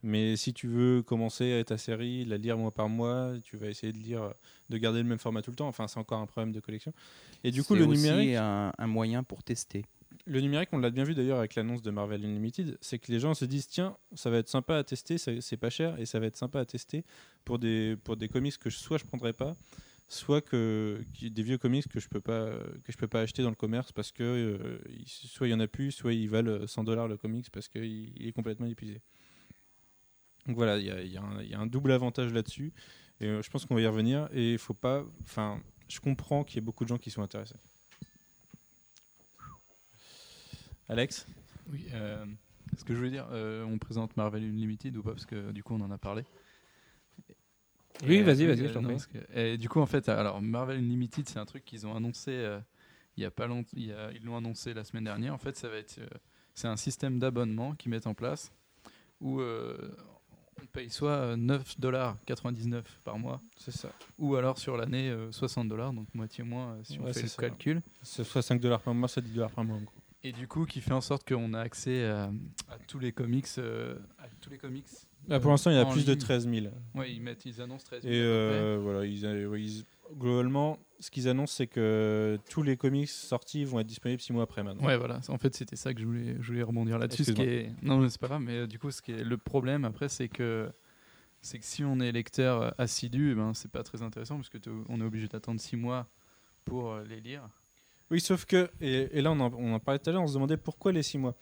Mais 0.04 0.36
si 0.36 0.54
tu 0.54 0.68
veux 0.68 1.02
commencer 1.02 1.64
ta 1.66 1.78
série, 1.78 2.26
la 2.26 2.38
lire 2.38 2.58
mois 2.58 2.72
par 2.72 2.90
mois, 2.90 3.32
tu 3.44 3.56
vas 3.58 3.68
essayer 3.70 3.92
de 3.94 3.98
lire, 3.98 4.34
de 4.70 4.78
garder 4.78 5.00
le 5.00 5.06
même 5.08 5.18
format 5.18 5.42
tout 5.42 5.50
le 5.52 5.56
temps. 5.56 5.68
Enfin, 5.68 5.88
c'est 5.88 5.98
encore 6.00 6.20
un 6.20 6.28
problème 6.28 6.52
de 6.52 6.60
collection. 6.60 6.94
Et 7.44 7.50
du 7.52 7.64
coup, 7.64 7.74
c'est 7.76 7.80
le 7.80 7.88
aussi 7.88 8.02
numérique, 8.04 8.36
un, 8.36 8.72
un 8.78 8.88
moyen 8.88 9.24
pour 9.24 9.42
tester. 9.44 9.86
Le 10.26 10.42
numérique, 10.42 10.70
on 10.72 10.78
l'a 10.78 10.90
bien 10.90 11.04
vu 11.04 11.16
d'ailleurs 11.16 11.40
avec 11.40 11.56
l'annonce 11.56 11.82
de 11.82 11.92
Marvel 11.92 12.24
Unlimited, 12.26 12.78
c'est 12.82 13.00
que 13.00 13.12
les 13.12 13.20
gens 13.20 13.34
se 13.34 13.46
disent 13.46 13.68
tiens, 13.68 13.98
ça 14.14 14.30
va 14.30 14.38
être 14.38 14.50
sympa 14.50 14.78
à 14.78 14.84
tester, 14.84 15.18
c'est 15.18 15.58
pas 15.58 15.70
cher 15.70 16.00
et 16.00 16.06
ça 16.06 16.20
va 16.20 16.28
être 16.28 16.38
sympa 16.38 16.60
à 16.60 16.66
tester 16.66 17.04
pour 17.46 17.60
des 17.60 17.98
pour 18.04 18.18
des 18.18 18.28
comics 18.30 18.58
que 18.58 18.70
soit 18.70 18.98
je 18.98 19.06
prendrais 19.06 19.34
pas, 19.34 19.56
soit 20.08 20.42
que 20.42 21.04
des 21.22 21.44
vieux 21.44 21.58
comics 21.58 21.88
que 21.88 22.00
je 22.00 22.10
peux 22.10 22.22
pas 22.22 22.52
que 22.84 22.92
je 22.92 22.98
peux 22.98 23.08
pas 23.08 23.22
acheter 23.22 23.44
dans 23.44 23.50
le 23.50 23.56
commerce 23.56 23.92
parce 23.92 24.12
que 24.12 24.24
euh, 24.24 24.80
soit 25.06 25.48
il 25.48 25.52
y 25.52 25.54
en 25.54 25.60
a 25.60 25.68
plus, 25.68 25.92
soit 25.92 26.14
ils 26.14 26.30
valent 26.30 26.68
100 26.68 26.84
dollars 26.84 27.08
le 27.08 27.18
comics 27.18 27.50
parce 27.52 27.68
qu'il 27.70 27.86
il 28.20 28.28
est 28.28 28.32
complètement 28.34 28.68
épuisé. 28.68 29.02
Donc 30.48 30.56
voilà, 30.58 30.78
il 30.78 30.86
y 30.86 30.92
a, 30.92 31.02
il 31.02 31.12
y 31.12 31.18
a 31.18 31.22
un- 31.24 31.42
il 31.42 31.50
y 31.50 31.54
a 31.56 31.60
un 31.60 31.66
double 31.68 31.92
avantage 31.92 32.32
là-dessus 32.34 32.74
et 33.20 33.28
euh, 33.28 33.42
je 33.42 33.50
pense 33.50 33.66
qu'on 33.66 33.76
va 33.76 33.82
y 33.82 33.88
revenir 33.88 34.30
et 34.32 34.54
il 34.54 34.58
faut 34.60 34.74
pas, 34.74 35.04
enfin, 35.24 35.62
je 35.88 36.00
comprends 36.00 36.44
qu'il 36.44 36.58
y 36.58 36.60
ait 36.60 36.62
beaucoup 36.66 36.84
de 36.84 36.90
gens 36.90 36.98
qui 36.98 37.10
sont 37.12 37.22
intéressés. 37.24 37.56
Alex 40.90 41.26
Oui, 41.72 41.86
euh, 41.94 42.26
ce 42.78 42.84
que 42.84 42.94
je 42.94 43.00
voulais 43.00 43.12
dire, 43.12 43.28
euh, 43.32 43.64
on 43.66 43.78
présente 43.78 44.16
Marvel 44.18 44.44
Unlimited 44.44 44.96
ou 44.98 45.04
pas 45.04 45.12
Parce 45.12 45.26
que 45.26 45.52
du 45.52 45.64
coup, 45.64 45.74
on 45.76 45.82
en 45.82 45.92
a 45.92 45.98
parlé. 45.98 46.24
Oui, 48.04 48.22
vas-y, 48.22 48.44
euh, 48.44 48.48
vas-y, 48.54 48.68
je 48.68 48.74
t'en 48.74 48.84
prie. 48.84 48.98
et 49.34 49.58
du 49.58 49.70
coup, 49.70 49.80
en 49.80 49.86
fait, 49.86 50.10
alors 50.10 50.42
Marvel 50.42 50.78
Unlimited, 50.80 51.28
c'est 51.30 51.40
un 51.40 51.46
truc 51.46 51.64
qu'ils 51.64 51.88
ont 51.88 51.96
annoncé 51.96 52.32
euh, 52.32 52.60
il 53.18 53.24
y 53.24 53.26
a 53.26 53.32
pas 53.32 53.48
longtemps. 53.48 53.70
il 53.74 53.86
y 53.88 53.94
a- 53.94 54.12
Ils 54.12 54.24
l'ont 54.24 54.36
annoncé 54.38 54.74
la 54.74 54.84
semaine 54.84 55.06
dernière. 55.06 55.34
En 55.34 55.38
fait, 55.38 55.56
ça 55.56 55.70
va 55.70 55.78
être, 55.78 55.98
euh, 56.00 56.08
c'est 56.54 56.68
un 56.68 56.76
système 56.76 57.20
d'abonnement 57.20 57.74
qu'ils 57.74 57.92
mettent 57.92 58.08
en 58.08 58.14
place 58.14 58.52
où 59.22 59.40
euh, 59.40 59.96
on 60.62 60.66
paye 60.68 60.90
soit 60.90 61.38
9,99$ 61.38 62.84
par 63.06 63.18
mois, 63.18 63.40
C'est 63.58 63.72
ça. 63.72 63.90
ou 64.20 64.36
alors 64.36 64.58
sur 64.58 64.76
l'année 64.76 65.10
euh, 65.10 65.32
60 65.32 65.70
dollars, 65.70 65.94
donc 65.94 66.14
moitié 66.14 66.44
moins 66.44 66.74
euh, 66.74 66.84
si 66.84 67.00
on 67.00 67.06
fait 67.08 67.14
c'est 67.14 67.22
le 67.24 67.28
ça. 67.30 67.42
calcul. 67.44 67.82
C'est 68.04 68.26
soit 68.26 68.42
5 68.42 68.60
dollars 68.60 68.82
par 68.82 68.94
mois, 68.94 69.08
soit 69.08 69.22
10 69.22 69.32
dollars 69.32 69.52
par 69.52 69.64
mois 69.64 69.78
en 69.78 69.82
gros. 69.82 69.96
Et 70.28 70.32
du 70.32 70.48
coup, 70.48 70.66
qui 70.66 70.82
fait 70.82 70.92
en 70.94 71.02
sorte 71.02 71.28
qu'on 71.28 71.54
a 71.54 71.60
accès 71.60 72.04
à, 72.06 72.24
à 72.70 72.78
tous 72.88 72.98
les 72.98 73.12
comics, 73.12 73.46
euh, 73.60 73.96
à 74.18 74.28
tous 74.42 74.50
les 74.50 74.58
comics. 74.58 74.88
Là, 75.28 75.40
pour 75.40 75.52
l'instant, 75.52 75.70
il 75.70 75.76
y 75.76 75.80
a 75.80 75.86
plus 75.86 76.06
de 76.06 76.12
ligne. 76.14 76.20
13 76.20 76.50
000. 76.50 76.66
Ouais, 76.96 77.12
ils 77.14 77.22
mettent, 77.22 77.46
ils 77.46 77.62
annoncent 77.62 77.86
13 77.86 78.02
000 78.02 78.14
Et 78.14 78.18
euh, 78.20 78.80
voilà, 78.82 79.06
ils, 79.06 79.24
euh, 79.26 79.60
ils- 79.60 79.86
globalement, 80.18 80.80
ce 81.00 81.12
qu'ils 81.12 81.28
annoncent, 81.28 81.54
c'est 81.56 81.68
que 81.68 82.40
tous 82.50 82.64
les 82.64 82.76
comics 82.76 83.08
sortis 83.10 83.66
vont 83.66 83.80
être 83.80 83.86
disponibles 83.88 84.20
6 84.22 84.34
mois 84.34 84.44
après 84.44 84.64
maintenant. 84.64 84.86
Ouais, 84.86 84.98
voilà. 84.98 85.20
En 85.30 85.38
fait, 85.38 85.56
c'était 85.56 85.76
ça 85.76 85.94
que 85.94 86.02
je 86.02 86.06
voulais, 86.08 86.36
je 86.40 86.48
voulais 86.48 86.64
rebondir 86.64 86.98
là-dessus. 86.98 87.24
ce 87.24 87.32
est... 87.44 87.72
Non, 87.84 87.98
mais 88.00 88.10
c'est 88.10 88.20
pas 88.20 88.28
grave. 88.28 88.42
Mais 88.42 88.54
euh, 88.60 88.68
du 88.68 88.80
coup, 88.80 88.90
ce 88.90 89.02
qui 89.04 89.12
est 89.12 89.24
le 89.24 89.38
problème 89.38 89.86
après, 89.86 90.10
c'est 90.10 90.28
que 90.30 90.72
c'est 91.42 91.60
que 91.60 91.66
si 91.66 91.84
on 91.84 92.00
est 92.00 92.12
lecteur 92.12 92.62
euh, 92.62 92.70
assidu, 92.80 93.32
eh 93.32 93.36
ben 93.36 93.54
c'est 93.54 93.70
pas 93.72 93.84
très 93.84 94.02
intéressant 94.02 94.38
parce 94.38 94.50
que 94.50 94.58
on 94.90 95.00
est 95.02 95.04
obligé 95.04 95.28
d'attendre 95.28 95.60
6 95.62 95.76
mois 95.76 96.08
pour 96.66 96.92
euh, 96.94 97.04
les 97.04 97.22
lire. 97.22 97.48
Oui, 98.12 98.22
sauf 98.22 98.46
que, 98.46 98.70
et, 98.82 99.22
là 99.22 99.32
on 99.32 99.40
en, 99.40 99.80
parlait 99.80 100.00
tout 100.00 100.10
à 100.10 100.14
l'heure, 100.14 100.22
on 100.22 100.28
se 100.28 100.36
demandait 100.36 100.58
pourquoi 100.58 100.92
les 100.92 101.02
6 101.02 101.18
mois. 101.18 101.36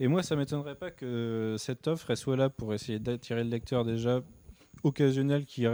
Et 0.00 0.08
moi, 0.08 0.22
ça 0.22 0.34
m'étonnerait 0.34 0.74
pas 0.74 0.90
que 0.90 1.54
cette 1.58 1.86
offre 1.86 2.14
soit 2.16 2.36
là 2.36 2.50
pour 2.50 2.74
essayer 2.74 2.98
d'attirer 2.98 3.44
le 3.44 3.50
lecteur 3.50 3.84
déjà 3.84 4.20
occasionnel 4.82 5.44
qui, 5.44 5.64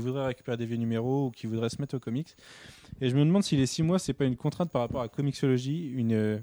voudrait 0.00 0.26
récupérer 0.26 0.56
des 0.56 0.66
vieux 0.66 0.76
numéros 0.76 1.26
ou 1.26 1.30
qui 1.30 1.46
voudrait 1.46 1.70
se 1.70 1.80
mettre 1.80 1.96
aux 1.96 2.00
comics. 2.00 2.36
Et 3.00 3.08
je 3.10 3.16
me 3.16 3.24
demande 3.24 3.42
si 3.42 3.56
les 3.56 3.66
6 3.66 3.82
mois, 3.82 3.98
c'est 3.98 4.12
pas 4.12 4.24
une 4.24 4.36
contrainte 4.36 4.70
par 4.70 4.82
rapport 4.82 5.02
à 5.02 5.08
Comixology, 5.08 5.88
une, 5.88 6.42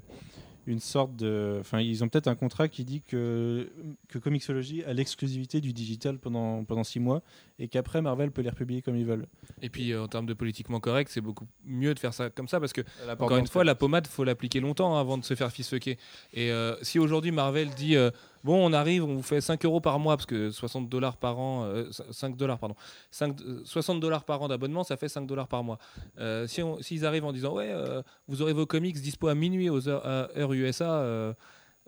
une 0.66 0.80
sorte 0.80 1.16
de. 1.16 1.58
Enfin, 1.60 1.80
ils 1.80 2.04
ont 2.04 2.08
peut-être 2.08 2.28
un 2.28 2.34
contrat 2.34 2.68
qui 2.68 2.84
dit 2.84 3.02
que, 3.02 3.70
que 4.08 4.18
Comixology 4.18 4.84
a 4.84 4.92
l'exclusivité 4.92 5.60
du 5.60 5.72
digital 5.72 6.18
pendant, 6.18 6.64
pendant 6.64 6.84
6 6.84 7.00
mois 7.00 7.22
et 7.58 7.68
qu'après 7.68 8.02
Marvel 8.02 8.30
peut 8.30 8.42
les 8.42 8.50
republier 8.50 8.82
comme 8.82 8.96
ils 8.96 9.06
veulent. 9.06 9.26
Et 9.60 9.68
puis 9.68 9.92
euh, 9.92 10.02
en 10.02 10.08
termes 10.08 10.26
de 10.26 10.34
politiquement 10.34 10.80
correct, 10.80 11.10
c'est 11.12 11.20
beaucoup 11.20 11.46
mieux 11.64 11.94
de 11.94 11.98
faire 11.98 12.14
ça 12.14 12.30
comme 12.30 12.48
ça 12.48 12.60
parce 12.60 12.72
que 12.72 12.82
La 13.06 13.14
Encore 13.14 13.36
une 13.36 13.46
fois, 13.46 13.64
la 13.64 13.74
pommade, 13.74 14.06
faut 14.06 14.24
l'appliquer 14.24 14.60
longtemps 14.60 14.98
avant 14.98 15.18
de 15.18 15.24
se 15.24 15.34
faire 15.34 15.50
fisfucker. 15.50 15.98
Et 16.32 16.50
euh, 16.50 16.74
si 16.82 16.98
aujourd'hui 16.98 17.32
Marvel 17.32 17.70
dit 17.70 17.96
euh, 17.96 18.10
bon, 18.44 18.68
on 18.68 18.72
arrive, 18.72 19.04
on 19.04 19.14
vous 19.16 19.22
fait 19.22 19.40
5 19.40 19.64
euros 19.64 19.80
par 19.80 19.98
mois 19.98 20.16
parce 20.16 20.26
que 20.26 20.50
60 20.50 20.88
dollars 20.88 21.16
par 21.16 21.38
an, 21.38 21.64
euh, 21.64 21.90
5 22.10 22.36
dollars 22.36 22.58
pardon, 22.58 22.74
5, 23.10 23.40
euh, 23.42 23.62
60 23.64 24.00
dollars 24.00 24.24
par 24.24 24.42
an 24.42 24.48
d'abonnement, 24.48 24.84
ça 24.84 24.96
fait 24.96 25.08
5 25.08 25.26
dollars 25.26 25.48
par 25.48 25.64
mois. 25.64 25.78
Euh, 26.18 26.46
si 26.46 26.62
s'ils 26.80 27.06
arrivent 27.06 27.24
en 27.24 27.32
disant 27.32 27.54
ouais, 27.54 27.70
euh, 27.70 28.02
vous 28.28 28.42
aurez 28.42 28.52
vos 28.52 28.66
comics 28.66 29.00
dispo 29.00 29.28
à 29.28 29.34
minuit 29.34 29.70
aux 29.70 29.88
heures, 29.88 30.30
USA. 30.52 30.90
euh, 30.90 31.32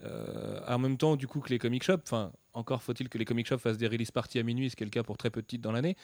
euh, 0.03 0.61
en 0.67 0.79
même 0.79 0.97
temps, 0.97 1.17
du 1.17 1.27
coup, 1.27 1.41
que 1.41 1.51
les 1.51 1.59
comic 1.59 1.83
shops, 1.83 2.03
enfin, 2.03 2.33
encore 2.53 2.83
faut-il 2.83 3.09
que 3.09 3.19
les 3.19 3.25
comic 3.25 3.47
shops 3.47 3.59
fassent 3.59 3.79
des 3.79 3.87
release 3.87 4.11
parties 4.11 4.39
à 4.39 4.43
minuit, 4.43 4.71
ce 4.71 4.77
qui 4.77 4.83
est 4.83 4.87
le 4.87 4.91
cas 4.91 5.03
pour 5.03 5.17
très 5.17 5.31
peu 5.31 5.43
dans 5.59 5.73
l'année. 5.73 5.97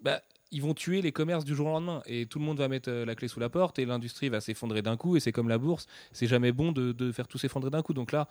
Bah, 0.00 0.20
ils 0.50 0.62
vont 0.62 0.74
tuer 0.74 1.02
les 1.02 1.12
commerces 1.12 1.44
du 1.44 1.54
jour 1.54 1.66
au 1.66 1.70
lendemain 1.70 2.02
et 2.06 2.26
tout 2.26 2.38
le 2.38 2.44
monde 2.44 2.58
va 2.58 2.68
mettre 2.68 2.88
euh, 2.90 3.04
la 3.04 3.14
clé 3.14 3.28
sous 3.28 3.40
la 3.40 3.48
porte 3.50 3.78
et 3.78 3.84
l'industrie 3.84 4.28
va 4.28 4.40
s'effondrer 4.40 4.80
d'un 4.80 4.96
coup 4.96 5.16
et 5.16 5.20
c'est 5.20 5.32
comme 5.32 5.48
la 5.48 5.58
bourse, 5.58 5.86
c'est 6.12 6.26
jamais 6.28 6.52
bon 6.52 6.72
de, 6.72 6.92
de 6.92 7.12
faire 7.12 7.26
tout 7.28 7.36
s'effondrer 7.38 7.70
d'un 7.70 7.82
coup. 7.82 7.94
Donc 7.94 8.12
là, 8.12 8.28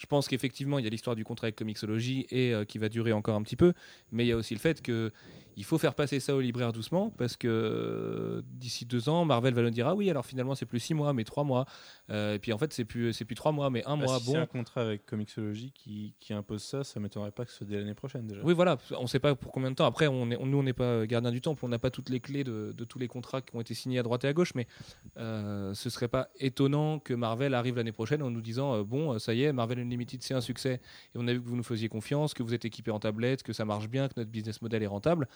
je 0.00 0.06
pense 0.06 0.28
qu'effectivement, 0.28 0.78
il 0.78 0.84
y 0.84 0.86
a 0.86 0.90
l'histoire 0.90 1.14
du 1.14 1.24
contrat 1.24 1.44
avec 1.48 1.56
Comixology 1.56 2.26
et 2.30 2.54
euh, 2.54 2.64
qui 2.64 2.78
va 2.78 2.88
durer 2.88 3.12
encore 3.12 3.34
un 3.36 3.42
petit 3.42 3.56
peu, 3.56 3.74
mais 4.12 4.24
il 4.24 4.28
y 4.28 4.32
a 4.32 4.36
aussi 4.36 4.54
le 4.54 4.60
fait 4.60 4.80
qu'il 4.80 5.10
il 5.56 5.64
faut 5.64 5.76
faire 5.76 5.94
passer 5.94 6.20
ça 6.20 6.34
au 6.34 6.40
libraire 6.40 6.72
doucement 6.72 7.10
parce 7.18 7.36
que 7.36 7.46
euh, 7.48 8.40
d'ici 8.46 8.86
deux 8.86 9.10
ans, 9.10 9.26
Marvel 9.26 9.52
va 9.52 9.60
nous 9.60 9.68
dire 9.68 9.86
ah 9.88 9.94
oui, 9.94 10.08
alors 10.08 10.24
finalement 10.24 10.54
c'est 10.54 10.64
plus 10.64 10.80
six 10.80 10.94
mois, 10.94 11.12
mais 11.12 11.24
trois 11.24 11.44
mois. 11.44 11.66
Euh, 12.08 12.34
et 12.34 12.38
puis 12.38 12.50
en 12.54 12.56
fait 12.56 12.72
c'est 12.72 12.86
plus 12.86 13.12
c'est 13.12 13.26
plus 13.26 13.34
trois 13.34 13.52
mois, 13.52 13.68
mais 13.68 13.84
un 13.84 13.98
Bah, 13.98 14.04
mois. 14.06 14.18
si 14.20 14.24
bon, 14.26 14.32
c'est 14.32 14.38
un 14.38 14.46
contrat 14.46 14.80
avec 14.80 15.04
Comixology 15.04 15.70
qui, 15.72 16.14
qui 16.18 16.32
impose 16.32 16.62
ça, 16.62 16.82
ça 16.82 16.98
m'étonnerait 16.98 17.30
pas 17.32 17.44
que 17.44 17.50
ce 17.50 17.58
soit 17.58 17.66
dès 17.66 17.76
l'année 17.76 17.92
prochaine 17.94 18.26
déjà. 18.26 18.40
Oui, 18.42 18.54
voilà, 18.54 18.78
on 18.96 19.02
ne 19.02 19.06
sait 19.06 19.18
pas 19.18 19.34
pour 19.34 19.52
combien 19.52 19.70
de 19.70 19.76
temps. 19.76 19.84
Après, 19.84 20.06
on 20.06 20.30
est, 20.30 20.36
on- 20.38 20.46
nous, 20.46 20.56
on 20.58 20.62
n'est 20.62 20.72
pas 20.72 21.06
gardien 21.06 21.30
du 21.30 21.42
temps, 21.42 21.54
on 21.60 21.68
n'a 21.68 21.78
pas 21.78 21.90
toutes 21.90 22.08
les 22.08 22.20
clés 22.20 22.42
de, 22.44 22.72
de 22.74 22.84
tous 22.84 22.98
les 22.98 23.08
contrats 23.08 23.42
qui 23.42 23.54
ont 23.54 23.60
été 23.60 23.74
signés 23.74 23.98
à 23.98 24.02
droite 24.02 24.24
et 24.24 24.28
à 24.28 24.32
gauche, 24.32 24.54
mais 24.54 24.66
ce 25.16 25.90
serait 25.90 26.08
pas 26.08 26.28
étonnant 26.38 26.98
que 27.00 27.12
Marvel 27.12 27.52
arrive 27.54 27.76
l'année 27.76 27.92
prochaine 27.92 28.22
en 28.22 28.30
nous 28.30 28.40
disant 28.40 28.82
bon, 28.82 29.18
ça 29.18 29.34
y 29.34 29.42
est, 29.42 29.52
Marvel 29.52 29.78
Unlimited, 29.90 30.22
c'est 30.22 30.34
un 30.34 30.40
succès, 30.40 30.80
et 31.14 31.18
on 31.18 31.26
a 31.26 31.32
vu 31.32 31.42
que 31.42 31.48
vous 31.48 31.56
nous 31.56 31.62
faisiez 31.62 31.88
confiance, 31.88 32.32
que 32.34 32.42
vous 32.42 32.54
êtes 32.54 32.64
équipé 32.64 32.90
en 32.90 33.00
tablette, 33.00 33.42
que 33.42 33.52
ça 33.52 33.64
marche 33.64 33.88
bien, 33.88 34.08
que 34.08 34.14
notre 34.16 34.30
business 34.30 34.62
model 34.62 34.82
est 34.82 34.86
rentable. 34.86 35.28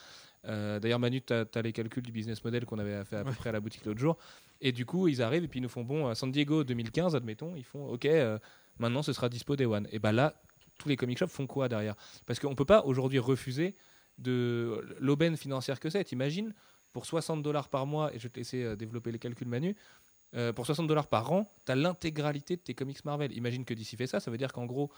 Euh, 0.47 0.79
D'ailleurs, 0.81 0.99
Manu, 0.99 1.21
tu 1.23 1.33
as, 1.33 1.63
les 1.63 1.73
calculs 1.73 2.03
du 2.03 2.13
business 2.13 2.45
model 2.45 2.65
qu'on 2.65 2.79
avait 2.79 3.05
fait 3.05 3.17
à 3.17 3.25
peu 3.25 3.33
près 3.33 3.49
à 3.51 3.53
la 3.53 3.61
boutique 3.61 3.85
l'autre 3.85 4.01
jour, 4.01 4.17
et 4.61 4.73
du 4.73 4.87
coup, 4.87 5.09
ils 5.09 5.23
arrivent 5.23 5.45
et 5.45 5.49
puis 5.49 5.61
ils 5.61 5.63
nous 5.63 5.69
font 5.69 5.85
bon, 5.85 6.07
à 6.07 6.15
San 6.15 6.31
Diego 6.31 6.65
2015, 6.65 7.17
admettons, 7.17 7.55
ils 7.57 7.65
font 7.65 7.87
ok, 7.89 8.07
euh, 8.07 8.39
maintenant 8.79 9.03
ce 9.03 9.13
sera 9.13 9.29
dispo 9.29 9.57
Day 9.57 9.67
One. 9.67 9.89
Et 9.91 9.99
ben 9.99 10.13
là, 10.13 10.41
tous 10.79 10.89
les 10.89 10.97
comic 10.97 11.19
shops 11.19 11.29
font 11.29 11.47
quoi 11.47 11.69
derrière? 11.69 11.95
Parce 12.27 12.39
qu'on 12.39 12.51
ne 12.51 12.55
peut 12.55 12.65
pas 12.65 12.83
aujourd'hui 12.85 13.19
refuser 13.19 13.75
de 14.19 14.97
l'aubaine 15.01 15.37
financière 15.37 15.81
que 15.81 15.91
c'est. 15.91 16.05
T'imagines, 16.05 16.55
pour 16.93 17.07
60 17.07 17.43
dollars 17.43 17.69
par 17.69 17.87
mois, 17.87 18.15
et 18.15 18.19
je 18.19 18.25
vais 18.25 18.29
te 18.29 18.39
laisser 18.39 18.63
euh, 18.63 18.77
développer 18.77 19.11
les 19.11 19.19
calculs 19.19 19.49
Manu, 19.49 19.77
euh, 20.35 20.53
pour 20.53 20.67
60 20.67 20.87
dollars 20.87 21.07
par 21.07 21.33
an, 21.33 21.49
tu 21.67 21.73
as 21.73 21.75
l'intégralité 21.75 22.57
de 22.57 22.61
tes 22.61 22.75
comics 22.75 23.05
Marvel. 23.05 23.33
Imagine 23.37 23.65
que 23.65 23.75
d'ici 23.75 23.97
fait 23.97 24.07
ça, 24.07 24.21
ça 24.21 24.31
veut 24.31 24.39
dire 24.39 24.53
qu'en 24.53 24.67
gros, 24.67 24.91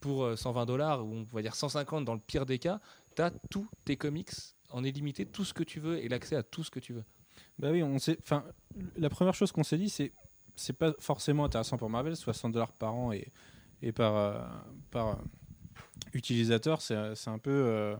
pour 0.00 0.24
euh, 0.24 0.36
120 0.36 0.66
dollars, 0.66 1.04
ou 1.04 1.14
on 1.14 1.22
va 1.24 1.42
dire 1.42 1.54
150 1.54 2.04
dans 2.04 2.14
le 2.14 2.20
pire 2.20 2.46
des 2.46 2.58
cas, 2.58 2.80
tu 3.16 3.22
as 3.22 3.30
tous 3.50 3.68
tes 3.84 3.96
comics 3.96 4.30
en 4.70 4.84
illimité, 4.84 5.26
tout 5.26 5.44
ce 5.44 5.54
que 5.54 5.62
tu 5.62 5.80
veux 5.80 5.98
et 5.98 6.08
l'accès 6.08 6.36
à 6.36 6.42
tout 6.42 6.64
ce 6.64 6.70
que 6.70 6.80
tu 6.80 6.92
veux. 6.92 7.04
Bah 7.58 7.70
oui, 7.70 7.82
on. 7.82 7.96
Enfin, 7.96 8.44
la 8.96 9.08
première 9.08 9.34
chose 9.34 9.52
qu'on 9.52 9.64
s'est 9.64 9.78
dit, 9.78 9.88
c'est 9.88 10.12
c'est 10.56 10.72
pas 10.72 10.92
forcément 10.98 11.44
intéressant 11.44 11.76
pour 11.76 11.90
Marvel, 11.90 12.16
60 12.16 12.52
dollars 12.52 12.72
par 12.72 12.94
an 12.94 13.12
et, 13.12 13.32
et 13.82 13.92
par 13.92 14.16
euh, 14.16 14.38
par 14.90 15.08
euh, 15.08 15.14
utilisateur, 16.12 16.80
c'est 16.80 16.94
un 16.94 17.38
peu 17.38 17.50
euh, 17.50 17.96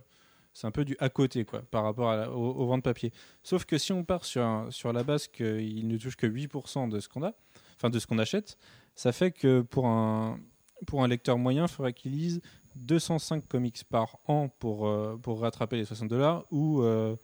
c'est 0.55 0.67
un 0.67 0.71
peu 0.71 0.85
du 0.85 0.97
à 1.01 1.09
côté 1.11 1.45
quoi 1.45 1.63
par 1.63 1.85
rapport 1.85 2.11
au, 2.35 2.63
au 2.63 2.67
ventes 2.67 2.83
papier. 2.83 3.13
Sauf 3.43 3.65
que 3.65 3.77
si 3.77 3.93
on 3.93 4.05
part 4.05 4.25
sur 4.25 4.67
sur 4.71 4.93
la 4.93 5.03
base 5.03 5.29
qu'il 5.29 5.87
ne 5.87 5.99
touche 5.99 6.17
que 6.17 6.27
8% 6.27 6.89
de 6.89 7.01
ce 7.01 7.09
qu'on 7.09 7.25
a, 7.25 7.35
enfin 7.77 7.91
de 7.91 7.99
ce 7.99 8.07
qu'on 8.07 8.19
achète, 8.19 8.57
ça 8.95 9.13
fait 9.13 9.33
que 9.33 9.61
pour 9.61 9.87
un 9.87 10.39
pour 10.87 11.03
un 11.03 11.09
lecteur 11.09 11.39
moyen, 11.39 11.65
il 11.65 11.71
faudrait 11.71 11.93
qu'il 11.93 12.13
lise 12.13 12.41
205 12.77 13.47
comics 13.47 13.85
par 13.85 14.19
an 14.27 14.49
pour 14.49 14.87
euh, 14.87 15.17
pour 15.17 15.41
rattraper 15.41 15.77
les 15.77 15.85
60 15.85 16.09
dollars 16.09 16.45
ou 16.51 16.83
euh, 16.83 17.17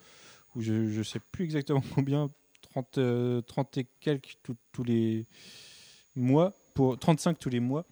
je 0.57 0.99
ne 0.99 1.03
sais 1.03 1.20
plus 1.20 1.45
exactement 1.45 1.83
combien, 1.95 2.31
30, 2.72 2.99
euh, 2.99 3.41
30 3.43 3.78
et 3.78 3.87
quelques 4.01 4.37
tous 4.72 4.85
les 4.85 5.26
mois, 6.16 6.53
pour 6.74 6.99
35 6.99 7.39
tous 7.39 7.51
les 7.51 7.61
mois, 7.61 7.87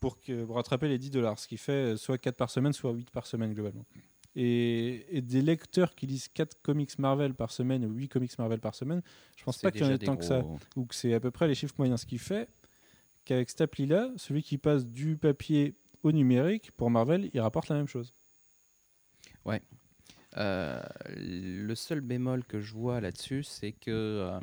pour, 0.00 0.18
pour 0.46 0.56
rattraper 0.56 0.88
les 0.88 0.98
10 0.98 1.10
dollars, 1.10 1.38
ce 1.38 1.48
qui 1.48 1.56
fait 1.56 1.92
euh, 1.92 1.96
soit 1.96 2.18
4 2.18 2.36
par 2.36 2.50
semaine, 2.50 2.72
soit 2.72 2.92
8 2.92 3.10
par 3.10 3.26
semaine 3.26 3.54
globalement. 3.54 3.86
Et, 4.34 5.16
et 5.16 5.20
des 5.20 5.42
lecteurs 5.42 5.94
qui 5.94 6.06
lisent 6.06 6.28
4 6.28 6.62
comics 6.62 6.98
Marvel 6.98 7.34
par 7.34 7.50
semaine 7.50 7.84
ou 7.84 7.90
8 7.92 8.08
comics 8.08 8.38
Marvel 8.38 8.60
par 8.60 8.74
semaine, 8.74 9.02
je 9.36 9.44
pense 9.44 9.58
pas 9.58 9.70
qu'il 9.70 9.82
y 9.82 9.84
en 9.84 9.88
ait 9.94 9.98
tant 10.06 10.16
que 10.16 10.24
ça, 10.24 10.40
ou 10.76 10.86
que 10.86 10.94
c'est 10.94 11.12
à 11.12 11.20
peu 11.20 11.30
près 11.30 11.48
les 11.48 11.54
chiffres 11.54 11.74
moyens, 11.78 12.00
ce 12.00 12.06
qui 12.06 12.18
fait 12.18 12.48
qu'avec 13.24 13.50
cette 13.50 13.60
appli-là, 13.60 14.10
celui 14.16 14.42
qui 14.42 14.56
passe 14.58 14.86
du 14.86 15.16
papier 15.16 15.74
au 16.02 16.12
numérique, 16.12 16.70
pour 16.72 16.90
Marvel, 16.90 17.30
il 17.34 17.40
rapporte 17.40 17.68
la 17.68 17.76
même 17.76 17.86
chose. 17.88 18.12
Euh, 20.38 20.80
le 21.16 21.74
seul 21.74 22.00
bémol 22.00 22.42
que 22.44 22.58
je 22.60 22.72
vois 22.72 23.00
là-dessus, 23.02 23.42
c'est 23.42 23.72
que 23.72 23.90
euh, 23.90 24.40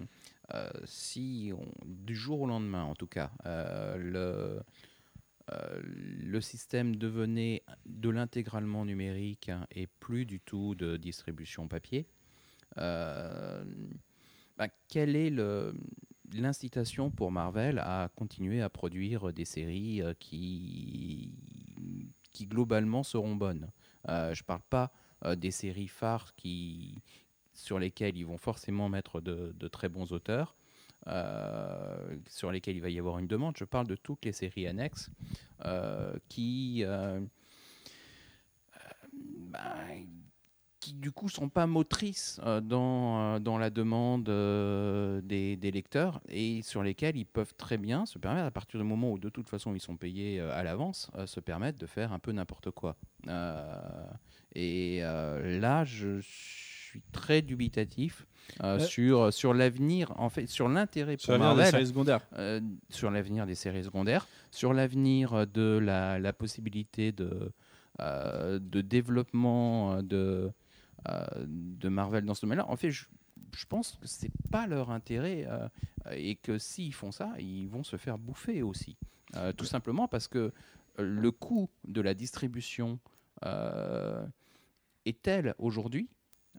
euh, 0.53 0.69
si 0.85 1.51
on- 1.57 1.85
du 1.85 2.15
jour 2.15 2.41
au 2.41 2.47
lendemain, 2.47 2.83
en 2.83 2.93
tout 2.95 3.07
cas, 3.07 3.31
euh, 3.47 3.97
le, 3.97 4.61
euh, 5.53 5.81
le 5.83 6.41
système 6.41 6.95
devenait 6.95 7.63
de 7.85 8.09
l'intégralement 8.09 8.85
numérique 8.85 9.49
hein, 9.49 9.65
et 9.71 9.87
plus 9.87 10.25
du 10.25 10.39
tout 10.39 10.75
de 10.75 10.97
distribution 10.97 11.67
papier, 11.67 12.07
euh, 12.77 13.63
bah, 14.57 14.67
quelle 14.87 15.15
est 15.15 15.33
l'incitation 16.33 17.09
pour 17.09 17.31
Marvel 17.31 17.79
à 17.79 18.09
continuer 18.15 18.61
à 18.61 18.69
produire 18.69 19.33
des 19.33 19.45
séries 19.45 20.01
euh, 20.01 20.13
qui, 20.19 21.33
qui 22.33 22.45
globalement 22.45 23.03
seront 23.03 23.35
bonnes? 23.35 23.71
Je 24.07 24.41
ne 24.41 24.45
parle 24.45 24.61
pas 24.69 24.91
des 25.35 25.51
séries 25.51 25.89
phares 25.89 26.33
qui, 26.35 27.03
sur 27.53 27.77
lesquelles 27.79 28.17
ils 28.17 28.25
vont 28.25 28.37
forcément 28.37 28.87
mettre 28.87 29.19
de 29.21 29.67
très 29.67 29.89
bons 29.89 30.13
auteurs, 30.13 30.55
euh, 31.07 31.97
sur 32.27 32.51
lesquels 32.51 32.75
il 32.75 32.81
va 32.81 32.89
y 32.89 32.99
avoir 32.99 33.19
une 33.19 33.27
demande. 33.27 33.55
Je 33.57 33.63
parle 33.63 33.87
de 33.87 33.95
toutes 33.95 34.25
les 34.25 34.33
séries 34.33 34.67
annexes 34.67 35.09
euh, 35.65 36.13
qui, 36.27 36.83
euh, 36.83 37.21
bah, 39.23 39.75
qui 40.79 40.93
du 40.93 41.11
coup 41.11 41.29
sont 41.29 41.49
pas 41.49 41.67
motrices 41.67 42.39
dans, 42.63 43.39
dans 43.39 43.57
la 43.57 43.69
demande 43.69 44.25
des, 44.25 45.55
des 45.55 45.71
lecteurs 45.71 46.21
et 46.27 46.61
sur 46.61 46.83
lesquels 46.83 47.17
ils 47.17 47.25
peuvent 47.25 47.55
très 47.55 47.77
bien 47.77 48.05
se 48.05 48.19
permettre, 48.19 48.45
à 48.45 48.51
partir 48.51 48.79
du 48.79 48.85
moment 48.85 49.11
où 49.13 49.19
de 49.19 49.29
toute 49.29 49.49
façon 49.49 49.73
ils 49.73 49.81
sont 49.81 49.97
payés 49.97 50.39
à 50.39 50.63
l'avance, 50.63 51.09
se 51.25 51.39
permettre 51.39 51.79
de 51.79 51.85
faire 51.85 52.13
un 52.13 52.19
peu 52.19 52.31
n'importe 52.31 52.71
quoi. 52.71 52.95
Et 54.55 54.99
là, 55.01 55.85
je 55.85 56.19
suis 56.21 56.78
très 57.11 57.41
dubitatif 57.41 58.25
euh, 58.63 58.77
Ouais. 58.77 58.83
sur, 58.83 59.31
sur 59.33 59.53
l'avenir, 59.53 60.11
en 60.19 60.29
fait, 60.29 60.47
sur 60.47 60.67
l'intérêt 60.69 61.17
pour 61.17 61.31
l'avenir 61.33 61.49
des 61.51 61.55
Marvel 61.57 61.71
séries 61.71 61.87
secondaires. 61.87 62.21
euh, 62.33 62.59
sur 62.89 63.11
l'avenir 63.11 63.45
des 63.45 63.55
séries 63.55 63.83
secondaires, 63.83 64.27
sur 64.51 64.73
l'avenir 64.73 65.45
de 65.47 65.77
la, 65.81 66.19
la 66.19 66.33
possibilité 66.33 67.11
de, 67.11 67.51
euh, 68.01 68.59
de 68.59 68.81
développement 68.81 69.93
euh, 69.93 70.01
de, 70.01 70.51
euh, 71.09 71.25
de 71.45 71.89
Marvel 71.89 72.25
dans 72.25 72.33
ce 72.33 72.41
domaine-là. 72.41 72.69
En 72.69 72.75
fait, 72.75 72.91
je, 72.91 73.05
je 73.55 73.65
pense 73.65 73.97
que 74.01 74.07
c'est 74.07 74.31
pas 74.51 74.65
leur 74.67 74.89
intérêt 74.91 75.45
euh, 75.47 75.67
et 76.11 76.35
que 76.35 76.57
s'ils 76.57 76.93
font 76.93 77.11
ça, 77.11 77.33
ils 77.39 77.67
vont 77.67 77.83
se 77.83 77.97
faire 77.97 78.17
bouffer 78.17 78.61
aussi. 78.63 78.97
Euh, 79.35 79.51
tout 79.53 79.65
simplement 79.65 80.07
parce 80.07 80.27
que 80.27 80.39
euh, 80.39 80.51
le 80.97 81.31
coût 81.31 81.69
de 81.87 82.01
la 82.01 82.15
distribution 82.15 82.99
euh, 83.45 84.25
est 85.05 85.21
tel 85.21 85.53
aujourd'hui 85.59 86.09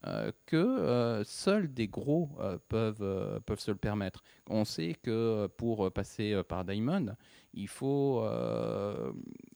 euh, 0.06 0.32
que 0.46 0.56
euh, 0.56 1.22
seuls 1.24 1.72
des 1.72 1.86
gros 1.88 2.30
euh, 2.40 2.58
peuvent, 2.68 3.40
peuvent 3.44 3.60
se 3.60 3.70
le 3.70 3.76
permettre. 3.76 4.22
On 4.48 4.64
sait 4.64 4.94
que 5.02 5.46
pour 5.58 5.92
passer 5.92 6.42
par 6.48 6.64
Diamond, 6.64 7.14
il 7.52 7.68
faut, 7.68 8.24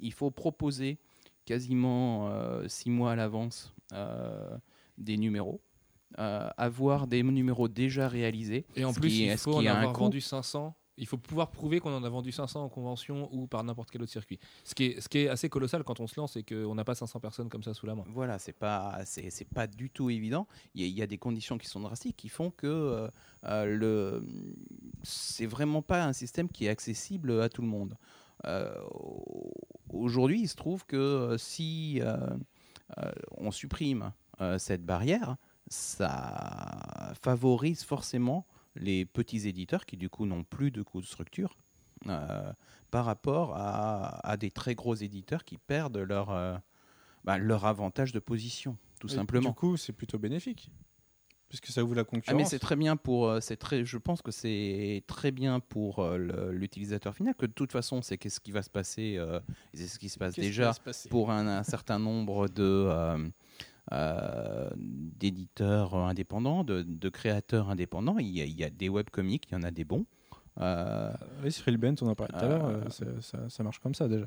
il 0.00 0.12
faut 0.12 0.30
proposer 0.30 0.98
quasiment 1.46 2.30
six 2.68 2.90
mois 2.90 3.12
à 3.12 3.16
l'avance 3.16 3.74
des 4.98 5.16
numéros, 5.16 5.60
avoir 6.16 7.06
des 7.06 7.22
numéros 7.22 7.68
déjà 7.68 8.08
réalisés. 8.08 8.66
Et 8.76 8.84
en 8.84 8.92
plus, 8.92 9.08
qui- 9.10 9.24
il 9.24 9.36
faut 9.38 9.52
en 9.56 9.60
qui 9.60 9.68
a 9.68 9.74
un 9.74 9.78
avoir 9.80 9.94
vendu 9.94 10.20
500. 10.20 10.74
Il 10.96 11.06
faut 11.06 11.18
pouvoir 11.18 11.50
prouver 11.50 11.80
qu'on 11.80 11.92
en 11.94 12.04
a 12.04 12.08
vendu 12.08 12.30
500 12.30 12.64
en 12.64 12.68
convention 12.68 13.28
ou 13.32 13.46
par 13.46 13.64
n'importe 13.64 13.90
quel 13.90 14.02
autre 14.02 14.12
circuit. 14.12 14.38
Ce 14.64 14.74
qui 14.74 14.84
est, 14.84 15.28
assez 15.28 15.48
colossal 15.48 15.82
quand 15.82 16.00
on 16.00 16.06
se 16.06 16.18
lance, 16.20 16.34
c'est 16.34 16.42
qu'on 16.42 16.74
n'a 16.74 16.84
pas 16.84 16.94
500 16.94 17.18
personnes 17.20 17.48
comme 17.48 17.62
ça 17.62 17.74
sous 17.74 17.86
la 17.86 17.94
main. 17.94 18.04
Voilà, 18.08 18.38
c'est 18.38 18.52
pas 18.52 19.00
pas 19.54 19.66
du 19.66 19.90
tout 19.90 20.10
évident. 20.10 20.46
Il 20.74 20.86
y, 20.86 21.02
a, 21.02 21.06
des 21.06 21.18
conditions 21.18 21.58
qui 21.58 21.66
sont 21.66 21.80
drastiques 21.80 22.16
qui 22.16 22.28
font 22.28 22.50
que 22.50 22.66
euh, 22.66 23.08
euh, 23.44 23.64
le 23.64 24.22
c'est 25.02 25.46
vraiment 25.46 25.82
pas 25.82 26.04
un 26.04 26.12
système 26.12 26.48
qui 26.48 26.66
est 26.66 26.68
accessible 26.68 27.40
à 27.40 27.48
tout 27.48 27.62
le 27.62 27.68
monde. 27.68 27.96
Euh, 28.46 28.74
Aujourd'hui, 29.90 30.40
il 30.40 30.48
se 30.48 30.56
trouve 30.56 30.84
que 30.86 31.36
si 31.38 32.00
euh, 32.02 32.16
on 33.30 33.52
supprime 33.52 34.12
cette 34.58 34.84
barrière, 34.84 35.36
ça 35.68 37.12
favorise 37.22 37.84
forcément 37.84 38.44
les 38.76 39.04
petits 39.04 39.46
éditeurs 39.48 39.86
qui 39.86 39.96
du 39.96 40.08
coup 40.08 40.26
n'ont 40.26 40.44
plus 40.44 40.70
de 40.70 40.82
coûts 40.82 41.00
de 41.00 41.06
structure 41.06 41.56
euh, 42.08 42.52
par 42.90 43.04
rapport 43.04 43.54
à, 43.56 44.26
à 44.28 44.36
des 44.36 44.50
très 44.50 44.74
gros 44.74 44.94
éditeurs 44.94 45.44
qui 45.44 45.58
perdent 45.58 45.98
leur 45.98 46.30
euh, 46.30 46.56
bah, 47.24 47.38
leur 47.38 47.64
avantage 47.64 48.12
de 48.12 48.18
position, 48.18 48.76
tout 49.00 49.08
Et 49.08 49.14
simplement. 49.14 49.50
Du 49.50 49.54
coup, 49.54 49.76
c'est 49.76 49.92
plutôt 49.92 50.18
bénéfique. 50.18 50.70
Puisque 51.48 51.68
ça 51.68 51.84
ouvre 51.84 51.94
la 51.94 52.00
Ah, 52.00 52.04
concurrence. 52.04 52.36
mais 52.38 52.44
c'est 52.44 52.58
très 52.58 52.74
bien 52.74 52.96
pour, 52.96 53.28
euh, 53.28 53.40
c'est 53.40 53.56
très, 53.56 53.84
je 53.84 53.96
pense 53.96 54.22
que 54.22 54.32
c'est 54.32 55.04
très 55.06 55.30
bien 55.30 55.60
pour 55.60 56.04
l'utilisateur 56.50 57.14
final 57.14 57.34
que 57.36 57.46
de 57.46 57.52
toute 57.52 57.70
façon 57.70 58.02
c'est 58.02 58.18
qu'est-ce 58.18 58.40
qui 58.40 58.50
va 58.50 58.62
se 58.62 58.70
passer, 58.70 59.20
c'est 59.72 59.86
ce 59.86 59.98
qui 59.98 60.08
se 60.08 60.18
passe 60.18 60.34
déjà 60.34 60.66
va 60.66 60.72
se 60.72 60.80
passer? 60.80 61.08
pour 61.08 61.30
un, 61.30 61.46
un 61.46 61.62
certain 61.62 61.98
nombre 62.00 62.48
de 62.48 62.88
euh, 63.92 64.70
d'éditeurs 64.76 65.94
indépendants, 65.94 66.64
de, 66.64 66.82
de 66.82 67.08
créateurs 67.08 67.70
indépendants. 67.70 68.18
Il 68.18 68.28
y, 68.28 68.40
a, 68.40 68.44
il 68.44 68.58
y 68.58 68.64
a 68.64 68.70
des 68.70 68.88
webcomics, 68.88 69.44
il 69.50 69.52
y 69.52 69.56
en 69.56 69.62
a 69.62 69.70
des 69.70 69.84
bons. 69.84 70.06
Euh, 70.60 71.12
Oui, 71.42 71.50
Cyril 71.52 71.76
Bent, 71.76 71.94
on 72.02 72.08
en 72.08 72.14
parlait 72.14 72.32
tout 72.38 72.44
à 72.44 72.48
l'heure, 72.48 72.66
Euh, 72.66 72.80
euh, 73.02 73.48
ça, 73.48 73.62
marche 73.62 73.78
comme 73.80 73.94
ça 73.94 74.08
déjà. 74.08 74.26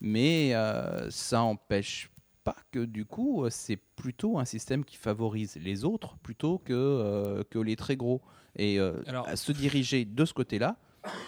mais 0.00 0.54
euh, 0.54 1.10
ça 1.10 1.42
empêche 1.42 2.10
pas 2.44 2.56
que 2.70 2.84
du 2.84 3.04
coup, 3.04 3.44
c'est 3.50 3.76
plutôt 3.96 4.38
un 4.38 4.44
système 4.44 4.84
qui 4.84 4.96
favorise 4.96 5.56
les 5.56 5.84
autres 5.84 6.16
plutôt 6.18 6.58
que, 6.58 6.72
euh, 6.74 7.42
que 7.50 7.58
les 7.58 7.74
très 7.76 7.96
gros. 7.96 8.20
Et 8.56 8.78
euh, 8.78 9.02
Alors- 9.06 9.26
à 9.28 9.36
se 9.36 9.52
diriger 9.52 10.04
de 10.04 10.24
ce 10.24 10.32
côté-là, 10.32 10.76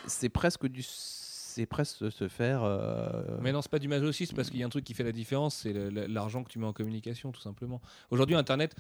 c'est 0.07 0.29
presque 0.29 0.67
du 0.69 0.83
c'est 1.67 2.11
se 2.11 2.29
faire 2.29 2.63
euh, 2.65 3.23
Mais 3.41 3.53
non, 3.53 3.63
c'est 3.63 3.71
pas 3.71 3.79
du 3.79 3.89
masochisme 3.89 4.37
parce 4.37 4.51
qu'il 4.51 4.61
y 4.61 4.63
a 4.63 4.67
un 4.67 4.71
truc 4.71 4.85
qui 4.85 4.95
fait 4.95 5.03
la 5.05 5.13
différence, 5.13 5.57
c'est 5.57 5.73
l'argent 5.73 6.45
que 6.45 6.51
tu 6.51 6.59
mets 6.59 6.67
en 6.67 6.73
communication, 6.73 7.33
tout 7.33 7.41
simplement. 7.41 7.81
Aujourd'hui, 8.11 8.37
Internet, 8.37 8.75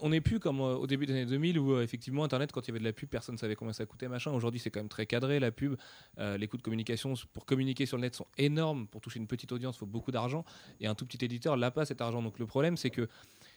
on- 0.00 0.08
n'est 0.08 0.20
plus 0.20 0.40
comme 0.40 0.60
euh, 0.60 0.74
au 0.76 0.86
début 0.86 1.06
des 1.06 1.12
années 1.12 1.26
2000 1.26 1.58
où 1.58 1.72
euh, 1.74 1.82
effectivement 1.82 2.24
Internet, 2.24 2.52
quand 2.52 2.62
il 2.62 2.68
y 2.68 2.70
avait 2.70 2.78
de 2.80 2.84
la 2.84 2.92
pub, 2.92 3.08
personne 3.08 3.34
ne 3.34 3.38
savait 3.38 3.54
combien 3.56 3.72
ça 3.72 3.86
coûtait, 3.86 4.08
machin. 4.08 4.30
Aujourd'hui, 4.32 4.60
c'est 4.60 4.70
quand 4.70 4.80
même 4.80 4.88
très 4.88 5.06
cadré 5.06 5.38
la 5.40 5.50
pub. 5.50 5.76
Les 6.18 6.48
coûts 6.48 6.56
de 6.56 6.62
communication 6.62 7.14
pour 7.32 7.44
communiquer 7.44 7.86
sur 7.86 7.96
le 7.96 8.02
net 8.02 8.14
sont 8.14 8.26
énormes. 8.38 8.86
Pour 8.86 9.00
toucher 9.00 9.18
une 9.18 9.26
petite 9.26 9.52
audience, 9.52 9.76
il 9.76 9.78
faut 9.80 9.86
beaucoup 9.86 10.10
d'argent. 10.10 10.44
Et 10.80 10.86
un 10.86 10.94
tout 10.94 11.06
petit 11.06 11.24
éditeur 11.24 11.56
n'a 11.56 11.70
pas 11.70 11.84
cet 11.84 12.00
argent. 12.00 12.22
Donc 12.22 12.38
le 12.38 12.46
problème, 12.46 12.76
c'est 12.76 12.90
que 12.90 13.08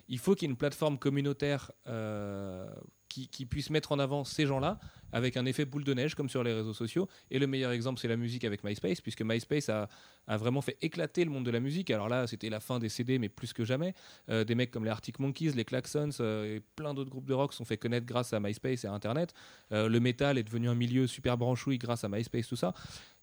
il 0.09 0.19
faut 0.19 0.35
qu'il 0.35 0.43
y 0.47 0.49
ait 0.49 0.51
une 0.51 0.57
plateforme 0.57 0.97
communautaire 0.97 1.71
qui, 3.17 3.27
qui 3.27 3.45
puisse 3.45 3.69
mettre 3.71 3.91
en 3.91 3.99
avant 3.99 4.23
ces 4.23 4.45
gens-là 4.45 4.79
avec 5.11 5.37
un 5.37 5.45
effet 5.45 5.65
boule 5.65 5.83
de 5.83 5.93
neige 5.93 6.13
comme 6.13 6.29
sur 6.29 6.43
les 6.43 6.53
réseaux 6.53 6.73
sociaux. 6.73 7.07
Et 7.31 7.39
le 7.39 7.47
meilleur 7.47 7.71
exemple, 7.71 7.99
c'est 7.99 8.07
la 8.07 8.17
musique 8.17 8.43
avec 8.43 8.63
MySpace, 8.63 9.01
puisque 9.01 9.21
MySpace 9.21 9.69
a, 9.69 9.89
a 10.27 10.37
vraiment 10.37 10.61
fait 10.61 10.77
éclater 10.81 11.25
le 11.25 11.31
monde 11.31 11.45
de 11.45 11.51
la 11.51 11.59
musique. 11.59 11.89
Alors 11.89 12.09
là, 12.09 12.27
c'était 12.27 12.49
la 12.49 12.59
fin 12.59 12.77
des 12.77 12.89
CD, 12.89 13.17
mais 13.17 13.29
plus 13.29 13.53
que 13.53 13.65
jamais. 13.65 13.93
Euh, 14.29 14.43
des 14.43 14.53
mecs 14.53 14.69
comme 14.69 14.83
les 14.83 14.91
Arctic 14.91 15.19
Monkeys, 15.19 15.53
les 15.55 15.65
Klaxons 15.65 16.09
euh, 16.19 16.57
et 16.57 16.61
plein 16.75 16.93
d'autres 16.93 17.09
groupes 17.09 17.27
de 17.27 17.33
rock 17.33 17.53
sont 17.53 17.65
fait 17.65 17.77
connaître 17.77 18.05
grâce 18.05 18.33
à 18.33 18.39
MySpace 18.39 18.83
et 18.83 18.87
à 18.87 18.93
Internet. 18.93 19.33
Euh, 19.71 19.89
le 19.89 19.99
métal 19.99 20.37
est 20.37 20.43
devenu 20.43 20.69
un 20.69 20.75
milieu 20.75 21.07
super 21.07 21.37
branchouille 21.37 21.77
grâce 21.79 22.03
à 22.03 22.09
MySpace, 22.09 22.47
tout 22.47 22.55
ça. 22.55 22.73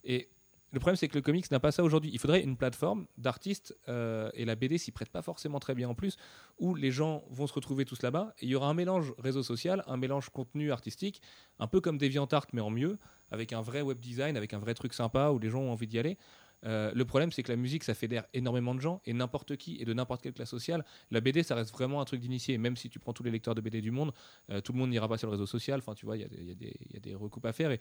Et 0.02 0.28
le 0.74 0.80
problème, 0.80 0.96
c'est 0.96 1.08
que 1.08 1.14
le 1.14 1.22
comics 1.22 1.50
n'a 1.50 1.60
pas 1.60 1.72
ça 1.72 1.84
aujourd'hui. 1.84 2.10
Il 2.12 2.18
faudrait 2.18 2.42
une 2.42 2.56
plateforme 2.56 3.06
d'artistes, 3.16 3.76
euh, 3.88 4.30
et 4.34 4.44
la 4.44 4.56
BD 4.56 4.76
s'y 4.76 4.90
prête 4.90 5.08
pas 5.08 5.22
forcément 5.22 5.60
très 5.60 5.74
bien 5.74 5.88
en 5.88 5.94
plus, 5.94 6.16
où 6.58 6.74
les 6.74 6.90
gens 6.90 7.24
vont 7.30 7.46
se 7.46 7.54
retrouver 7.54 7.84
tous 7.84 8.02
là-bas. 8.02 8.34
Il 8.42 8.48
y 8.48 8.54
aura 8.54 8.68
un 8.68 8.74
mélange 8.74 9.14
réseau 9.18 9.42
social, 9.42 9.84
un 9.86 9.96
mélange 9.96 10.28
contenu 10.30 10.72
artistique, 10.72 11.22
un 11.58 11.68
peu 11.68 11.80
comme 11.80 11.96
DeviantArt, 11.96 12.46
mais 12.52 12.60
en 12.60 12.70
mieux, 12.70 12.98
avec 13.30 13.52
un 13.52 13.62
vrai 13.62 13.80
web 13.80 14.00
design, 14.00 14.36
avec 14.36 14.52
un 14.52 14.58
vrai 14.58 14.74
truc 14.74 14.92
sympa, 14.92 15.30
où 15.30 15.38
les 15.38 15.48
gens 15.48 15.60
ont 15.60 15.70
envie 15.70 15.86
d'y 15.86 15.98
aller. 15.98 16.18
Euh, 16.66 16.92
le 16.94 17.04
problème, 17.04 17.30
c'est 17.30 17.42
que 17.42 17.52
la 17.52 17.56
musique, 17.56 17.84
ça 17.84 17.94
fédère 17.94 18.24
énormément 18.32 18.74
de 18.74 18.80
gens, 18.80 19.00
et 19.04 19.12
n'importe 19.12 19.56
qui, 19.56 19.80
et 19.80 19.84
de 19.84 19.92
n'importe 19.92 20.22
quelle 20.22 20.32
classe 20.32 20.50
sociale. 20.50 20.84
La 21.10 21.20
BD, 21.20 21.42
ça 21.42 21.54
reste 21.54 21.72
vraiment 21.72 22.00
un 22.00 22.04
truc 22.04 22.20
d'initié. 22.20 22.58
Même 22.58 22.76
si 22.76 22.88
tu 22.88 22.98
prends 22.98 23.12
tous 23.12 23.22
les 23.22 23.30
lecteurs 23.30 23.54
de 23.54 23.60
BD 23.60 23.80
du 23.80 23.90
monde, 23.90 24.12
euh, 24.50 24.60
tout 24.60 24.72
le 24.72 24.78
monde 24.78 24.90
n'ira 24.90 25.08
pas 25.08 25.18
sur 25.18 25.28
le 25.28 25.32
réseau 25.32 25.46
social. 25.46 25.78
Enfin, 25.78 25.94
tu 25.94 26.06
vois, 26.06 26.16
il 26.16 26.22
y, 26.22 26.96
a 26.96 27.00
des- 27.00 27.14
recoupes 27.14 27.46
à 27.46 27.52
faire. 27.52 27.76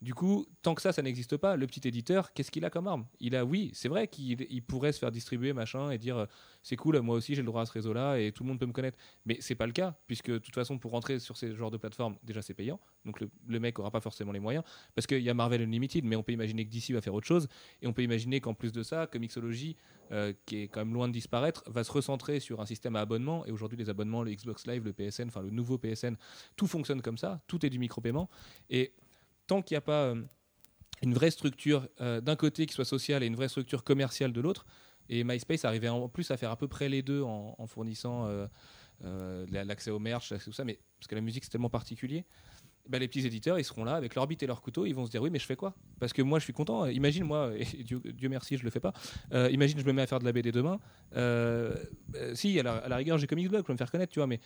Du 0.00 0.12
coup, 0.12 0.46
tant 0.62 0.74
que 0.74 0.82
ça, 0.82 0.92
ça 0.92 1.02
n'existe 1.02 1.36
pas, 1.36 1.56
le 1.56 1.66
petit 1.66 1.86
éditeur, 1.86 2.32
qu'est-ce 2.32 2.50
qu'il 2.50 2.64
a 2.64 2.70
comme 2.70 2.86
arme? 2.86 3.06
Il 3.20 3.34
a, 3.36 3.44
oui, 3.44 3.70
c'est 3.74 3.88
vrai 3.88 4.08
qu'il 4.08 4.46
il 4.50 4.62
pourrait 4.62 4.92
se 4.92 4.98
faire 4.98 5.10
distribuer, 5.10 5.52
machin, 5.52 5.90
et 5.90 5.98
dire 5.98 6.16
euh, 6.16 6.26
c'est 6.62 6.76
cool, 6.76 7.00
moi 7.00 7.16
aussi 7.16 7.34
j'ai 7.34 7.42
le 7.42 7.46
droit 7.46 7.62
à 7.62 7.66
ce 7.66 7.72
réseau-là, 7.72 8.18
et 8.18 8.32
tout 8.32 8.42
le 8.42 8.48
monde 8.48 8.58
peut 8.58 8.66
me 8.66 8.72
connaître. 8.72 8.98
Mais 9.24 9.38
c'est 9.40 9.54
pas 9.54 9.66
le 9.66 9.72
cas, 9.72 9.96
puisque 10.06 10.30
de 10.30 10.38
toute 10.38 10.54
façon, 10.54 10.78
pour 10.78 10.90
rentrer 10.90 11.18
sur 11.18 11.36
ces 11.36 11.54
genres 11.54 11.70
de 11.70 11.78
plateformes, 11.78 12.16
déjà 12.22 12.42
c'est 12.42 12.54
payant, 12.54 12.80
donc 13.04 13.20
le, 13.20 13.30
le 13.46 13.60
mec 13.60 13.78
aura 13.78 13.90
pas 13.90 14.00
forcément 14.00 14.32
les 14.32 14.40
moyens, 14.40 14.64
parce 14.94 15.06
qu'il 15.06 15.20
y 15.20 15.30
a 15.30 15.34
Marvel 15.34 15.62
Unlimited, 15.62 16.04
mais 16.04 16.16
on 16.16 16.22
peut 16.22 16.32
imaginer 16.32 16.66
que 16.66 16.70
DC 16.70 16.90
va 16.90 17.00
faire 17.00 17.14
autre 17.14 17.26
chose, 17.26 17.48
et 17.80 17.86
on 17.86 17.92
peut 17.92 18.02
imaginer 18.02 18.40
qu'en 18.40 18.54
plus 18.54 18.72
de 18.72 18.82
ça, 18.82 19.06
Comixology, 19.06 19.76
euh, 20.12 20.34
qui 20.44 20.62
est 20.62 20.68
quand 20.68 20.80
même 20.80 20.92
loin 20.92 21.08
de 21.08 21.14
disparaître, 21.14 21.62
va 21.66 21.82
se 21.82 21.92
recentrer 21.92 22.40
sur 22.40 22.60
un 22.60 22.66
système 22.66 22.96
à 22.96 23.00
abonnement, 23.00 23.46
et 23.46 23.52
aujourd'hui 23.52 23.78
les 23.78 23.88
abonnements, 23.88 24.22
le 24.22 24.32
Xbox 24.32 24.66
Live, 24.66 24.84
le 24.84 24.92
PSN, 24.92 25.28
enfin 25.28 25.40
le 25.40 25.50
nouveau 25.50 25.78
PSN, 25.78 26.16
tout 26.56 26.66
fonctionne 26.66 27.00
comme 27.00 27.16
ça, 27.16 27.40
tout 27.46 27.64
est 27.64 27.70
du 27.70 27.78
micro-paiement, 27.78 28.28
et 28.68 28.92
tant 29.46 29.62
qu'il 29.62 29.74
n'y 29.74 29.78
a 29.78 29.82
pas 29.82 30.04
euh, 30.04 30.22
une 31.02 31.14
vraie 31.14 31.30
structure 31.30 31.88
euh, 32.00 32.20
d'un 32.20 32.36
côté 32.36 32.66
qui 32.66 32.74
soit 32.74 32.84
sociale 32.84 33.22
et 33.22 33.26
une 33.26 33.36
vraie 33.36 33.48
structure 33.48 33.84
commerciale 33.84 34.32
de 34.32 34.40
l'autre, 34.40 34.66
et 35.08 35.22
MySpace 35.22 35.64
arrivait 35.64 35.88
en 35.88 36.08
plus 36.08 36.30
à 36.30 36.36
faire 36.36 36.50
à 36.50 36.56
peu 36.56 36.68
près 36.68 36.88
les 36.88 37.02
deux 37.02 37.22
en, 37.22 37.66
fournissant 37.66 38.26
euh, 38.26 39.46
la- 39.50 39.64
l'accès 39.64 39.90
au 39.90 39.98
merch, 39.98 40.32
tout 40.42 40.52
ça, 40.52 40.64
mais 40.64 40.78
parce 40.98 41.08
que 41.08 41.14
la 41.14 41.20
musique 41.20 41.44
c'est 41.44 41.50
tellement 41.50 41.68
particulier. 41.68 42.24
bah, 42.88 42.98
les 42.98 43.08
petits 43.08 43.26
éditeurs, 43.26 43.58
ils 43.58 43.64
seront 43.64 43.84
là 43.84 43.96
avec 43.96 44.14
leur 44.14 44.26
bite 44.26 44.42
et 44.42 44.46
leur 44.46 44.62
couteau, 44.62 44.86
ils 44.86 44.94
vont 44.94 45.04
se 45.06 45.10
dire 45.10 45.20
oui, 45.22 45.30
mais 45.30 45.38
je 45.38 45.46
fais 45.46 45.56
quoi? 45.56 45.74
Parce 46.00 46.12
que 46.12 46.22
moi, 46.22 46.38
je 46.38 46.44
suis 46.44 46.52
content. 46.52 46.86
Imagine 46.86 47.24
moi, 47.24 47.52
et 47.58 47.82
Dieu, 47.84 48.00
merci, 48.28 48.56
je 48.56 48.64
le 48.64 48.70
fais 48.70 48.80
pas. 48.80 48.92
Imagine, 49.50 49.78
je 49.78 49.84
me 49.84 49.92
mets 49.92 50.02
à 50.02 50.06
faire 50.06 50.20
de 50.20 50.24
la 50.24 50.32
BD 50.32 50.52
demain. 50.52 50.78
Si, 52.34 52.58
à 52.58 52.62
la, 52.62 52.76
à 52.76 52.88
la 52.88 52.96
rigueur, 52.96 53.18
j'ai 53.18 53.26
Comics 53.26 53.48
Blog, 53.48 53.62
je 53.62 53.66
peux 53.66 53.72
me 53.72 53.78
faire 53.78 53.90
connaître, 53.90 54.12
tu 54.12 54.20
vois, 54.20 54.26
mais 54.26 54.40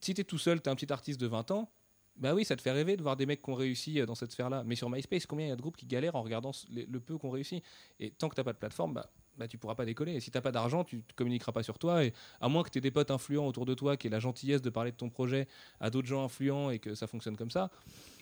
si 0.00 0.14
tu 0.14 0.20
es 0.20 0.24
tout 0.24 0.38
seul, 0.38 0.60
tu 0.60 0.68
es 0.68 0.72
un 0.72 0.76
petit 0.76 0.92
artiste 0.92 1.20
de 1.20 1.26
20 1.26 1.50
ans, 1.50 1.70
bah 2.18 2.34
oui, 2.34 2.44
ça 2.44 2.56
te 2.56 2.62
fait 2.62 2.70
rêver 2.70 2.96
de 2.96 3.02
voir 3.02 3.16
des 3.16 3.26
mecs 3.26 3.42
qui 3.42 3.50
ont 3.50 3.54
réussi 3.54 4.00
euh, 4.00 4.06
dans 4.06 4.14
cette 4.14 4.32
sphère-là. 4.32 4.62
Mais 4.66 4.74
sur 4.74 4.88
MySpace, 4.90 5.26
combien 5.26 5.46
il 5.46 5.48
y 5.50 5.52
a 5.52 5.56
de 5.56 5.60
groupes 5.60 5.76
qui 5.76 5.86
galèrent 5.86 6.16
en 6.16 6.22
regardant 6.22 6.52
le 6.70 7.00
peu 7.00 7.18
qu'on 7.18 7.30
réussit? 7.30 7.62
Et 8.00 8.10
tant 8.10 8.28
que 8.28 8.34
t'as 8.34 8.44
pas 8.44 8.52
de 8.52 8.58
plateforme, 8.58 8.94
bah, 8.94 9.10
bah 9.36 9.48
tu 9.48 9.58
pourras 9.58 9.74
pas 9.74 9.84
décoller. 9.84 10.14
Et 10.14 10.20
si 10.20 10.30
t'as 10.30 10.40
pas 10.40 10.52
d'argent, 10.52 10.84
tu 10.84 11.02
te 11.02 11.14
communiqueras 11.14 11.52
pas 11.52 11.62
sur 11.62 11.78
toi. 11.78 12.04
Et 12.04 12.12
à 12.40 12.48
moins 12.48 12.62
que 12.62 12.70
tu 12.70 12.78
aies 12.78 12.82
des 12.82 12.90
potes 12.90 13.10
influents 13.10 13.46
autour 13.46 13.66
de 13.66 13.74
toi, 13.74 13.96
qui 13.96 14.06
aient 14.06 14.10
la 14.10 14.20
gentillesse 14.20 14.62
de 14.62 14.70
parler 14.70 14.92
de 14.92 14.96
ton 14.96 15.10
projet 15.10 15.46
à 15.80 15.90
d'autres 15.90 16.08
gens 16.08 16.24
influents 16.24 16.70
et 16.70 16.78
que 16.78 16.94
ça 16.94 17.06
fonctionne 17.06 17.36
comme 17.36 17.50
ça. 17.50 17.70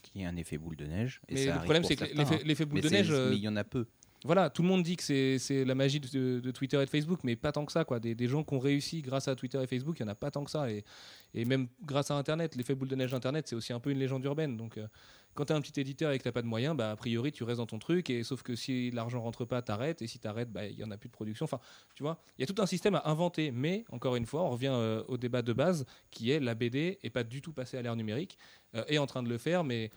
Qui 0.03 0.22
est 0.22 0.26
un 0.26 0.36
effet 0.36 0.59
boule 0.59 0.76
de 0.76 0.86
neige. 0.86 1.20
Et 1.28 1.34
mais 1.34 1.47
ça 1.47 1.55
le 1.55 1.62
problème, 1.62 1.84
c'est 1.84 1.97
que 1.97 2.05
l'effet 2.05 2.34
hein. 2.34 2.45
l'effet 2.45 2.64
boule 2.64 2.80
Mais 2.82 2.88
de 2.88 2.88
neige. 2.88 3.11
euh, 3.11 3.30
mais 3.30 3.36
il 3.36 3.42
y 3.42 3.49
en 3.49 3.57
a 3.57 3.64
peu. 3.64 3.86
Voilà, 4.25 4.49
tout 4.49 4.62
le 4.62 4.68
monde 4.68 4.83
dit 4.83 4.97
que 4.97 5.03
c'est 5.03 5.64
la 5.66 5.75
magie 5.75 6.01
de, 6.01 6.51
Twitter 6.51 6.81
et 6.81 6.85
de 6.87 6.91
Facebook, 6.91 7.20
mais 7.25 7.37
pas 7.37 7.53
tant 7.53 7.66
que 7.66 7.72
ça. 7.72 7.85
Quoi. 7.85 8.01
Des, 8.01 8.14
des 8.14 8.27
gens 8.27 8.43
qui 8.43 8.55
ont 8.55 8.59
réussi 8.59 9.03
grâce 9.03 9.29
à 9.29 9.37
Twitter 9.37 9.62
et 9.62 9.66
Facebook, 9.66 10.01
il 10.01 10.03
n'y 10.03 10.09
en 10.09 10.12
a 10.12 10.14
pas 10.14 10.31
tant 10.31 10.45
que 10.45 10.51
ça. 10.51 10.70
Et, 10.70 10.83
et 11.35 11.45
même 11.45 11.68
grâce 11.83 12.11
à 12.11 12.14
Internet, 12.14 12.57
l'effet 12.57 12.75
boule 12.75 12.89
de 12.89 12.97
neige 12.97 13.11
d'Internet, 13.11 13.47
c'est 13.47 13.55
aussi 13.55 13.75
un 13.75 13.81
peu 13.81 13.91
une 13.91 13.99
légende 13.99 14.25
urbaine. 14.25 14.57
Donc, 14.57 14.79
euh, 14.79 14.87
quand 15.35 15.45
tu 15.45 15.53
as 15.53 15.57
un 15.57 15.61
petit 15.61 15.79
éditeur 15.79 16.12
et 16.12 16.18
que 16.18 16.22
tu 16.22 16.33
pas 16.33 16.41
de 16.41 16.47
moyens, 16.47 16.75
bah, 16.75 16.93
a 16.93 16.97
priori, 16.97 17.33
tu 17.33 17.45
restes 17.45 17.59
dans 17.59 17.66
ton 17.66 17.79
truc. 17.79 18.09
Et, 18.09 18.22
sauf 18.22 18.43
que 18.43 18.55
si 18.55 18.91
l'argent 18.93 19.20
rentre 19.20 19.45
pas, 19.45 19.61
t'arrêtes. 19.61 20.01
Et 20.01 20.07
si 20.07 20.18
t'arrêtes, 20.18 20.51
bah, 20.51 20.64
il 20.66 20.79
y 20.79 20.85
en 20.85 20.91
a 20.91 20.97
plus 20.97 21.09
de 21.09 21.12
production. 21.12 21.45
Enfin, 21.45 21.61
tu 21.95 22.03
vois, 22.03 22.18
il 22.39 22.43
y 22.43 22.45
a 22.45 22.47
tout 22.47 22.62
un 22.62 22.66
système 22.66 22.95
à 22.95 23.03
inventer. 23.11 23.51
Mais, 23.51 23.85
encore 23.91 24.16
une 24.16 24.25
fois, 24.25 24.43
on 24.43 24.51
revient 24.51 24.72
euh, 24.72 25.03
au 25.09 25.18
débat 25.18 25.43
de 25.43 25.53
base 25.53 25.85
qui 26.11 26.31
est 26.31 26.41
la 26.41 26.55
BD 26.55 26.99
et 27.03 27.11
pas 27.11 27.25
du 27.25 27.43
tout 27.43 27.53
passé 27.53 27.77
à 27.77 27.83
l'ère 27.83 27.97
numérique. 27.97 28.39
Euh, 28.75 28.85
est 28.89 28.99
en 28.99 29.07
train 29.07 29.22
de 29.22 29.29
le 29.29 29.39
faire, 29.39 29.64
mais 29.64 29.91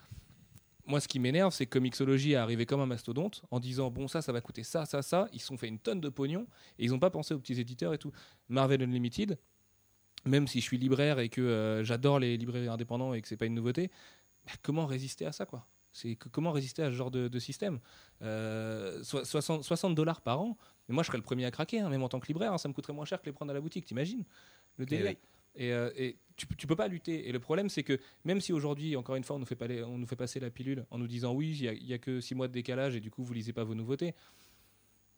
moi, 0.88 1.00
ce 1.02 1.08
qui 1.08 1.20
m'énerve, 1.20 1.54
c'est 1.54 1.66
que 1.66 1.78
Comixology 1.78 2.32
est 2.34 2.36
arrivé 2.36 2.66
comme 2.66 2.80
un 2.80 2.86
mastodonte 2.86 3.44
en 3.52 3.60
disant 3.60 3.92
bon, 3.92 4.08
ça, 4.08 4.22
ça 4.22 4.32
va 4.32 4.42
coûter 4.42 4.64
ça, 4.64 4.86
ça, 4.86 5.02
ça. 5.02 5.28
Ils 5.34 5.40
se 5.42 5.48
sont 5.48 5.58
fait 5.58 5.68
une 5.68 5.80
tonne 5.80 6.02
de 6.02 6.10
pognon 6.10 6.48
et 6.80 6.86
ils 6.86 6.92
n'ont 6.92 7.00
pas 7.00 7.10
pensé 7.10 7.34
aux 7.34 7.40
petits 7.40 7.60
éditeurs 7.60 7.94
et 7.94 7.98
tout. 7.98 8.12
Marvel 8.50 8.82
Unlimited, 8.82 9.38
même 10.26 10.48
si 10.48 10.60
je 10.60 10.66
suis 10.66 10.78
libraire 10.78 11.20
et 11.20 11.30
que 11.30 11.42
euh, 11.42 11.84
j'adore 11.84 12.20
les 12.20 12.38
librairies 12.38 12.68
indépendants 12.68 13.14
et 13.14 13.22
que 13.22 13.28
c'est 13.28 13.38
pas 13.38 13.46
une 13.46 13.56
nouveauté, 13.56 13.92
bah, 14.46 14.54
comment 14.62 14.86
résister 14.86 15.26
à 15.26 15.32
ça, 15.32 15.46
quoi? 15.46 15.68
C'est 15.94 16.16
comment 16.16 16.52
résister 16.52 16.84
à 16.84 16.92
ce 16.92 16.96
genre 16.96 17.12
de, 17.12 17.28
de 17.28 17.40
système? 17.40 17.80
Euh, 18.22 19.04
so- 19.04 19.24
60 19.26 19.64
60 19.64 19.96
dollars 19.96 20.22
par 20.22 20.42
an, 20.42 20.58
mais 20.88 20.94
moi 20.94 21.02
je 21.04 21.08
serais 21.08 21.18
le 21.18 21.24
premier 21.24 21.46
à 21.46 21.52
craquer, 21.52 21.80
hein, 21.80 21.90
même 21.90 22.04
en 22.04 22.10
tant 22.10 22.20
que 22.20 22.28
libraire, 22.28 22.54
hein, 22.54 22.58
ça 22.60 22.68
me 22.70 22.74
coûterait 22.74 22.94
moins 22.94 23.06
cher 23.06 23.20
que 23.22 23.26
les 23.26 23.32
prendre 23.34 23.52
à 23.52 23.54
la 23.54 23.62
boutique, 23.62 23.86
t'imagines? 23.86 24.24
Le 24.78 24.86
délire. 24.86 25.08
oui. 25.08 25.18
Et, 25.58 25.74
euh, 25.74 25.90
et 25.98 26.16
tu, 26.38 26.46
tu 26.56 26.68
peux 26.68 26.76
pas 26.76 26.88
lutter. 26.88 27.28
Et 27.28 27.32
le 27.32 27.40
problème, 27.40 27.68
c'est 27.68 27.84
que 27.84 28.00
même 28.26 28.40
si 28.42 28.54
aujourd'hui, 28.54 28.96
encore 28.96 29.16
une 29.16 29.24
fois, 29.24 29.36
on 29.36 29.40
nous 29.40 29.46
fait, 29.46 29.56
pas 29.56 29.68
les- 29.68 29.84
on 29.84 29.98
nous 29.98 30.06
fait 30.08 30.16
passer 30.16 30.40
la 30.40 30.50
pilule 30.52 30.86
en 30.92 30.98
nous 31.00 31.08
disant 31.08 31.34
oui, 31.34 31.58
il 31.60 31.86
y 31.88 31.94
a- 31.94 31.98
que 31.98 32.22
6 32.22 32.36
mois 32.36 32.48
de 32.48 32.54
décalage 32.54 32.96
et 32.96 33.00
du 33.00 33.10
coup, 33.12 33.24
vous 33.24 33.34
lisez 33.34 33.54
pas 33.54 33.64
vos 33.64 33.74
nouveautés. 33.76 34.14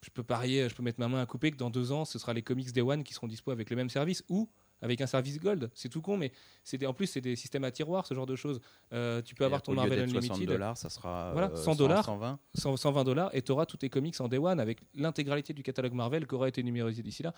Je 0.02 0.10
peux 0.10 0.24
parier, 0.24 0.70
je 0.70 0.76
peux 0.76 0.82
mettre 0.84 1.00
ma 1.00 1.10
main 1.10 1.22
à 1.22 1.26
couper 1.26 1.52
que 1.52 1.58
dans 1.58 1.70
deux 1.70 1.92
ans, 1.92 2.06
ce 2.06 2.18
sera 2.20 2.34
les 2.34 2.42
comics 2.42 2.72
Day 2.72 2.80
One 2.82 3.04
qui 3.04 3.14
seront 3.14 3.28
dispo 3.28 3.52
avec 3.52 3.70
le 3.70 3.76
même 3.76 3.90
service 3.90 4.24
ou 4.30 4.48
avec 4.82 5.02
un 5.02 5.08
service 5.08 5.42
Gold. 5.42 5.70
C'est 5.74 5.90
tout 5.90 6.00
con, 6.02 6.16
mais 6.16 6.32
c'est 6.64 6.86
en 6.86 6.94
plus, 6.94 7.08
c'est 7.08 7.20
des 7.20 7.36
systèmes 7.36 7.66
à 7.66 7.72
tiroir, 7.72 8.08
ce 8.08 8.14
genre 8.14 8.26
de 8.26 8.38
choses. 8.38 8.62
Euh, 8.94 9.22
tu 9.22 9.36
peux 9.36 9.44
avoir 9.44 9.62
ton 9.62 9.74
Marvel 9.74 10.00
d'être 10.00 10.10
60 10.10 10.32
Unlimited. 10.38 10.48
dollars, 10.54 10.78
ça 10.78 10.88
sera 10.88 11.34
Voilà, 11.34 11.50
euh, 11.52 11.56
100 11.58 11.76
dollars. 11.76 12.06
120. 12.06 12.40
100 12.56 12.78
120 12.78 13.04
dollars 13.04 13.30
et 13.36 13.42
tu 13.42 13.52
auras 13.52 13.66
tous 13.66 13.76
tes 13.76 13.90
comics 13.90 14.16
en 14.22 14.30
day 14.30 14.38
one 14.38 14.62
avec 14.62 14.78
l'intégralité 14.96 15.52
du 15.52 15.64
catalogue 15.64 15.92
Marvel 15.92 16.26
qui 16.26 16.34
aura 16.36 16.48
été 16.48 16.64
numérisé 16.64 17.04
d'ici 17.04 17.24
là. 17.24 17.34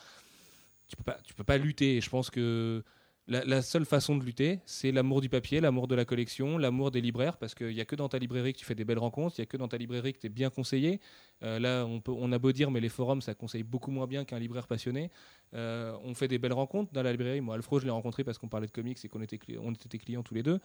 Tu 0.92 0.98
peux 0.98 1.04
pas, 1.04 1.18
tu 1.24 1.34
peux 1.34 1.46
pas 1.46 1.58
lutter. 1.58 2.02
Je 2.02 2.10
pense 2.10 2.30
que 2.30 2.84
la, 3.28 3.62
seule 3.62 3.86
façon 3.86 4.18
de 4.18 4.26
lutter, 4.26 4.60
c'est 4.66 4.92
l'amour 4.92 5.22
du 5.22 5.30
papier, 5.30 5.62
l'amour 5.62 5.88
de 5.88 5.96
la 5.96 6.04
collection, 6.04 6.58
l'amour 6.58 6.92
des 6.92 7.00
libraires, 7.00 7.38
parce 7.38 7.56
qu'il 7.56 7.74
n'y 7.74 7.80
a 7.80 7.86
que 7.86 7.96
dans 7.96 8.10
ta 8.10 8.18
librairie 8.18 8.52
que 8.52 8.60
tu 8.60 8.66
fais 8.66 8.76
des 8.76 8.84
belles 8.84 9.00
rencontres, 9.00 9.36
il 9.38 9.42
n'y 9.42 9.44
a 9.44 9.46
que 9.46 9.56
dans 9.56 9.70
ta 9.70 9.78
librairie 9.78 10.12
que 10.12 10.20
tu 10.20 10.28
es 10.28 10.30
bien 10.30 10.50
conseillé. 10.50 11.00
Euh, 11.44 11.58
là, 11.58 11.86
on, 11.86 12.02
peut, 12.02 12.12
on 12.12 12.30
a 12.34 12.40
beau 12.40 12.52
dire, 12.52 12.72
mais 12.72 12.82
les 12.82 12.90
forums, 12.90 13.22
ça 13.22 13.34
conseille 13.34 13.64
beaucoup 13.64 13.90
moins 13.90 14.06
bien 14.06 14.26
qu'un 14.26 14.38
libraire 14.38 14.68
passionné. 14.68 15.12
Euh, 15.54 15.96
on 16.04 16.14
fait 16.14 16.28
des 16.28 16.40
belles 16.40 16.52
rencontres 16.52 16.92
dans 16.92 17.04
la 17.04 17.12
librairie. 17.12 17.40
Moi, 17.40 17.56
Alfro, 17.56 17.80
je 17.80 17.86
l'ai 17.86 17.92
rencontré 17.92 18.26
parce 18.26 18.38
qu'on 18.38 18.50
parlait 18.50 18.68
de 18.68 18.72
comics 18.74 18.98
et 19.02 19.08
qu'on 19.08 19.22
était, 19.22 19.40
on 19.62 19.72
était 19.72 19.98
clients 19.98 20.24
tous 20.24 20.34
les 20.34 20.44
deux. 20.44 20.60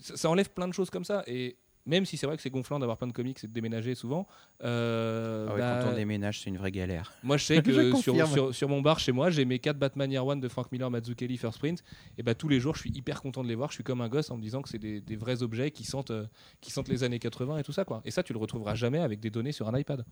Ça, 0.00 0.18
ça 0.18 0.28
enlève 0.28 0.50
plein 0.50 0.68
de 0.68 0.74
choses 0.74 0.90
comme 0.90 1.04
ça. 1.04 1.24
Et 1.26 1.56
même 1.86 2.04
si 2.04 2.16
c'est 2.16 2.26
vrai 2.26 2.36
que 2.36 2.42
c'est 2.42 2.50
gonflant 2.50 2.78
d'avoir 2.78 2.96
plein 2.96 3.08
de 3.08 3.12
comics 3.12 3.38
et 3.42 3.46
de 3.46 3.52
déménager 3.52 3.94
souvent, 3.94 4.26
euh, 4.62 5.46
Ah 5.48 5.52
ouais, 5.54 5.58
bah, 5.60 5.80
Quand 5.84 5.90
on 5.90 5.94
déménage, 5.96 6.40
c'est 6.40 6.50
une 6.50 6.56
vraie 6.58 6.70
galère. 6.70 7.12
moi 7.22 7.36
je 7.36 7.44
sais 7.44 7.56
Je 7.56 7.60
que 7.62 7.72
sur, 7.72 7.90
confirme. 8.12 8.30
sur, 8.32 8.54
sur 8.54 8.68
mon 8.68 8.80
bar 8.82 8.98
chez 8.98 9.12
moi, 9.12 9.30
j'ai 9.30 9.44
mes 9.44 9.58
4 9.58 9.78
Batman 9.78 10.10
Year 10.10 10.24
One 10.24 10.40
de 10.40 10.48
Frank 10.48 10.70
Miller, 10.72 10.90
Mazzucchelli, 10.90 11.36
First 11.36 11.58
Print. 11.58 11.82
Et 12.18 12.22
bah 12.22 12.34
tous 12.34 12.48
les 12.48 12.60
jours, 12.60 12.74
je 12.76 12.80
suis 12.80 12.90
hyper 12.94 13.20
content 13.22 13.42
de 13.42 13.48
les 13.48 13.54
voir. 13.54 13.70
Je 13.70 13.74
suis 13.74 13.84
comme 13.84 14.00
un 14.00 14.08
gosse 14.08 14.30
en 14.30 14.36
me 14.36 14.42
disant 14.42 14.62
que 14.62 14.68
c'est 14.68 14.78
des, 14.78 15.00
des 15.00 15.16
vrais 15.16 15.42
objets 15.42 15.70
qui 15.70 15.84
sentent, 15.84 16.10
euh, 16.12 16.26
qui 16.60 16.70
sentent 16.70 16.88
les 16.88 17.02
années 17.04 17.18
80 17.18 17.58
et 17.58 17.62
tout 17.62 17.72
ça. 17.72 17.84
quoi. 17.84 18.00
Et 18.04 18.10
ça, 18.10 18.22
tu 18.22 18.32
le 18.32 18.38
retrouveras 18.38 18.74
jamais 18.74 18.98
avec 19.00 19.20
des 19.20 19.30
données 19.30 19.52
sur 19.52 19.68
un 19.68 19.78
iPad. 19.78 20.04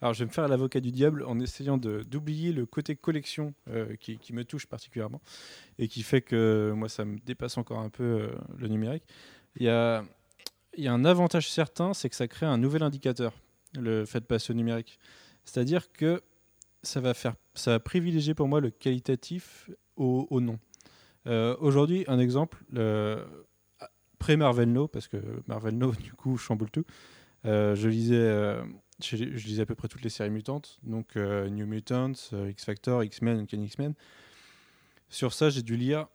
Alors, 0.00 0.14
je 0.14 0.20
vais 0.20 0.26
me 0.26 0.30
faire 0.30 0.48
l'avocat 0.48 0.80
du 0.80 0.90
diable 0.90 1.22
en 1.26 1.38
essayant 1.40 1.76
d'oublier 1.78 2.52
le 2.52 2.64
côté 2.64 2.96
collection 2.96 3.52
euh, 3.68 3.94
qui, 3.96 4.18
qui 4.18 4.32
me 4.32 4.44
touche 4.44 4.66
particulièrement 4.66 5.20
et 5.78 5.88
qui 5.88 6.02
fait 6.02 6.22
que 6.22 6.72
moi, 6.74 6.88
ça 6.88 7.04
me 7.04 7.18
dépasse 7.18 7.58
encore 7.58 7.78
un 7.80 7.90
peu 7.90 8.02
euh, 8.04 8.28
le 8.56 8.68
numérique. 8.68 9.04
Il 9.56 9.64
y 9.64 9.68
a, 9.68 10.04
il 10.76 10.84
y 10.84 10.88
a 10.88 10.92
un 10.92 11.04
avantage 11.04 11.50
certain, 11.50 11.94
c'est 11.94 12.08
que 12.08 12.16
ça 12.16 12.28
crée 12.28 12.46
un 12.46 12.58
nouvel 12.58 12.82
indicateur, 12.82 13.32
le 13.74 14.04
fait 14.04 14.20
de 14.20 14.26
passer 14.26 14.52
au 14.52 14.54
numérique. 14.54 14.98
C'est-à-dire 15.44 15.92
que 15.92 16.22
ça 16.82 17.00
va 17.00 17.14
faire, 17.14 17.34
ça 17.54 17.72
va 17.72 17.80
privilégier 17.80 18.34
pour 18.34 18.48
moi 18.48 18.60
le 18.60 18.70
qualitatif 18.70 19.70
au, 19.96 20.40
nom. 20.40 20.58
Euh, 21.26 21.56
Aujourd'hui, 21.58 22.04
un 22.06 22.18
exemple, 22.18 22.62
euh, 22.76 23.24
pré 24.18 24.36
Marvel 24.36 24.72
No, 24.72 24.88
parce 24.88 25.08
que 25.08 25.18
Marvel 25.46 25.74
No, 25.78 25.92
du 25.92 26.12
coup, 26.12 26.36
chamboule 26.36 26.70
tout. 26.70 26.84
euh, 27.44 27.74
je 27.74 27.88
lisais, 27.88 28.16
euh, 28.16 28.62
lisais 29.12 29.62
à 29.62 29.66
peu 29.66 29.74
près 29.74 29.88
toutes 29.88 30.02
les 30.02 30.10
séries 30.10 30.30
mutantes, 30.30 30.78
donc 30.82 31.16
New 31.16 31.66
Mutants, 31.66 32.12
euh, 32.32 32.50
X 32.50 32.64
Factor, 32.64 33.04
X-Men, 33.04 33.40
Uncanny 33.40 33.66
X-Men. 33.66 33.94
Sur 35.08 35.32
ça, 35.32 35.50
j'ai 35.50 35.62
dû 35.62 35.76
lire 35.76 36.08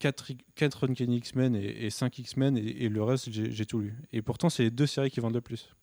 4, 0.00 0.84
Uncanny 0.84 1.18
X-Men 1.18 1.54
et, 1.54 1.86
et 1.86 1.90
5 1.90 2.18
X-Men, 2.18 2.56
et, 2.56 2.88
le 2.88 3.02
reste, 3.02 3.30
j'ai 3.30 3.52
j'ai 3.52 3.66
tout 3.66 3.80
lu. 3.80 3.94
Et 4.12 4.22
pourtant, 4.22 4.50
c'est 4.50 4.64
les 4.64 4.70
deux 4.70 4.86
séries 4.86 5.10
qui 5.10 5.20
vendent 5.20 5.34
le 5.34 5.40
plus. 5.40 5.74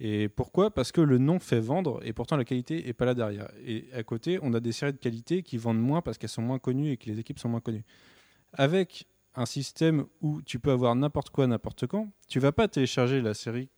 Et 0.00 0.28
pourquoi? 0.28 0.70
Parce 0.72 0.92
que 0.92 1.00
le 1.00 1.18
nom 1.18 1.38
fait 1.38 1.60
vendre 1.60 2.00
et 2.02 2.14
pourtant 2.14 2.36
la 2.36 2.44
qualité 2.44 2.88
est 2.88 2.94
pas 2.94 3.04
là 3.04 3.14
derrière. 3.14 3.50
Et 3.64 3.86
à 3.92 4.02
côté, 4.02 4.38
on 4.42 4.54
a 4.54 4.60
des 4.60 4.72
séries 4.72 4.94
de 4.94 4.98
qualité 4.98 5.42
qui 5.42 5.58
vendent 5.58 5.80
moins 5.80 6.00
parce 6.00 6.16
qu'elles 6.16 6.30
sont 6.30 6.42
moins 6.42 6.58
connues 6.58 6.92
et 6.92 6.96
que 6.96 7.06
les 7.06 7.20
équipes 7.20 7.38
sont 7.38 7.50
moins 7.50 7.60
connues. 7.60 7.84
Avec 8.54 9.06
un 9.34 9.44
système 9.44 10.06
où 10.22 10.40
tu 10.42 10.58
peux 10.58 10.70
avoir 10.70 10.96
n'importe 10.96 11.30
quoi 11.30 11.46
n'importe 11.46 11.86
quand, 11.86 12.08
tu 12.28 12.40
vas 12.40 12.50
pas 12.50 12.66
télécharger 12.66 13.20
la 13.20 13.34
série 13.34 13.68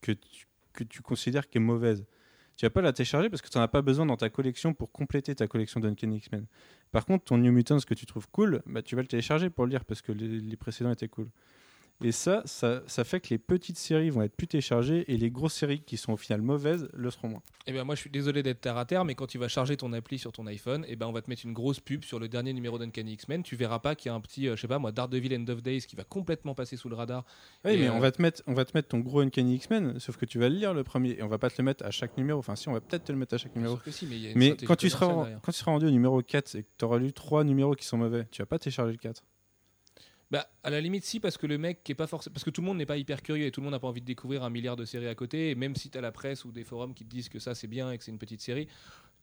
que 0.00 0.12
tu, 0.12 0.46
que 0.72 0.84
tu 0.84 1.02
considères 1.02 1.48
qui 1.50 1.58
est 1.58 1.60
mauvaise. 1.60 2.06
Tu 2.62 2.66
vas 2.66 2.70
pas 2.70 2.80
la 2.80 2.92
télécharger 2.92 3.28
parce 3.28 3.42
que 3.42 3.48
tu 3.48 3.58
n'en 3.58 3.64
as 3.64 3.68
pas 3.68 3.82
besoin 3.82 4.06
dans 4.06 4.16
ta 4.16 4.30
collection 4.30 4.72
pour 4.72 4.92
compléter 4.92 5.34
ta 5.34 5.48
collection 5.48 5.80
d'Uncanny 5.80 6.18
X-Men. 6.18 6.46
Par 6.92 7.06
contre, 7.06 7.24
ton 7.24 7.36
New 7.36 7.50
Mutants 7.50 7.80
que 7.80 7.92
tu 7.92 8.06
trouves 8.06 8.28
cool, 8.30 8.62
bah, 8.66 8.82
tu 8.82 8.94
vas 8.94 9.02
le 9.02 9.08
télécharger 9.08 9.50
pour 9.50 9.64
le 9.64 9.70
lire 9.72 9.84
parce 9.84 10.00
que 10.00 10.12
les 10.12 10.56
précédents 10.56 10.92
étaient 10.92 11.08
cool. 11.08 11.28
Et 12.04 12.12
ça, 12.12 12.42
ça, 12.46 12.82
ça 12.86 13.04
fait 13.04 13.20
que 13.20 13.28
les 13.30 13.38
petites 13.38 13.78
séries 13.78 14.10
vont 14.10 14.22
être 14.22 14.34
plus 14.34 14.48
téléchargées 14.48 15.04
et 15.12 15.16
les 15.16 15.30
grosses 15.30 15.54
séries 15.54 15.82
qui 15.82 15.96
sont 15.96 16.12
au 16.12 16.16
final 16.16 16.42
mauvaises 16.42 16.88
le 16.92 17.10
seront 17.10 17.28
moins. 17.28 17.42
Eh 17.66 17.72
ben 17.72 17.84
moi 17.84 17.94
je 17.94 18.00
suis 18.00 18.10
désolé 18.10 18.42
d'être 18.42 18.60
terre 18.60 18.76
à 18.76 18.84
terre, 18.84 19.04
mais 19.04 19.14
quand 19.14 19.28
tu 19.28 19.38
vas 19.38 19.46
charger 19.46 19.76
ton 19.76 19.92
appli 19.92 20.18
sur 20.18 20.32
ton 20.32 20.46
iPhone, 20.46 20.84
eh 20.88 20.96
ben 20.96 21.06
on 21.06 21.12
va 21.12 21.22
te 21.22 21.30
mettre 21.30 21.42
une 21.44 21.52
grosse 21.52 21.78
pub 21.78 22.02
sur 22.02 22.18
le 22.18 22.28
dernier 22.28 22.52
numéro 22.52 22.76
d'Uncanny 22.78 23.12
X-Men. 23.12 23.44
Tu 23.44 23.54
verras 23.54 23.78
pas 23.78 23.94
qu'il 23.94 24.10
y 24.10 24.12
a 24.12 24.16
un 24.16 24.20
petit, 24.20 24.48
euh, 24.48 24.56
je 24.56 24.62
sais 24.62 24.68
pas 24.68 24.80
moi, 24.80 24.90
Daredevil 24.90 25.36
End 25.36 25.48
of 25.48 25.62
Days 25.62 25.82
qui 25.82 25.94
va 25.94 26.02
complètement 26.02 26.56
passer 26.56 26.76
sous 26.76 26.88
le 26.88 26.96
radar. 26.96 27.24
Oui, 27.64 27.72
Et, 27.72 27.76
mais 27.76 27.88
euh, 27.88 27.92
on, 27.92 28.00
va 28.00 28.10
te 28.10 28.20
mettre, 28.20 28.42
on 28.48 28.54
va 28.54 28.64
te 28.64 28.76
mettre 28.76 28.88
ton 28.88 28.98
gros 28.98 29.20
Uncanny 29.20 29.54
X-Men, 29.56 30.00
sauf 30.00 30.16
que 30.16 30.26
tu 30.26 30.38
vas 30.38 30.48
le 30.48 30.56
lire 30.56 30.74
le 30.74 30.82
premier 30.82 31.10
et 31.10 31.22
on 31.22 31.28
va 31.28 31.38
pas 31.38 31.50
te 31.50 31.56
le 31.58 31.64
mettre 31.64 31.84
à 31.84 31.92
chaque 31.92 32.16
numéro. 32.16 32.40
Enfin, 32.40 32.56
si, 32.56 32.68
on 32.68 32.72
va 32.72 32.80
peut-être 32.80 33.04
te 33.04 33.12
le 33.12 33.18
mettre 33.18 33.34
à 33.34 33.38
chaque 33.38 33.54
numéro. 33.54 33.78
si, 33.86 34.06
mais 34.34 34.56
quand 34.56 34.76
tu, 34.76 34.90
seras, 34.90 35.06
derrière. 35.06 35.40
quand 35.42 35.52
tu 35.52 35.58
seras 35.58 35.70
rendu 35.70 35.86
au 35.86 35.90
numéro 35.90 36.20
4 36.20 36.56
et 36.56 36.62
que 36.64 36.68
tu 36.76 36.84
auras 36.84 36.98
lu 36.98 37.12
3 37.12 37.44
numéros 37.44 37.74
qui 37.74 37.84
sont 37.84 37.98
mauvais, 37.98 38.26
tu 38.32 38.42
vas 38.42 38.46
pas 38.46 38.58
télécharger 38.58 38.92
le 38.92 38.98
4. 38.98 39.22
Bah, 40.32 40.48
à 40.62 40.70
la 40.70 40.80
limite, 40.80 41.04
si, 41.04 41.20
parce 41.20 41.36
que 41.36 41.46
le 41.46 41.58
mec 41.58 41.84
qui 41.84 41.92
est 41.92 41.94
pas 41.94 42.06
forcément. 42.06 42.32
Parce 42.32 42.42
que 42.42 42.48
tout 42.48 42.62
le 42.62 42.66
monde 42.66 42.78
n'est 42.78 42.86
pas 42.86 42.96
hyper 42.96 43.22
curieux 43.22 43.44
et 43.44 43.50
tout 43.50 43.60
le 43.60 43.64
monde 43.66 43.74
n'a 43.74 43.78
pas 43.78 43.88
envie 43.88 44.00
de 44.00 44.06
découvrir 44.06 44.44
un 44.44 44.48
milliard 44.48 44.76
de 44.76 44.86
séries 44.86 45.06
à 45.06 45.14
côté. 45.14 45.50
Et 45.50 45.54
même 45.54 45.76
si 45.76 45.90
tu 45.90 45.98
as 45.98 46.00
la 46.00 46.10
presse 46.10 46.46
ou 46.46 46.52
des 46.52 46.64
forums 46.64 46.94
qui 46.94 47.04
te 47.04 47.10
disent 47.10 47.28
que 47.28 47.38
ça 47.38 47.54
c'est 47.54 47.66
bien 47.66 47.92
et 47.92 47.98
que 47.98 48.04
c'est 48.04 48.12
une 48.12 48.18
petite 48.18 48.40
série, 48.40 48.66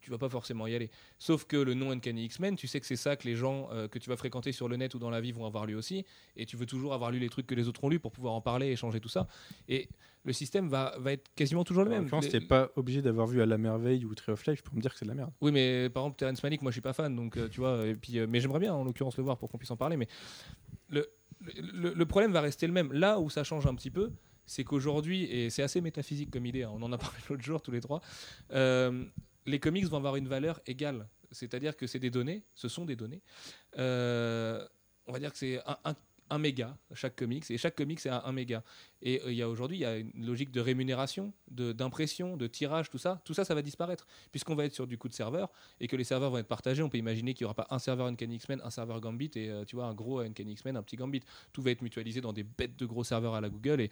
tu 0.01 0.09
vas 0.11 0.17
pas 0.17 0.29
forcément 0.29 0.65
y 0.67 0.75
aller. 0.75 0.89
Sauf 1.17 1.45
que 1.45 1.57
le 1.57 1.73
nom 1.73 1.91
Uncanny 1.91 2.25
X-Men, 2.25 2.55
tu 2.55 2.67
sais 2.67 2.79
que 2.79 2.85
c'est 2.85 2.95
ça 2.95 3.15
que 3.15 3.27
les 3.27 3.35
gens 3.35 3.69
euh, 3.71 3.87
que 3.87 3.99
tu 3.99 4.09
vas 4.09 4.15
fréquenter 4.17 4.51
sur 4.51 4.67
le 4.69 4.75
net 4.77 4.93
ou 4.95 4.99
dans 4.99 5.09
la 5.09 5.21
vie 5.21 5.31
vont 5.31 5.45
avoir 5.45 5.65
lu 5.65 5.75
aussi. 5.75 6.05
Et 6.35 6.45
tu 6.45 6.55
veux 6.57 6.65
toujours 6.65 6.93
avoir 6.93 7.11
lu 7.11 7.19
les 7.19 7.29
trucs 7.29 7.47
que 7.47 7.55
les 7.55 7.67
autres 7.67 7.83
ont 7.83 7.89
lus 7.89 7.99
pour 7.99 8.11
pouvoir 8.11 8.33
en 8.33 8.41
parler, 8.41 8.67
échanger 8.71 8.99
tout 8.99 9.09
ça. 9.09 9.27
Et 9.67 9.89
le 10.23 10.33
système 10.33 10.67
va, 10.69 10.95
va 10.99 11.13
être 11.13 11.29
quasiment 11.35 11.63
toujours 11.63 11.83
le 11.83 11.89
En 11.89 11.93
même. 11.93 12.03
l'occurrence, 12.03 12.25
Les- 12.25 12.31
t'es 12.31 12.41
pas 12.41 12.69
obligé 12.75 13.01
d'avoir 13.01 13.27
vu 13.27 13.41
à 13.41 13.45
la 13.45 13.57
merveille 13.57 14.05
ou 14.05 14.13
Tree 14.15 14.31
of 14.31 14.45
Life 14.47 14.61
pour 14.61 14.75
me 14.75 14.81
dire 14.81 14.91
que 14.93 14.97
c'est 14.99 15.05
de 15.05 15.09
la 15.09 15.15
merde. 15.15 15.31
Oui, 15.41 15.51
mais 15.51 15.89
par 15.89 16.03
exemple, 16.03 16.17
Terrence 16.17 16.43
Malick, 16.43 16.61
moi 16.61 16.71
je 16.71 16.75
suis 16.75 16.81
pas 16.81 16.93
fan, 16.93 17.15
donc 17.15 17.37
euh, 17.37 17.47
tu 17.49 17.59
vois. 17.61 17.85
Et 17.87 17.95
puis, 17.95 18.19
euh, 18.19 18.27
mais 18.29 18.39
j'aimerais 18.39 18.59
bien 18.59 18.73
en 18.73 18.83
l'occurrence 18.83 19.17
le 19.17 19.23
voir 19.23 19.37
pour 19.37 19.49
qu'on 19.49 19.57
puisse 19.57 19.71
en 19.71 19.77
parler. 19.77 19.97
Mais 19.97 20.07
le, 20.89 21.07
le, 21.57 21.93
le 21.93 22.05
problème 22.05 22.31
va 22.31 22.41
rester 22.41 22.67
le 22.67 22.73
même. 22.73 22.91
Là 22.93 23.19
où 23.19 23.29
ça 23.29 23.43
change 23.43 23.65
un 23.67 23.75
petit 23.75 23.91
peu, 23.91 24.11
c'est 24.45 24.63
qu'aujourd'hui, 24.63 25.23
et 25.25 25.49
c'est 25.49 25.61
assez 25.63 25.79
métaphysique 25.79 26.31
comme 26.31 26.45
idée, 26.45 26.63
hein, 26.63 26.71
on 26.73 26.81
en 26.81 26.91
a 26.91 26.97
parlé 26.97 27.17
l'autre 27.29 27.43
jour 27.43 27.61
tous 27.61 27.71
les 27.71 27.81
trois, 27.81 28.01
euh, 28.51 29.05
les 29.49 29.59
comics 29.59 29.85
vont 29.85 29.97
avoir 29.97 30.15
une 30.15 30.27
valeur 30.27 30.59
égale. 30.65 31.07
C'est-à-dire 31.31 31.75
que 31.75 31.87
c'est 31.87 31.99
des 31.99 32.09
données, 32.09 32.43
ce 32.55 32.67
sont 32.67 32.85
des 32.85 32.95
données. 32.95 33.21
Euh, 33.77 34.65
on 35.05 35.11
va 35.11 35.19
dire 35.19 35.31
que 35.31 35.37
c'est 35.37 35.59
un, 35.65 35.77
un- 35.85 36.37
méga, 36.37 36.77
chaque 36.93 37.15
comics, 37.15 37.49
et 37.49 37.57
chaque 37.57 37.75
comics 37.75 37.99
c'est 37.99 38.09
un, 38.09 38.21
un 38.23 38.31
méga. 38.31 38.63
Et 39.01 39.21
euh, 39.21 39.31
il 39.31 39.37
y 39.37 39.41
a 39.41 39.49
aujourd'hui, 39.49 39.77
il 39.77 39.81
y 39.81 39.85
a 39.85 39.97
une 39.97 40.25
logique 40.25 40.51
de 40.51 40.61
rémunération, 40.61 41.33
d'impression, 41.49 42.37
de, 42.37 42.45
tirage, 42.45 42.89
tout 42.91 42.99
ça. 42.99 43.21
Tout 43.25 43.33
ça, 43.33 43.45
ça 43.45 43.55
va 43.55 43.63
disparaître, 43.63 44.05
puisqu'on 44.31 44.55
va 44.55 44.65
être 44.65 44.73
sur 44.73 44.85
du 44.85 44.97
coup 44.97 45.07
de 45.07 45.13
serveur, 45.13 45.51
et 45.79 45.87
que 45.87 45.95
les 45.95 46.03
serveurs 46.03 46.29
vont 46.29 46.37
être 46.37 46.47
partagés. 46.47 46.83
On 46.83 46.89
peut 46.89 46.99
imaginer 46.99 47.33
qu'il 47.33 47.45
n'y 47.45 47.51
aura 47.51 47.55
pas 47.55 47.67
un 47.71 47.79
serveur 47.79 48.05
Uncanny 48.07 48.35
X-Men, 48.35 48.61
un 48.63 48.69
serveur 48.69 49.01
Gambit, 49.01 49.31
et 49.35 49.49
euh, 49.49 49.65
tu 49.65 49.75
vois, 49.75 49.85
un 49.85 49.95
gros 49.95 50.19
Uncanny 50.19 50.53
X-Men, 50.53 50.77
un 50.77 50.83
petit 50.83 50.97
Gambit. 50.97 51.21
Tout 51.51 51.63
va 51.63 51.71
être 51.71 51.81
mutualisé 51.81 52.21
dans 52.21 52.33
des 52.33 52.43
bêtes 52.43 52.77
de 52.77 52.85
gros 52.85 53.03
serveurs 53.03 53.33
à 53.33 53.41
la 53.41 53.49
Google, 53.49 53.81
et 53.81 53.89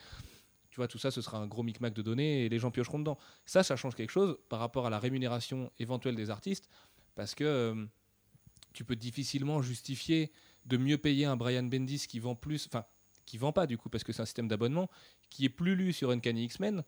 tu 0.78 0.82
vois, 0.82 0.88
tout 0.88 1.00
ça, 1.00 1.10
ce 1.10 1.24
sera 1.24 1.40
un 1.40 1.48
gros 1.48 1.64
micmac 1.64 1.92
de 1.96 2.04
données, 2.04 2.46
et 2.46 2.50
les 2.50 2.60
gens 2.60 2.70
piocheront 2.70 3.00
dedans. 3.00 3.18
Ça, 3.48 3.64
ça 3.64 3.76
change 3.76 3.96
quelque 3.96 4.12
chose 4.12 4.38
par 4.48 4.60
rapport 4.60 4.86
à 4.86 4.92
la 4.92 5.00
rémunération 5.00 5.72
éventuelle 5.80 6.16
des 6.16 6.30
artistes, 6.30 6.70
parce 7.16 7.34
que 7.34 7.44
euh, 7.44 7.86
tu 8.74 8.84
peux 8.84 8.96
difficilement 8.96 9.64
justifier 9.64 10.32
de 10.66 10.78
mieux 10.78 11.00
payer 11.00 11.26
un 11.26 11.36
Brian 11.36 11.64
Bendis 11.64 12.06
qui 12.08 12.20
vend 12.20 12.36
plus, 12.36 12.68
enfin, 12.68 12.86
qui 13.26 13.40
vend 13.40 13.52
pas 13.52 13.66
du 13.66 13.80
coup, 13.80 13.90
parce 13.90 14.04
que 14.04 14.14
c'est 14.14 14.22
un 14.22 14.26
système 14.26 14.48
d'abonnement, 14.48 14.88
qui 15.32 15.46
est 15.46 15.50
plus 15.50 15.76
lu 15.76 15.94
sur 15.94 16.12
Uncanny 16.12 16.44
X-Men, 16.44 16.84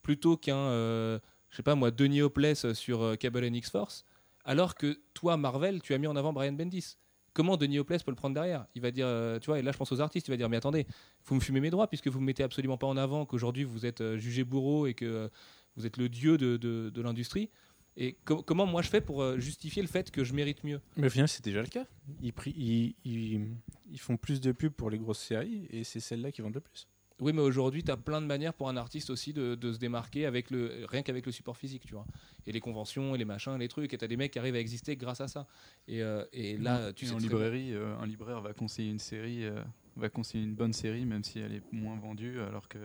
plutôt 0.00 0.38
qu'un, 0.38 0.56
euh, 0.56 1.18
je 1.50 1.56
sais 1.56 1.62
pas 1.62 1.74
moi, 1.74 1.90
Denis 1.90 2.22
Hopeless 2.22 2.72
sur 2.72 3.02
euh, 3.02 3.16
Cable 3.16 3.44
and 3.44 3.52
X-Force, 3.52 4.06
alors 4.46 4.74
que 4.74 4.98
toi, 5.12 5.36
Marvel, 5.36 5.82
tu 5.82 5.92
as 5.92 5.98
mis 5.98 6.06
en 6.06 6.16
avant 6.16 6.32
Brian 6.32 6.54
Bendis. 6.54 6.96
Comment 7.32 7.56
Denis 7.56 7.78
Hopeless 7.78 8.02
peut 8.02 8.10
le 8.10 8.16
prendre 8.16 8.34
derrière? 8.34 8.66
Il 8.74 8.82
va 8.82 8.90
dire, 8.90 9.06
euh, 9.06 9.38
tu 9.38 9.46
vois, 9.46 9.58
et 9.58 9.62
là 9.62 9.72
je 9.72 9.76
pense 9.78 9.92
aux 9.92 10.00
artistes, 10.00 10.28
il 10.28 10.30
va 10.30 10.36
dire, 10.36 10.48
mais 10.48 10.56
attendez, 10.56 10.86
vous 11.24 11.34
me 11.36 11.40
fumez 11.40 11.60
mes 11.60 11.70
droits 11.70 11.86
puisque 11.88 12.08
vous 12.08 12.20
me 12.20 12.26
mettez 12.26 12.42
absolument 12.42 12.76
pas 12.76 12.86
en 12.86 12.96
avant 12.96 13.24
qu'aujourd'hui 13.26 13.64
vous 13.64 13.86
êtes 13.86 14.00
euh, 14.00 14.18
jugé 14.18 14.44
bourreau 14.44 14.86
et 14.86 14.94
que 14.94 15.04
euh, 15.04 15.28
vous 15.76 15.86
êtes 15.86 15.96
le 15.96 16.08
dieu 16.08 16.38
de, 16.38 17.00
l'industrie. 17.00 17.50
Et 17.96 18.16
co- 18.24 18.42
comment 18.42 18.66
moi 18.66 18.82
je 18.82 18.88
fais 18.88 19.00
pour 19.00 19.38
justifier 19.38 19.82
le 19.82 19.88
fait 19.88 20.10
que 20.10 20.24
je 20.24 20.32
mérite 20.32 20.64
mieux? 20.64 20.80
Mais 20.96 21.06
au 21.06 21.10
final, 21.10 21.28
c'est 21.28 21.44
déjà 21.44 21.60
le 21.60 21.68
cas. 21.68 21.84
Ils- 22.22 22.94
ils 23.04 23.98
font 23.98 24.16
plus 24.16 24.40
de 24.40 24.52
pubs 24.52 24.72
pour 24.72 24.90
les 24.90 24.98
grosses 24.98 25.20
séries 25.20 25.66
et 25.70 25.84
c'est 25.84 26.00
celles-là 26.00 26.32
qui 26.32 26.42
vendent 26.42 26.54
le 26.54 26.60
plus. 26.60 26.86
Oui, 27.20 27.32
mais 27.34 27.42
aujourd'hui, 27.42 27.84
tu 27.84 27.90
as 27.90 27.96
plein 27.96 28.20
de 28.22 28.26
manières 28.26 28.54
pour 28.54 28.68
un 28.68 28.76
artiste 28.76 29.10
aussi 29.10 29.32
de, 29.32 29.54
de 29.54 29.72
se 29.72 29.78
démarquer 29.78 30.24
avec 30.24 30.50
le, 30.50 30.86
rien 30.88 31.02
qu'avec 31.02 31.26
le 31.26 31.32
support 31.32 31.56
physique, 31.56 31.84
tu 31.84 31.94
vois. 31.94 32.06
Et 32.46 32.52
les 32.52 32.60
conventions, 32.60 33.14
et 33.14 33.18
les 33.18 33.26
machins, 33.26 33.56
les 33.58 33.68
trucs. 33.68 33.92
Et 33.92 33.98
tu 33.98 34.04
as 34.04 34.08
des 34.08 34.16
mecs 34.16 34.32
qui 34.32 34.38
arrivent 34.38 34.54
à 34.54 34.60
exister 34.60 34.96
grâce 34.96 35.20
à 35.20 35.28
ça. 35.28 35.46
Et, 35.86 36.02
euh, 36.02 36.24
et 36.32 36.56
là, 36.56 36.92
tu 36.94 37.04
Et 37.04 37.08
sais 37.08 37.14
en 37.14 37.18
librairie, 37.18 37.74
euh, 37.74 37.96
un 37.98 38.06
libraire 38.06 38.40
va 38.40 38.54
conseiller 38.54 38.90
une 38.90 38.98
série, 38.98 39.44
euh, 39.44 39.62
va 39.96 40.08
conseiller 40.08 40.44
une 40.44 40.54
bonne 40.54 40.72
série, 40.72 41.04
même 41.04 41.22
si 41.22 41.40
elle 41.40 41.52
est 41.52 41.72
moins 41.72 41.98
vendue, 41.98 42.40
alors 42.40 42.68
que 42.68 42.78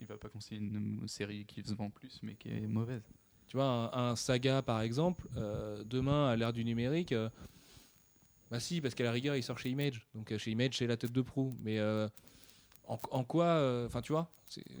il 0.00 0.06
va 0.06 0.16
pas 0.16 0.28
conseiller 0.28 0.60
une 0.60 1.06
série 1.08 1.44
qui 1.44 1.62
se 1.62 1.74
vend 1.74 1.90
plus, 1.90 2.20
mais 2.22 2.34
qui 2.34 2.48
est 2.50 2.66
mauvaise. 2.66 3.02
Tu 3.46 3.56
vois, 3.56 3.64
un, 3.66 4.10
un 4.10 4.16
saga, 4.16 4.62
par 4.62 4.80
exemple, 4.82 5.26
demain, 5.86 6.28
à 6.28 6.36
l'ère 6.36 6.52
du 6.52 6.64
numérique, 6.64 7.14
bah 8.50 8.60
si, 8.60 8.80
parce 8.80 8.94
qu'à 8.94 9.04
la 9.04 9.12
rigueur, 9.12 9.36
il 9.36 9.42
sort 9.42 9.58
chez 9.58 9.70
Image. 9.70 10.06
Donc 10.14 10.36
chez 10.36 10.50
Image, 10.50 10.76
c'est 10.76 10.86
la 10.86 10.96
tête 10.96 11.12
de 11.12 11.20
proue. 11.22 11.56
Mais 11.60 11.78
en, 12.88 13.24
quoi, 13.24 13.44
euh, 13.44 13.86
enfin, 13.86 14.00
tu 14.00 14.12
vois, 14.12 14.30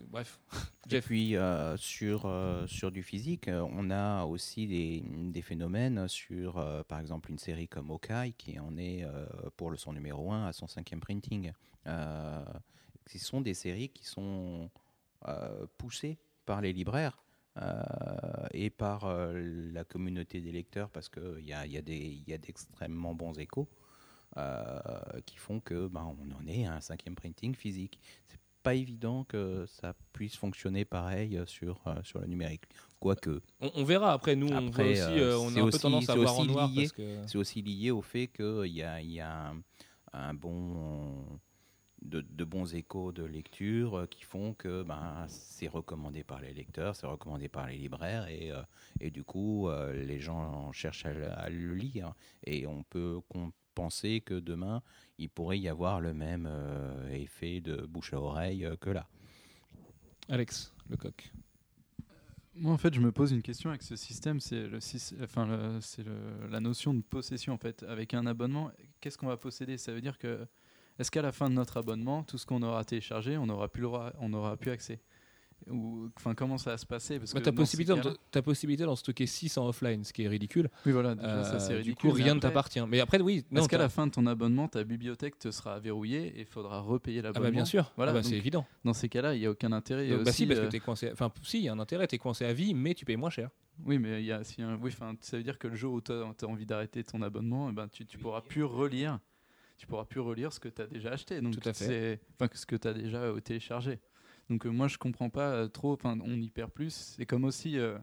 bref. 0.08 0.40
Et 0.90 1.00
puis 1.02 1.36
euh, 1.36 1.76
sur, 1.76 2.24
euh, 2.24 2.66
sur 2.66 2.90
du 2.90 3.02
physique, 3.02 3.48
on 3.48 3.90
a 3.90 4.24
aussi 4.24 4.66
des, 4.66 5.02
des 5.04 5.42
phénomènes 5.42 6.08
sur, 6.08 6.54
par 6.88 7.00
exemple, 7.00 7.30
une 7.30 7.38
série 7.38 7.68
comme 7.68 7.90
Okai 7.90 8.34
qui 8.38 8.58
en 8.58 8.76
est 8.78 9.04
pour 9.56 9.70
le 9.70 9.76
son 9.76 9.92
numéro 9.92 10.32
1 10.32 10.46
à 10.46 10.52
son 10.52 10.66
cinquième 10.66 11.00
printing. 11.00 11.52
Ce 11.84 13.18
sont 13.18 13.42
des 13.42 13.54
séries 13.54 13.90
qui 13.90 14.06
sont 14.06 14.70
poussées 15.76 16.18
par 16.46 16.62
les 16.62 16.72
libraires 16.72 17.22
et 18.52 18.70
par 18.70 19.12
la 19.12 19.84
communauté 19.84 20.40
des 20.40 20.52
lecteurs 20.52 20.88
parce 20.88 21.10
qu'il 21.10 21.44
y 21.44 21.52
a, 21.52 21.66
y 21.66 21.76
a 21.76 22.38
d'extrêmement 22.38 23.14
bons 23.14 23.38
échos 23.38 23.68
qui 25.26 25.36
font 25.36 25.60
que 25.60 25.88
ben, 25.88 26.14
on 26.20 26.30
en 26.42 26.46
est 26.46 26.66
à 26.66 26.74
un 26.74 26.80
cinquième 26.80 27.14
printing 27.14 27.54
physique. 27.54 27.98
C'est 28.28 28.38
pas 28.62 28.74
évident 28.74 29.24
que 29.24 29.64
ça 29.66 29.94
puisse 30.12 30.36
fonctionner 30.36 30.84
pareil 30.84 31.40
sur, 31.46 31.80
euh, 31.86 31.94
sur 32.02 32.20
le 32.20 32.26
numérique. 32.26 32.64
Quoique, 33.00 33.40
On, 33.60 33.70
on 33.76 33.84
verra 33.84 34.12
après, 34.12 34.34
nous, 34.36 34.48
on, 34.48 34.68
Après, 34.68 34.92
aussi, 34.92 35.00
euh, 35.00 35.34
euh, 35.34 35.38
on 35.38 35.48
a 35.48 35.50
un 35.50 35.54
peu 35.54 35.60
aussi- 35.62 35.80
tendance 35.80 36.08
à 36.08 36.16
voir 36.16 36.38
en 36.38 36.44
noir. 36.44 36.70
que... 36.94 37.26
c'est 37.26 37.38
aussi 37.38 37.62
lié 37.62 37.90
au 37.92 38.02
fait 38.02 38.26
qu'il 38.28 38.66
y 38.72 38.82
a, 38.82 39.00
y 39.00 39.20
a 39.20 39.50
un, 39.50 39.62
un 40.12 40.34
bon, 40.34 41.24
de, 42.02 42.20
de 42.20 42.44
bons 42.44 42.74
échos 42.74 43.12
de 43.12 43.22
lecture 43.24 43.94
euh, 44.00 44.06
qui 44.06 44.24
font 44.24 44.54
que 44.54 44.82
ben, 44.82 45.24
c'est 45.28 45.68
recommandé 45.68 46.22
par 46.24 46.40
les 46.40 46.52
lecteurs, 46.52 46.94
c'est 46.96 47.06
recommandé 47.06 47.48
par 47.48 47.68
les 47.68 47.76
libraires 47.76 48.26
et, 48.28 48.50
euh, 48.50 48.60
et 49.00 49.10
du 49.10 49.22
coup, 49.24 49.68
euh, 49.68 49.92
les 50.04 50.18
gens 50.20 50.70
cherchent 50.72 51.06
à, 51.06 51.12
le- 51.12 51.30
à 51.30 51.48
le 51.48 51.74
lire. 51.74 52.12
Et 52.44 52.66
on 52.66 52.82
peut 52.82 53.20
penser 53.82 54.20
que 54.20 54.34
demain, 54.34 54.82
il 55.18 55.28
pourrait 55.30 55.60
y 55.60 55.68
avoir 55.68 56.00
le 56.00 56.12
même 56.12 56.46
euh, 56.50 57.10
effet 57.12 57.60
de 57.60 57.76
bouche 57.86 58.12
à 58.12 58.20
oreille 58.20 58.64
euh, 58.64 58.74
que 58.76 58.90
là. 58.90 59.06
Alex, 60.28 60.74
le 60.90 60.96
coq. 60.96 61.32
Moi, 62.56 62.72
en 62.72 62.76
fait, 62.76 62.92
je 62.92 63.00
me 63.00 63.12
pose 63.12 63.30
une 63.30 63.40
question 63.40 63.70
avec 63.70 63.82
ce 63.84 63.94
système. 63.94 64.40
C'est 64.40 64.66
le, 64.66 64.78
enfin, 65.22 65.46
le- 65.46 65.80
c'est 65.80 66.02
le- 66.02 66.48
la 66.50 66.58
notion 66.58 66.92
de 66.92 67.02
possession. 67.02 67.52
En 67.52 67.56
fait, 67.58 67.84
avec 67.84 68.14
un 68.14 68.26
abonnement, 68.26 68.72
qu'est-ce 69.00 69.16
qu'on 69.16 69.28
va 69.28 69.36
posséder? 69.36 69.78
Ça 69.78 69.92
veut 69.92 70.00
dire 70.00 70.18
que 70.18 70.44
est-ce 70.98 71.12
qu'à 71.12 71.22
la 71.22 71.30
fin 71.30 71.48
de 71.48 71.54
notre 71.54 71.76
abonnement, 71.76 72.24
tout 72.24 72.36
ce 72.36 72.46
qu'on 72.46 72.62
aura 72.64 72.84
téléchargé, 72.84 73.38
on 73.38 73.48
aura 73.48 73.68
plus 73.68 73.82
le 73.82 73.86
droit- 73.86 74.12
on 74.18 74.32
aura 74.32 74.56
plus 74.56 74.72
accès? 74.72 74.98
Ou 75.70 76.10
enfin 76.16 76.34
comment 76.34 76.58
ça 76.58 76.70
va 76.70 76.78
se 76.78 76.86
passer 76.86 77.18
parce 77.18 77.32
Bah, 77.32 77.40
que 77.40 77.44
ces 77.46 77.52
possibilité, 77.52 78.00
possibilité 78.42 78.84
d'en 78.84 78.96
stocker 78.96 79.26
6 79.26 79.56
en 79.58 79.68
offline, 79.68 80.04
ce 80.04 80.12
qui 80.12 80.22
est 80.24 80.28
ridicule. 80.28 80.70
Oui, 80.86 80.92
voilà. 80.92 81.14
déjà, 81.14 81.44
ça, 81.44 81.58
c'est 81.60 81.72
Euh, 81.72 81.76
du 81.76 81.90
ridicule, 81.90 82.10
coup, 82.12 82.16
mais 82.16 82.24
rien 82.24 82.34
ne 82.34 82.40
t'appartient. 82.40 82.80
Mais 82.88 83.00
après, 83.00 83.20
oui, 83.20 83.44
non, 83.50 83.60
Est-ce 83.60 83.68
qu'à 83.68 83.78
la 83.78 83.88
fin 83.88 84.06
de 84.06 84.12
ton 84.12 84.26
abonnement, 84.26 84.68
ta 84.68 84.84
bibliothèque 84.84 85.38
te 85.38 85.50
sera 85.50 85.78
verrouillée 85.80 86.26
et 86.36 86.40
il 86.40 86.46
faudra 86.46 86.80
repayer 86.80 87.20
ah 87.20 87.22
l'abonnement 87.22 87.46
bah 87.48 87.50
bien 87.50 87.64
sûr, 87.64 87.92
Voilà, 87.96 88.10
Ah 88.10 88.14
bah, 88.14 88.20
donc, 88.22 88.30
c'est 88.30 88.36
évident. 88.36 88.66
Dans 88.84 88.94
ces 88.94 89.08
cas-là, 89.08 89.34
il 89.34 89.40
n'y 89.40 89.46
a 89.46 89.50
aucun 89.50 89.72
intérêt. 89.72 90.06
Il 90.06 90.10
y 90.10 90.12
a 90.12 90.16
Donc, 90.16 90.24
bah 90.26 90.32
si, 90.32 90.46
parce 90.46 90.60
euh, 90.60 90.66
que 90.66 90.70
t'es 90.70 90.80
coincé. 90.80 91.10
Enfin, 91.12 91.32
si, 91.42 91.58
il 91.58 91.64
y 91.64 91.68
a 91.68 91.72
un 91.72 91.78
intérêt, 91.78 92.06
t'es 92.06 92.18
coincé 92.18 92.44
à 92.44 92.52
vie, 92.52 92.74
mais 92.74 92.94
tu 92.94 93.04
payes 93.04 93.16
moins 93.16 93.30
cher. 93.30 93.50
Oui, 93.86 93.98
mais 93.98 94.20
il 94.22 94.26
y 94.26 94.32
a, 94.32 94.42
si 94.44 94.60
un- 94.62 94.76
oui, 94.76 94.90
enfin, 94.92 95.14
ça 95.20 95.36
veut 95.36 95.42
dire 95.42 95.58
que 95.58 95.68
le 95.68 95.76
jour 95.76 95.94
où 95.94 96.00
tu 96.00 96.12
as, 96.12 96.24
envie 96.46 96.66
d'arrêter 96.66 97.04
ton 97.04 97.22
abonnement, 97.22 97.68
eh 97.70 97.72
ben, 97.72 97.88
tu, 97.88 98.04
tu 98.06 98.18
pourras 98.18 98.40
plus 98.40 98.64
relire. 98.64 99.18
Tu 99.76 99.86
pourras 99.86 100.04
plus 100.04 100.18
relire 100.20 100.52
ce 100.52 100.58
que 100.58 100.68
tu 100.68 100.82
as 100.82 100.88
déjà 100.88 101.10
acheté. 101.12 101.40
Donc 101.40 101.60
Tout 101.60 101.68
à 101.68 101.72
fait. 101.72 102.20
Enfin, 102.34 102.50
ce 102.52 102.66
que 102.66 102.74
tu 102.74 102.88
as 102.88 102.92
déjà 102.94 103.18
euh, 103.18 103.38
téléchargé. 103.40 104.00
Donc 104.50 104.66
euh, 104.66 104.70
moi, 104.70 104.88
je 104.88 104.98
comprends 104.98 105.30
pas 105.30 105.50
euh, 105.52 105.68
trop. 105.68 105.92
Enfin, 105.92 106.18
on 106.22 106.40
y 106.40 106.50
perd 106.50 106.70
plus. 106.70 107.14
C'est 107.16 107.26
comme 107.26 107.44
aussi 107.44 107.78
euh, 107.78 107.98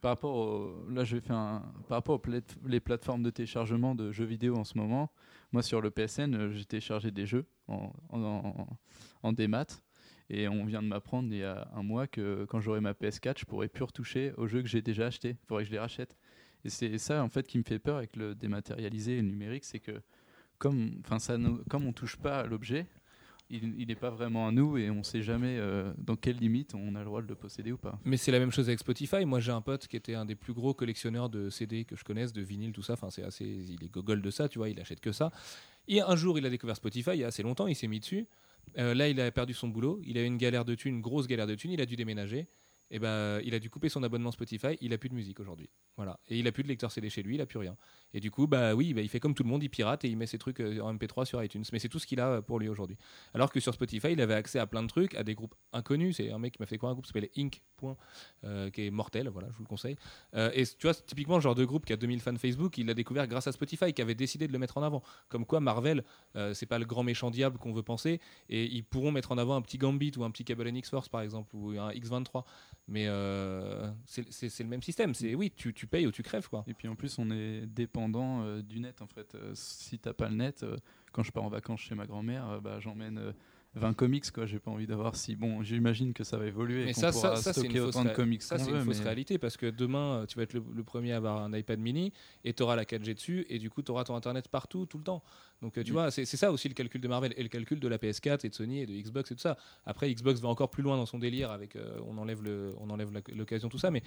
par 0.00 0.10
rapport 0.10 0.34
au, 0.34 0.88
là, 0.90 1.04
je 1.04 1.16
un, 1.30 1.62
par 1.88 1.98
rapport 1.98 2.20
aux 2.20 2.30
les 2.66 2.80
plateformes 2.80 3.22
de 3.22 3.30
téléchargement 3.30 3.94
de 3.94 4.12
jeux 4.12 4.24
vidéo 4.24 4.56
en 4.56 4.64
ce 4.64 4.76
moment. 4.76 5.10
Moi, 5.52 5.62
sur 5.62 5.80
le 5.80 5.90
PSN, 5.90 6.52
j'ai 6.52 6.64
téléchargé 6.64 7.10
des 7.10 7.26
jeux 7.26 7.46
en, 7.68 7.92
en, 9.22 9.32
démat. 9.32 9.66
Et 10.30 10.46
on 10.46 10.66
vient 10.66 10.82
de 10.82 10.88
m'apprendre 10.88 11.32
il 11.32 11.38
y 11.38 11.44
a 11.44 11.70
un 11.74 11.82
mois 11.82 12.06
que 12.06 12.44
quand 12.50 12.60
j'aurai 12.60 12.80
ma 12.80 12.92
PS4, 12.92 13.40
je 13.40 13.44
pourrai 13.46 13.68
plus 13.68 13.84
retoucher 13.84 14.32
aux 14.36 14.46
jeux 14.46 14.60
que 14.60 14.68
j'ai 14.68 14.82
déjà 14.82 15.06
achetés. 15.06 15.30
Il 15.30 15.46
faudrait 15.46 15.62
que 15.62 15.68
je 15.68 15.72
les 15.72 15.78
rachète. 15.78 16.16
Et 16.64 16.70
c'est 16.70 16.98
ça 16.98 17.22
en 17.22 17.30
fait 17.30 17.46
qui 17.46 17.56
me 17.56 17.62
fait 17.62 17.78
peur 17.78 17.96
avec 17.96 18.14
le 18.14 18.34
dématérialisé 18.34 19.14
et 19.14 19.22
le 19.22 19.28
numérique, 19.28 19.64
c'est 19.64 19.80
que 19.80 20.02
comme, 20.58 21.00
enfin 21.00 21.18
ça, 21.18 21.36
comme 21.70 21.86
on 21.86 21.92
touche 21.92 22.16
pas 22.16 22.40
à 22.40 22.46
l'objet, 22.46 22.86
il 23.50 23.86
n'est 23.86 23.94
pas 23.94 24.10
vraiment 24.10 24.46
à 24.46 24.52
nous 24.52 24.76
et 24.76 24.90
on 24.90 25.02
sait 25.02 25.22
jamais 25.22 25.56
euh, 25.58 25.92
dans 25.96 26.16
quelle 26.16 26.36
limite 26.36 26.74
on 26.74 26.94
a 26.94 26.98
le 26.98 27.04
droit 27.06 27.22
de 27.22 27.34
posséder 27.34 27.72
ou 27.72 27.78
pas. 27.78 27.98
Mais 28.04 28.18
c'est 28.18 28.30
la 28.30 28.38
même 28.38 28.50
chose 28.50 28.68
avec 28.68 28.78
Spotify. 28.78 29.24
Moi, 29.24 29.40
j'ai 29.40 29.52
un 29.52 29.62
pote 29.62 29.86
qui 29.86 29.96
était 29.96 30.14
un 30.14 30.26
des 30.26 30.34
plus 30.34 30.52
gros 30.52 30.74
collectionneurs 30.74 31.30
de 31.30 31.48
CD 31.48 31.84
que 31.84 31.96
je 31.96 32.04
connaisse, 32.04 32.32
de 32.32 32.42
vinyle, 32.42 32.72
tout 32.72 32.82
ça. 32.82 32.92
Enfin, 32.92 33.08
c'est 33.10 33.22
assez, 33.22 33.46
il 33.46 33.82
est 33.82 33.90
gogol 33.90 34.20
de 34.20 34.30
ça, 34.30 34.48
tu 34.48 34.58
vois. 34.58 34.68
Il 34.68 34.78
achète 34.80 35.00
que 35.00 35.12
ça. 35.12 35.30
Et 35.86 36.02
un 36.02 36.16
jour, 36.16 36.38
il 36.38 36.44
a 36.44 36.50
découvert 36.50 36.76
Spotify. 36.76 37.12
Il 37.14 37.20
y 37.20 37.24
a 37.24 37.28
assez 37.28 37.42
longtemps, 37.42 37.66
il 37.66 37.74
s'est 37.74 37.88
mis 37.88 38.00
dessus. 38.00 38.26
Euh, 38.76 38.92
là, 38.94 39.08
il 39.08 39.18
a 39.20 39.30
perdu 39.30 39.54
son 39.54 39.68
boulot. 39.68 40.00
Il 40.04 40.18
a 40.18 40.22
eu 40.22 40.26
une 40.26 40.36
galère 40.36 40.66
de 40.66 40.74
thunes, 40.74 40.96
une 40.96 41.00
grosse 41.00 41.26
galère 41.26 41.46
de 41.46 41.54
thunes. 41.54 41.70
Il 41.70 41.80
a 41.80 41.86
dû 41.86 41.96
déménager. 41.96 42.48
Et 42.90 42.98
ben, 42.98 43.40
il 43.44 43.54
a 43.54 43.58
dû 43.58 43.70
couper 43.70 43.88
son 43.88 44.02
abonnement 44.02 44.30
Spotify. 44.30 44.76
Il 44.80 44.92
a 44.92 44.98
plus 44.98 45.08
de 45.08 45.14
musique 45.14 45.40
aujourd'hui. 45.40 45.68
Voilà. 45.96 46.18
Et 46.28 46.38
il 46.38 46.46
a 46.46 46.52
plus 46.52 46.62
de 46.62 46.68
lecteur 46.68 46.90
CD 46.90 47.10
chez 47.10 47.22
lui. 47.22 47.34
Il 47.34 47.40
a 47.40 47.46
plus 47.46 47.58
rien. 47.58 47.76
Et 48.14 48.20
du 48.20 48.30
coup, 48.30 48.46
bah 48.46 48.74
oui, 48.74 48.94
bah, 48.94 49.00
il 49.00 49.08
fait 49.08 49.20
comme 49.20 49.34
tout 49.34 49.42
le 49.42 49.48
monde. 49.48 49.62
Il 49.62 49.70
pirate 49.70 50.04
et 50.04 50.08
il 50.08 50.16
met 50.16 50.26
ses 50.26 50.38
trucs 50.38 50.60
euh, 50.60 50.80
en 50.80 50.94
MP3 50.94 51.24
sur 51.24 51.42
iTunes. 51.42 51.64
Mais 51.72 51.78
c'est 51.78 51.88
tout 51.88 51.98
ce 51.98 52.06
qu'il 52.06 52.20
a 52.20 52.28
euh, 52.28 52.42
pour 52.42 52.58
lui 52.58 52.68
aujourd'hui. 52.68 52.96
Alors 53.34 53.52
que 53.52 53.60
sur 53.60 53.74
Spotify, 53.74 54.12
il 54.12 54.20
avait 54.20 54.34
accès 54.34 54.58
à 54.58 54.66
plein 54.66 54.82
de 54.82 54.88
trucs, 54.88 55.14
à 55.14 55.22
des 55.22 55.34
groupes 55.34 55.54
inconnus. 55.72 56.16
C'est 56.16 56.30
un 56.30 56.38
mec 56.38 56.54
qui 56.54 56.62
m'a 56.62 56.66
fait 56.66 56.78
quoi 56.78 56.90
Un 56.90 56.92
groupe 56.92 57.04
qui 57.04 57.12
s'appelle 57.12 57.30
Inc. 57.36 57.60
Euh, 58.44 58.70
qui 58.70 58.86
est 58.86 58.90
mortel, 58.90 59.28
voilà, 59.28 59.48
je 59.52 59.56
vous 59.56 59.62
le 59.62 59.68
conseille. 59.68 59.96
Et 60.34 60.64
tu 60.64 60.86
vois, 60.86 60.94
typiquement 60.94 61.36
le 61.36 61.40
genre 61.40 61.54
de 61.54 61.64
groupe 61.64 61.86
qui 61.86 61.92
a 61.92 61.96
2000 61.96 62.20
fans 62.20 62.36
Facebook, 62.36 62.76
il 62.78 62.86
l'a 62.86 62.94
découvert 62.94 63.26
grâce 63.26 63.46
à 63.46 63.52
Spotify, 63.52 63.92
qui 63.92 64.02
avait 64.02 64.14
décidé 64.14 64.46
de 64.46 64.52
le 64.52 64.58
mettre 64.58 64.78
en 64.78 64.82
avant. 64.82 65.02
Comme 65.28 65.46
quoi, 65.46 65.60
Marvel, 65.60 66.04
euh, 66.36 66.54
c'est 66.54 66.66
pas 66.66 66.78
le 66.78 66.84
grand 66.84 67.02
méchant 67.02 67.30
diable 67.30 67.58
qu'on 67.58 67.72
veut 67.72 67.82
penser, 67.82 68.20
et 68.48 68.64
ils 68.64 68.84
pourront 68.84 69.12
mettre 69.12 69.32
en 69.32 69.38
avant 69.38 69.54
un 69.56 69.62
petit 69.62 69.78
Gambit 69.78 70.12
ou 70.16 70.24
un 70.24 70.30
petit 70.30 70.44
Cable 70.44 70.68
X-Force, 70.68 71.08
par 71.08 71.20
exemple, 71.20 71.54
ou 71.54 71.70
un 71.78 71.90
X23. 71.90 72.44
Mais 72.88 73.04
euh, 73.06 73.90
c'est 74.06 74.60
le 74.60 74.68
même 74.68 74.82
système. 74.82 75.12
C'est 75.14 75.34
oui, 75.34 75.52
tu, 75.54 75.74
tu 75.74 75.86
payes 75.86 76.06
ou 76.06 76.10
tu 76.10 76.22
crèves, 76.22 76.48
quoi. 76.48 76.64
Et 76.66 76.72
puis 76.72 76.88
en 76.88 76.94
plus, 76.96 77.18
on 77.18 77.30
est 77.30 77.66
dépendant 77.66 78.42
euh, 78.42 78.62
du 78.62 78.80
net 78.80 79.02
en 79.02 79.06
fait. 79.06 79.34
Euh, 79.34 79.52
si 79.54 79.98
t'as 79.98 80.14
pas 80.14 80.30
le 80.30 80.36
net, 80.36 80.62
euh, 80.62 80.76
quand 81.12 81.22
je 81.22 81.30
pars 81.30 81.44
en 81.44 81.50
vacances 81.50 81.80
chez 81.80 81.94
ma 81.94 82.06
grand-mère, 82.06 82.48
euh, 82.48 82.60
bah, 82.60 82.80
j'emmène 82.80 83.34
20 83.74 83.92
comics 83.94 84.30
quoi. 84.32 84.46
J'ai 84.46 84.58
pas 84.58 84.70
envie 84.70 84.86
d'avoir 84.86 85.14
si 85.14 85.36
bon. 85.36 85.62
J'imagine 85.62 86.12
que 86.12 86.24
ça 86.24 86.36
va 86.36 86.46
évoluer. 86.46 86.86
Mais 86.86 86.92
ça, 86.94 87.12
ça, 87.12 87.36
ça 87.36 87.52
c'est 87.52 87.62
une 87.66 87.76
fausse, 87.76 87.96
de 88.02 88.08
comics 88.10 88.42
ça, 88.42 88.56
veut, 88.56 88.74
une 88.76 88.84
fausse 88.84 88.98
mais- 88.98 89.04
réalité 89.04 89.38
parce 89.38 89.56
que 89.56 89.66
demain, 89.66 90.22
euh, 90.22 90.26
tu 90.26 90.36
vas 90.36 90.42
être 90.44 90.54
le, 90.54 90.64
le 90.74 90.82
premier 90.84 91.12
à 91.12 91.16
avoir 91.18 91.42
un 91.42 91.52
iPad 91.52 91.78
mini 91.78 92.12
et 92.44 92.52
tu 92.54 92.62
auras 92.62 92.76
la 92.76 92.84
4G 92.84 93.14
dessus 93.14 93.46
et 93.48 93.58
du 93.58 93.70
coup, 93.70 93.82
tu 93.82 93.90
auras 93.92 94.04
ton 94.04 94.14
internet 94.16 94.48
partout, 94.48 94.86
tout 94.86 94.98
le 94.98 95.04
temps. 95.04 95.22
Donc, 95.62 95.76
euh, 95.78 95.82
tu 95.84 95.92
vois, 95.92 96.10
c'est 96.10 96.24
ça 96.24 96.50
aussi 96.50 96.68
le 96.68 96.74
calcul 96.74 97.00
de 97.00 97.08
Marvel 97.08 97.34
et 97.36 97.42
le 97.42 97.48
calcul 97.48 97.78
de 97.78 97.88
la 97.88 97.98
PS4 97.98 98.44
et 98.44 98.48
de 98.48 98.54
Sony 98.54 98.80
et 98.80 98.86
de 98.86 98.92
Xbox 98.94 99.30
et 99.30 99.34
tout 99.34 99.40
ça. 99.40 99.56
Après, 99.86 100.12
Xbox 100.12 100.40
va 100.40 100.48
encore 100.48 100.70
plus 100.70 100.82
loin 100.82 100.96
dans 100.96 101.06
son 101.06 101.18
délire 101.18 101.50
avec 101.50 101.76
euh, 101.76 101.98
on 102.06 102.16
enlève 102.18 102.42
le- 102.42 102.74
on 102.78 102.90
enlève 102.90 103.10
l'occasion, 103.34 103.68
tout 103.68 103.78
ça, 103.78 103.90
mais 103.90 104.02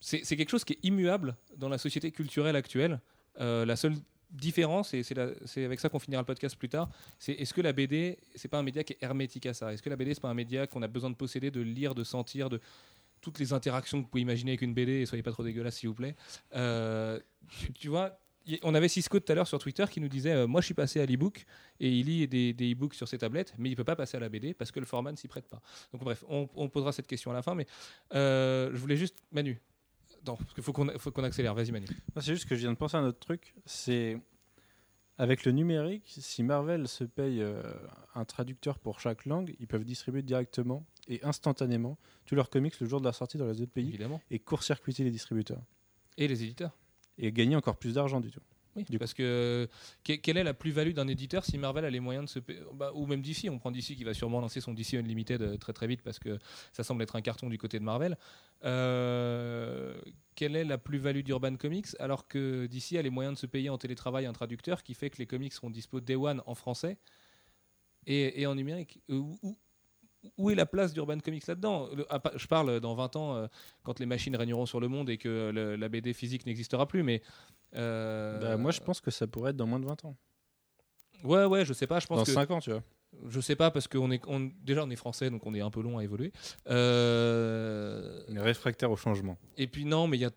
c'est 0.00 0.20
c'est 0.24 0.36
quelque 0.36 0.50
chose 0.50 0.64
qui 0.64 0.74
est 0.74 0.78
immuable 0.84 1.36
dans 1.56 1.68
la 1.68 1.78
société 1.78 2.12
culturelle 2.12 2.54
actuelle. 2.56 3.00
Euh, 3.40 3.64
la 3.64 3.76
seule 3.76 3.94
différence, 4.30 4.94
et 4.94 5.02
c'est 5.02 5.64
avec 5.64 5.80
ça 5.80 5.88
qu'on 5.88 5.98
finira 5.98 6.22
le 6.22 6.26
podcast 6.26 6.56
plus 6.56 6.68
tard, 6.68 6.90
c'est 7.18 7.32
est-ce 7.32 7.54
que 7.54 7.60
la 7.60 7.72
BD, 7.72 8.18
c'est 8.34 8.48
pas 8.48 8.58
un 8.58 8.62
média 8.62 8.84
qui 8.84 8.92
est 8.92 9.02
hermétique 9.02 9.46
à 9.46 9.54
ça? 9.54 9.72
Est-ce 9.72 9.82
que 9.82 9.90
la 9.90 9.96
BD, 9.96 10.14
c'est 10.14 10.20
pas 10.20 10.28
un 10.28 10.34
média 10.34 10.66
qu'on 10.66 10.82
a 10.82 10.88
besoin 10.88 11.10
de 11.10 11.14
posséder, 11.14 11.50
de 11.50 11.60
lire, 11.60 11.94
de 11.94 12.04
sentir, 12.04 12.50
de 12.50 12.60
toutes 13.20 13.38
les 13.38 13.52
interactions 13.52 13.98
que 13.98 14.04
vous 14.04 14.08
pouvez 14.08 14.22
imaginer 14.22 14.52
avec 14.52 14.62
une 14.62 14.74
BD, 14.74 15.00
et 15.00 15.06
soyez 15.06 15.22
pas 15.22 15.32
trop 15.32 15.42
dégueulasse 15.42 15.76
s'il 15.76 15.88
vous 15.88 15.94
plaît. 15.94 16.14
Euh, 16.54 17.18
tu, 17.74 17.88
vois, 17.88 18.18
on 18.62 18.74
avait 18.74 18.88
Cisco 18.88 19.18
tout 19.18 19.32
à 19.32 19.34
l'heure 19.34 19.48
sur 19.48 19.58
Twitter 19.58 19.84
qui 19.90 20.00
nous 20.00 20.08
disait 20.08 20.32
euh, 20.32 20.46
Moi 20.46 20.60
je 20.60 20.66
suis 20.66 20.74
passé 20.74 21.00
à 21.00 21.06
l'e-book 21.06 21.44
et 21.80 21.90
il 21.90 22.06
lit 22.06 22.28
des, 22.28 22.52
des 22.52 22.72
e-books 22.72 22.94
sur 22.94 23.08
ses 23.08 23.18
tablettes, 23.18 23.54
mais 23.58 23.70
il 23.70 23.76
peut 23.76 23.84
pas 23.84 23.96
passer 23.96 24.16
à 24.16 24.20
la 24.20 24.28
BD 24.28 24.54
parce 24.54 24.70
que 24.70 24.80
le 24.80 24.86
format 24.86 25.12
ne 25.12 25.16
s'y 25.16 25.28
prête 25.28 25.48
pas. 25.48 25.60
Donc 25.92 26.02
bref, 26.02 26.24
on, 26.28 26.48
on 26.54 26.68
posera 26.68 26.92
cette 26.92 27.06
question 27.06 27.30
à 27.30 27.34
la 27.34 27.42
fin, 27.42 27.54
mais 27.54 27.66
euh, 28.14 28.70
je 28.72 28.78
voulais 28.78 28.96
juste. 28.96 29.16
Manu. 29.32 29.60
Non, 30.28 30.36
parce 30.36 30.54
qu'il 30.54 30.62
faut 30.62 30.72
qu'on 30.72 31.24
accélère. 31.24 31.54
Vas-y, 31.54 31.72
Manu. 31.72 31.86
C'est 32.16 32.32
juste 32.34 32.46
que 32.48 32.54
je 32.54 32.60
viens 32.60 32.72
de 32.72 32.76
penser 32.76 32.96
à 32.96 33.00
un 33.00 33.06
autre 33.06 33.18
truc. 33.18 33.54
C'est 33.66 34.18
avec 35.16 35.44
le 35.44 35.50
numérique, 35.52 36.04
si 36.20 36.42
Marvel 36.44 36.86
se 36.86 37.02
paye 37.02 37.40
euh, 37.42 37.60
un 38.14 38.24
traducteur 38.24 38.78
pour 38.78 39.00
chaque 39.00 39.24
langue, 39.24 39.56
ils 39.58 39.66
peuvent 39.66 39.84
distribuer 39.84 40.22
directement 40.22 40.84
et 41.08 41.18
instantanément 41.24 41.98
tous 42.24 42.36
leurs 42.36 42.50
comics 42.50 42.78
le 42.78 42.86
jour 42.86 43.00
de 43.00 43.06
la 43.06 43.12
sortie 43.12 43.36
dans 43.38 43.46
les 43.46 43.60
autres 43.60 43.72
pays 43.72 43.88
Évidemment. 43.88 44.20
et 44.30 44.38
court-circuiter 44.38 45.02
les 45.02 45.10
distributeurs 45.10 45.62
Et 46.18 46.28
les 46.28 46.44
éditeurs. 46.44 46.76
et 47.16 47.32
gagner 47.32 47.56
encore 47.56 47.78
plus 47.78 47.94
d'argent 47.94 48.20
du 48.20 48.30
tout. 48.30 48.42
Oui, 48.76 48.84
parce 48.98 49.14
que 49.14 49.68
que- 50.04 50.12
quelle 50.14 50.36
est 50.36 50.44
la 50.44 50.54
plus-value 50.54 50.92
d'un 50.92 51.08
éditeur 51.08 51.44
si 51.44 51.58
Marvel 51.58 51.84
a 51.84 51.90
les 51.90 52.00
moyens 52.00 52.26
de 52.26 52.30
se 52.30 52.38
payer 52.38 52.60
bah, 52.74 52.92
ou 52.94 53.06
même 53.06 53.22
DC, 53.22 53.48
on 53.50 53.58
prend 53.58 53.70
DC 53.70 53.96
qui 53.96 54.04
va 54.04 54.14
sûrement 54.14 54.40
lancer 54.40 54.60
son 54.60 54.72
DC 54.72 54.94
Unlimited 54.94 55.42
euh, 55.42 55.56
très 55.56 55.72
très 55.72 55.86
vite 55.86 56.02
parce 56.02 56.18
que 56.18 56.38
ça 56.72 56.84
semble 56.84 57.02
être 57.02 57.16
un 57.16 57.20
carton 57.20 57.48
du 57.48 57.58
côté 57.58 57.78
de 57.78 57.84
Marvel. 57.84 58.16
Euh, 58.64 59.94
quelle 60.34 60.54
est 60.54 60.64
la 60.64 60.78
plus-value 60.78 61.22
d'Urban 61.22 61.56
Comics 61.56 61.88
alors 61.98 62.28
que 62.28 62.66
DC 62.66 62.96
a 62.98 63.02
les 63.02 63.10
moyens 63.10 63.34
de 63.34 63.38
se 63.38 63.46
payer 63.46 63.70
en 63.70 63.78
télétravail 63.78 64.26
un 64.26 64.32
traducteur 64.32 64.82
qui 64.82 64.94
fait 64.94 65.10
que 65.10 65.18
les 65.18 65.26
comics 65.26 65.52
seront 65.52 65.70
dispo 65.70 66.00
day 66.00 66.14
one 66.16 66.42
en 66.46 66.54
français 66.54 66.98
et, 68.06 68.46
en 68.46 68.54
numérique? 68.54 69.00
Où, 69.08 69.36
où- 70.36 70.50
est 70.50 70.54
la 70.54 70.66
place 70.66 70.92
d'Urban 70.92 71.18
Comics 71.18 71.46
là-dedans? 71.46 71.88
Je 72.36 72.46
parle 72.46 72.80
dans 72.80 72.94
20 72.94 73.14
ans, 73.16 73.34
euh, 73.36 73.46
quand 73.82 73.98
les 74.00 74.06
machines 74.06 74.34
régneront 74.36 74.66
sur 74.66 74.80
le 74.80 74.88
monde 74.88 75.08
et 75.10 75.18
que 75.18 75.50
le- 75.54 75.76
la 75.76 75.88
BD 75.88 76.12
physique 76.12 76.44
n'existera 76.46 76.86
plus, 76.86 77.02
mais. 77.02 77.22
euh, 77.74 78.38
Bah, 78.40 78.56
moi, 78.56 78.70
je 78.70 78.80
pense 78.80 79.00
que 79.00 79.10
ça 79.10 79.26
pourrait 79.26 79.50
être 79.50 79.56
dans 79.56 79.66
moins 79.66 79.80
de 79.80 79.86
20 79.86 80.04
ans. 80.04 80.16
Ouais, 81.24 81.44
ouais, 81.44 81.64
je 81.64 81.72
sais 81.72 81.86
pas. 81.86 81.98
Je 82.00 82.06
pense 82.06 82.18
Dans 82.18 82.24
que 82.24 82.32
5 82.32 82.50
ans, 82.50 82.60
tu 82.60 82.70
vois. 82.70 82.82
Je 83.28 83.40
sais 83.40 83.56
pas 83.56 83.70
parce 83.70 83.88
qu'on 83.88 84.10
est 84.10 84.20
on- 84.26 84.50
déjà 84.64 84.84
on 84.84 84.90
est 84.90 84.96
français 84.96 85.28
donc 85.30 85.44
on 85.46 85.54
est 85.54 85.60
un 85.60 85.70
peu 85.70 85.82
long 85.82 85.98
à 85.98 86.04
évoluer. 86.04 86.32
Euh, 86.68 88.22
On 88.28 88.36
est 88.36 88.40
réfractaire 88.40 88.90
au 88.90 88.96
changement. 88.96 89.38
et 89.56 89.66
puis 89.66 89.84
non, 89.84 90.06
mais 90.06 90.16
il 90.18 90.20
y 90.20 90.24
a, 90.24 90.30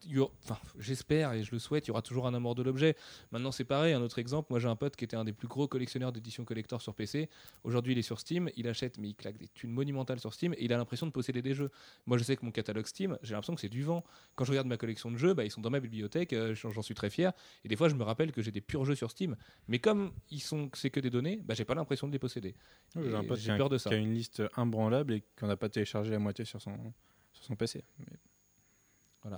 enfin, 0.43 0.57
j'espère 0.79 1.33
et 1.33 1.43
je 1.43 1.51
le 1.51 1.59
souhaite, 1.59 1.85
il 1.87 1.89
y 1.89 1.91
aura 1.91 2.01
toujours 2.01 2.27
un 2.27 2.33
amour 2.33 2.55
de 2.55 2.63
l'objet. 2.63 2.95
Maintenant 3.31 3.51
c'est 3.51 3.63
pareil. 3.65 3.93
Un 3.93 4.01
autre 4.01 4.19
exemple, 4.19 4.47
moi 4.49 4.59
j'ai 4.59 4.67
un 4.67 4.75
pote 4.75 4.95
qui 4.95 5.03
était 5.03 5.15
un 5.15 5.23
des 5.23 5.33
plus 5.33 5.47
gros 5.47 5.67
collectionneurs 5.67 6.11
d'éditions 6.11 6.43
collector 6.45 6.81
sur 6.81 6.93
PC. 6.95 7.29
Aujourd'hui 7.63 7.93
il 7.93 7.99
est 7.99 8.03
sur 8.03 8.19
Steam, 8.19 8.49
il 8.55 8.67
achète 8.67 8.97
mais 8.97 9.09
il 9.09 9.15
claque 9.15 9.37
des 9.37 9.47
thunes 9.49 9.71
monumentales 9.71 10.19
sur 10.19 10.33
Steam 10.33 10.53
et 10.53 10.63
il 10.63 10.73
a 10.73 10.77
l'impression 10.77 11.05
de 11.05 11.11
posséder 11.11 11.41
des 11.41 11.53
jeux. 11.53 11.71
Moi 12.05 12.17
je 12.17 12.23
sais 12.23 12.35
que 12.35 12.45
mon 12.45 12.51
catalogue 12.51 12.85
Steam, 12.87 13.17
j'ai 13.21 13.33
l'impression 13.33 13.55
que 13.55 13.61
c'est 13.61 13.69
du 13.69 13.83
vent. 13.83 14.03
Quand 14.35 14.45
je 14.45 14.51
regarde 14.51 14.67
ma 14.67 14.77
collection 14.77 15.11
de 15.11 15.17
jeux, 15.17 15.33
bah, 15.33 15.43
ils 15.45 15.51
sont 15.51 15.61
dans 15.61 15.69
ma 15.69 15.79
bibliothèque, 15.79 16.33
euh, 16.33 16.55
j'en 16.55 16.81
suis 16.81 16.95
très 16.95 17.09
fier. 17.09 17.31
Et 17.63 17.67
des 17.67 17.75
fois 17.75 17.89
je 17.89 17.95
me 17.95 18.03
rappelle 18.03 18.31
que 18.31 18.41
j'ai 18.41 18.51
des 18.51 18.61
purs 18.61 18.85
jeux 18.85 18.95
sur 18.95 19.11
Steam, 19.11 19.35
mais 19.67 19.79
comme 19.79 20.11
ils 20.29 20.41
sont, 20.41 20.69
c'est 20.73 20.89
que 20.89 20.99
des 20.99 21.09
données, 21.09 21.41
bah, 21.43 21.53
j'ai 21.53 21.65
pas 21.65 21.75
l'impression 21.75 22.07
de 22.07 22.11
les 22.13 22.19
posséder. 22.19 22.55
J'ai 22.95 23.15
un 23.15 23.23
pote 23.23 23.39
j'ai 23.39 23.45
qui 23.45 23.51
a, 23.51 23.57
peur 23.57 23.69
de 23.69 23.77
ça. 23.77 23.89
qui 23.89 23.95
a 23.95 23.99
une 23.99 24.13
liste 24.13 24.43
imbranlable 24.55 25.13
et 25.13 25.23
qu'on 25.39 25.47
n'a 25.47 25.55
pas 25.55 25.69
téléchargé 25.69 26.13
à 26.13 26.19
moitié 26.19 26.43
sur 26.45 26.61
son, 26.61 26.93
sur 27.31 27.45
son 27.45 27.55
PC. 27.55 27.83
Mais 27.99 28.05
C'est 29.23 29.29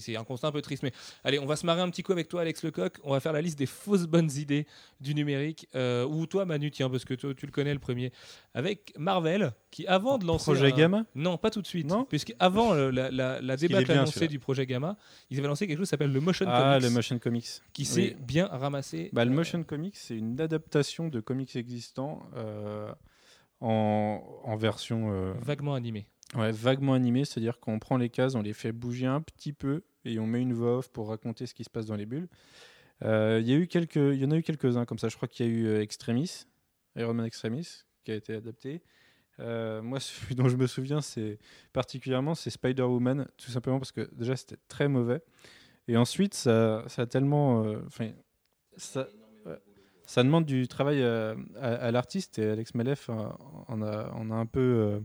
c'est 0.00 0.16
un 0.16 0.24
constat 0.24 0.48
un 0.48 0.52
peu 0.52 0.62
triste. 0.62 0.82
Mais 0.82 0.92
allez, 1.24 1.38
on 1.38 1.46
va 1.46 1.56
se 1.56 1.64
marrer 1.66 1.80
un 1.80 1.90
petit 1.90 2.02
coup 2.02 2.12
avec 2.12 2.28
toi, 2.28 2.40
Alex 2.42 2.62
Lecoq. 2.62 2.98
On 3.04 3.12
va 3.12 3.20
faire 3.20 3.32
la 3.32 3.40
liste 3.40 3.58
des 3.58 3.66
fausses 3.66 4.06
bonnes 4.06 4.30
idées 4.36 4.66
du 5.00 5.14
numérique. 5.14 5.68
Euh, 5.74 6.04
ou 6.06 6.26
toi, 6.26 6.44
Manu, 6.44 6.70
tiens, 6.70 6.90
parce 6.90 7.04
que 7.04 7.14
toi, 7.14 7.32
tu 7.34 7.46
le 7.46 7.52
connais 7.52 7.72
le 7.72 7.78
premier. 7.80 8.12
Avec 8.54 8.92
Marvel, 8.98 9.52
qui 9.70 9.86
avant 9.86 10.18
de 10.18 10.26
lancer. 10.26 10.44
Projet 10.52 10.72
un- 10.72 10.76
Gamma 10.76 11.04
Non, 11.14 11.36
pas 11.38 11.50
tout 11.50 11.62
de 11.62 11.66
suite. 11.66 11.86
Non? 11.86 12.04
Puisque 12.04 12.34
avant 12.38 12.72
euh, 12.74 12.90
la, 12.90 13.10
la, 13.10 13.40
la 13.40 13.56
bien, 13.56 13.78
annoncée 13.88 14.28
du 14.28 14.38
projet 14.38 14.66
Gamma, 14.66 14.96
ils 15.30 15.38
avaient 15.38 15.48
lancé 15.48 15.66
quelque 15.66 15.78
chose 15.78 15.86
qui 15.86 15.90
s'appelle 15.90 16.12
le 16.12 16.20
Motion 16.20 16.46
Ah, 16.48 16.74
Comics, 16.74 16.88
le 16.88 16.94
Motion 16.94 17.18
Comics. 17.18 17.46
qui 17.72 17.84
s'est 17.84 18.16
bien 18.20 18.46
ramassé. 18.46 19.10
Bah, 19.12 19.24
le 19.24 19.30
Euh, 19.30 19.34
Motion 19.34 19.62
Comics, 19.64 19.96
c'est 19.96 20.16
une 20.16 20.40
adaptation 20.40 21.08
de 21.08 21.20
comics 21.20 21.54
existants 21.56 22.22
euh, 22.36 22.92
en, 23.60 24.22
en 24.44 24.56
version 24.56 25.34
vaguement 25.40 25.74
animé. 25.74 26.06
Ouais, 26.34 26.52
vaguement 26.52 26.94
animée, 26.94 27.24
c'est-à-dire 27.24 27.58
qu'on 27.60 27.78
prend 27.78 27.96
les 27.96 28.10
cases, 28.10 28.34
on 28.34 28.42
les 28.42 28.52
fait 28.52 28.72
bouger 28.72 29.06
un 29.06 29.20
petit 29.20 29.52
peu 29.52 29.82
et 30.04 30.18
on 30.18 30.26
met 30.26 30.40
une 30.40 30.52
voix 30.52 30.78
off 30.78 30.90
pour 30.90 31.08
raconter 31.08 31.46
ce 31.46 31.54
qui 31.54 31.64
se 31.64 31.70
passe 31.70 31.86
dans 31.86 31.96
les 31.96 32.06
bulles. 32.06 32.28
Euh, 33.02 33.40
Il 33.40 33.48
y, 33.48 33.52
a 33.52 33.56
eu 33.56 33.66
quelques- 33.66 33.96
y 33.96 34.24
en 34.24 34.30
a 34.30 34.36
eu 34.36 34.42
quelques-uns 34.42 34.84
comme 34.84 34.98
ça. 34.98 35.08
Je 35.08 35.16
crois 35.16 35.28
qu'il 35.28 35.46
y 35.46 35.48
a 35.48 35.52
eu 35.52 35.66
euh, 35.66 35.82
Extremis, 35.82 36.46
Iron 36.96 37.14
Man 37.14 37.26
Extremis, 37.26 37.84
qui 38.04 38.12
a 38.12 38.14
été 38.14 38.34
adapté. 38.34 38.82
Euh, 39.40 39.82
moi, 39.82 40.00
celui 40.00 40.34
dont 40.34 40.48
je 40.48 40.56
me 40.56 40.66
souviens, 40.66 41.00
c'est 41.00 41.38
particulièrement 41.72 42.34
c'est 42.34 42.50
Spider-Woman, 42.50 43.26
tout 43.36 43.50
simplement 43.50 43.78
parce 43.78 43.92
que 43.92 44.08
déjà 44.12 44.36
c'était 44.36 44.58
très 44.68 44.88
mauvais, 44.88 45.22
et 45.88 45.96
ensuite 45.96 46.34
ça, 46.34 46.84
ça 46.86 47.02
a 47.02 47.06
tellement, 47.06 47.66
ça, 48.76 49.08
ça 50.06 50.22
demande 50.22 50.46
du 50.46 50.68
travail 50.68 51.02
à, 51.02 51.90
l'artiste 51.90 52.38
et 52.38 52.48
Alex 52.48 52.74
Malef 52.74 53.10
en 53.10 53.82
a, 53.82 54.10
en 54.12 54.30
a 54.30 54.34
un 54.34 54.46
peu 54.46 55.02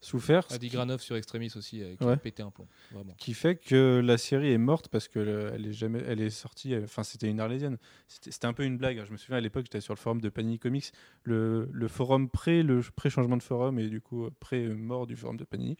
souffert. 0.00 0.46
Adi 0.50 0.68
Granov 0.68 1.00
sur 1.00 1.16
Extremis 1.16 1.52
aussi, 1.56 1.82
euh, 1.82 1.94
qui 1.96 2.04
Ouais. 2.04 2.12
a 2.12 2.16
pété 2.16 2.42
un 2.42 2.50
plomb. 2.50 2.66
Vraiment. 2.92 3.14
qui 3.18 3.34
fait 3.34 3.56
que 3.56 4.00
la 4.04 4.16
série 4.18 4.52
est 4.52 4.58
morte 4.58 4.88
parce 4.88 5.08
que 5.08 5.18
le- 5.18 5.50
elle 5.54 5.66
est 5.66 5.72
jamais 5.72 6.02
elle 6.06 6.20
est 6.20 6.30
sortie 6.30 6.74
euh, 6.74 6.84
enfin 6.84 7.02
c'était 7.02 7.28
une 7.28 7.40
arlésienne 7.40 7.76
c'était 8.06 8.46
un 8.46 8.52
peu 8.52 8.64
une 8.64 8.78
blague 8.78 8.98
hein. 8.98 9.04
je 9.06 9.12
me 9.12 9.16
souviens 9.16 9.36
à 9.36 9.40
l'époque 9.40 9.64
j'étais 9.66 9.80
sur 9.80 9.92
le 9.94 9.98
forum 9.98 10.20
de 10.20 10.28
Panini 10.28 10.58
Comics 10.58 10.92
le, 11.24 11.68
le 11.72 11.88
forum 11.88 12.28
pré 12.30 12.62
le 12.62 12.80
pré 12.96 13.10
changement 13.10 13.36
de 13.36 13.42
forum 13.42 13.78
et 13.78 13.88
du 13.88 14.00
coup 14.00 14.24
euh, 14.26 14.30
pré 14.40 14.64
euh, 14.64 14.74
mort 14.74 15.06
du 15.06 15.16
forum 15.16 15.36
de 15.36 15.44
Panini 15.44 15.76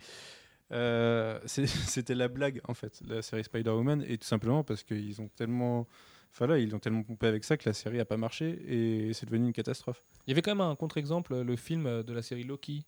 Euh, 0.70 1.40
c'était 1.46 2.14
la 2.14 2.28
blague 2.28 2.60
en 2.68 2.74
fait 2.74 3.00
la 3.06 3.22
série 3.22 3.44
Spider-Woman 3.44 4.04
et 4.06 4.18
tout 4.18 4.26
simplement 4.26 4.62
parce 4.64 4.82
qu'ils 4.82 5.20
ont 5.22 5.28
tellement 5.28 5.86
enfin 6.30 6.46
là 6.46 6.58
ils 6.58 6.74
ont 6.74 6.78
tellement 6.78 7.02
pompé 7.02 7.26
avec 7.26 7.42
ça 7.44 7.56
que 7.56 7.66
la 7.66 7.72
série 7.72 8.00
a 8.00 8.04
pas 8.04 8.18
marché 8.18 8.58
et 8.68 9.12
c'est 9.14 9.24
devenu 9.24 9.46
une 9.46 9.52
catastrophe 9.54 10.04
Il 10.26 10.30
y 10.30 10.32
avait 10.32 10.42
quand 10.42 10.50
même 10.54 10.60
un 10.60 10.76
contre-exemple, 10.76 11.40
le 11.40 11.56
film 11.56 11.86
euh, 11.86 12.02
de 12.02 12.12
la 12.12 12.20
série 12.20 12.44
Loki, 12.44 12.84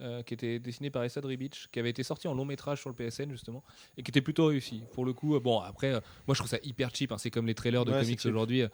euh, 0.00 0.24
qui 0.24 0.34
était 0.34 0.58
dessiné 0.58 0.90
par 0.90 1.04
Esad 1.04 1.24
Ribic, 1.24 1.68
qui 1.70 1.78
avait 1.78 1.90
été 1.90 2.02
sorti 2.02 2.26
en 2.26 2.34
long 2.34 2.44
métrage 2.44 2.80
sur 2.80 2.90
le 2.90 2.96
PSN 2.96 3.30
justement, 3.30 3.62
et 3.96 4.02
qui 4.02 4.10
était 4.10 4.22
plutôt 4.22 4.46
réussi. 4.46 4.82
Pour 4.92 5.04
le 5.04 5.12
coup, 5.12 5.36
euh, 5.36 5.40
bon 5.40 5.60
après, 5.60 5.94
euh, 5.94 6.00
moi 6.26 6.34
je 6.34 6.40
trouve 6.40 6.50
ça 6.50 6.58
hyper 6.64 6.92
cheap, 6.92 7.12
hein, 7.12 7.16
c'est 7.16 7.30
comme 7.30 7.46
les 7.46 7.54
trailers 7.54 7.84
de 7.84 7.92
Ouais, 7.92 8.00
comics 8.00 8.26
aujourd'hui. 8.26 8.64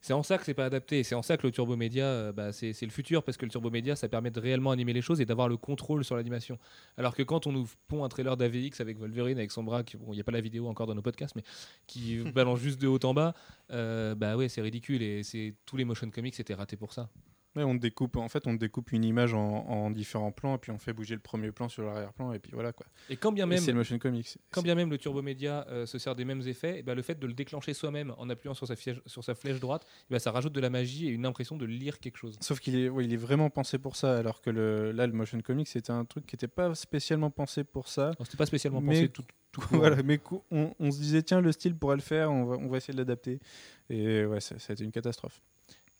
C'est 0.00 0.12
en 0.12 0.22
ça 0.22 0.38
que 0.38 0.44
c'est 0.44 0.54
pas 0.54 0.66
adapté, 0.66 1.02
c'est 1.02 1.16
en 1.16 1.22
ça 1.22 1.36
que 1.36 1.44
le 1.44 1.52
turbo 1.52 1.74
média, 1.74 2.30
bah, 2.32 2.52
c'est 2.52 2.80
le 2.80 2.90
futur, 2.90 3.24
parce 3.24 3.36
que 3.36 3.44
le 3.44 3.50
turbo 3.50 3.68
média, 3.68 3.96
ça 3.96 4.08
permet 4.08 4.30
de 4.30 4.38
réellement 4.38 4.70
animer 4.70 4.92
les 4.92 5.02
choses 5.02 5.20
et 5.20 5.24
d'avoir 5.24 5.48
le 5.48 5.56
contrôle 5.56 6.04
sur 6.04 6.14
l'animation. 6.14 6.56
Alors 6.96 7.16
que 7.16 7.24
quand 7.24 7.48
on 7.48 7.52
nous 7.52 7.68
pond 7.88 8.04
un 8.04 8.08
trailer 8.08 8.36
d'AVX 8.36 8.80
avec 8.80 8.96
Wolverine, 8.96 9.38
avec 9.38 9.50
son 9.50 9.64
bras, 9.64 9.82
il 9.92 10.12
n'y 10.12 10.20
a 10.20 10.24
pas 10.24 10.32
la 10.32 10.40
vidéo 10.40 10.68
encore 10.68 10.86
dans 10.86 10.94
nos 10.94 11.02
podcasts, 11.02 11.34
mais 11.34 11.42
qui 11.88 12.18
balance 12.32 12.60
juste 12.60 12.80
de 12.80 12.86
haut 12.86 13.04
en 13.04 13.12
bas, 13.12 13.34
bah 13.68 14.36
ouais, 14.36 14.48
c'est 14.48 14.62
ridicule, 14.62 15.02
et 15.02 15.22
tous 15.66 15.76
les 15.76 15.84
motion 15.84 16.08
comics 16.10 16.38
étaient 16.38 16.54
ratés 16.54 16.76
pour 16.76 16.92
ça. 16.92 17.10
Ouais, 17.56 17.64
on 17.64 17.74
découpe 17.74 18.16
en 18.16 18.28
fait 18.28 18.46
on 18.46 18.54
découpe 18.54 18.92
une 18.92 19.04
image 19.04 19.34
en, 19.34 19.40
en 19.66 19.90
différents 19.90 20.30
plans 20.30 20.54
et 20.54 20.58
puis 20.58 20.70
on 20.70 20.78
fait 20.78 20.92
bouger 20.92 21.14
le 21.16 21.20
premier 21.20 21.50
plan 21.50 21.68
sur 21.68 21.82
l'arrière-plan 21.82 22.32
et 22.32 22.38
puis 22.38 22.52
voilà 22.54 22.72
quoi 22.72 22.86
Et 23.08 23.16
quand 23.16 23.32
bien 23.32 23.44
Et 23.46 23.48
même, 23.48 23.58
c'est 23.58 23.72
le 23.72 23.78
motion 23.78 23.98
comics 23.98 24.38
quand 24.52 24.62
bien 24.62 24.76
même 24.76 24.88
le 24.88 24.98
turbo 24.98 25.20
média 25.20 25.66
euh, 25.68 25.84
se 25.84 25.98
sert 25.98 26.14
des 26.14 26.24
mêmes 26.24 26.42
effets, 26.42 26.76
eh 26.78 26.82
ben, 26.84 26.94
le 26.94 27.02
fait 27.02 27.18
de 27.18 27.26
le 27.26 27.32
déclencher 27.32 27.74
soi-même 27.74 28.14
en 28.18 28.30
appuyant 28.30 28.54
sur 28.54 28.68
sa, 28.68 28.74
fiège- 28.76 29.02
sur 29.06 29.24
sa 29.24 29.34
flèche 29.34 29.58
droite, 29.58 29.84
ben, 30.10 30.20
ça 30.20 30.30
rajoute 30.30 30.52
de 30.52 30.60
la 30.60 30.70
magie 30.70 31.08
et 31.08 31.10
une 31.10 31.26
impression 31.26 31.56
de 31.56 31.64
lire 31.66 31.98
quelque 31.98 32.18
chose. 32.18 32.36
Sauf 32.40 32.60
qu'il 32.60 32.76
est, 32.76 32.88
ouais, 32.88 33.04
il 33.04 33.12
est 33.12 33.16
vraiment 33.16 33.50
pensé 33.50 33.78
pour 33.78 33.96
ça, 33.96 34.16
alors 34.18 34.40
que 34.42 34.50
le, 34.50 34.92
là, 34.92 35.08
le 35.08 35.12
motion 35.12 35.40
comics, 35.40 35.66
c'était 35.66 35.90
un 35.90 36.04
truc 36.04 36.26
qui 36.26 36.36
n'était 36.36 36.46
pas 36.46 36.74
spécialement 36.76 37.30
pensé 37.30 37.64
pour 37.64 37.88
ça. 37.88 38.12
C'était 38.22 38.36
pas 38.36 38.46
spécialement 38.46 38.80
Mais- 38.80 38.94
pensé 38.94 39.08
tout, 39.08 39.24
tout 39.50 39.60
voilà, 39.72 40.00
mais 40.04 40.20
on, 40.52 40.72
on 40.78 40.90
se 40.92 40.98
disait, 41.00 41.22
tiens, 41.24 41.40
le 41.40 41.50
style 41.50 41.74
pourrait 41.74 41.96
le 41.96 42.02
faire, 42.02 42.30
on 42.30 42.44
va, 42.44 42.56
on 42.58 42.68
va 42.68 42.76
essayer 42.76 42.94
de 42.94 42.98
l'adapter. 42.98 43.40
Et 43.88 44.24
ouais, 44.24 44.38
ça, 44.40 44.56
ça 44.60 44.72
a 44.72 44.74
été 44.74 44.84
une 44.84 44.92
catastrophe. 44.92 45.42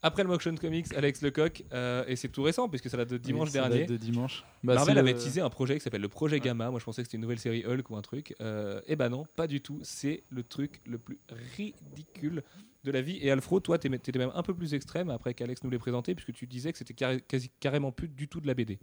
Après 0.03 0.23
le 0.23 0.29
motion 0.31 0.55
comics, 0.55 0.87
Alex 0.95 1.21
Lecoq, 1.21 1.63
euh, 1.73 2.05
et 2.07 2.17
c'est 2.17 2.29
tout 2.29 2.43
récent 2.43 2.69
puisque 2.71 2.89
ça 2.89 2.97
date 2.97 3.11
de 3.11 3.19
dimanche 3.19 3.49
Oui, 3.49 3.53
ça 3.53 3.61
date 3.63 3.71
dernier. 3.73 3.87
De 3.87 3.97
dimanche. 3.99 4.45
Bah, 4.65 4.75
Marvel 4.75 4.97
avait 4.97 5.13
le- 5.13 5.19
teasé 5.19 5.43
un 5.43 5.51
projet 5.51 5.75
qui 5.77 5.81
s'appelle 5.83 6.01
le 6.01 6.09
projet 6.09 6.41
Gamma. 6.41 6.71
Moi, 6.71 6.81
je 6.81 6.85
pensais 6.87 7.03
que 7.03 7.07
c'était 7.09 7.17
une 7.19 7.23
nouvelle 7.23 7.39
série 7.39 7.65
Hulk 7.67 7.91
ou 7.91 7.97
un 7.97 8.01
truc. 8.03 8.35
Euh, 8.41 8.81
et 8.87 8.97
ben 8.97 9.11
non, 9.11 9.27
pas 9.37 9.47
du 9.47 9.61
tout. 9.61 9.79
C'est 9.83 10.25
le 10.31 10.43
truc 10.43 10.81
le 10.87 10.97
plus 10.99 11.19
ridicule 11.57 12.43
de 12.85 12.91
la 12.91 13.03
vie. 13.03 13.19
Et 13.21 13.31
Alfro, 13.31 13.61
toi, 13.61 13.79
t'es- 13.79 13.91
t'étais 13.99 14.19
même 14.19 14.33
un 14.35 14.43
peu 14.43 14.55
plus 14.55 14.73
extrême 14.73 15.11
après 15.11 15.35
qu'Alex 15.35 15.63
nous 15.65 15.71
l'ait 15.71 15.79
présenté, 15.79 16.15
puisque 16.15 16.33
tu 16.33 16.47
disais 16.47 16.73
que 16.73 16.79
c'était 16.79 16.95
carré- 16.95 17.21
quasi- 17.21 17.51
carrément 17.61 17.93
plus 17.93 18.09
du 18.09 18.27
tout 18.27 18.41
de 18.41 18.47
la 18.47 18.55
BD. 18.55 18.79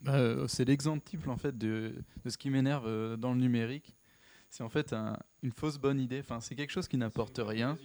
Bah, 0.00 0.14
euh, 0.14 0.48
c'est 0.48 0.64
l'exemple 0.64 1.04
type 1.04 1.28
en 1.28 1.36
fait 1.36 1.58
de, 1.58 1.92
de 2.24 2.30
ce 2.30 2.38
qui 2.38 2.48
m'énerve 2.48 2.86
euh, 2.86 3.16
dans 3.18 3.34
le 3.34 3.38
numérique. 3.40 3.94
C'est 4.48 4.62
en 4.64 4.70
fait 4.70 4.94
un- 4.94 5.18
une 5.42 5.52
fausse 5.52 5.76
bonne 5.78 6.00
idée. 6.00 6.20
Enfin, 6.20 6.40
c'est 6.40 6.54
quelque 6.54 6.70
chose 6.70 6.88
qui 6.88 6.96
n'apporte 6.96 7.38
rien. 7.44 7.76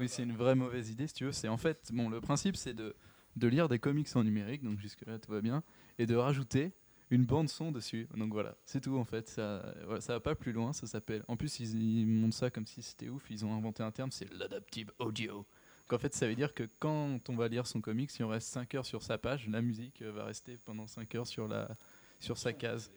Oui, 0.00 0.08
c'est 0.08 0.22
une 0.22 0.34
vraie 0.34 0.54
mauvaise 0.54 0.90
idée 0.90 1.06
si 1.06 1.14
tu 1.14 1.24
veux. 1.24 1.32
C'est 1.32 1.48
en 1.48 1.58
fait, 1.58 1.90
bon, 1.92 2.08
le 2.08 2.20
principe 2.20 2.56
c'est 2.56 2.74
de, 2.74 2.96
de 3.36 3.46
lire 3.46 3.68
des 3.68 3.78
comics 3.78 4.08
en 4.14 4.24
numérique, 4.24 4.64
donc 4.64 4.80
jusque 4.80 5.06
là 5.06 5.18
tout 5.18 5.30
va 5.30 5.42
bien, 5.42 5.62
et 5.98 6.06
de 6.06 6.16
rajouter 6.16 6.72
une 7.10 7.26
bande 7.26 7.48
son 7.48 7.70
dessus. 7.70 8.08
Donc 8.16 8.32
voilà, 8.32 8.56
c'est 8.64 8.80
tout 8.80 8.96
en 8.96 9.04
fait. 9.04 9.28
Ça, 9.28 9.74
voilà, 9.84 10.00
ça 10.00 10.14
va 10.14 10.20
pas 10.20 10.34
plus 10.34 10.52
loin. 10.52 10.72
Ça 10.72 10.86
s'appelle. 10.86 11.22
En 11.28 11.36
plus, 11.36 11.60
ils, 11.60 12.00
ils 12.00 12.06
montrent 12.06 12.36
ça 12.36 12.50
comme 12.50 12.66
si 12.66 12.82
c'était 12.82 13.08
ouf. 13.08 13.30
Ils 13.30 13.44
ont 13.44 13.54
inventé 13.54 13.82
un 13.82 13.90
terme, 13.90 14.10
c'est 14.10 14.32
l'adaptive 14.32 14.90
audio. 14.98 15.44
Donc 15.90 15.92
en 15.92 15.98
fait, 15.98 16.14
ça 16.14 16.28
veut 16.28 16.36
dire 16.36 16.54
que 16.54 16.68
quand 16.78 17.28
on 17.28 17.36
va 17.36 17.48
lire 17.48 17.66
son 17.66 17.80
comic, 17.80 18.10
si 18.10 18.22
on 18.22 18.28
reste 18.28 18.48
5 18.48 18.74
heures 18.76 18.86
sur 18.86 19.02
sa 19.02 19.18
page, 19.18 19.48
la 19.48 19.60
musique 19.60 20.02
euh, 20.02 20.12
va 20.12 20.24
rester 20.24 20.56
pendant 20.64 20.86
5 20.86 21.14
heures 21.16 21.26
sur, 21.26 21.48
la, 21.48 21.76
sur 22.20 22.38
sa 22.38 22.52
case. 22.52 22.92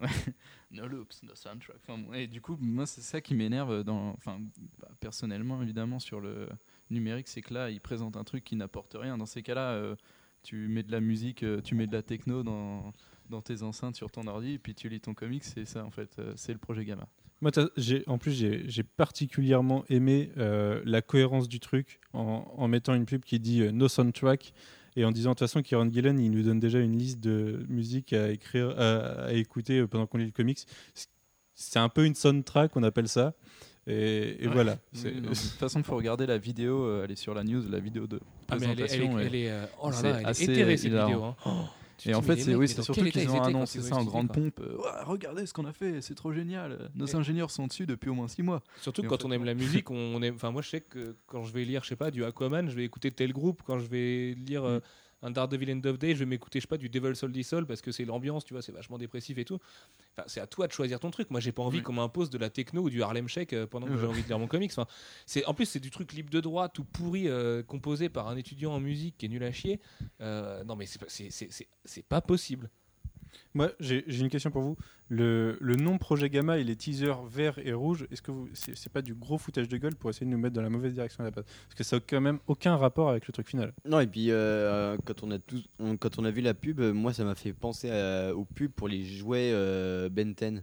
No 0.70 0.86
loops, 0.86 1.22
no 1.22 1.34
soundtrack. 1.34 1.76
Enfin, 1.86 2.02
et 2.12 2.26
du 2.26 2.40
coup, 2.40 2.56
moi, 2.60 2.86
c'est 2.86 3.00
ça 3.00 3.20
qui 3.20 3.34
m'énerve, 3.34 3.84
dans, 3.84 4.10
enfin, 4.10 4.40
bah, 4.78 4.88
personnellement, 5.00 5.62
évidemment, 5.62 5.98
sur 5.98 6.20
le 6.20 6.48
numérique, 6.90 7.28
c'est 7.28 7.42
que 7.42 7.54
là, 7.54 7.70
ils 7.70 7.80
présentent 7.80 8.16
un 8.16 8.24
truc 8.24 8.44
qui 8.44 8.56
n'apporte 8.56 8.96
rien. 8.98 9.16
Dans 9.16 9.26
ces 9.26 9.42
cas-là, 9.42 9.72
euh, 9.72 9.96
tu 10.42 10.68
mets 10.68 10.82
de 10.82 10.92
la 10.92 11.00
musique, 11.00 11.42
euh, 11.42 11.60
tu 11.60 11.74
mets 11.74 11.86
de 11.86 11.92
la 11.92 12.02
techno 12.02 12.42
dans, 12.42 12.92
dans 13.30 13.42
tes 13.42 13.62
enceintes 13.62 13.96
sur 13.96 14.10
ton 14.10 14.26
ordi, 14.26 14.52
et 14.52 14.58
puis 14.58 14.74
tu 14.74 14.88
lis 14.88 15.00
ton 15.00 15.14
comic, 15.14 15.44
c'est 15.44 15.64
ça, 15.64 15.84
en 15.84 15.90
fait, 15.90 16.18
euh, 16.18 16.32
c'est 16.36 16.52
le 16.52 16.58
projet 16.58 16.84
Gamma. 16.84 17.08
Moi, 17.42 17.50
en 18.06 18.18
plus, 18.18 18.32
j'ai, 18.32 18.64
j'ai 18.66 18.82
particulièrement 18.82 19.84
aimé 19.90 20.30
euh, 20.38 20.80
la 20.86 21.02
cohérence 21.02 21.48
du 21.48 21.60
truc 21.60 22.00
en, 22.14 22.50
en 22.56 22.68
mettant 22.68 22.94
une 22.94 23.04
pub 23.04 23.24
qui 23.24 23.38
dit 23.38 23.60
euh, 23.60 23.72
no 23.72 23.88
soundtrack 23.88 24.54
et 24.96 25.04
en 25.04 25.12
disant 25.12 25.30
de 25.30 25.34
toute 25.34 25.40
façon 25.46 25.62
Kieran 25.62 25.88
Gillen 25.90 26.18
il 26.18 26.30
nous 26.30 26.42
donne 26.42 26.58
déjà 26.58 26.78
une 26.80 26.96
liste 26.98 27.20
de 27.20 27.64
musique 27.68 28.12
à 28.12 28.30
écrire, 28.30 28.74
à, 28.78 29.26
à 29.26 29.32
écouter 29.32 29.78
euh, 29.80 29.86
pendant 29.86 30.06
qu'on 30.06 30.18
lit 30.18 30.26
le 30.26 30.32
comics. 30.32 30.58
C'est 31.54 31.78
un 31.78 31.88
peu 31.88 32.04
une 32.04 32.14
soundtrack, 32.14 32.76
on 32.76 32.82
appelle 32.82 33.08
ça. 33.08 33.34
Et, 33.86 34.42
et 34.42 34.48
Ouais. 34.48 34.52
voilà. 34.52 34.72
Oui, 34.94 35.00
C'est- 35.00 35.12
non, 35.14 35.20
de 35.20 35.26
toute 35.28 35.36
façon, 35.36 35.78
il 35.78 35.84
faut 35.84 35.96
regarder 35.96 36.26
la 36.26 36.38
vidéo, 36.38 36.84
euh, 36.84 37.04
elle 37.04 37.12
est 37.12 37.16
sur 37.16 37.34
la 37.34 37.44
news, 37.44 37.62
la 37.70 37.78
vidéo 37.78 38.06
de 38.08 38.20
Ah, 38.48 38.56
mais 38.58 38.66
elle 38.66 38.70
est, 38.70 38.72
elle 38.72 38.80
est- 38.82 38.86
présentation. 38.86 39.18
elle 39.20 39.34
est, 39.36 39.50
euh, 39.50 39.64
oh 39.80 39.90
là 39.90 40.02
là, 40.02 40.08
elle 40.18 40.22
est 40.22 40.28
assez 40.28 40.44
éthérée 40.44 40.76
cette 40.76 40.90
hilarant. 40.90 41.06
vidéo. 41.08 41.24
hein. 41.24 41.36
Oh, 41.46 41.50
tu 41.98 42.10
Et 42.10 42.14
en 42.14 42.22
fait, 42.22 42.36
c'est 42.36 42.54
oui, 42.54 42.68
surtout 42.68 42.92
qu'ils 43.04 43.22
ils 43.22 43.30
ont 43.30 43.42
annoncé 43.42 43.80
ça 43.80 43.96
en 43.96 44.04
grande 44.04 44.26
quoi. 44.28 44.36
pompe. 44.36 44.60
Euh, 44.60 44.76
Ouais, 44.76 45.02
regardez 45.04 45.46
ce 45.46 45.52
qu'on 45.54 45.64
a 45.64 45.72
fait, 45.72 46.00
c'est 46.00 46.14
trop 46.14 46.32
génial. 46.32 46.90
Nos 46.94 47.06
Et- 47.06 47.14
ingénieurs 47.16 47.50
sont 47.50 47.66
dessus 47.66 47.86
depuis 47.86 48.10
au 48.10 48.14
moins 48.14 48.28
6 48.28 48.42
mois. 48.42 48.62
Surtout 48.82 49.02
Et 49.02 49.06
en 49.06 49.08
quand 49.08 49.18
fait, 49.22 49.24
on 49.28 49.32
aime 49.32 49.44
la 49.44 49.54
musique, 49.54 49.90
on 49.90 50.20
aime. 50.22 50.34
Enfin, 50.34 50.50
moi, 50.50 50.62
je 50.62 50.68
sais 50.70 50.80
que 50.80 51.16
quand 51.26 51.44
je 51.44 51.52
vais 51.52 51.64
lire, 51.64 51.82
je 51.84 51.88
sais 51.88 51.96
pas, 51.96 52.10
du 52.10 52.24
Aquaman, 52.24 52.68
je 52.68 52.76
vais 52.76 52.84
écouter 52.84 53.10
tel 53.10 53.32
groupe. 53.32 53.62
Quand 53.66 53.78
je 53.78 53.86
vais 53.86 54.34
lire 54.34 54.62
Mm. 54.64 54.80
Un 55.22 55.30
Daredevil 55.30 55.70
End 55.72 55.80
of 55.88 55.98
Day, 55.98 56.14
je 56.14 56.20
vais 56.20 56.26
m'écouter, 56.26 56.58
je 56.60 56.62
sais 56.64 56.68
pas, 56.68 56.76
du 56.76 56.88
Devil 56.88 57.16
Soul 57.16 57.32
Soul 57.44 57.66
parce 57.66 57.80
que 57.80 57.90
c'est 57.92 58.04
l'ambiance, 58.04 58.44
tu 58.44 58.54
vois, 58.54 58.62
c'est 58.62 58.72
vachement 58.72 58.98
dépressif 58.98 59.38
et 59.38 59.44
tout. 59.44 59.58
Enfin, 60.16 60.24
c'est 60.26 60.40
à 60.40 60.46
toi 60.46 60.66
de 60.66 60.72
choisir 60.72 61.00
ton 61.00 61.10
truc. 61.10 61.30
Moi, 61.30 61.40
j'ai 61.40 61.52
pas 61.52 61.62
envie 61.62 61.78
Oui. 61.78 61.82
qu'on 61.84 61.92
m'impose 61.94 62.30
de 62.30 62.38
la 62.38 62.50
techno 62.50 62.82
ou 62.82 62.90
du 62.90 63.02
Harlem 63.02 63.28
Shake 63.28 63.52
euh, 63.52 63.66
pendant 63.66 63.86
que 63.86 63.96
j'ai 63.98 64.06
envie 64.06 64.22
de 64.22 64.28
lire 64.28 64.38
mon 64.38 64.46
comics. 64.46 64.70
Enfin, 64.72 64.86
c'est 65.26 65.44
en 65.46 65.54
plus 65.54 65.66
c'est 65.66 65.80
du 65.80 65.90
truc 65.90 66.12
libre 66.12 66.30
de 66.30 66.40
droit, 66.40 66.68
tout 66.68 66.84
pourri, 66.84 67.28
euh, 67.28 67.62
composé 67.62 68.08
par 68.08 68.28
un 68.28 68.36
étudiant 68.36 68.72
en 68.72 68.80
musique 68.80 69.16
qui 69.18 69.26
est 69.26 69.28
nul 69.28 69.42
à 69.44 69.52
chier. 69.52 69.80
Euh, 70.20 70.62
non, 70.64 70.76
mais 70.76 70.86
c'est 70.86 71.30
c'est- 71.30 71.66
c'est 71.84 72.04
pas 72.06 72.20
possible. 72.20 72.70
Moi, 73.54 73.70
j'ai 73.80 74.04
une 74.20 74.28
question 74.28 74.50
pour 74.50 74.62
vous. 74.62 74.76
Le, 75.08 75.56
le 75.60 75.76
nom 75.76 75.98
Projet 75.98 76.28
Gamma 76.28 76.58
et 76.58 76.64
les 76.64 76.74
teasers 76.76 77.22
verts 77.24 77.58
et 77.58 77.72
rouges, 77.72 78.06
est-ce 78.10 78.20
que 78.22 78.32
c'est 78.54 78.92
pas 78.92 79.02
du 79.02 79.14
gros 79.14 79.38
foutage 79.38 79.68
de 79.68 79.76
gueule 79.76 79.94
pour 79.94 80.10
essayer 80.10 80.26
de 80.26 80.30
nous 80.30 80.38
mettre 80.38 80.54
dans 80.54 80.62
la 80.62 80.70
mauvaise 80.70 80.94
direction 80.94 81.22
à 81.22 81.26
la 81.26 81.30
base? 81.30 81.44
Parce 81.68 81.74
que 81.76 81.84
ça 81.84 81.96
n'a 81.96 82.02
quand 82.06 82.20
même 82.20 82.38
aucun 82.48 82.76
rapport 82.76 83.08
avec 83.10 83.26
le 83.26 83.32
truc 83.32 83.48
final. 83.48 83.72
Non, 83.84 84.00
et 84.00 84.06
puis 84.06 84.30
euh, 84.30 84.96
quand, 85.04 85.22
on 85.22 86.24
a 86.24 86.30
vu 86.30 86.40
la 86.40 86.54
pub, 86.54 86.80
euh, 86.80 86.92
moi 86.92 87.12
ça 87.12 87.24
m'a 87.24 87.34
fait 87.34 87.52
penser 87.52 87.90
aux 88.34 88.44
pubs 88.44 88.72
pour 88.72 88.88
les 88.88 89.04
jouets 89.04 89.50
euh, 89.52 90.08
Ben 90.08 90.34
10. 90.34 90.62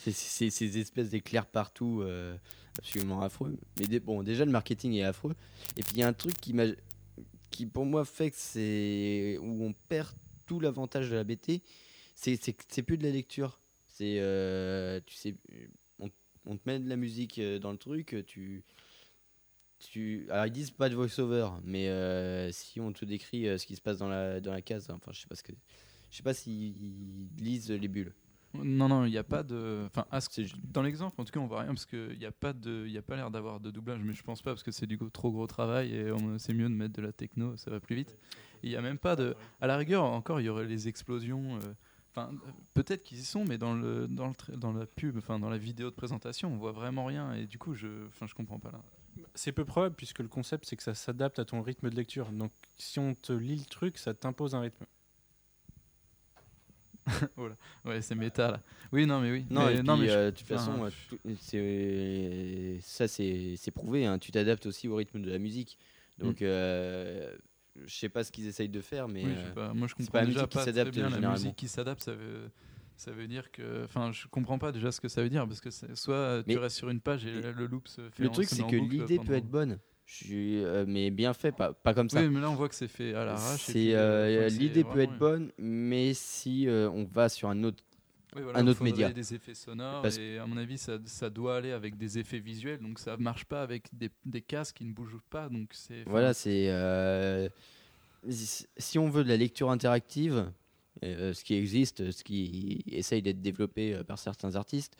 C'est- 0.00 0.10
C'est 0.12 0.50
ces 0.50 0.78
espèces 0.78 1.10
d'éclairs 1.10 1.46
partout, 1.46 2.00
euh, 2.02 2.36
absolument 2.78 3.20
affreux. 3.22 3.56
Mais 3.78 4.00
bon, 4.00 4.22
déjà 4.22 4.44
le 4.44 4.50
marketing 4.50 4.92
est 4.94 5.04
affreux. 5.04 5.34
Et 5.76 5.82
puis 5.82 5.92
il 5.94 5.98
y 6.00 6.02
a 6.02 6.08
un 6.08 6.12
truc 6.12 6.34
qui 7.50 7.66
pour 7.66 7.86
moi 7.86 8.04
fait 8.04 8.30
que 8.30 8.36
c'est 8.36 9.38
où 9.40 9.64
on 9.64 9.72
perd 9.88 10.08
tout 10.46 10.58
l'avantage 10.60 11.08
de 11.10 11.14
la 11.14 11.24
BT, 11.24 11.62
c'est 12.14 12.82
plus 12.82 12.98
de 12.98 13.02
la 13.04 13.10
lecture. 13.10 13.60
C'est, 13.86 14.16
euh, 14.18 15.00
tu 15.06 15.14
sais, 15.14 15.36
on, 15.98 16.10
on 16.46 16.56
te 16.56 16.62
met 16.66 16.80
de 16.80 16.88
la 16.88 16.96
musique 16.96 17.38
euh, 17.38 17.58
dans 17.58 17.70
le 17.72 17.78
truc, 17.78 18.16
tu 18.26 18.64
tu... 19.78 20.26
Alors 20.30 20.46
ils 20.46 20.52
disent 20.52 20.70
pas 20.70 20.88
de 20.88 20.94
voice-over, 20.94 21.48
mais 21.62 21.88
euh, 21.88 22.50
si 22.52 22.80
on 22.80 22.92
te 22.92 23.04
décrit 23.04 23.46
euh, 23.46 23.58
ce 23.58 23.66
qui 23.66 23.76
se 23.76 23.82
passe 23.82 23.98
dans 23.98 24.08
la, 24.08 24.40
dans 24.40 24.52
la 24.52 24.62
case, 24.62 24.88
enfin 24.90 25.12
je 25.12 25.20
sais 25.20 25.26
pas 25.28 25.34
ce 25.34 25.42
que... 25.42 25.52
Je 26.10 26.16
sais 26.16 26.22
pas 26.22 26.32
s'ils 26.32 27.28
lisent 27.38 27.70
les 27.70 27.88
bulles. 27.88 28.14
Non, 28.54 28.88
non, 28.88 29.04
il 29.04 29.10
n'y 29.10 29.18
a 29.18 29.24
pas 29.24 29.42
de. 29.42 29.82
Enfin, 29.86 30.06
à 30.12 30.20
ce- 30.20 30.42
dans 30.62 30.80
l'exemple, 30.82 31.20
en 31.20 31.24
tout 31.24 31.32
cas, 31.32 31.40
on 31.40 31.48
voit 31.48 31.62
rien 31.62 31.74
parce 31.74 31.86
qu'il 31.86 32.16
n'y 32.16 32.24
a 32.24 32.30
pas 32.30 32.52
de, 32.52 32.86
il 32.86 32.96
a 32.96 33.02
pas 33.02 33.16
l'air 33.16 33.32
d'avoir 33.32 33.58
de 33.58 33.72
doublage, 33.72 34.00
mais 34.04 34.12
je 34.12 34.22
pense 34.22 34.42
pas 34.42 34.52
parce 34.52 34.62
que 34.62 34.70
c'est 34.70 34.86
du 34.86 34.96
trop 35.12 35.32
gros 35.32 35.48
travail 35.48 35.92
et 35.92 36.12
on- 36.12 36.38
c'est 36.38 36.54
mieux 36.54 36.68
de 36.68 36.74
mettre 36.74 36.94
de 36.94 37.02
la 37.02 37.12
techno, 37.12 37.56
ça 37.56 37.72
va 37.72 37.80
plus 37.80 37.96
vite. 37.96 38.16
Il 38.62 38.70
y 38.70 38.76
a 38.76 38.80
même 38.80 38.98
pas 38.98 39.16
de. 39.16 39.34
À 39.60 39.66
la 39.66 39.76
rigueur, 39.76 40.04
encore, 40.04 40.40
il 40.40 40.44
y 40.44 40.48
aurait 40.48 40.66
les 40.66 40.86
explosions. 40.86 41.56
euh, 41.56 41.74
Enfin, 42.16 42.30
euh, 42.32 42.50
peut-être 42.74 43.02
qu'ils 43.02 43.18
y 43.18 43.24
sont, 43.24 43.44
mais 43.44 43.58
dans 43.58 43.74
le 43.74 44.06
dans 44.06 44.28
le 44.28 44.34
tra- 44.34 44.56
dans 44.56 44.72
la 44.72 44.86
pub, 44.86 45.16
enfin 45.18 45.40
dans 45.40 45.50
la 45.50 45.58
vidéo 45.58 45.90
de 45.90 45.94
présentation, 45.96 46.52
on 46.52 46.56
voit 46.56 46.70
vraiment 46.70 47.06
rien 47.06 47.32
et 47.34 47.46
du 47.46 47.58
coup, 47.58 47.74
je, 47.74 47.88
enfin, 48.06 48.26
je 48.28 48.34
comprends 48.34 48.60
pas 48.60 48.70
là. 48.70 48.80
C'est 49.34 49.50
peu 49.52 49.64
probable 49.64 49.96
puisque 49.96 50.20
le 50.20 50.28
concept 50.28 50.64
c'est 50.66 50.76
que 50.76 50.82
ça 50.84 50.94
s'adapte 50.94 51.38
à 51.40 51.44
ton 51.44 51.60
rythme 51.60 51.90
de 51.90 51.96
lecture. 51.96 52.30
Donc 52.30 52.52
si 52.78 53.00
on 53.00 53.14
te 53.14 53.32
lit 53.32 53.56
le 53.56 53.64
truc, 53.64 53.98
ça 53.98 54.14
t'impose 54.14 54.54
un 54.54 54.60
rythme. 54.60 54.84
Ouais, 57.84 58.00
c'est 58.00 58.14
méta 58.14 58.50
là. 58.52 58.62
Oui, 58.92 59.04
non, 59.06 59.20
mais 59.20 59.30
oui. 59.30 59.44
Non, 59.50 59.66
mais, 59.66 59.72
et 59.74 59.78
puis, 59.78 59.86
non, 59.86 59.96
mais 59.98 60.08
je- 60.08 60.12
euh, 60.12 60.30
de 60.30 60.36
toute 60.36 60.50
enfin, 60.50 60.56
façon, 60.56 60.84
euh, 60.84 60.90
tout- 61.08 61.18
c'est- 61.38 62.78
ça 62.80 63.08
c'est 63.08 63.56
c'est 63.56 63.70
prouvé. 63.70 64.06
hein, 64.06 64.18
tu 64.18 64.32
t'adaptes 64.32 64.64
aussi 64.66 64.88
au 64.88 64.96
rythme 64.96 65.20
de 65.20 65.30
la 65.30 65.38
musique. 65.38 65.78
Donc, 66.18 66.40
euh, 66.42 67.36
je 67.84 67.94
sais 67.94 68.08
pas 68.08 68.24
ce 68.24 68.32
qu'ils 68.32 68.46
essayent 68.46 68.68
de 68.68 68.80
faire, 68.80 69.08
mais 69.08 69.24
oui, 69.24 69.30
je 69.34 69.38
euh, 69.40 69.46
sais 69.48 69.54
pas, 69.54 69.74
moi 69.74 69.86
je 69.88 69.94
c'est 69.96 70.04
comprends 70.06 70.12
pas 70.20 70.26
déjà 70.26 70.40
musique 70.40 70.50
qui 70.50 70.56
pas 70.58 70.64
très 70.72 70.90
bien 70.90 71.08
la 71.10 71.30
musique 71.30 71.56
qui 71.56 71.68
s'adapte. 71.68 72.02
Ça 72.02 72.14
veut, 72.14 72.50
ça 72.96 73.10
veut 73.10 73.26
dire 73.26 73.50
que, 73.50 73.84
enfin, 73.84 74.12
je 74.12 74.26
comprends 74.28 74.58
pas 74.58 74.70
déjà 74.72 74.92
ce 74.92 75.00
que 75.00 75.08
ça 75.08 75.22
veut 75.22 75.28
dire 75.28 75.46
parce 75.48 75.60
que 75.60 75.70
soit 75.70 76.42
tu 76.46 76.58
restes 76.58 76.76
sur 76.76 76.90
une 76.90 77.00
page 77.00 77.26
et 77.26 77.40
le 77.40 77.66
loop 77.66 77.88
se 77.88 78.08
fait. 78.10 78.22
le 78.22 78.28
truc 78.30 78.48
c'est 78.48 78.66
que 78.66 78.76
l'idée 78.76 79.16
pendant- 79.16 79.24
peut 79.28 79.34
être 79.34 79.48
bonne. 79.50 79.78
Je 80.06 80.24
suis, 80.24 80.62
euh, 80.62 80.84
mais 80.86 81.10
bien 81.10 81.32
fait, 81.32 81.50
pas, 81.50 81.72
pas 81.72 81.94
comme 81.94 82.10
ça. 82.10 82.20
Oui, 82.20 82.28
mais 82.28 82.40
là 82.40 82.50
on 82.50 82.54
voit 82.54 82.68
que 82.68 82.74
c'est 82.74 82.88
fait 82.88 83.14
à 83.14 83.24
l'arrache. 83.24 83.70
euh, 83.74 84.44
euh, 84.44 84.48
l'idée 84.50 84.84
peut 84.84 85.00
être 85.00 85.16
bonne, 85.18 85.50
mais 85.56 86.12
si 86.12 86.68
euh, 86.68 86.90
on 86.90 87.04
va 87.04 87.30
sur 87.30 87.48
un 87.48 87.64
autre, 87.64 87.82
Oui, 88.34 88.42
voilà, 88.42 88.58
un 88.58 88.66
autre 88.66 88.82
média. 88.82 89.10
des 89.12 89.34
effets 89.34 89.54
sonores 89.54 90.02
Parce- 90.02 90.18
et 90.18 90.38
à 90.38 90.46
mon 90.46 90.56
avis 90.56 90.78
ça, 90.78 90.98
ça 91.06 91.30
doit 91.30 91.56
aller 91.56 91.72
avec 91.72 91.96
des 91.96 92.18
effets 92.18 92.38
visuels 92.40 92.80
donc 92.80 92.98
ça 92.98 93.16
marche 93.16 93.44
pas 93.44 93.62
avec 93.62 93.88
des, 93.92 94.10
des 94.24 94.42
casques 94.42 94.76
qui 94.76 94.84
ne 94.84 94.92
bougent 94.92 95.20
pas 95.30 95.48
donc 95.48 95.70
c'est 95.72 96.02
voilà, 96.06 96.34
c'est 96.34 96.66
euh, 96.70 97.48
si 98.28 98.98
on 98.98 99.08
veut 99.10 99.24
de 99.24 99.28
la 99.28 99.36
lecture 99.36 99.70
interactive, 99.70 100.50
euh, 101.04 101.32
ce 101.32 101.44
qui 101.44 101.54
existe, 101.54 102.10
ce 102.10 102.24
qui 102.24 102.82
essaye 102.86 103.22
d'être 103.22 103.42
développé 103.42 103.94
euh, 103.94 104.04
par 104.04 104.18
certains 104.18 104.56
artistes, 104.56 104.96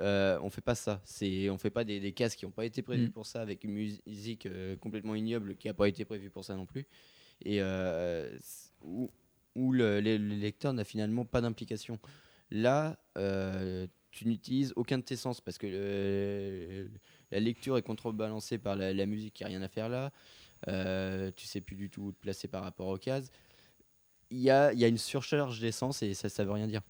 euh, 0.00 0.38
on 0.42 0.50
fait 0.50 0.62
pas 0.62 0.74
ça. 0.74 1.00
C'est, 1.04 1.50
on 1.50 1.58
fait 1.58 1.70
pas 1.70 1.84
des, 1.84 2.00
des 2.00 2.12
casques 2.12 2.38
qui 2.38 2.44
n'ont 2.46 2.50
pas 2.52 2.64
été 2.64 2.82
prévus 2.82 3.08
Mm. 3.08 3.12
pour 3.12 3.26
ça, 3.26 3.42
avec 3.42 3.62
une 3.64 3.72
musique 3.72 4.46
euh, 4.46 4.76
complètement 4.76 5.14
ignoble 5.14 5.56
qui 5.56 5.68
n'a 5.68 5.74
pas 5.74 5.88
été 5.88 6.04
prévue 6.04 6.30
pour 6.30 6.44
ça 6.44 6.56
non 6.56 6.66
plus, 6.66 6.86
et 7.44 7.58
euh, 7.60 8.36
où, 8.82 9.10
où 9.54 9.72
le, 9.72 10.00
le- 10.00 10.16
le 10.16 10.34
lecteur 10.34 10.72
n'a 10.72 10.84
finalement 10.84 11.24
pas 11.24 11.40
d'implication. 11.40 11.98
Là, 12.50 12.98
euh, 13.18 13.86
tu 14.10 14.26
n'utilises 14.26 14.72
aucun 14.76 14.98
de 14.98 15.02
tes 15.02 15.16
sens 15.16 15.40
parce 15.40 15.58
que 15.58 15.66
le- 15.66 16.90
la 17.30 17.40
lecture 17.40 17.76
est 17.76 17.82
contrebalancée 17.82 18.58
par 18.58 18.76
la, 18.76 19.06
musique, 19.06 19.40
il 19.40 19.42
n'y 19.42 19.46
a 19.46 19.58
rien 19.58 19.62
à 19.62 19.68
faire 19.68 19.88
là. 19.88 20.12
Euh, 20.68 21.30
tu 21.36 21.46
sais 21.46 21.60
plus 21.60 21.76
du 21.76 21.90
tout 21.90 22.02
où 22.02 22.12
te 22.12 22.20
placer 22.20 22.48
par 22.48 22.62
rapport 22.62 22.88
aux 22.88 22.98
cases. 22.98 23.30
Il 24.30 24.38
y 24.38 24.50
a, 24.50 24.72
une 24.72 24.98
surcharge 24.98 25.60
d'essence 25.60 26.02
et 26.02 26.14
ça, 26.14 26.28
ça 26.28 26.44
veut 26.44 26.52
rien 26.52 26.66
dire. 26.66 26.82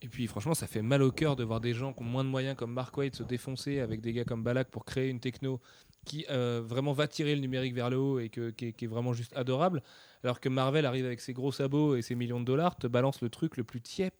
Et 0.00 0.08
puis 0.08 0.28
franchement, 0.28 0.54
ça 0.54 0.68
fait 0.68 0.80
mal 0.80 1.02
au 1.02 1.10
cœur 1.10 1.34
de 1.34 1.42
voir 1.42 1.60
des 1.60 1.74
gens 1.74 1.92
qui 1.92 2.02
ont 2.02 2.06
moins 2.06 2.22
de 2.22 2.28
moyens 2.28 2.56
comme 2.56 2.72
Mark 2.72 2.96
Waid 2.96 3.16
se 3.16 3.24
défoncer 3.24 3.80
avec 3.80 4.00
des 4.00 4.12
gars 4.12 4.24
comme 4.24 4.44
Balak 4.44 4.68
pour 4.68 4.84
créer 4.84 5.08
une 5.08 5.18
techno 5.18 5.60
qui 6.04 6.24
euh, 6.30 6.62
vraiment 6.64 6.92
va 6.92 7.08
tirer 7.08 7.34
le 7.34 7.40
numérique 7.40 7.74
vers 7.74 7.90
le 7.90 7.98
haut 7.98 8.20
et 8.20 8.28
qui, 8.28 8.40
est, 8.40 8.72
qui 8.72 8.84
est 8.84 8.88
vraiment 8.88 9.12
juste 9.12 9.36
adorable. 9.36 9.82
Alors 10.22 10.40
que 10.40 10.48
Marvel 10.48 10.86
arrive 10.86 11.04
avec 11.04 11.20
ses 11.20 11.32
gros 11.32 11.50
sabots 11.50 11.96
et 11.96 12.02
ses 12.02 12.14
millions 12.14 12.38
de 12.38 12.44
dollars, 12.44 12.76
te 12.76 12.86
balance 12.86 13.20
le 13.20 13.28
truc 13.28 13.56
le 13.56 13.64
plus 13.64 13.80
tiep, 13.80 14.14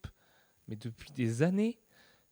mais 0.69 0.77
depuis 0.77 1.11
des 1.13 1.43
années, 1.43 1.79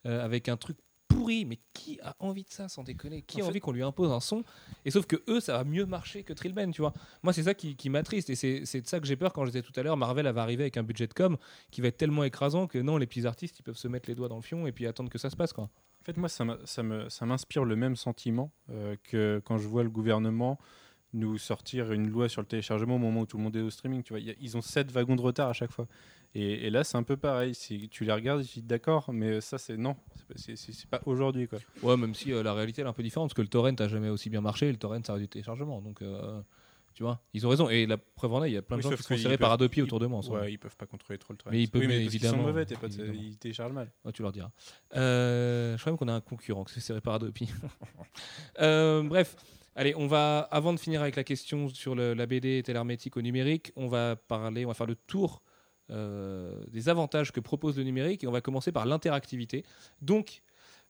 euh, 0.07 0.25
avec 0.25 0.49
un 0.49 0.57
truc 0.57 0.77
pourri. 1.09 1.45
Mais 1.45 1.59
qui 1.73 1.99
a 2.03 2.15
envie 2.19 2.45
de 2.45 2.51
ça, 2.51 2.69
sans 2.69 2.83
déconner? 2.85 3.23
Qui 3.23 3.37
En 3.37 3.41
a 3.41 3.43
fait- 3.45 3.49
envie 3.51 3.61
qu'on 3.61 3.73
lui 3.73 3.83
impose 3.83 4.11
un 4.13 4.21
son? 4.21 4.45
Et 4.85 4.91
sauf 4.91 5.07
que 5.07 5.17
eux, 5.29 5.41
ça 5.41 5.57
va 5.57 5.65
mieux 5.65 5.87
marcher 5.87 6.23
que 6.23 6.33
Trillben, 6.33 6.71
tu 6.73 6.81
vois. 6.83 6.93
Moi, 7.23 7.33
c'est 7.33 7.45
ça 7.45 7.55
qui, 7.55 7.77
qui 7.77 7.89
m'attriste 7.91 8.29
et 8.31 8.35
c'est 8.35 8.65
c'est 8.67 8.81
de 8.81 8.87
ça 8.87 9.01
que 9.01 9.07
j'ai 9.07 9.17
peur 9.17 9.33
quand 9.33 9.45
je 9.45 9.51
disais 9.51 9.63
tout 9.63 9.73
à 9.77 9.83
l'heure. 9.83 9.97
Marvel 9.97 10.27
va 10.29 10.43
arriver 10.43 10.65
avec 10.65 10.77
un 10.77 10.83
budget 10.83 11.07
de 11.07 11.15
com 11.15 11.37
qui 11.71 11.81
va 11.81 11.89
être 11.89 11.97
tellement 11.97 12.25
écrasant 12.25 12.67
que 12.67 12.79
non, 12.79 12.97
les 12.99 13.07
petits 13.07 13.27
artistes, 13.27 13.59
ils 13.59 13.63
peuvent 13.63 13.77
se 13.79 13.89
mettre 13.89 14.09
les 14.09 14.15
doigts 14.15 14.29
dans 14.29 14.37
le 14.37 14.43
fion 14.43 14.67
et 14.67 14.73
puis 14.73 14.87
attendre 14.87 15.09
que 15.11 15.19
ça 15.19 15.31
se 15.31 15.37
passe, 15.37 15.53
quoi. 15.53 15.65
En 15.65 16.05
fait, 16.05 16.17
moi, 16.19 16.29
ça 16.29 17.25
m'inspire 17.25 17.65
le 17.65 17.75
même 17.75 17.97
sentiment 17.97 18.53
euh, 18.71 18.95
que 19.03 19.43
quand 19.45 19.59
je 19.59 19.67
vois 19.67 19.83
le 19.83 19.91
gouvernement 19.91 20.57
nous 21.13 21.39
sortir 21.39 21.93
une 21.93 22.09
loi 22.11 22.29
sur 22.29 22.43
le 22.43 22.47
téléchargement 22.47 22.97
au 22.97 22.99
moment 22.99 23.23
où 23.23 23.27
tout 23.27 23.39
le 23.39 23.43
monde 23.43 23.57
est 23.57 23.61
au 23.63 23.71
streaming. 23.71 24.03
Tu 24.03 24.13
vois, 24.13 24.21
Il 24.21 24.27
y 24.27 24.31
a- 24.31 24.35
ils 24.41 24.57
ont 24.57 24.61
sept 24.61 24.91
wagons 24.93 25.17
de 25.17 25.21
retard 25.23 25.49
à 25.49 25.53
chaque 25.53 25.71
fois. 25.73 25.87
Et, 26.39 26.67
et 26.67 26.71
là, 26.71 26.85
c'est 26.85 26.97
un 26.99 27.03
peu 27.03 27.17
pareil. 27.17 27.55
Si 27.55 27.89
tu 27.89 28.05
les 28.05 28.13
regardes, 28.13 28.45
tu 28.45 28.61
dis 28.61 28.63
d'accord, 28.67 29.11
mais 29.13 29.41
ça, 29.41 29.57
c'est 29.57 29.77
non. 29.77 29.97
C'est 30.37 30.87
pas- 30.91 30.99
pas 30.99 31.11
aujourd'hui, 31.11 31.49
quoi. 31.49 31.59
Ouais, 31.83 31.97
même 31.97 32.15
si 32.15 32.33
euh, 32.33 32.43
la 32.43 32.53
réalité 32.53 32.83
elle 32.83 32.87
est 32.87 32.91
un 32.91 32.93
peu 32.93 33.03
différente, 33.03 33.29
parce 33.31 33.35
que 33.37 33.43
le 33.43 33.49
torrent 33.49 33.75
a 33.75 33.89
jamais 33.89 34.11
aussi 34.11 34.29
bien 34.29 34.41
marché, 34.43 34.69
et 34.69 34.73
le 34.73 34.77
torrent 34.79 35.01
ça 35.05 35.15
a 35.15 35.19
du 35.19 35.29
téléchargement. 35.29 35.81
Donc, 35.81 36.03
euh, 36.03 36.41
tu 36.93 37.03
vois, 37.05 37.23
ils 37.33 37.47
ont 37.47 37.51
raison. 37.51 37.69
Et 37.71 37.87
la 37.87 37.97
preuve 37.97 38.35
en 38.35 38.45
est, 38.45 38.51
il 38.51 38.55
y 38.55 38.57
a 38.59 38.63
plein 38.63 38.77
de 38.77 38.83
Oui, 38.83 38.91
gens 38.91 38.97
qui 38.97 39.03
sont 39.03 39.17
serrés 39.17 39.39
par 39.39 39.49
peuvent- 39.51 39.55
Adopi 39.65 39.81
ils- 39.81 39.83
autour 39.85 39.99
de 40.01 40.07
moi. 40.07 40.21
Ouais, 40.29 40.53
ils 40.53 40.59
peuvent 40.59 40.77
pas 40.77 40.87
contrôler 40.87 41.19
trop 41.19 41.33
le 41.33 41.39
torrent. 41.39 41.51
Mais 41.53 41.63
ils 41.63 41.71
peuvent, 41.71 41.81
oui, 41.81 41.89
mais 41.89 42.03
parce 42.03 42.15
évidemment, 42.15 42.39
sont 42.39 42.43
mauvais, 42.49 42.67
tes 42.67 42.75
potes, 42.77 42.93
évidemment. 42.99 43.19
ils 43.23 43.39
téléchargent 43.39 43.73
mal. 43.73 43.91
Ouais, 44.05 44.13
tu 44.13 44.21
leur 44.23 44.33
diras. 44.33 44.51
Euh, 44.95 45.77
je 45.77 45.81
crois 45.81 45.93
même 45.93 45.99
qu'on 45.99 46.09
a 46.09 46.15
un 46.15 46.21
concurrent 46.21 46.65
qui 46.65 46.75
s'est 46.75 46.81
serré 46.81 47.01
par 47.01 47.15
Adopi. 47.15 47.49
Euh, 48.61 49.03
bref, 49.03 49.37
allez, 49.75 49.95
on 49.97 50.07
va, 50.07 50.41
avant 50.51 50.73
de 50.73 50.79
finir 50.79 51.03
avec 51.03 51.17
la 51.17 51.25
question 51.25 51.69
sur 51.69 51.95
le- 51.95 52.15
la 52.15 52.27
BD 52.27 52.63
et 52.67 52.73
l'hermétique 52.73 53.17
au 53.17 53.23
numérique, 53.23 53.73
on 53.77 53.89
va 53.89 54.17
parler, 54.17 54.65
on 54.65 54.69
va 54.69 54.75
faire 54.75 54.87
le 54.87 54.95
tour 54.95 55.43
euh, 55.45 55.46
des 55.89 56.89
avantages 56.89 57.33
que 57.33 57.41
propose 57.41 57.79
le 57.79 57.85
numérique 57.85 58.25
et 58.25 58.27
on 58.27 58.33
va 58.33 58.41
commencer 58.41 58.73
par 58.73 58.87
l'interactivité. 58.87 59.65
Donc, 60.03 60.43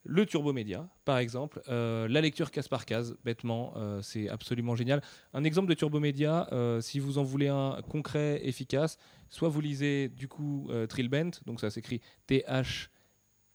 le 0.08 0.24
turbomédia, 0.24 0.88
par 1.04 1.18
exemple, 1.18 1.60
euh, 1.68 2.06
la 2.08 2.20
lecture 2.20 2.52
case 2.52 2.68
par 2.68 2.86
case, 2.86 3.16
bêtement, 3.24 3.72
euh, 3.76 4.00
c'est 4.02 4.28
absolument 4.28 4.76
génial. 4.76 5.02
Un 5.34 5.42
exemple 5.42 5.68
de 5.68 5.74
turbomédia, 5.74 6.46
euh, 6.52 6.80
si 6.80 7.00
vous 7.00 7.18
en 7.18 7.24
voulez 7.24 7.48
un 7.48 7.82
concret, 7.88 8.40
efficace, 8.44 8.98
soit 9.28 9.48
vous 9.48 9.60
lisez 9.60 10.08
du 10.08 10.28
coup 10.28 10.68
euh, 10.70 10.86
Trillbent, 10.86 11.32
donc 11.44 11.60
ça 11.60 11.70
s'écrit 11.70 12.00
T-H 12.28 12.88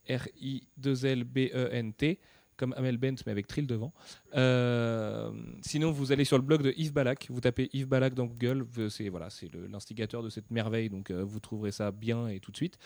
R-I-2-L-B-E-N-T, 0.09 2.19
comme 2.61 2.75
Amel 2.77 2.97
Bent, 2.97 3.15
mais 3.25 3.31
avec 3.31 3.47
Trill 3.47 3.65
devant. 3.65 3.91
Euh, 4.35 5.31
sinon, 5.61 5.91
vous 5.91 6.11
allez 6.11 6.25
sur 6.25 6.37
le 6.37 6.43
blog 6.43 6.61
de 6.61 6.75
Yves 6.77 6.93
Balak, 6.93 7.25
vous 7.31 7.41
tapez 7.41 7.71
Yves 7.73 7.87
Balak 7.87 8.13
dans 8.13 8.27
Google, 8.27 8.67
c'est 8.91 9.09
voilà, 9.09 9.29
l'instigateur 9.67 10.21
de 10.21 10.29
cette 10.29 10.51
merveille, 10.51 10.91
donc 10.91 11.09
euh, 11.09 11.23
vous 11.23 11.39
trouverez 11.39 11.71
ça 11.71 11.89
bien 11.89 12.27
et 12.27 12.39
tout 12.39 12.51
de 12.51 12.55
suite. 12.55 12.77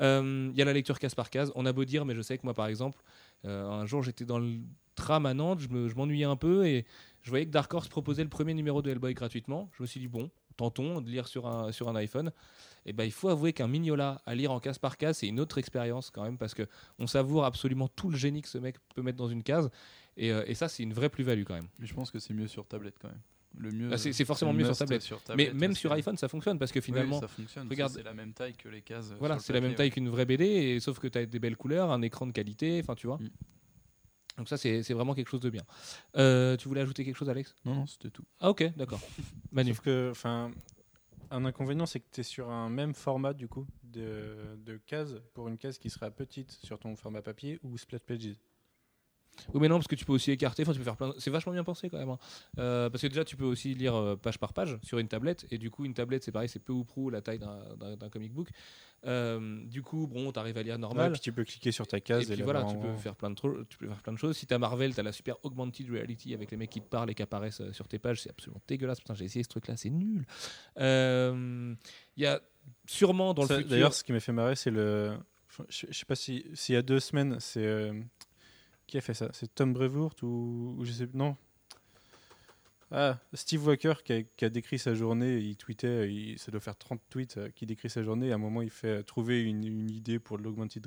Euh, 0.00 0.48
Il 0.50 0.58
y 0.58 0.62
a 0.62 0.64
la 0.64 0.72
lecture 0.72 0.98
case 0.98 1.14
par 1.14 1.28
case, 1.28 1.52
on 1.56 1.66
a 1.66 1.74
beau 1.74 1.84
dire, 1.84 2.06
mais 2.06 2.14
je 2.14 2.22
sais 2.22 2.38
que 2.38 2.44
moi, 2.44 2.54
par 2.54 2.68
exemple, 2.68 3.02
un 3.44 3.84
jour 3.84 4.02
j'étais 4.02 4.24
dans 4.24 4.38
le 4.38 4.60
tram 4.94 5.26
à 5.26 5.34
Nantes, 5.34 5.60
je 5.60 5.94
m'ennuyais 5.94 6.24
un 6.24 6.36
peu 6.36 6.66
et 6.66 6.86
je 7.20 7.28
voyais 7.28 7.44
que 7.44 7.50
Dark 7.50 7.72
Horse 7.74 7.88
proposait 7.88 8.22
le 8.22 8.30
premier 8.30 8.54
numéro 8.54 8.80
de 8.80 8.90
Hellboy 8.90 9.12
gratuitement. 9.12 9.68
Je 9.76 9.82
me 9.82 9.86
suis 9.86 10.00
dit, 10.00 10.08
bon, 10.08 10.30
tentons 10.56 11.02
de 11.02 11.10
lire 11.10 11.28
sur 11.28 11.46
un, 11.46 11.70
sur 11.70 11.90
un 11.90 11.96
iPhone. 11.96 12.32
Et 12.88 12.94
ben, 12.94 13.04
il 13.04 13.12
faut 13.12 13.28
avouer 13.28 13.52
qu'un 13.52 13.68
Mignola 13.68 14.22
à 14.24 14.34
lire 14.34 14.50
en 14.50 14.60
case 14.60 14.78
par 14.78 14.96
case, 14.96 15.18
c'est 15.18 15.28
une 15.28 15.40
autre 15.40 15.58
expérience 15.58 16.10
quand 16.10 16.22
même 16.22 16.38
parce 16.38 16.54
que 16.54 16.66
on 16.98 17.06
savoure 17.06 17.44
absolument 17.44 17.86
tout 17.86 18.08
le 18.08 18.16
génie 18.16 18.40
que 18.40 18.48
ce 18.48 18.56
mec 18.56 18.76
peut 18.94 19.02
mettre 19.02 19.18
dans 19.18 19.28
une 19.28 19.42
case. 19.42 19.68
Et, 20.16 20.32
euh, 20.32 20.42
et 20.46 20.54
ça, 20.54 20.68
c'est 20.68 20.82
une 20.82 20.94
vraie 20.94 21.10
plus-value 21.10 21.44
quand 21.44 21.52
même. 21.52 21.68
Mais 21.78 21.86
je 21.86 21.92
pense 21.92 22.10
que 22.10 22.18
c'est 22.18 22.32
mieux 22.32 22.48
sur 22.48 22.66
tablette 22.66 22.94
quand 22.98 23.08
même. 23.08 23.20
Le 23.58 23.70
mieux. 23.72 23.90
Ah, 23.92 23.98
c'est- 23.98 24.24
forcément 24.24 24.54
mieux 24.54 24.64
sur 24.64 24.76
tablette. 24.76 25.02
sur 25.02 25.20
Mais 25.36 25.52
même 25.52 25.74
sur 25.74 25.92
iPhone, 25.92 26.16
ça 26.16 26.28
fonctionne 26.28 26.58
parce 26.58 26.72
que 26.72 26.78
Oui, 26.78 26.84
finalement, 26.86 27.20
ça 27.20 27.28
fonctionne. 27.28 27.68
regarde- 27.68 27.92
c'est 27.92 28.02
la 28.02 28.14
même 28.14 28.32
taille 28.32 28.54
que 28.54 28.70
les 28.70 28.80
cases. 28.80 29.12
voilà, 29.18 29.38
c'est 29.38 29.52
la 29.52 29.60
même 29.60 29.74
taille 29.74 29.88
ouais. 29.88 29.92
qu'une 29.92 30.08
vraie 30.08 30.24
BD, 30.24 30.44
et, 30.46 30.80
sauf 30.80 30.98
que 30.98 31.08
tu 31.08 31.18
as 31.18 31.26
des 31.26 31.38
belles 31.38 31.56
couleurs, 31.58 31.90
un 31.90 32.00
écran 32.00 32.26
de 32.26 32.32
qualité, 32.32 32.80
enfin 32.82 32.94
tu 32.94 33.06
vois. 33.06 33.18
Mm. 33.18 33.28
Donc 34.38 34.48
ça, 34.48 34.56
c'est 34.56 34.82
c'est 34.82 34.94
vraiment 34.94 35.14
quelque 35.14 35.28
chose 35.28 35.40
de 35.40 35.50
bien. 35.50 35.64
Euh, 36.16 36.56
tu 36.56 36.68
voulais 36.68 36.80
ajouter 36.80 37.04
quelque 37.04 37.16
chose, 37.16 37.28
Alex? 37.28 37.54
Non, 37.66 37.74
non, 37.74 37.86
c'était 37.86 38.10
tout. 38.10 38.24
Ah 38.40 38.48
ok, 38.50 38.72
d'accord. 38.76 39.00
Manu. 39.52 39.70
Sauf 39.70 39.80
que, 39.80 40.08
enfin, 40.10 40.50
un 41.30 41.44
inconvénient, 41.44 41.86
c'est 41.86 42.00
que 42.00 42.08
tu 42.10 42.20
es 42.20 42.24
sur 42.24 42.50
un 42.50 42.68
même 42.68 42.94
format, 42.94 43.34
du 43.34 43.48
coup, 43.48 43.66
de, 43.82 44.56
de 44.64 44.76
cases, 44.76 45.14
pour 45.34 45.48
une 45.48 45.58
case 45.58 45.78
qui 45.78 45.90
sera 45.90 46.10
petite 46.10 46.52
sur 46.52 46.78
ton 46.78 46.96
format 46.96 47.22
papier 47.22 47.58
ou 47.62 47.76
split 47.78 47.98
pages. 47.98 48.36
Oui, 49.54 49.60
mais 49.60 49.68
non, 49.68 49.76
parce 49.76 49.86
que 49.88 49.94
tu 49.94 50.04
peux 50.04 50.12
aussi 50.12 50.30
écarter. 50.30 50.62
Enfin, 50.62 50.72
tu 50.72 50.78
peux 50.78 50.84
faire 50.84 50.96
plein. 50.96 51.12
C'est 51.18 51.30
vachement 51.30 51.52
bien 51.52 51.64
pensé 51.64 51.88
quand 51.90 51.98
même. 51.98 52.08
hein. 52.10 52.18
Euh, 52.58 52.90
parce 52.90 53.02
que 53.02 53.06
déjà, 53.06 53.24
tu 53.24 53.36
peux 53.36 53.44
aussi 53.44 53.74
lire 53.74 53.94
euh, 53.94 54.16
page 54.16 54.38
par 54.38 54.52
page 54.52 54.78
sur 54.82 54.98
une 54.98 55.08
tablette. 55.08 55.46
Et 55.50 55.58
du 55.58 55.70
coup, 55.70 55.84
une 55.84 55.94
tablette, 55.94 56.24
c'est 56.24 56.32
pareil, 56.32 56.48
c'est 56.48 56.58
peu 56.58 56.72
ou 56.72 56.84
prou 56.84 57.10
la 57.10 57.20
taille 57.20 57.38
d'un- 57.38 58.08
comic 58.10 58.32
book. 58.32 58.48
Euh, 59.06 59.64
du 59.66 59.82
coup, 59.82 60.06
bon, 60.08 60.32
t'arrives 60.32 60.58
à 60.58 60.62
lire 60.62 60.74
Ouais, 60.74 60.80
normal. 60.80 61.12
puis 61.12 61.20
tu 61.20 61.32
peux 61.32 61.44
cliquer 61.44 61.70
sur 61.70 61.86
ta 61.86 61.98
et 61.98 62.00
case. 62.00 62.26
puis 62.30 62.42
voilà, 62.42 62.64
tu 62.64 62.76
peux, 62.76 62.94
faire 62.96 63.14
plein 63.14 63.30
de 63.30 63.36
tu 63.68 63.78
peux 63.78 63.86
faire 63.86 64.02
plein 64.02 64.12
de 64.12 64.18
choses. 64.18 64.36
Si 64.36 64.46
t'as 64.46 64.58
Marvel, 64.58 64.94
t'as 64.94 65.02
la 65.04 65.12
super 65.12 65.36
augmented 65.44 65.88
reality 65.90 66.34
avec 66.34 66.50
les 66.50 66.56
mecs 66.56 66.70
qui 66.70 66.80
te 66.80 66.88
parlent 66.88 67.10
et 67.10 67.14
qui 67.14 67.22
apparaissent 67.22 67.62
sur 67.72 67.86
tes 67.86 67.98
pages. 67.98 68.22
C'est 68.22 68.30
absolument 68.30 68.60
dégueulasse. 68.66 68.98
Putain, 68.98 69.14
j'ai 69.14 69.24
essayé 69.26 69.42
ce 69.44 69.48
truc-là, 69.48 69.76
c'est 69.76 69.90
nul. 69.90 70.26
Il 70.76 71.76
y 72.22 72.26
a 72.26 72.40
sûrement 72.86 73.34
dans 73.34 73.44
le. 73.44 73.62
D'ailleurs, 73.64 73.94
ce 73.94 74.02
qui 74.04 74.12
m'a 74.12 74.20
fait 74.20 74.32
marrer, 74.32 74.56
c'est 74.56 74.70
le. 74.70 75.16
Je, 75.68 75.86
sais 75.92 76.04
pas 76.04 76.14
si 76.14 76.44
s'il 76.54 76.74
y 76.74 76.78
a 76.78 76.82
deux 76.82 77.00
semaines, 77.00 77.36
c'est 77.40 77.90
qui 78.88 78.98
a 78.98 79.00
fait 79.00 79.14
ça 79.14 79.28
C'est 79.32 79.54
Tom 79.54 79.72
Brevoort 79.72 80.14
ou, 80.22 80.74
ou 80.78 80.84
je 80.84 80.90
sais 80.90 81.08
non. 81.14 81.36
Ah, 82.90 83.18
Steve 83.34 83.66
Walker 83.66 83.92
qui 84.02 84.12
a, 84.14 84.22
qui 84.22 84.46
a 84.46 84.48
décrit 84.48 84.78
sa 84.78 84.94
journée. 84.94 85.36
Il 85.40 85.56
tweetait, 85.56 86.10
il- 86.10 86.38
ça 86.38 86.50
doit 86.50 86.60
faire 86.60 86.74
30 86.74 86.98
tweets 87.10 87.36
euh, 87.36 87.48
qui 87.54 87.66
décrit 87.66 87.90
sa 87.90 88.02
journée. 88.02 88.28
Et 88.28 88.32
à 88.32 88.36
un 88.36 88.38
moment, 88.38 88.62
il 88.62 88.70
fait 88.70 88.88
euh, 89.00 89.02
trouver 89.02 89.42
une, 89.42 89.62
une 89.62 89.90
idée 89.90 90.18
pour 90.18 90.38
l'augmented 90.38 90.86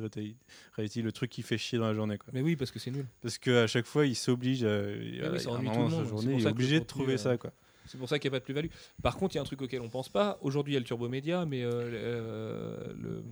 reality, 0.76 1.02
le 1.04 1.12
truc 1.12 1.30
qui 1.30 1.44
fait 1.44 1.60
chier 1.60 1.78
dans 1.78 1.86
la 1.86 1.94
journée. 1.94 2.18
Quoi. 2.18 2.32
Mais 2.34 2.42
oui, 2.42 2.56
parce 2.56 2.72
que 2.72 2.80
c'est 2.80 2.90
nul. 2.90 3.06
Parce 3.22 3.38
qu'à 3.38 3.68
chaque 3.68 3.86
fois, 3.86 4.08
il 4.08 4.16
s'oblige. 4.16 4.64
à- 4.64 4.70
à- 4.70 5.54
un 5.54 5.62
moment 5.62 5.90
dans 5.90 6.00
sa 6.04 6.06
journée, 6.06 6.34
il 6.40 6.44
est 6.44 6.50
obligé 6.50 6.80
de 6.80 6.86
trouver 6.86 7.14
euh, 7.14 7.18
ça. 7.18 7.38
Quoi. 7.38 7.52
C'est 7.86 8.00
pour 8.00 8.10
ça 8.10 8.18
qu'il 8.18 8.32
n'y 8.32 8.36
a 8.36 8.38
pas 8.38 8.40
de 8.40 8.46
plus-value. 8.46 8.70
Par 9.04 9.16
contre, 9.18 9.36
il 9.36 9.38
y 9.38 9.40
a 9.40 9.44
un 9.44 9.46
truc 9.46 9.62
auquel 9.62 9.82
on 9.82 9.90
pense 9.90 10.10
pas. 10.10 10.40
Aujourd'hui, 10.42 10.74
il 10.74 10.76
y 10.76 10.78
a 10.78 10.80
le 10.80 10.86
turbo 10.88 11.08
média, 11.08 11.46
mais 11.46 11.62
euh, 11.64 11.70
euh, 11.72 12.94
le, 13.00 13.24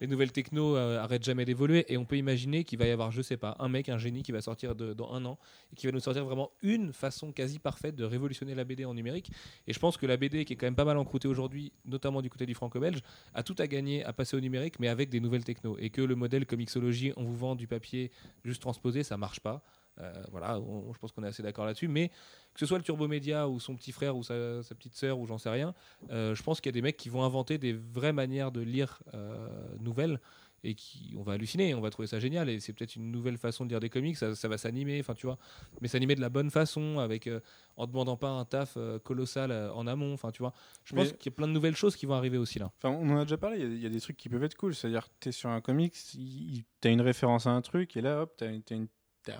les 0.00 0.06
nouvelles 0.06 0.32
techno 0.32 0.76
euh, 0.76 1.02
arrêtent 1.02 1.24
jamais 1.24 1.44
d'évoluer 1.44 1.84
et 1.88 1.96
on 1.96 2.04
peut 2.04 2.16
imaginer 2.16 2.64
qu'il 2.64 2.78
va 2.78 2.86
y 2.86 2.90
avoir, 2.90 3.10
je 3.10 3.22
sais 3.22 3.36
pas, 3.36 3.56
un 3.58 3.68
mec, 3.68 3.88
un 3.88 3.98
génie 3.98 4.22
qui 4.22 4.32
va 4.32 4.40
sortir 4.40 4.74
dans 4.74 5.12
un 5.12 5.24
an 5.24 5.38
et 5.72 5.76
qui 5.76 5.86
va 5.86 5.92
nous 5.92 6.00
sortir 6.00 6.24
vraiment 6.24 6.50
une 6.62 6.92
façon 6.92 7.32
quasi 7.32 7.58
parfaite 7.58 7.96
de 7.96 8.04
révolutionner 8.04 8.54
la 8.54 8.64
BD 8.64 8.84
en 8.84 8.94
numérique. 8.94 9.30
Et 9.66 9.72
je 9.72 9.78
pense 9.78 9.96
que 9.96 10.06
la 10.06 10.16
BD, 10.16 10.44
qui 10.44 10.52
est 10.52 10.56
quand 10.56 10.66
même 10.66 10.74
pas 10.74 10.84
mal 10.84 10.96
encroûtée 10.98 11.28
aujourd'hui, 11.28 11.72
notamment 11.84 12.22
du 12.22 12.30
côté 12.30 12.46
du 12.46 12.54
franco-belge, 12.54 13.00
a 13.34 13.42
tout 13.42 13.56
à 13.58 13.66
gagner 13.66 14.04
à 14.04 14.12
passer 14.12 14.36
au 14.36 14.40
numérique, 14.40 14.78
mais 14.80 14.88
avec 14.88 15.08
des 15.08 15.20
nouvelles 15.20 15.44
techno. 15.44 15.76
Et 15.78 15.90
que 15.90 16.02
le 16.02 16.14
modèle 16.14 16.46
Comixology, 16.46 17.12
on 17.16 17.24
vous 17.24 17.36
vend 17.36 17.54
du 17.54 17.66
papier 17.66 18.10
juste 18.44 18.62
transposé, 18.62 19.02
ça 19.02 19.16
marche 19.16 19.40
pas. 19.40 19.62
Euh, 20.00 20.12
voilà, 20.30 20.58
on- 20.60 20.92
je 20.92 20.98
pense 20.98 21.12
qu'on 21.12 21.24
est 21.24 21.28
assez 21.28 21.42
d'accord 21.42 21.64
là-dessus. 21.66 21.88
Mais 21.88 22.08
que 22.08 22.60
ce 22.60 22.66
soit 22.66 22.78
le 22.78 22.84
Turbo 22.84 23.08
Média 23.08 23.48
ou 23.48 23.60
son 23.60 23.76
petit 23.76 23.92
frère 23.92 24.16
ou 24.16 24.22
sa, 24.22 24.62
sa 24.62 24.74
petite 24.74 24.94
sœur 24.94 25.18
ou 25.18 25.26
j'en 25.26 25.38
sais 25.38 25.50
rien, 25.50 25.74
euh, 26.10 26.34
je 26.34 26.42
pense 26.42 26.60
qu'il 26.60 26.70
y 26.70 26.74
a 26.74 26.78
des 26.78 26.82
mecs 26.82 26.96
qui 26.96 27.08
vont 27.08 27.22
inventer 27.22 27.58
des 27.58 27.72
vraies 27.72 28.12
manières 28.12 28.52
de 28.52 28.60
lire 28.60 29.02
euh, 29.14 29.48
nouvelles 29.80 30.20
et 30.64 30.74
qui 30.74 31.14
on 31.16 31.22
va 31.22 31.34
halluciner, 31.34 31.72
on 31.76 31.80
va 31.80 31.88
trouver 31.90 32.08
ça 32.08 32.18
génial 32.18 32.48
et 32.48 32.58
c'est 32.58 32.72
peut-être 32.72 32.96
une 32.96 33.12
nouvelle 33.12 33.38
façon 33.38 33.64
de 33.64 33.70
lire 33.70 33.78
des 33.78 33.90
comics, 33.90 34.16
ça, 34.16 34.34
ça 34.34 34.48
va 34.48 34.58
s'animer, 34.58 34.98
enfin 34.98 35.14
tu 35.14 35.26
vois, 35.26 35.38
mais 35.80 35.86
s'animer 35.86 36.16
de 36.16 36.20
la 36.20 36.30
bonne 36.30 36.50
façon 36.50 36.98
avec 36.98 37.30
en 37.76 37.86
demandant 37.86 38.16
pas 38.16 38.30
un 38.30 38.44
taf 38.44 38.76
colossal 39.04 39.52
en 39.52 39.86
amont, 39.86 40.12
enfin 40.12 40.32
tu 40.32 40.42
vois. 40.42 40.52
Je 40.82 40.96
pense 40.96 41.12
qu'il 41.12 41.30
y 41.30 41.32
a 41.32 41.36
plein 41.36 41.46
de 41.46 41.52
nouvelles 41.52 41.76
choses 41.76 41.94
qui 41.94 42.06
vont 42.06 42.14
arriver 42.14 42.38
aussi 42.38 42.58
là. 42.58 42.72
Enfin, 42.78 42.90
on 42.90 43.08
en 43.10 43.18
a 43.18 43.22
déjà 43.22 43.36
parlé, 43.38 43.58
il 43.58 43.62
y 43.62 43.66
a- 43.66 43.68
il 43.68 43.82
y, 43.84 43.86
a 43.86 43.88
des 43.88 44.00
trucs 44.00 44.16
qui 44.16 44.28
peuvent 44.28 44.42
être 44.42 44.56
cool. 44.56 44.74
C'est-à-dire, 44.74 45.06
tu 45.20 45.28
es 45.28 45.32
sur 45.32 45.48
un 45.48 45.60
comics, 45.60 45.94
tu 45.94 46.64
as 46.82 46.88
une 46.90 47.02
référence 47.02 47.46
à 47.46 47.50
un 47.50 47.60
truc, 47.62 47.96
et 47.96 48.00
là, 48.00 48.22
hop, 48.22 48.34
tu 48.36 48.44
as, 48.44 48.48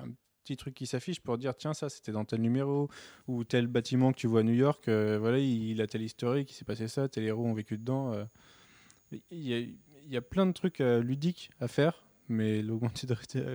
un 0.00 0.12
petit 0.48 0.56
truc 0.56 0.74
qui 0.74 0.86
s'affiche 0.86 1.20
pour 1.20 1.36
dire 1.38 1.54
tiens, 1.56 1.74
ça 1.74 1.88
c'était 1.88 2.12
dans 2.12 2.24
tel 2.24 2.40
numéro, 2.40 2.88
ou 3.26 3.44
tel 3.44 3.66
bâtiment 3.66 4.12
que 4.12 4.16
tu 4.18 4.26
vois 4.26 4.40
à 4.40 4.42
New 4.42 4.54
York, 4.54 4.88
euh, 4.88 5.18
voilà, 5.20 5.38
il, 5.38 5.70
il 5.70 5.80
a 5.82 5.86
tel 5.86 6.02
historique, 6.02 6.50
il 6.50 6.54
s'est 6.54 6.64
passé 6.64 6.88
ça, 6.88 7.08
tel 7.08 7.24
héros 7.24 7.44
ont 7.44 7.54
vécu 7.54 7.76
dedans. 7.76 8.12
euh. 8.14 8.24
Il 9.12 9.20
y, 9.30 9.54
il 10.06 10.12
y 10.12 10.16
a 10.16 10.22
plein 10.22 10.46
de 10.46 10.52
trucs 10.52 10.80
euh, 10.80 11.02
ludiques 11.02 11.50
à 11.60 11.68
faire, 11.68 12.04
mais 12.30 12.60
l'augmented 12.62 13.10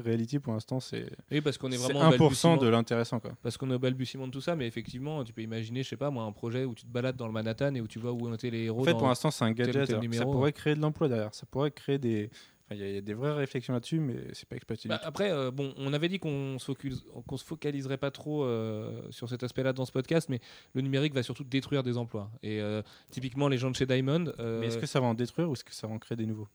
reality 0.06 0.40
pour 0.40 0.54
l'instant, 0.54 0.80
c'est 0.80 1.06
Oui, 1.32 1.42
parce 1.42 1.58
qu'on 1.58 1.72
est 1.72 1.78
vraiment 1.78 2.10
au 2.10 2.12
1% 2.12 2.18
balbutiement- 2.18 2.58
de 2.58 2.68
l'intéressant. 2.68 3.20
quoi. 3.20 3.32
parce 3.42 3.58
qu'on 3.58 3.70
est 3.72 3.76
au 3.76 3.80
balbutiement 3.80 4.28
de 4.28 4.32
tout 4.32 4.42
ça, 4.42 4.56
mais 4.56 4.68
effectivement, 4.68 5.24
tu 5.24 5.34
peux 5.34 5.42
imaginer, 5.42 5.84
je 5.84 5.90
sais 5.90 5.98
pas 5.98 6.10
moi, 6.12 6.24
un 6.24 6.32
projet 6.32 6.66
où 6.66 6.74
tu 6.76 6.86
te 6.86 6.90
balades 6.92 7.16
dans 7.16 7.28
le 7.28 7.34
Manhattan 7.34 7.74
et 7.76 7.82
où 7.82 7.88
tu 7.88 8.00
vois 8.00 8.12
où 8.14 8.28
ont 8.28 8.34
été 8.34 8.50
les 8.52 8.64
héros. 8.66 8.82
En 8.82 8.84
fait, 8.84 8.94
dans- 8.94 9.00
pour 9.00 9.08
l'instant, 9.08 9.32
c'est 9.32 9.46
un 9.46 9.54
tel 9.54 9.72
gadget. 9.72 10.00
numéro. 10.00 10.24
Ça 10.24 10.26
pourrait 10.26 10.54
créer 10.54 10.76
de 10.76 10.82
l'emploi 10.82 11.08
derrière. 11.08 11.34
Ça 11.34 11.46
pourrait 11.50 11.72
créer 11.72 11.98
des. 12.00 12.30
Enfin, 12.66 12.76
Il 12.76 12.82
y, 12.82 12.84
a- 12.84 12.90
il 12.90 12.96
y 12.96 12.98
a 12.98 13.02
des 13.02 13.14
vraies 13.14 13.34
réflexions 13.34 13.74
là-dessus, 13.74 14.00
mais 14.00 14.16
c'est 14.34 14.48
pas 14.48 14.56
exploité. 14.56 14.88
Bah, 14.90 15.00
après, 15.04 15.32
euh, 15.32 15.52
bon, 15.52 15.74
on 15.78 15.92
avait 15.94 16.10
dit 16.10 16.20
qu'on 16.20 16.58
se, 16.60 16.66
focus- 16.72 17.04
se 17.38 17.44
focaliserait 17.44 17.98
pas 17.98 18.12
trop 18.12 18.44
euh, 18.44 19.02
sur 19.12 19.30
cet 19.30 19.44
aspect-là 19.44 19.74
dans 19.74 19.86
ce 19.86 19.92
podcast, 19.92 20.30
mais 20.30 20.40
le 20.74 20.82
numérique 20.82 21.14
va 21.14 21.24
surtout 21.24 21.44
détruire 21.44 21.84
des 21.84 21.98
emplois. 21.98 22.32
Et 22.42 22.62
euh, 22.62 22.82
typiquement, 23.12 23.48
les 23.48 23.58
gens 23.58 23.70
de 23.72 23.76
chez 23.76 23.86
Diamond, 23.86 24.34
Mais 24.40 24.68
est-ce 24.68 24.78
que 24.78 24.86
ça 24.86 25.00
va 25.00 25.08
en 25.08 25.14
détruire 25.14 25.50
ou 25.50 25.54
est-ce 25.54 25.64
que 25.64 25.74
ça 25.74 25.88
va 25.88 25.94
en 25.94 26.00
créer 26.00 26.16
des 26.16 26.26
nouveaux? 26.26 26.48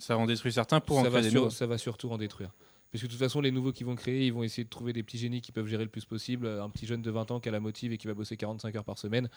Ça 0.00 0.16
va 0.16 0.22
en 0.22 0.26
détruire 0.26 0.52
certains 0.52 0.80
pour 0.80 0.98
en 0.98 1.04
créer 1.04 1.22
des 1.22 1.30
sur- 1.30 1.40
nouveaux. 1.42 1.50
ça 1.50 1.66
va 1.66 1.78
surtout 1.78 2.10
en 2.10 2.18
détruire. 2.18 2.50
Parce 2.94 3.02
que 3.02 3.08
de 3.08 3.10
toute 3.10 3.20
façon, 3.20 3.40
les 3.40 3.50
nouveaux 3.50 3.72
qui 3.72 3.82
vont 3.82 3.96
créer, 3.96 4.24
ils 4.24 4.32
vont 4.32 4.44
essayer 4.44 4.62
de 4.62 4.68
trouver 4.68 4.92
des 4.92 5.02
petits 5.02 5.18
génies 5.18 5.40
qui 5.40 5.50
peuvent 5.50 5.66
gérer 5.66 5.82
le 5.82 5.90
plus 5.90 6.04
possible. 6.04 6.46
Un 6.46 6.70
petit 6.70 6.86
jeune 6.86 7.02
de 7.02 7.10
20 7.10 7.32
ans 7.32 7.40
qui 7.40 7.48
a 7.48 7.52
la 7.52 7.58
motive 7.58 7.92
et 7.92 7.98
qui 7.98 8.06
va 8.06 8.14
bosser 8.14 8.36
45 8.36 8.72
heures 8.76 8.84
par 8.84 8.98
semaine. 8.98 9.28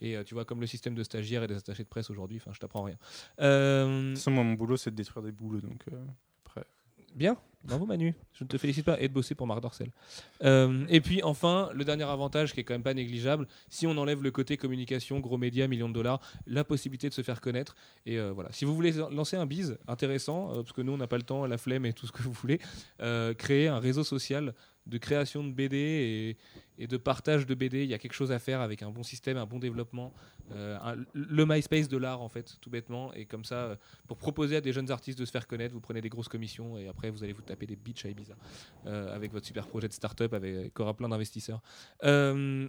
Et 0.00 0.16
euh, 0.16 0.24
tu 0.24 0.34
vois, 0.34 0.44
comme 0.44 0.60
le 0.60 0.66
système 0.66 0.96
de 0.96 1.04
stagiaires 1.04 1.44
et 1.44 1.46
des 1.46 1.54
attachés 1.54 1.84
de 1.84 1.88
presse 1.88 2.10
aujourd'hui, 2.10 2.38
enfin, 2.38 2.50
je 2.52 2.58
t'apprends 2.58 2.82
rien. 2.82 2.96
Euh, 3.38 3.86
De 3.86 4.08
toute 4.08 4.18
façon, 4.18 4.32
moi, 4.32 4.42
mon 4.42 4.54
boulot, 4.54 4.76
c'est 4.76 4.90
de 4.90 4.96
détruire 4.96 5.22
des 5.22 5.30
boulots. 5.30 5.60
Donc, 5.60 5.84
euh, 5.92 6.04
après. 6.44 6.64
Bien, 7.14 7.36
bravo 7.64 7.86
Manu. 7.86 8.14
Je 8.34 8.44
ne 8.44 8.48
te 8.48 8.58
félicite 8.58 8.84
pas 8.84 9.00
et 9.00 9.08
de 9.08 9.12
bosser 9.12 9.34
pour 9.34 9.46
Marc 9.46 9.60
Dorcel. 9.60 9.90
Euh, 10.44 10.84
et 10.88 11.00
puis 11.00 11.22
enfin, 11.22 11.70
le 11.74 11.84
dernier 11.84 12.04
avantage 12.04 12.52
qui 12.52 12.60
est 12.60 12.64
quand 12.64 12.74
même 12.74 12.82
pas 12.82 12.94
négligeable, 12.94 13.46
si 13.68 13.86
on 13.86 13.96
enlève 13.96 14.22
le 14.22 14.30
côté 14.30 14.56
communication, 14.56 15.20
gros 15.20 15.38
médias, 15.38 15.66
millions 15.66 15.88
de 15.88 15.94
dollars, 15.94 16.20
la 16.46 16.64
possibilité 16.64 17.08
de 17.08 17.14
se 17.14 17.22
faire 17.22 17.40
connaître. 17.40 17.74
Et 18.06 18.18
euh, 18.18 18.32
voilà, 18.32 18.52
si 18.52 18.64
vous 18.64 18.74
voulez 18.74 18.92
lancer 19.10 19.36
un 19.36 19.46
bise 19.46 19.78
intéressant, 19.88 20.50
euh, 20.50 20.62
parce 20.62 20.72
que 20.72 20.82
nous 20.82 20.92
on 20.92 20.98
n'a 20.98 21.06
pas 21.06 21.16
le 21.16 21.22
temps, 21.22 21.46
la 21.46 21.58
flemme 21.58 21.86
et 21.86 21.92
tout 21.92 22.06
ce 22.06 22.12
que 22.12 22.22
vous 22.22 22.32
voulez, 22.32 22.60
créer 23.38 23.68
un 23.68 23.78
réseau 23.78 24.04
social 24.04 24.54
de 24.86 24.98
création 24.98 25.42
de 25.44 25.50
BD 25.50 26.36
et, 26.78 26.86
de 26.86 26.96
partage 26.96 27.46
de 27.46 27.54
BD. 27.54 27.84
Il 27.84 27.90
y 27.90 27.94
a 27.94 27.98
quelque 27.98 28.14
chose 28.14 28.32
à 28.32 28.38
faire 28.38 28.60
avec 28.60 28.82
un 28.82 28.90
bon 28.90 29.02
système, 29.02 29.36
un 29.36 29.46
bon 29.46 29.58
développement, 29.58 30.12
euh, 30.52 30.96
le 31.12 31.46
MySpace 31.46 31.88
de 31.88 31.96
l'art 31.96 32.20
en 32.20 32.28
fait, 32.28 32.56
tout 32.60 32.68
bêtement. 32.68 33.12
Et 33.14 33.24
comme 33.24 33.44
ça, 33.44 33.56
euh, 33.56 33.76
pour 34.08 34.18
proposer 34.18 34.56
à 34.56 34.60
des 34.60 34.72
jeunes 34.72 34.90
artistes 34.90 35.18
de 35.18 35.24
se 35.24 35.30
faire 35.30 35.46
connaître, 35.46 35.72
vous 35.72 35.80
prenez 35.80 36.00
des 36.00 36.08
grosses 36.08 36.28
commissions 36.28 36.76
et 36.76 36.88
après 36.88 37.10
vous 37.10 37.22
allez 37.22 37.32
vous 37.32 37.42
taper 37.42 37.66
des 37.66 37.76
bitches 37.76 38.06
à 38.06 38.08
Ibiza 38.08 38.34
euh, 38.86 39.14
avec 39.14 39.32
votre 39.32 39.46
super 39.46 39.68
projet 39.68 39.88
de 39.88 39.92
start-up 39.92 40.34
avec 40.34 40.74
qui 40.74 40.82
aura 40.82 40.94
plein 40.94 41.08
d'investisseurs. 41.08 41.62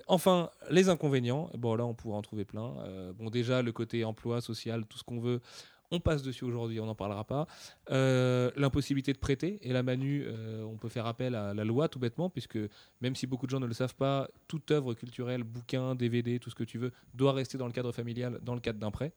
Enfin, 0.08 0.52
les 0.70 0.90
inconvénients, 0.90 1.50
bon 1.58 1.76
là 1.76 1.86
on 1.86 1.96
pourra 1.96 2.18
en 2.18 2.22
trouver 2.22 2.46
plein. 2.46 2.76
Bon 3.18 3.30
déjà 3.30 3.62
le 3.62 3.72
côté 3.72 4.06
emploi 4.06 4.40
social, 4.42 4.86
tout 4.86 4.98
ce 4.98 5.04
qu'on 5.04 5.20
veut. 5.20 5.42
On 5.92 6.00
passe 6.00 6.24
dessus 6.24 6.44
aujourd'hui, 6.46 6.80
on 6.80 6.86
n'en 6.86 6.96
parlera 6.96 7.24
pas. 7.24 7.48
Euh, 7.92 8.52
L'impossibilité 8.56 9.14
de 9.14 9.18
prêter, 9.18 9.60
et 9.62 9.72
la 9.72 9.84
Manu, 9.84 10.24
euh, 10.26 10.64
on 10.64 10.78
peut 10.78 10.90
faire 10.90 11.06
appel 11.06 11.36
à 11.36 11.54
la 11.54 11.64
loi 11.64 11.88
tout 11.90 12.00
bêtement, 12.00 12.30
puisque 12.30 12.58
même 13.02 13.16
si 13.16 13.28
beaucoup 13.28 13.46
de 13.46 13.52
gens 13.52 13.60
ne 13.60 13.68
le 13.68 13.74
savent 13.74 13.96
pas, 13.96 14.28
toute 14.48 14.72
œuvre 14.72 14.94
culturelle, 14.96 15.44
bouquin, 15.44 15.94
DVD, 15.96 16.40
tout 16.40 16.50
ce 16.50 16.56
que 16.56 16.64
tu 16.64 16.78
veux, 16.78 16.92
doit 17.14 17.34
rester 17.34 17.58
dans 17.58 17.68
le 17.68 17.72
cadre 17.74 17.92
familial, 17.92 18.40
dans 18.42 18.56
le 18.56 18.62
cadre 18.62 18.80
d'un 18.80 18.92
prêt. 18.92 19.14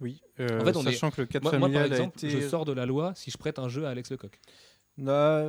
Oui. 0.00 0.20
Euh, 0.40 0.60
En 0.60 0.64
fait, 0.64 0.76
on 0.76 0.82
est- 0.82 0.92
sachant 0.92 1.10
que 1.10 1.20
le 1.20 1.26
cadre 1.26 1.44
Moi, 1.44 1.52
moi, 1.58 1.68
par 1.68 1.74
familial 1.80 1.92
exemple, 2.00 2.18
a 2.22 2.28
été. 2.28 2.40
je 2.40 2.48
sors 2.48 2.64
de 2.64 2.72
la 2.72 2.86
loi 2.86 3.12
si 3.14 3.30
je 3.30 3.38
prête 3.38 3.58
un 3.58 3.68
jeu 3.68 3.84
à 3.86 3.90
Alex 3.90 4.10
Lecoq. 4.10 4.38
Là, 4.96 5.44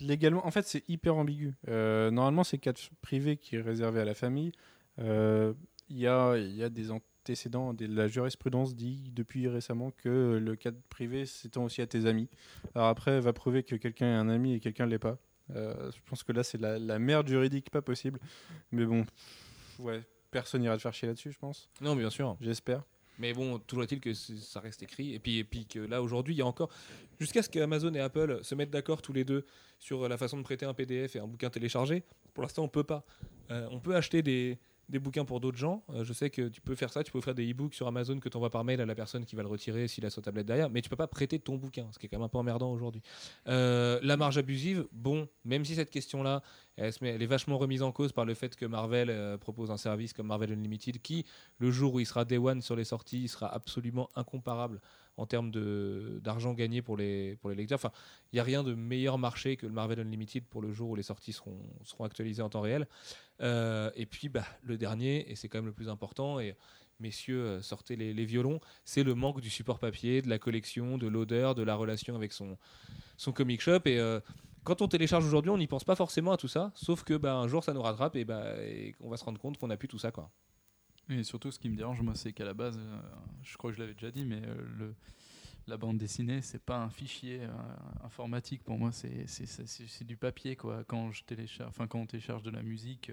légalement, 0.00 0.46
en 0.46 0.50
fait, 0.52 0.64
c'est 0.66 0.84
hyper 0.88 1.16
ambigu. 1.16 1.54
Normalement, 1.66 2.44
c'est 2.44 2.58
cadre 2.58 2.78
privé 3.00 3.36
qui 3.36 3.56
est 3.56 3.60
réservé 3.60 4.00
à 4.00 4.04
la 4.04 4.14
famille. 4.14 4.52
Il 4.98 5.98
y, 5.98 6.06
a, 6.06 6.36
il 6.38 6.54
y 6.56 6.62
a 6.62 6.68
des 6.70 6.90
antécédents. 7.22 7.74
la 7.78 8.08
jurisprudence 8.08 8.74
dit 8.74 9.10
depuis 9.14 9.48
récemment 9.48 9.92
que 9.92 10.40
le 10.42 10.56
cadre 10.56 10.78
privé 10.88 11.24
s'étend 11.24 11.64
aussi 11.64 11.80
à 11.80 11.86
tes 11.86 12.06
amis. 12.06 12.28
Alors 12.74 12.88
après, 12.88 13.20
va 13.20 13.32
prouver 13.32 13.62
que 13.62 13.76
quelqu'un 13.76 14.06
est 14.06 14.16
un 14.16 14.28
ami 14.28 14.54
et 14.54 14.60
quelqu'un 14.60 14.86
ne 14.86 14.90
l'est 14.90 14.98
pas. 14.98 15.18
Euh, 15.54 15.90
je 15.92 15.98
pense 16.06 16.24
que 16.24 16.32
là, 16.32 16.42
c'est 16.42 16.60
la, 16.60 16.78
la 16.78 16.98
merde 16.98 17.28
juridique 17.28 17.70
pas 17.70 17.82
possible. 17.82 18.18
Mais 18.72 18.84
bon, 18.84 19.06
ouais, 19.78 20.02
personne 20.32 20.62
n'ira 20.62 20.76
te 20.76 20.82
faire 20.82 20.92
chier 20.92 21.06
là-dessus, 21.06 21.30
je 21.30 21.38
pense. 21.38 21.70
Non, 21.80 21.94
bien 21.94 22.10
sûr. 22.10 22.36
J'espère. 22.40 22.82
Mais 23.18 23.32
bon, 23.34 23.58
toujours 23.58 23.84
est-il 23.84 24.00
que 24.00 24.14
ça 24.14 24.58
reste 24.58 24.82
écrit. 24.82 25.14
Et 25.14 25.20
puis, 25.20 25.38
et 25.38 25.44
puis 25.44 25.66
que 25.66 25.78
là, 25.78 26.02
aujourd'hui, 26.02 26.34
il 26.34 26.38
y 26.38 26.42
a 26.42 26.46
encore. 26.46 26.70
Jusqu'à 27.20 27.42
ce 27.42 27.48
que 27.48 27.60
Amazon 27.60 27.94
et 27.94 28.00
Apple 28.00 28.40
se 28.42 28.54
mettent 28.56 28.70
d'accord 28.70 29.00
tous 29.00 29.12
les 29.12 29.24
deux 29.24 29.44
sur 29.78 30.08
la 30.08 30.16
façon 30.16 30.38
de 30.38 30.42
prêter 30.42 30.66
un 30.66 30.74
PDF 30.74 31.14
et 31.14 31.20
un 31.20 31.26
bouquin 31.28 31.50
téléchargé, 31.50 32.02
pour 32.34 32.42
l'instant, 32.42 32.64
on 32.64 32.68
peut 32.68 32.84
pas. 32.84 33.04
Euh, 33.50 33.68
on 33.70 33.78
peut 33.78 33.94
acheter 33.94 34.22
des, 34.22 34.58
des 34.92 34.98
bouquins 34.98 35.24
pour 35.24 35.40
d'autres 35.40 35.56
gens. 35.56 35.82
Euh, 35.90 36.04
je 36.04 36.12
sais 36.12 36.28
que 36.28 36.48
tu 36.48 36.60
peux 36.60 36.74
faire 36.74 36.92
ça. 36.92 37.02
Tu 37.02 37.10
peux 37.10 37.18
offrir 37.18 37.34
des 37.34 37.50
e-books 37.50 37.74
sur 37.74 37.86
Amazon 37.86 38.20
que 38.20 38.28
tu 38.28 38.36
envoies 38.36 38.50
par 38.50 38.62
mail 38.62 38.80
à 38.80 38.86
la 38.86 38.94
personne 38.94 39.24
qui 39.24 39.34
va 39.34 39.42
le 39.42 39.48
retirer 39.48 39.88
s'il 39.88 40.04
a 40.04 40.10
sa 40.10 40.20
tablette 40.20 40.46
derrière. 40.46 40.68
Mais 40.70 40.82
tu 40.82 40.90
peux 40.90 40.96
pas 40.96 41.08
prêter 41.08 41.38
ton 41.38 41.56
bouquin, 41.56 41.88
ce 41.92 41.98
qui 41.98 42.06
est 42.06 42.08
quand 42.10 42.18
même 42.18 42.26
un 42.26 42.28
peu 42.28 42.38
emmerdant 42.38 42.70
aujourd'hui. 42.70 43.02
Euh, 43.48 43.98
la 44.02 44.16
marge 44.18 44.36
abusive, 44.36 44.86
bon, 44.92 45.28
même 45.44 45.64
si 45.64 45.74
cette 45.74 45.90
question-là, 45.90 46.42
elle, 46.76 46.92
elle 47.00 47.22
est 47.22 47.26
vachement 47.26 47.56
remise 47.56 47.82
en 47.82 47.90
cause 47.90 48.12
par 48.12 48.26
le 48.26 48.34
fait 48.34 48.54
que 48.54 48.66
Marvel 48.66 49.08
euh, 49.10 49.38
propose 49.38 49.70
un 49.70 49.78
service 49.78 50.12
comme 50.12 50.26
Marvel 50.26 50.52
Unlimited 50.52 51.00
qui, 51.00 51.24
le 51.58 51.70
jour 51.70 51.94
où 51.94 52.00
il 52.00 52.06
sera 52.06 52.26
Day 52.26 52.38
One 52.38 52.60
sur 52.60 52.76
les 52.76 52.84
sorties, 52.84 53.22
il 53.22 53.28
sera 53.28 53.52
absolument 53.52 54.10
incomparable 54.14 54.80
en 55.16 55.26
termes 55.26 55.50
d'argent 56.20 56.54
gagné 56.54 56.82
pour 56.82 56.96
les, 56.96 57.36
pour 57.36 57.50
les 57.50 57.56
lecteurs. 57.56 57.76
Enfin, 57.76 57.92
il 58.32 58.36
n'y 58.36 58.40
a 58.40 58.44
rien 58.44 58.62
de 58.62 58.74
meilleur 58.74 59.18
marché 59.18 59.56
que 59.56 59.66
le 59.66 59.72
Marvel 59.72 60.00
Unlimited 60.00 60.44
pour 60.46 60.62
le 60.62 60.72
jour 60.72 60.90
où 60.90 60.96
les 60.96 61.02
sorties 61.02 61.32
seront, 61.32 61.58
seront 61.84 62.04
actualisées 62.04 62.42
en 62.42 62.48
temps 62.48 62.62
réel. 62.62 62.88
Euh, 63.40 63.90
et 63.94 64.06
puis, 64.06 64.28
bah, 64.28 64.44
le 64.62 64.78
dernier, 64.78 65.30
et 65.30 65.36
c'est 65.36 65.48
quand 65.48 65.58
même 65.58 65.66
le 65.66 65.72
plus 65.72 65.88
important, 65.88 66.40
et 66.40 66.54
messieurs, 67.00 67.42
euh, 67.42 67.62
sortez 67.62 67.96
les, 67.96 68.14
les 68.14 68.24
violons, 68.24 68.60
c'est 68.84 69.02
le 69.02 69.14
manque 69.14 69.40
du 69.40 69.50
support 69.50 69.78
papier, 69.78 70.22
de 70.22 70.28
la 70.28 70.38
collection, 70.38 70.96
de 70.96 71.08
l'odeur, 71.08 71.54
de 71.54 71.62
la 71.62 71.74
relation 71.74 72.14
avec 72.14 72.32
son, 72.32 72.56
son 73.16 73.32
comic 73.32 73.60
shop. 73.60 73.80
Et 73.84 73.98
euh, 73.98 74.20
quand 74.64 74.80
on 74.80 74.88
télécharge 74.88 75.26
aujourd'hui, 75.26 75.50
on 75.50 75.58
n'y 75.58 75.66
pense 75.66 75.84
pas 75.84 75.96
forcément 75.96 76.32
à 76.32 76.36
tout 76.36 76.48
ça, 76.48 76.72
sauf 76.74 77.04
que 77.04 77.14
bah, 77.14 77.34
un 77.34 77.48
jour, 77.48 77.64
ça 77.64 77.74
nous 77.74 77.82
rattrape 77.82 78.16
et, 78.16 78.24
bah, 78.24 78.56
et 78.62 78.94
on 79.00 79.10
va 79.10 79.16
se 79.16 79.24
rendre 79.24 79.40
compte 79.40 79.58
qu'on 79.58 79.68
n'a 79.68 79.76
plus 79.76 79.88
tout 79.88 79.98
ça. 79.98 80.10
Quoi. 80.10 80.30
Et 81.08 81.24
surtout, 81.24 81.50
ce 81.50 81.58
qui 81.58 81.68
me 81.68 81.76
dérange, 81.76 82.00
moi, 82.00 82.14
c'est 82.14 82.32
qu'à 82.32 82.44
la 82.44 82.54
base, 82.54 82.78
euh, 82.78 83.00
je 83.42 83.56
crois 83.56 83.70
que 83.70 83.76
je 83.76 83.82
l'avais 83.82 83.94
déjà 83.94 84.10
dit, 84.10 84.24
mais 84.24 84.40
euh, 84.44 84.54
le, 84.78 84.94
la 85.66 85.76
bande 85.76 85.98
dessinée, 85.98 86.42
c'est 86.42 86.62
pas 86.62 86.78
un 86.78 86.90
fichier 86.90 87.40
euh, 87.42 87.48
informatique 88.04 88.62
pour 88.62 88.78
moi, 88.78 88.92
c'est 88.92 90.04
du 90.04 90.16
papier, 90.16 90.56
quoi. 90.56 90.84
Quand 90.84 91.10
je 91.10 91.24
télécharge, 91.24 91.68
enfin 91.68 91.86
quand 91.86 91.98
on 91.98 92.06
télécharge 92.06 92.42
de 92.42 92.50
la 92.50 92.62
musique, 92.62 93.10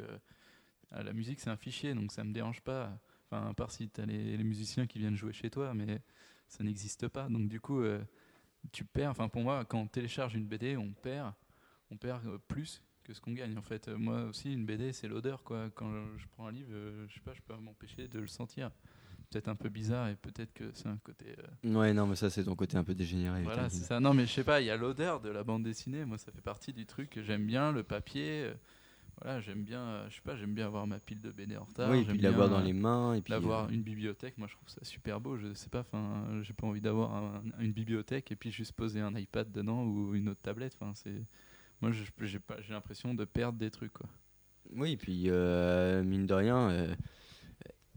la 0.92 1.14
musique 1.14 1.40
c'est 1.40 1.50
un 1.50 1.58
fichier, 1.58 1.94
donc 1.94 2.12
ça 2.12 2.24
me 2.24 2.34
dérange 2.34 2.62
pas. 2.62 3.00
Enfin, 3.26 3.50
à 3.50 3.54
part 3.54 3.72
si 3.72 3.90
t'as 3.90 4.06
les, 4.06 4.38
les 4.38 4.44
musiciens 4.44 4.88
qui 4.88 4.98
viennent 4.98 5.16
jouer 5.16 5.34
chez 5.34 5.50
toi, 5.52 5.74
mais 5.74 6.02
ça 6.48 6.64
n'existe 6.64 7.08
pas. 7.08 7.30
Donc 7.30 7.48
du 7.48 7.60
coup, 7.60 7.84
tu 8.72 8.86
perds. 8.86 9.12
Enfin, 9.12 9.30
pour 9.30 9.42
moi, 9.42 9.66
quand 9.66 9.80
on 9.80 9.88
télécharge 9.88 10.36
une 10.36 10.46
BD, 10.46 10.78
on 10.78 10.92
perd, 10.92 11.34
on 11.92 11.98
perd 11.98 12.38
plus 12.48 12.82
que 13.10 13.16
ce 13.16 13.22
qu'on 13.22 13.34
gagne 13.34 13.58
en 13.58 13.64
fait. 13.64 13.88
Moi 13.88 14.24
aussi, 14.26 14.54
une 14.54 14.66
BD, 14.66 14.94
c'est 14.94 15.08
l'odeur 15.08 15.44
quoi. 15.44 15.70
Quand 15.74 15.92
je 16.18 16.28
prends 16.28 16.46
un 16.46 16.52
livre, 16.52 16.70
euh, 16.72 17.08
je 17.10 17.16
sais 17.16 17.22
pas, 17.22 17.34
je 17.34 17.42
peux 17.42 17.56
m'empêcher 17.60 18.08
de 18.08 18.20
le 18.20 18.28
sentir. 18.28 18.70
Peut-être 19.32 19.48
un 19.48 19.56
peu 19.56 19.70
bizarre 19.70 20.10
et 20.10 20.16
peut-être 20.16 20.54
que 20.54 20.72
c'est 20.74 20.88
un 20.88 20.98
côté. 20.98 21.26
euh, 21.66 21.74
Ouais, 21.74 21.92
non, 21.94 22.06
mais 22.06 22.16
ça, 22.16 22.30
c'est 22.30 22.44
ton 22.44 22.56
côté 22.56 22.78
un 22.78 22.84
peu 22.84 22.94
dégénéré. 22.94 23.44
voilà, 23.44 23.70
c'est 23.70 23.84
ça. 23.86 24.00
Non, 24.00 24.14
mais 24.14 24.26
je 24.28 24.32
sais 24.34 24.44
pas, 24.44 24.62
il 24.62 24.68
y 24.68 24.70
a 24.70 24.78
l'odeur 24.78 25.22
de 25.22 25.30
la 25.30 25.44
bande 25.44 25.64
dessinée. 25.64 26.06
Moi, 26.06 26.18
ça 26.20 26.32
fait 26.32 26.42
partie 26.42 26.72
du 26.72 26.86
truc 26.86 27.10
que 27.10 27.24
j'aime 27.24 27.46
bien, 27.48 27.72
le 27.72 27.82
papier. 27.84 28.44
euh, 28.44 28.54
voilà, 29.22 29.40
j'aime 29.42 29.64
bien, 29.64 29.82
euh, 29.82 30.10
je 30.10 30.16
sais 30.16 30.22
pas, 30.22 30.36
j'aime 30.36 30.54
bien 30.54 30.68
avoir 30.68 30.86
ma 30.88 31.00
pile 31.00 31.20
de 31.22 31.32
BD 31.32 31.58
en 31.58 31.64
retard. 31.64 31.90
oui, 31.92 31.98
et 32.00 32.04
j'aime 32.06 32.14
puis 32.18 32.22
l'avoir 32.22 32.50
dans 32.50 32.62
les 32.62 32.74
mains. 32.74 33.16
Et 33.16 33.22
puis, 33.22 33.32
D'avoir 33.32 33.66
euh, 33.66 33.70
une 33.70 33.82
bibliothèque, 33.82 34.38
moi 34.38 34.48
je 34.48 34.54
trouve 34.56 34.70
ça 34.70 34.84
super 34.84 35.20
beau. 35.20 35.36
Je 35.38 35.54
sais 35.56 35.70
pas, 35.70 35.80
enfin, 35.82 36.42
j'ai 36.44 36.54
pas 36.54 36.68
envie 36.68 36.82
d'avoir 36.82 37.16
un- 37.16 37.44
une 37.60 37.72
bibliothèque 37.72 38.32
et 38.32 38.36
puis 38.36 38.52
juste 38.52 38.74
poser 38.74 39.00
un 39.02 39.16
iPad 39.16 39.52
dedans 39.52 39.84
ou 39.84 40.14
une 40.16 40.30
autre 40.30 40.42
tablette. 40.42 40.76
Enfin, 40.80 40.94
c'est, 40.96 41.22
moi 41.82 41.92
j'ai 42.22 42.40
pas, 42.40 42.56
j'ai 42.62 42.74
l'impression 42.74 43.14
de 43.14 43.26
perdre 43.26 43.58
des 43.58 43.70
trucs 43.72 43.94
quoi. 43.94 44.08
Oui, 44.76 44.92
et 44.94 44.98
puis 44.98 45.24
euh, 45.28 46.04
mine 46.04 46.26
de 46.28 46.34
rien, 46.34 46.70
euh, 46.70 46.94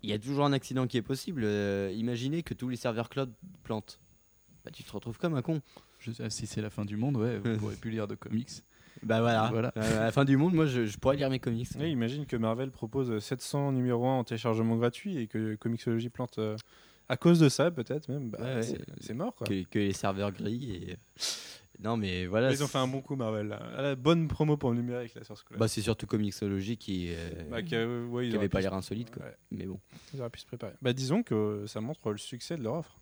il 0.02 0.10
y 0.10 0.12
a 0.12 0.18
toujours 0.18 0.44
un 0.44 0.52
accident 0.52 0.86
qui 0.86 0.96
est 0.96 1.02
possible. 1.02 1.42
Euh, 1.44 1.92
imaginez 1.94 2.42
que 2.42 2.54
tous 2.54 2.68
les 2.68 2.76
serveurs 2.76 3.08
cloud 3.08 3.30
plantent. 3.62 4.00
Bah, 4.64 4.70
tu 4.72 4.82
te 4.84 4.92
retrouves 4.92 5.18
comme 5.18 5.34
un 5.34 5.42
con. 5.42 5.60
Je 5.98 6.12
sais, 6.12 6.30
si 6.30 6.46
c'est 6.46 6.62
la 6.62 6.70
fin 6.70 6.84
du 6.84 6.96
monde, 6.96 7.16
ouais, 7.16 7.38
vous 7.38 7.56
pourrez 7.58 7.76
plus 7.76 7.90
lire 7.90 8.06
de 8.08 8.14
comics. 8.14 8.48
Bah 9.02 9.20
voilà. 9.20 9.48
Voilà. 9.50 9.72
Euh, 9.76 10.00
à 10.00 10.04
la 10.04 10.12
fin 10.12 10.24
du 10.24 10.36
monde, 10.36 10.54
moi, 10.54 10.66
je, 10.66 10.84
je 10.86 10.98
pourrais 10.98 11.16
lire 11.16 11.30
mes 11.30 11.38
comics. 11.40 11.68
Oui, 11.78 11.90
imagine 11.90 12.26
que 12.26 12.36
Marvel 12.36 12.70
propose 12.70 13.18
700 13.18 13.72
numéros 13.72 14.06
1 14.06 14.18
en 14.18 14.24
téléchargement 14.24 14.76
gratuit 14.76 15.18
et 15.18 15.26
que 15.26 15.56
Comixology 15.56 16.08
plante 16.08 16.38
euh, 16.38 16.56
à 17.08 17.16
cause 17.16 17.40
de 17.40 17.48
ça, 17.48 17.70
peut-être 17.70 18.08
même. 18.08 18.30
bah, 18.30 18.38
Ouais, 18.40 18.62
c'est- 18.62 18.80
C'est 19.00 19.14
mort 19.14 19.34
quoi. 19.34 19.46
Que, 19.46 19.62
que 19.64 19.78
les 19.78 19.92
serveurs 19.92 20.30
gris 20.32 20.70
et. 20.72 20.96
Non, 21.82 21.96
mais 21.96 22.26
voilà. 22.26 22.52
Ils 22.52 22.62
ont 22.62 22.68
fait 22.68 22.78
un 22.78 22.86
bon 22.86 23.00
coup, 23.02 23.16
Marvel. 23.16 23.48
Là. 23.48 23.60
Ah, 23.76 23.82
la 23.82 23.94
bonne 23.96 24.28
promo 24.28 24.56
pour 24.56 24.70
le 24.70 24.76
numérique 24.76 25.14
là, 25.14 25.24
sur 25.24 25.36
ce 25.36 25.44
coup-là. 25.44 25.58
Bah, 25.58 25.66
c'est 25.68 25.82
surtout 25.82 26.06
Comixology 26.06 26.76
qui, 26.76 27.08
euh, 27.10 27.48
Bah, 27.50 27.62
qui, 27.62 27.74
euh, 27.74 28.06
ouais, 28.06 28.26
ils 28.26 28.30
qui 28.30 28.36
auraient 28.36 28.44
avait 28.44 28.48
pas 28.48 28.60
l'air 28.60 28.74
insolite. 28.74 29.10
Quoi. 29.10 29.24
ouais, 29.24 29.36
Mais 29.50 29.66
bon. 29.66 29.80
ils 30.14 30.20
auraient 30.20 30.30
pu 30.30 30.38
se 30.40 30.46
préparer. 30.46 30.74
Bah, 30.80 30.92
disons 30.92 31.22
que 31.22 31.64
ça 31.66 31.80
montre 31.80 32.10
le 32.12 32.18
succès 32.18 32.56
de 32.56 32.62
leur 32.62 32.74
offre. 32.74 32.98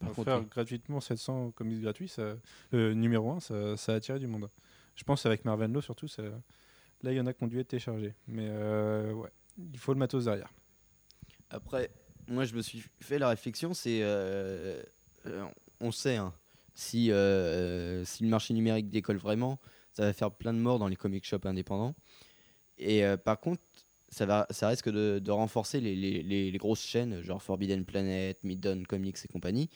Par 0.00 0.08
Faire 0.12 0.24
contre, 0.24 0.40
oui. 0.40 0.46
gratuitement 0.50 1.00
700 1.00 1.52
comics 1.52 1.80
gratuits, 1.80 2.08
ça, 2.08 2.34
euh, 2.74 2.92
numéro 2.94 3.30
1, 3.30 3.40
ça, 3.40 3.76
ça 3.76 3.92
a 3.92 3.94
attiré 3.96 4.18
du 4.18 4.26
monde. 4.26 4.50
Je 4.96 5.04
pense 5.04 5.24
avec 5.24 5.44
Marvel 5.44 5.70
No 5.70 5.80
surtout, 5.80 6.08
ça, 6.08 6.22
là 7.02 7.12
il 7.12 7.14
y 7.14 7.20
en 7.20 7.26
a 7.26 7.32
qui 7.32 7.42
ont 7.44 7.46
dû 7.46 7.58
être 7.60 7.68
téléchargés. 7.68 8.12
Mais 8.26 8.48
euh, 8.50 9.12
ouais, 9.12 9.30
il 9.72 9.78
faut 9.78 9.92
le 9.94 9.98
matos 10.00 10.24
derrière. 10.24 10.52
Après, 11.48 11.90
moi, 12.28 12.44
je 12.44 12.54
me 12.54 12.60
suis 12.60 12.82
fait 13.00 13.18
la 13.18 13.28
réflexion, 13.28 13.72
c'est. 13.72 14.00
euh, 14.02 14.82
euh, 15.26 15.44
on 15.80 15.92
sait, 15.92 16.16
hein, 16.16 16.34
si, 16.74 17.10
euh, 17.12 18.04
si 18.04 18.22
le 18.24 18.28
marché 18.28 18.54
numérique 18.54 18.90
décolle 18.90 19.16
vraiment, 19.18 19.60
ça 19.92 20.04
va 20.04 20.12
faire 20.12 20.30
plein 20.32 20.52
de 20.52 20.58
morts 20.58 20.78
dans 20.78 20.88
les 20.88 20.96
comic 20.96 21.24
shops 21.24 21.46
indépendants. 21.46 21.94
Et 22.78 23.04
euh, 23.04 23.16
par 23.16 23.40
contre, 23.40 23.62
ça, 24.08 24.26
va, 24.26 24.46
ça 24.50 24.68
risque 24.68 24.90
de, 24.90 25.18
de 25.20 25.30
renforcer 25.30 25.80
les, 25.80 25.94
les- 25.96 26.22
les- 26.22 26.50
les 26.50 26.58
grosses 26.58 26.84
chaînes, 26.84 27.22
genre 27.22 27.42
Forbidden 27.42 27.84
Planet, 27.84 28.42
Midden 28.44 28.86
Comics 28.86 29.18
et 29.24 29.28
compagnie. 29.28 29.70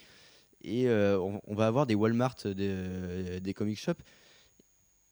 Et 0.63 0.89
euh, 0.89 1.19
on, 1.21 1.41
on 1.47 1.55
va 1.55 1.67
avoir 1.69 1.87
des 1.87 1.95
Walmart 1.95 2.37
des, 2.45 3.41
des 3.41 3.55
comic 3.55 3.79
shops. 3.79 4.03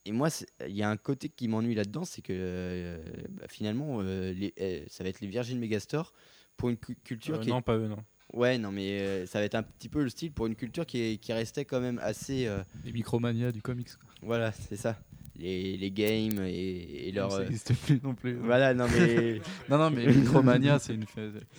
Et 0.05 0.13
moi, 0.13 0.29
il 0.67 0.77
y 0.77 0.83
a 0.83 0.89
un 0.91 0.97
côté 0.97 1.29
qui 1.29 1.49
m'ennuie 1.49 1.75
là-dedans, 1.75 2.05
c'est 2.05 2.23
que 2.23 2.33
euh, 2.33 3.03
bah, 3.31 3.47
finalement, 3.49 4.01
euh, 4.03 4.33
euh, 4.61 4.85
ça 4.89 5.03
va 5.03 5.11
être 5.11 5.21
les 5.21 5.27
Virgin 5.27 5.59
Megastore 5.59 6.13
pour 6.57 6.69
une 6.69 6.77
cu- 6.77 6.97
culture 7.03 7.37
Euh, 7.37 7.39
qui 7.41 7.49
est 7.51 7.53
non, 7.53 7.63
pas 7.63 7.77
eux, 7.77 7.89
non. 7.89 8.05
Ouais, 8.37 8.59
non, 8.59 8.71
mais 8.71 9.01
euh, 9.01 9.27
ça 9.27 9.39
va 9.41 9.45
être 9.47 9.55
un 9.55 9.63
petit 9.63 9.89
peu 9.89 10.03
le 10.03 10.11
style 10.11 10.31
pour 10.31 10.47
une 10.47 10.55
culture 10.55 10.85
qui, 10.87 11.01
est- 11.01 11.17
qui 11.17 11.33
restait 11.33 11.65
quand 11.65 11.81
même 11.81 11.99
assez. 12.03 12.47
euh, 12.47 12.59
Les 12.85 12.93
micromania 12.93 13.51
du 13.51 13.63
comics. 13.63 13.89
Quoi. 13.89 14.11
voilà, 14.23 14.53
c'est 14.53 14.77
ça. 14.77 14.99
Les, 15.39 15.77
les 15.77 15.91
games 15.91 16.43
et, 16.47 17.09
et 17.09 17.13
leur. 17.13 17.31
ça 17.33 17.39
euh, 17.39 17.43
n'existe 17.45 17.75
plus 17.85 18.01
non 18.03 18.15
plus. 18.15 18.35
voilà, 18.37 18.73
non, 18.75 18.87
mais. 18.89 19.41
Non, 19.71 19.79
non, 19.79 19.91
mais 19.91 20.07
Micromania, 20.07 20.79
c'est 20.79 20.95
une. 20.95 21.05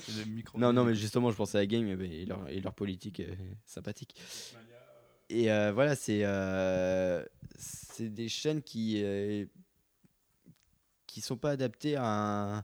c'est 0.08 0.26
micro 0.28 0.58
non, 0.58 0.72
non, 0.74 0.84
mais 0.86 0.95
justement, 0.95 1.30
je 1.32 1.36
pensais 1.36 1.58
à 1.60 1.66
game 1.66 1.88
et, 2.02 2.26
leur, 2.26 2.48
et 2.49 2.60
leur 2.62 2.74
politique 2.74 3.20
euh, 3.20 3.34
sympathique. 3.66 4.16
Et 5.30 5.52
euh, 5.52 5.72
voilà, 5.74 5.95
c'est. 5.95 6.22
euh, 6.24 7.24
c'est 7.58 8.10
des 8.14 8.30
chaînes 8.30 8.62
qui. 8.62 9.02
euh, 9.04 9.45
qui 11.08 11.22
sont 11.22 11.38
pas 11.38 11.52
adaptées 11.52 11.95
à 11.95 12.04
un, 12.06 12.58
à 12.60 12.64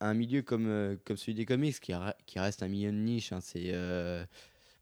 un 0.00 0.14
milieu 0.14 0.42
comme, 0.42 0.66
euh, 0.66 0.96
comme 1.04 1.16
celui 1.16 1.34
des 1.34 1.44
comics, 1.46 1.78
qui, 1.80 1.92
qui 2.26 2.38
reste 2.38 2.62
un 2.62 2.68
milieu 2.68 2.90
de 2.92 2.96
niche. 2.96 3.32
hein, 3.32 3.40
c'est. 3.40 3.72
euh, 3.74 4.24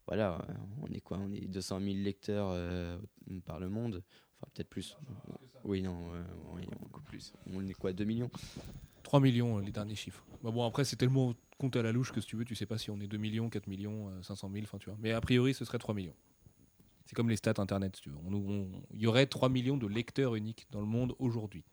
voilà, 0.07 0.35
euh, 0.49 0.53
on 0.81 0.87
est 0.93 1.01
quoi 1.01 1.17
On 1.19 1.31
est 1.33 1.47
200 1.47 1.79
000 1.81 1.95
lecteurs 1.97 2.49
euh, 2.51 2.97
par 3.45 3.59
le 3.59 3.69
monde. 3.69 4.03
Enfin, 4.39 4.51
peut-être 4.53 4.69
plus. 4.69 4.97
Oui, 5.63 5.81
non, 5.81 6.13
euh, 6.13 6.23
oui, 6.53 6.61
beaucoup 6.79 7.01
plus. 7.01 7.33
On 7.53 7.67
est 7.67 7.73
quoi 7.73 7.91
2 7.93 8.05
millions? 8.05 8.29
3 9.03 9.19
millions, 9.19 9.57
les 9.59 9.71
derniers 9.71 9.95
chiffres. 9.95 10.23
Bah 10.43 10.51
bon, 10.51 10.65
après, 10.65 10.85
c'est 10.85 10.95
tellement 10.97 11.33
compté 11.57 11.79
à 11.79 11.81
la 11.81 11.91
louche 11.91 12.11
que 12.11 12.21
si 12.21 12.27
tu 12.27 12.35
veux, 12.35 12.45
tu 12.45 12.55
sais 12.55 12.65
pas 12.65 12.77
si 12.77 12.91
on 12.91 12.99
est 12.99 13.07
2 13.07 13.17
millions, 13.17 13.49
4 13.49 13.67
millions, 13.67 14.09
euh, 14.09 14.21
500 14.21 14.49
000, 14.53 14.63
enfin 14.65 14.77
tu 14.77 14.89
vois. 14.89 14.97
Mais 15.01 15.11
a 15.11 15.19
priori, 15.21 15.53
ce 15.53 15.65
serait 15.65 15.79
3 15.79 15.95
millions. 15.95 16.15
C'est 17.05 17.15
comme 17.15 17.29
les 17.29 17.37
stats 17.37 17.53
internet, 17.57 17.95
si 17.95 18.01
tu 18.03 18.09
veux. 18.09 18.17
On- 18.25 18.33
on- 18.33 18.81
Il 18.93 19.01
y 19.01 19.07
aurait 19.07 19.25
3 19.25 19.49
millions 19.49 19.77
de 19.77 19.87
lecteurs 19.87 20.35
uniques 20.35 20.67
dans 20.71 20.81
le 20.81 20.87
monde 20.87 21.15
aujourd'hui. 21.19 21.63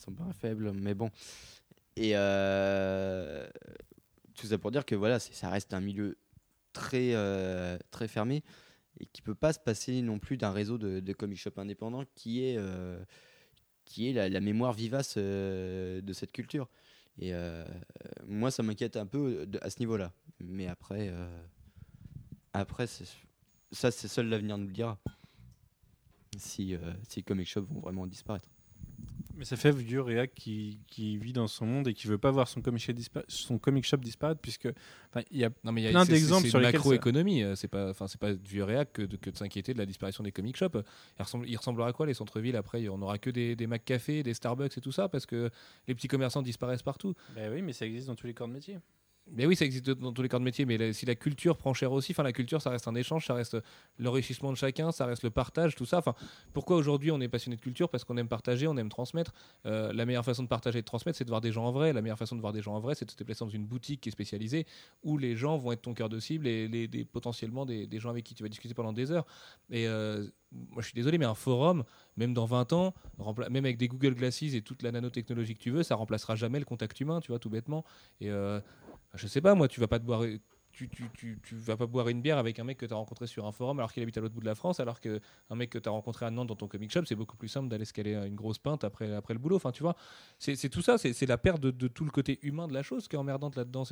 Ça 0.00 0.10
me 0.10 0.16
paraît 0.16 0.32
faible, 0.32 0.72
mais 0.72 0.94
bon. 0.94 1.10
Et 1.96 2.12
euh, 2.14 3.46
tout 4.34 4.46
ça 4.46 4.56
pour 4.56 4.70
dire 4.70 4.86
que 4.86 4.94
voilà, 4.94 5.18
ça 5.18 5.50
reste 5.50 5.74
un 5.74 5.80
milieu 5.80 6.16
très, 6.72 7.10
euh, 7.12 7.76
très 7.90 8.08
fermé 8.08 8.42
et 8.98 9.04
qui 9.04 9.20
peut 9.20 9.34
pas 9.34 9.52
se 9.52 9.58
passer 9.58 10.00
non 10.00 10.18
plus 10.18 10.38
d'un 10.38 10.52
réseau 10.52 10.78
de, 10.78 11.00
de 11.00 11.12
comic 11.12 11.38
shop 11.38 11.52
indépendants 11.58 12.04
qui 12.14 12.42
est, 12.42 12.56
euh, 12.56 12.98
qui 13.84 14.08
est 14.08 14.14
la, 14.14 14.40
mémoire 14.40 14.72
vivace 14.72 15.18
de 15.18 16.12
cette 16.14 16.32
culture. 16.32 16.70
Et 17.18 17.34
moi, 18.26 18.50
ça 18.50 18.62
m'inquiète 18.62 18.96
un 18.96 19.04
peu 19.04 19.46
à 19.60 19.68
ce 19.68 19.80
niveau-là. 19.80 20.14
Mais 20.38 20.66
après, 20.66 21.12
après 22.54 22.86
ça, 22.86 23.90
c'est 23.90 24.08
seul 24.08 24.30
l'avenir 24.30 24.56
nous 24.56 24.66
le 24.66 24.72
dira. 24.72 24.98
Si, 26.38 26.74
si 27.06 27.18
les 27.18 27.22
comic 27.22 27.46
shops 27.46 27.66
vont 27.68 27.80
vraiment 27.80 28.06
disparaître. 28.06 28.48
Mais 29.40 29.46
ça 29.46 29.56
fait 29.56 29.72
vieux 29.72 30.02
réac 30.02 30.32
qui, 30.34 30.78
qui 30.86 31.16
vit 31.16 31.32
dans 31.32 31.46
son 31.48 31.64
monde 31.64 31.88
et 31.88 31.94
qui 31.94 32.06
veut 32.06 32.18
pas 32.18 32.30
voir 32.30 32.46
son 32.46 32.60
comic 32.60 32.82
shop, 32.82 32.92
son 33.26 33.58
comic 33.58 33.84
shop 33.86 33.96
disparaître, 33.96 34.38
puisque 34.40 34.68
enfin, 35.08 35.24
il 35.30 35.38
y 35.38 35.44
a 35.44 35.50
Non, 35.64 35.72
mais 35.72 35.80
il 35.80 35.84
y 35.84 35.88
a 35.88 35.90
Plein 35.92 36.04
d'exemples 36.04 36.46
sur 36.46 36.58
une 36.58 36.66
lesquels 36.66 36.80
ça- 36.82 36.88
macroéconomie. 36.90 37.42
euh, 37.42 37.54
C'est 37.56 37.66
pas, 37.68 37.88
enfin, 37.88 38.06
c'est 38.06 38.20
pas 38.20 38.34
du 38.34 38.62
réac 38.62 38.92
que 38.92 39.00
de, 39.00 39.16
que 39.16 39.30
de 39.30 39.36
s'inquiéter 39.38 39.72
de 39.72 39.78
la 39.78 39.86
disparition 39.86 40.22
des 40.22 40.30
comic 40.30 40.56
shops. 40.58 40.76
Il, 41.18 41.22
ressemble, 41.22 41.48
il 41.48 41.56
ressemblera 41.56 41.88
à 41.88 41.92
quoi 41.94 42.04
les 42.04 42.12
centres-villes? 42.12 42.54
Après 42.56 42.86
On 42.88 43.00
aura 43.00 43.16
que 43.16 43.30
des, 43.30 43.56
des 43.56 43.66
McCafé, 43.66 44.22
des 44.22 44.34
Starbucks 44.34 44.76
et 44.76 44.80
tout 44.82 44.92
ça 44.92 45.08
parce 45.08 45.24
que 45.24 45.48
les 45.88 45.94
petits 45.94 46.08
commerçants 46.08 46.42
disparaissent 46.42 46.82
partout. 46.82 47.14
Bah 47.34 47.42
oui, 47.50 47.62
mais 47.62 47.72
ça 47.72 47.86
existe 47.86 48.08
dans 48.08 48.14
tous 48.16 48.26
les 48.26 48.34
corps 48.34 48.46
de 48.48 48.52
métier. 48.52 48.76
Mais 49.32 49.46
oui, 49.46 49.56
ça 49.56 49.64
existe 49.64 49.90
dans 49.90 50.12
tous 50.12 50.22
les 50.22 50.28
corps 50.28 50.40
de 50.40 50.44
métier, 50.44 50.64
mais 50.66 50.92
si 50.92 51.06
la 51.06 51.14
culture 51.14 51.56
prend 51.56 51.74
cher 51.74 51.92
aussi, 51.92 52.12
enfin 52.12 52.22
la 52.22 52.32
culture, 52.32 52.60
ça 52.60 52.70
reste 52.70 52.88
un 52.88 52.94
échange, 52.94 53.26
ça 53.26 53.34
reste 53.34 53.56
l'enrichissement 53.98 54.50
de 54.50 54.56
chacun, 54.56 54.92
ça 54.92 55.06
reste 55.06 55.22
le 55.22 55.30
partage, 55.30 55.74
tout 55.74 55.86
ça. 55.86 55.98
Enfin, 55.98 56.14
pourquoi 56.52 56.76
aujourd'hui 56.76 57.10
on 57.10 57.20
est 57.20 57.28
passionné 57.28 57.56
de 57.56 57.60
culture? 57.60 57.88
Parce 57.88 58.04
qu'on 58.04 58.16
aime 58.16 58.28
partager, 58.28 58.66
on 58.66 58.76
aime 58.76 58.88
transmettre. 58.88 59.32
Euh, 59.66 59.92
la 59.92 60.06
meilleure 60.06 60.24
façon 60.24 60.42
de 60.42 60.48
partager 60.48 60.78
et 60.78 60.82
de 60.82 60.86
transmettre, 60.86 61.18
c'est 61.18 61.24
de 61.24 61.30
voir 61.30 61.40
des 61.40 61.52
gens 61.52 61.64
en 61.64 61.72
vrai. 61.72 61.92
La 61.92 62.02
meilleure 62.02 62.18
façon 62.18 62.36
de 62.36 62.40
voir 62.40 62.52
des 62.52 62.62
gens 62.62 62.74
en 62.74 62.80
vrai, 62.80 62.94
c'est 62.94 63.04
de 63.04 63.10
se 63.10 63.16
déplacer 63.16 63.44
dans 63.44 63.50
une 63.50 63.66
boutique 63.66 64.00
qui 64.00 64.08
est 64.08 64.12
spécialisée 64.12 64.66
où 65.02 65.18
les 65.18 65.36
gens 65.36 65.56
vont 65.56 65.72
être 65.72 65.82
ton 65.82 65.94
cœur 65.94 66.08
de 66.08 66.18
cible 66.18 66.46
et 66.46 66.68
les, 66.68 67.04
potentiellement 67.04 67.66
des, 67.66 67.88
gens 67.98 68.10
avec 68.10 68.24
qui 68.24 68.34
tu 68.34 68.42
vas 68.42 68.48
discuter 68.48 68.74
pendant 68.74 68.92
des 68.92 69.12
heures. 69.12 69.26
Et 69.70 69.86
euh, 69.86 70.26
moi, 70.52 70.82
je 70.82 70.86
suis 70.86 70.94
désolé, 70.94 71.18
mais 71.18 71.26
un 71.26 71.34
forum, 71.34 71.84
même 72.16 72.34
dans 72.34 72.46
20 72.46 72.72
ans, 72.72 72.94
même 73.50 73.64
avec 73.64 73.76
des 73.76 73.88
Google 73.88 74.14
Glasses 74.14 74.42
et 74.42 74.62
toute 74.62 74.82
la 74.82 74.90
nanotechnologie 74.90 75.54
que 75.54 75.60
tu 75.60 75.70
veux, 75.70 75.82
ça 75.82 75.94
remplacera 75.94 76.34
jamais 76.34 76.58
le 76.58 76.64
contact 76.64 77.00
humain, 77.00 77.20
tu 77.20 77.28
vois, 77.28 77.38
tout 77.38 77.50
bêtement. 77.50 77.84
Et 78.20 78.30
euh, 78.30 78.60
je 79.14 79.26
sais 79.26 79.40
pas, 79.40 79.54
moi, 79.54 79.68
tu 79.68 79.80
vas 79.80 79.88
pas 79.88 79.98
te 79.98 80.04
boire. 80.04 80.22
Tu, 80.72 80.88
tu, 80.88 81.10
tu, 81.12 81.38
tu 81.42 81.56
vas 81.56 81.76
pas 81.76 81.86
boire 81.86 82.08
une 82.08 82.22
bière 82.22 82.38
avec 82.38 82.58
un 82.60 82.64
mec 82.64 82.78
que 82.78 82.86
tu 82.86 82.94
as 82.94 82.96
rencontré 82.96 83.26
sur 83.26 83.44
un 83.44 83.50
forum 83.52 83.80
alors 83.80 83.92
qu'il 83.92 84.02
habite 84.02 84.16
à 84.16 84.20
l'autre 84.20 84.34
bout 84.34 84.40
de 84.40 84.46
la 84.46 84.54
France, 84.54 84.78
alors 84.78 85.00
qu'un 85.00 85.18
mec 85.54 85.68
que 85.68 85.78
tu 85.78 85.88
as 85.88 85.92
rencontré 85.92 86.26
à 86.26 86.30
Nantes 86.30 86.46
dans 86.46 86.56
ton 86.56 86.68
comic 86.68 86.92
shop, 86.92 87.02
c'est 87.06 87.16
beaucoup 87.16 87.36
plus 87.36 87.48
simple 87.48 87.68
d'aller 87.68 87.84
se 87.84 87.92
caler 87.92 88.14
une 88.14 88.36
grosse 88.36 88.58
pinte 88.58 88.84
après, 88.84 89.12
après 89.12 89.34
le 89.34 89.40
boulot. 89.40 89.56
Enfin, 89.56 89.72
tu 89.72 89.82
vois, 89.82 89.96
c'est 90.38 90.68
tout 90.68 90.80
ça, 90.80 90.96
c'est 90.96 91.26
la 91.26 91.38
perte 91.38 91.60
de, 91.60 91.88
tout 91.88 92.04
le 92.04 92.10
côté 92.10 92.38
humain 92.42 92.68
de 92.68 92.72
la 92.72 92.82
chose 92.82 93.08
qui 93.08 93.16
est 93.16 93.18
emmerdante 93.18 93.56
là-dedans. 93.56 93.82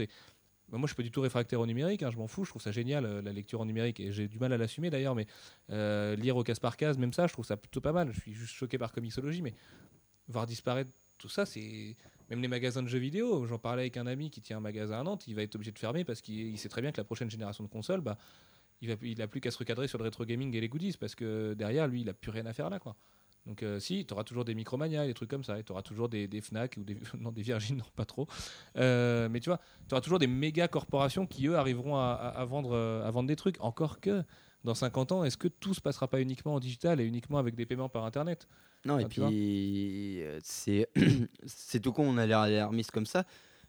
Moi, 0.71 0.83
je 0.83 0.89
suis 0.89 0.97
pas 0.97 1.03
du 1.03 1.11
tout 1.11 1.23
réfractaire 1.23 1.61
au 1.61 1.67
numérique, 1.67 2.03
hein, 2.03 2.11
je 2.11 2.19
m'en 2.19 2.27
fous, 2.27 2.45
je 2.45 2.51
trouve 2.51 2.61
ça 2.61 2.73
génial 2.73 3.07
euh, 3.07 3.23
la 3.23 3.33
lecture 3.33 3.59
en 3.61 3.65
numérique 3.65 4.01
et 4.01 4.13
j'ai 4.13 4.29
du 4.29 4.39
mal 4.39 4.53
à 4.53 4.59
l'assumer 4.59 4.91
d'ailleurs, 4.91 5.15
mais 5.15 5.27
euh, 5.71 6.15
lire 6.15 6.37
au 6.37 6.43
casse 6.43 6.61
par 6.61 6.77
case, 6.77 6.99
même 6.99 7.15
ça, 7.15 7.27
je 7.27 7.33
trouve 7.33 7.47
ça 7.47 7.57
plutôt 7.57 7.81
pas 7.81 7.93
mal. 7.93 8.13
Je 8.13 8.21
suis 8.21 8.35
juste 8.35 8.53
choqué 8.55 8.77
par 8.77 8.93
Comixologie, 8.93 9.41
mais 9.41 9.55
voir 10.29 10.47
disparaître 10.47 10.91
tout 11.17 11.31
ça, 11.31 11.47
c'est 11.47 11.97
même 12.31 12.43
les 12.43 12.49
magasins 12.49 12.83
de 12.83 12.89
jeux 12.89 12.99
vidéo. 12.99 13.47
J'en 13.47 13.59
parlais 13.59 13.83
avec 13.83 13.97
un 13.97 14.07
ami 14.07 14.31
qui 14.31 14.41
tient 14.41 14.59
un 14.59 14.61
magasin 14.61 15.01
à 15.01 15.03
Nantes, 15.03 15.27
il 15.27 15.35
va 15.35 15.43
être 15.43 15.55
obligé 15.55 15.73
de 15.73 15.79
fermer 15.79 16.05
parce 16.05 16.21
qu'il 16.21 16.35
il 16.35 16.59
sait 16.59 16.69
très 16.69 16.83
bien 16.83 16.93
que 16.93 16.99
la 16.99 17.05
prochaine 17.05 17.31
génération 17.31 17.65
de 17.65 17.69
consoles, 17.69 18.01
bah, 18.01 18.19
il, 18.81 18.89
va, 18.89 18.95
il 19.03 19.21
a 19.23 19.29
plus 19.29 19.41
qu'à 19.41 19.51
se 19.51 19.59
recadrer 19.59 19.89
sur 19.89 19.99
le 19.99 20.05
rétro 20.05 20.25
gaming 20.25 20.55
et 20.55 20.61
les 20.61 20.69
goodies 20.69 20.97
parce 20.99 21.15
que 21.15 21.55
derrière, 21.55 21.89
lui, 21.89 22.03
il 22.03 22.09
a 22.09 22.15
plus 22.15 22.31
rien 22.31 22.47
à 22.47 22.53
faire 22.53 22.71
là. 22.71 22.79
Donc 23.47 23.63
euh, 23.63 23.81
si, 23.81 24.05
tu 24.05 24.13
auras 24.13 24.25
toujours 24.25 24.45
des 24.45 24.55
Micromania, 24.55 25.07
des 25.07 25.15
trucs 25.15 25.31
comme 25.31 25.43
ça, 25.43 25.59
et 25.59 25.65
tu 25.65 25.73
auras 25.73 25.83
toujours 25.83 26.09
des, 26.09 26.29
Fnac 26.41 26.77
ou 26.77 26.85
des 26.85 26.97
non 27.19 27.33
Virgin, 27.35 27.79
non 27.79 27.85
pas 27.97 28.05
trop. 28.05 28.29
Euh, 28.77 29.29
mais 29.31 29.41
tu 29.41 29.49
vois, 29.49 29.59
tu 29.89 29.95
auras 29.95 30.03
toujours 30.03 30.19
des 30.19 30.27
méga 30.27 30.69
corporations 30.69 31.27
qui 31.27 31.47
eux 31.47 31.57
arriveront 31.57 31.97
à, 31.97 32.13
à- 32.13 32.43
euh, 32.43 33.07
à 33.07 33.11
vendre 33.11 33.27
des 33.27 33.37
trucs. 33.37 33.57
Encore 33.61 34.01
que 34.01 34.23
dans 34.65 34.75
50 34.75 35.13
ans, 35.13 35.25
est-ce 35.25 35.39
que 35.39 35.49
tout 35.49 35.73
se 35.73 35.81
passera 35.81 36.09
pas 36.09 36.21
uniquement 36.21 36.55
en 36.55 36.61
digital 36.61 37.01
et 37.01 37.05
uniquement 37.05 37.39
avec 37.39 37.55
des 37.55 37.65
paiements 37.65 37.89
par 37.89 38.05
internet? 38.05 38.49
Non, 38.85 38.99
et 38.99 39.05
Ah, 39.05 39.09
puis 39.09 40.23
euh, 40.23 40.39
c'est 40.43 40.89
c'est 41.47 41.81
tout 41.81 41.93
con, 41.93 42.09
on 42.09 42.17
a 42.19 42.27
l'air 42.27 42.39
alarmiste 42.41 42.91
comme 42.91 43.07
ça, 43.07 43.25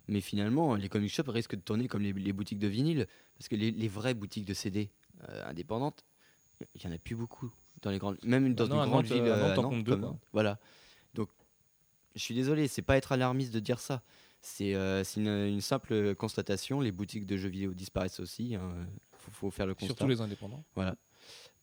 mais 0.07 0.21
finalement, 0.21 0.75
les 0.75 0.89
comic 0.89 1.11
shops 1.11 1.29
risquent 1.29 1.55
de 1.55 1.61
tourner 1.61 1.87
comme 1.87 2.01
les, 2.03 2.13
les 2.13 2.33
boutiques 2.33 2.59
de 2.59 2.67
vinyle, 2.67 3.07
parce 3.37 3.47
que 3.47 3.55
les, 3.55 3.71
les 3.71 3.87
vraies 3.87 4.13
boutiques 4.13 4.45
de 4.45 4.53
CD 4.53 4.89
euh, 5.27 5.49
indépendantes, 5.49 6.05
il 6.75 6.83
y 6.83 6.87
en 6.87 6.91
a 6.91 6.97
plus 6.97 7.15
beaucoup 7.15 7.51
dans 7.81 7.91
les 7.91 7.97
grandes, 7.97 8.17
même 8.23 8.53
dans 8.53 8.67
non, 8.67 8.83
une 8.83 8.89
grande 8.89 9.05
ville. 9.05 9.21
euh, 9.23 9.55
euh, 9.55 10.11
voilà. 10.33 10.59
je 12.15 12.19
suis 12.21 12.35
désolé, 12.35 12.67
c'est 12.67 12.81
pas 12.81 12.97
être 12.97 13.11
alarmiste 13.11 13.53
de 13.53 13.59
dire 13.59 13.79
ça. 13.79 14.01
C'est 14.41 14.73
c'est 15.03 15.19
une, 15.19 15.27
une 15.27 15.61
simple 15.61 16.15
constatation. 16.15 16.79
Les 16.81 16.91
boutiques 16.91 17.25
de 17.25 17.35
jeux 17.35 17.49
vidéo 17.49 17.73
disparaissent 17.73 18.19
aussi. 18.21 18.51
Il 18.51 18.59
faut, 19.17 19.31
faut 19.31 19.51
faire 19.51 19.65
le 19.67 19.73
constat. 19.73 19.87
Surtout 19.87 20.07
les 20.07 20.21
indépendants. 20.21 20.63
Voilà. 20.75 20.95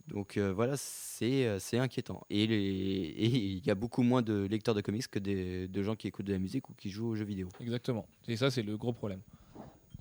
Donc 0.08 0.36
euh, 0.36 0.52
voilà, 0.52 0.76
c'est 0.76 1.46
euh, 1.46 1.58
c'est 1.58 1.78
inquiétant. 1.78 2.24
Et 2.30 2.44
il 2.44 3.64
y 3.66 3.70
a 3.70 3.74
beaucoup 3.74 4.02
moins 4.02 4.22
de 4.22 4.46
lecteurs 4.46 4.74
de 4.74 4.80
comics 4.80 5.08
que 5.08 5.18
des, 5.18 5.68
de 5.68 5.82
gens 5.82 5.96
qui 5.96 6.06
écoutent 6.06 6.26
de 6.26 6.32
la 6.32 6.38
musique 6.38 6.68
ou 6.68 6.74
qui 6.74 6.90
jouent 6.90 7.08
aux 7.08 7.16
jeux 7.16 7.24
vidéo. 7.24 7.48
Exactement. 7.60 8.06
Et 8.28 8.36
ça, 8.36 8.50
c'est 8.50 8.62
le 8.62 8.76
gros 8.76 8.92
problème. 8.92 9.20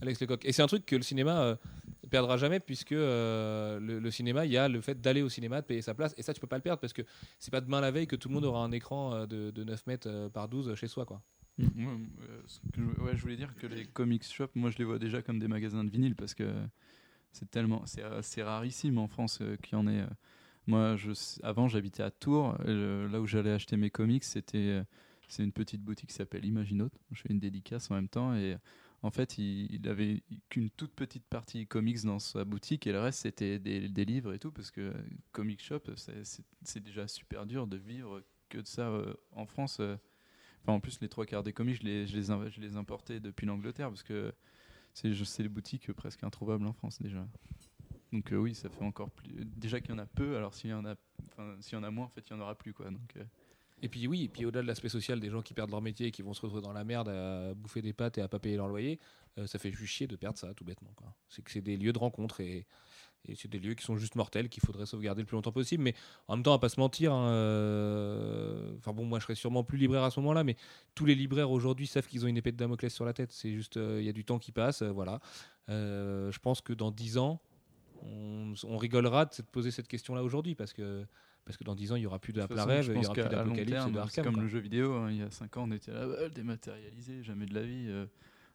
Alex 0.01 0.19
Lecoq. 0.21 0.43
Et 0.45 0.51
c'est 0.51 0.61
un 0.61 0.67
truc 0.67 0.85
que 0.85 0.95
le 0.95 1.01
cinéma 1.01 1.41
euh, 1.41 1.55
perdra 2.09 2.37
jamais, 2.37 2.59
puisque 2.59 2.91
euh, 2.91 3.79
le, 3.79 3.99
le 3.99 4.11
cinéma, 4.11 4.45
il 4.45 4.51
y 4.51 4.57
a 4.57 4.67
le 4.67 4.81
fait 4.81 4.99
d'aller 4.99 5.21
au 5.21 5.29
cinéma, 5.29 5.61
de 5.61 5.65
payer 5.65 5.81
sa 5.81 5.93
place. 5.93 6.13
Et 6.17 6.21
ça, 6.21 6.33
tu 6.33 6.41
peux 6.41 6.47
pas 6.47 6.57
le 6.57 6.61
perdre, 6.61 6.79
parce 6.79 6.93
que 6.93 7.01
c'est 7.39 7.51
pas 7.51 7.61
demain 7.61 7.81
la 7.81 7.91
veille 7.91 8.07
que 8.07 8.15
tout 8.15 8.29
le 8.29 8.33
monde 8.33 8.45
aura 8.45 8.63
un 8.63 8.71
écran 8.71 9.13
euh, 9.13 9.25
de, 9.25 9.51
de 9.51 9.63
9 9.63 9.87
mètres 9.87 10.07
euh, 10.09 10.29
par 10.29 10.47
12 10.47 10.75
chez 10.75 10.87
soi. 10.87 11.05
quoi. 11.05 11.21
Ouais, 11.57 11.67
euh, 11.77 12.41
ce 12.47 12.59
que 12.59 12.65
je, 12.75 13.01
ouais, 13.01 13.15
je 13.15 13.21
voulais 13.21 13.37
dire 13.37 13.55
que 13.55 13.67
les 13.67 13.85
comics 13.85 14.23
shops, 14.25 14.51
moi 14.55 14.69
je 14.71 14.77
les 14.77 14.83
vois 14.83 14.99
déjà 14.99 15.21
comme 15.21 15.39
des 15.39 15.47
magasins 15.47 15.85
de 15.85 15.89
vinyle 15.89 16.15
parce 16.15 16.33
que 16.33 16.51
c'est 17.35 17.51
tellement, 17.51 17.83
euh, 17.99 18.21
c'est 18.21 18.43
rarissime 18.43 18.97
en 18.97 19.07
France 19.07 19.39
euh, 19.41 19.57
qu'il 19.57 19.73
y 19.73 19.75
en 19.75 19.87
ait. 19.87 20.01
euh. 20.01 20.07
Moi, 20.67 20.95
avant 21.43 21.67
j'habitais 21.67 22.01
à 22.01 22.09
Tours, 22.09 22.57
là 22.65 23.21
où 23.21 23.27
j'allais 23.27 23.51
acheter 23.51 23.77
mes 23.77 23.91
comics, 23.91 24.23
c'était 24.23 24.81
c'est 25.27 25.43
une 25.43 25.51
petite 25.51 25.83
boutique 25.83 26.09
qui 26.09 26.15
s'appelle 26.15 26.43
Imaginote. 26.43 26.93
Je 27.11 27.21
fais 27.21 27.29
une 27.29 27.39
dédicace 27.39 27.91
en 27.91 27.95
même 27.95 28.09
temps 28.09 28.33
et 28.35 28.57
en 29.03 29.11
fait 29.11 29.37
il, 29.37 29.67
il 29.71 29.87
avait 29.87 30.23
qu'une 30.49 30.71
toute 30.71 30.91
petite 30.95 31.25
partie 31.27 31.67
comics 31.67 32.03
dans 32.03 32.17
sa 32.17 32.45
boutique 32.45 32.87
et 32.87 32.91
le 32.91 32.99
reste 32.99 33.19
c'était 33.19 33.59
des, 33.59 34.05
livres 34.05 34.33
et 34.33 34.39
tout 34.39 34.51
parce 34.51 34.71
que 34.71 34.91
comic 35.33 35.61
shop 35.61 35.81
c'est- 35.95 36.79
déjà 36.79 37.07
super 37.07 37.45
dur 37.45 37.67
de 37.67 37.77
vivre 37.77 38.23
que 38.49 38.57
de 38.57 38.65
ça 38.67 38.91
en 39.33 39.45
France. 39.45 39.79
Enfin, 40.63 40.73
en 40.73 40.79
plus, 40.79 40.99
les 40.99 41.09
trois 41.09 41.27
quarts 41.27 41.43
des 41.43 41.53
comics, 41.53 41.77
je 41.79 41.83
les, 41.83 42.07
je 42.07 42.17
les, 42.17 42.49
je 42.49 42.59
les 42.59 42.75
importais 42.75 43.19
depuis 43.19 43.45
l'Angleterre 43.45 43.89
parce 43.89 44.01
que 44.01 44.33
c'est 44.95 45.43
des 45.43 45.49
boutiques 45.49 45.91
presque 45.93 46.23
introuvables 46.23 46.65
en 46.65 46.73
France 46.73 47.01
déjà. 47.01 47.27
Donc 48.13 48.31
euh, 48.31 48.37
oui, 48.37 48.55
ça 48.55 48.69
fait 48.69 48.83
encore 48.83 49.11
plus. 49.11 49.45
Déjà 49.45 49.81
qu'il 49.81 49.91
y 49.91 49.93
en 49.93 49.99
a 49.99 50.05
peu, 50.05 50.37
alors 50.37 50.53
s'il 50.53 50.69
y 50.69 50.73
en 50.73 50.85
a, 50.85 50.95
s'il 51.59 51.73
y 51.73 51.75
en 51.75 51.83
a 51.83 51.91
moins, 51.91 52.05
en 52.05 52.09
fait, 52.09 52.23
il 52.29 52.33
y 52.33 52.35
en 52.35 52.39
aura 52.39 52.55
plus 52.55 52.73
quoi. 52.73 52.89
Donc 52.89 53.17
euh, 53.17 53.23
Et 53.81 53.89
puis 53.89 54.07
oui, 54.07 54.23
et 54.23 54.29
puis 54.29 54.45
au-delà 54.45 54.61
de 54.61 54.67
l'aspect 54.67 54.89
social 54.89 55.19
des 55.19 55.29
gens 55.29 55.41
qui 55.41 55.53
perdent 55.53 55.71
leur 55.71 55.81
métier 55.81 56.07
et 56.07 56.11
qui 56.11 56.21
vont 56.21 56.33
se 56.33 56.41
retrouver 56.41 56.61
dans 56.61 56.71
la 56.71 56.85
merde 56.85 57.09
à 57.09 57.53
bouffer 57.53 57.81
des 57.81 57.93
pâtes 57.93 58.17
et 58.17 58.21
à 58.21 58.29
pas 58.29 58.39
payer 58.39 58.55
leur 58.55 58.69
loyer, 58.69 58.99
euh, 59.37 59.47
ça 59.47 59.59
fait 59.59 59.71
juste 59.71 59.93
chier 59.93 60.07
de 60.07 60.15
perdre 60.15 60.37
ça 60.37 60.53
tout 60.53 60.63
bêtement. 60.63 60.91
C'est 61.27 61.43
que 61.43 61.51
c'est 61.51 61.61
des 61.61 61.75
lieux 61.75 61.93
de 61.93 61.99
rencontre 61.99 62.39
et, 62.39 62.65
et 63.27 63.35
c'est 63.35 63.47
des 63.47 63.59
lieux 63.59 63.73
qui 63.73 63.83
sont 63.83 63.97
juste 63.97 64.15
mortels 64.15 64.49
qu'il 64.49 64.61
faudrait 64.63 64.85
sauvegarder 64.85 65.21
le 65.21 65.25
plus 65.25 65.35
longtemps 65.35 65.51
possible. 65.51 65.83
Mais 65.83 65.93
en 66.27 66.35
même 66.35 66.43
temps, 66.43 66.53
à 66.53 66.59
pas 66.59 66.69
se 66.69 66.79
mentir, 66.79 67.13
hein, 67.13 67.27
euh, 67.29 68.75
enfin 68.77 68.93
bon, 68.93 69.05
moi 69.05 69.19
je 69.19 69.23
serais 69.23 69.35
sûrement 69.35 69.63
plus 69.63 69.77
libraire 69.77 70.03
à 70.03 70.11
ce 70.11 70.19
moment-là, 70.19 70.43
mais 70.43 70.55
tous 70.93 71.05
les 71.05 71.15
libraires 71.15 71.51
aujourd'hui 71.51 71.87
savent 71.87 72.07
qu'ils 72.07 72.23
ont 72.25 72.27
une 72.27 72.37
épée 72.37 72.51
de 72.51 72.57
Damoclès 72.57 72.93
sur 72.93 73.05
la 73.05 73.13
tête. 73.13 73.31
C'est 73.31 73.51
juste, 73.53 73.77
euh, 73.77 73.97
il 74.01 74.05
y 74.05 74.09
a 74.09 74.13
du 74.13 74.25
temps 74.25 74.39
qui 74.39 74.51
passe, 74.51 74.81
euh, 74.81 74.91
voilà. 74.91 75.19
Je 75.67 76.37
pense 76.39 76.61
que 76.61 76.73
dans 76.73 76.91
10 76.91 77.17
ans, 77.17 77.41
on, 78.03 78.53
on 78.65 78.77
rigolera 78.77 79.25
de 79.25 79.33
se 79.33 79.41
poser 79.41 79.71
cette 79.71 79.87
question-là 79.87 80.23
aujourd'hui 80.23 80.55
parce 80.55 80.73
que 80.73 81.05
parce 81.45 81.57
que 81.57 81.63
dans 81.63 81.75
10 81.75 81.91
ans, 81.91 81.95
il 81.95 82.01
y 82.01 82.05
aura 82.07 82.17
plus 82.17 82.33
de 82.33 82.41
de 82.41 82.47
toute 82.47 82.51
Apple 82.57 82.59
façon, 82.59 82.69
Rêve, 82.69 82.85
il 82.87 82.91
y 82.91 82.95
pense 82.95 83.05
aura 83.05 83.13
plus 83.13 83.29
d'Apocalypse 83.29 83.69
et 83.69 83.71
terme, 83.71 83.91
de 83.91 83.95
c'est 83.95 84.01
Arkham. 84.01 84.23
comme 84.25 84.33
quoi. 84.33 84.43
le 84.43 84.49
jeu 84.49 84.57
vidéo. 84.59 84.93
hein, 84.93 85.11
il 85.11 85.17
y 85.17 85.21
a 85.21 85.29
5 85.29 85.57
ans, 85.57 85.65
on 85.67 85.71
était 85.71 85.91
là, 85.91 86.07
ouais, 86.07 86.29
dématérialisé, 86.31 87.21
jamais 87.23 87.45
de 87.45 87.53
la 87.53 87.61
vie. 87.61 87.85
euh. 87.89 88.07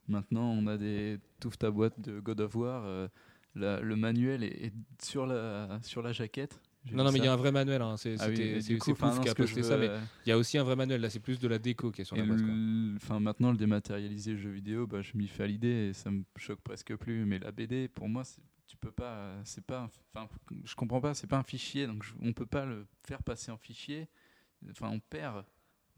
maintenant, 0.09 0.51
on 0.51 0.66
a 0.66 0.76
des 0.76 1.18
tout 1.38 1.51
ta 1.51 1.70
boîte 1.70 2.01
de 2.01 2.18
God 2.18 2.40
of 2.40 2.55
War. 2.56 2.82
euh, 2.84 3.06
la- 3.55 3.81
le 3.81 3.97
manuel 3.97 4.44
est, 4.44 4.66
est 4.66 4.72
sur 5.02 5.27
la 5.27 5.81
sur 5.82 6.02
la 6.02 6.12
jaquette. 6.12 6.60
Non, 6.93 7.05
non, 7.05 7.12
mais 7.12 7.18
il 7.18 7.24
y 7.27 7.28
a 7.28 7.32
un 7.35 7.36
vrai 7.36 7.52
manuel. 7.52 7.82
hein. 7.82 7.98
C'est 7.98 8.16
Ah 8.20 8.28
oui, 8.28 8.59
enfin, 8.90 9.10
Pouf 9.10 9.20
qui 9.20 9.28
a 9.28 9.35
posté 9.35 9.60
veux, 9.60 9.68
ça, 9.68 9.77
mais 9.77 9.89
euh, 9.90 10.01
il 10.24 10.31
y 10.31 10.32
a 10.32 10.39
aussi 10.39 10.56
un 10.56 10.62
vrai 10.64 10.77
manuel. 10.77 11.02
Là, 11.02 11.10
c'est 11.10 11.20
plus 11.20 11.39
de 11.39 11.47
la 11.47 11.59
déco 11.59 11.90
qui 11.90 12.01
est 12.01 12.05
sur 12.05 12.16
Et 12.16 12.20
la 12.20 12.27
base. 12.27 12.43
enfin, 12.97 13.20
maintenant, 13.20 13.51
le 13.51 13.59
dématérialisé 13.59 14.35
jeu 14.39 14.48
vidéo, 14.48 14.86
bah, 14.86 15.02
je 15.02 15.14
m'y 15.14 15.28
fais 15.28 15.43
à 15.43 15.47
l'idée 15.47 15.89
et 15.90 15.93
ça 15.93 16.10
me 16.10 16.22
choque 16.36 16.60
presque 16.62 16.97
plus. 16.97 17.27
Mais 17.27 17.39
la 17.39 17.52
BD, 17.52 17.89
pour 17.89 18.09
moi, 18.09 18.24
c'est- 18.24 18.40
tu 18.66 18.78
peux 18.78 18.90
pas. 18.93 19.35
C'est 19.44 19.62
pas. 19.64 19.90
Enfin, 20.14 20.27
je 20.64 20.74
comprends 20.74 21.02
pas. 21.02 21.12
C'est 21.12 21.27
pas 21.27 21.36
un 21.36 21.43
fichier, 21.43 21.86
donc 21.86 22.02
je- 22.02 22.14
on 22.22 22.32
peut 22.32 22.47
pas 22.47 22.64
le 22.64 22.86
faire 23.06 23.22
passer 23.22 23.51
en 23.51 23.59
fichier. 23.59 24.09
Enfin, 24.70 24.89
on 24.90 25.01
perd. 25.01 25.44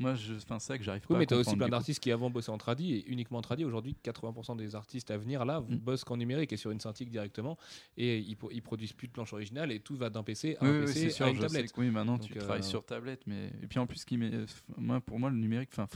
Moi, 0.03 0.15
je, 0.15 0.35
c'est 0.39 0.59
ça 0.61 0.77
que 0.77 0.85
j'arrive 0.85 1.03
Oui, 1.03 1.15
pas 1.15 1.19
mais 1.19 1.23
à 1.25 1.27
tu 1.27 1.35
as 1.35 1.37
aussi 1.39 1.57
plein 1.57 1.69
d'artistes 1.69 2.01
qui 2.03 2.11
avant 2.11 2.29
bossaient 2.29 2.51
en 2.51 2.59
tradi 2.59 2.93
et 2.95 3.09
uniquement 3.11 3.39
en 3.39 3.43
tradi. 3.43 3.65
Aujourd'hui, 3.65 3.97
80% 4.05 4.57
des 4.57 4.75
artistes 4.75 5.11
à 5.11 5.17
venir 5.17 5.45
là 5.45 5.61
Mm. 5.61 5.77
bossent 5.77 6.05
qu'en 6.05 6.17
numérique 6.17 6.53
et 6.53 6.57
sur 6.57 6.71
une 6.71 6.81
Cintiq 6.81 7.09
directement. 7.09 7.57
Et 7.97 8.19
ils, 8.19 8.37
ils 8.51 8.63
produisent 8.63 8.93
plus 8.93 9.07
de 9.09 9.13
planches 9.13 9.33
originales 9.33 9.71
et 9.73 9.81
tout 9.81 9.97
va 9.97 10.11
d'un 10.11 10.23
PC 10.23 10.57
à 10.61 10.65
Oui, 10.65 10.69
un 10.71 10.73
oui, 10.81 10.87
PC 10.87 11.11
sûr. 11.11 11.27
à 11.27 11.31
une 11.31 11.39
tablette. 11.39 11.73
que 11.73 11.81
oui, 11.81 11.91
maintenant 11.91 12.17
Donc, 12.19 12.27
tu 12.27 12.37
euh, 12.37 12.41
travailles 12.41 12.63
sur 12.65 12.85
tablette, 12.85 13.27
mais 13.27 13.47
et 13.63 13.67
puis 13.67 13.79
en 13.79 13.87
plus, 13.87 14.05
qui 14.05 14.19
moi, 14.77 15.01
pour 15.01 15.19
moi, 15.19 15.31
le 15.31 15.37
numérique, 15.37 15.71
enfin, 15.73 15.87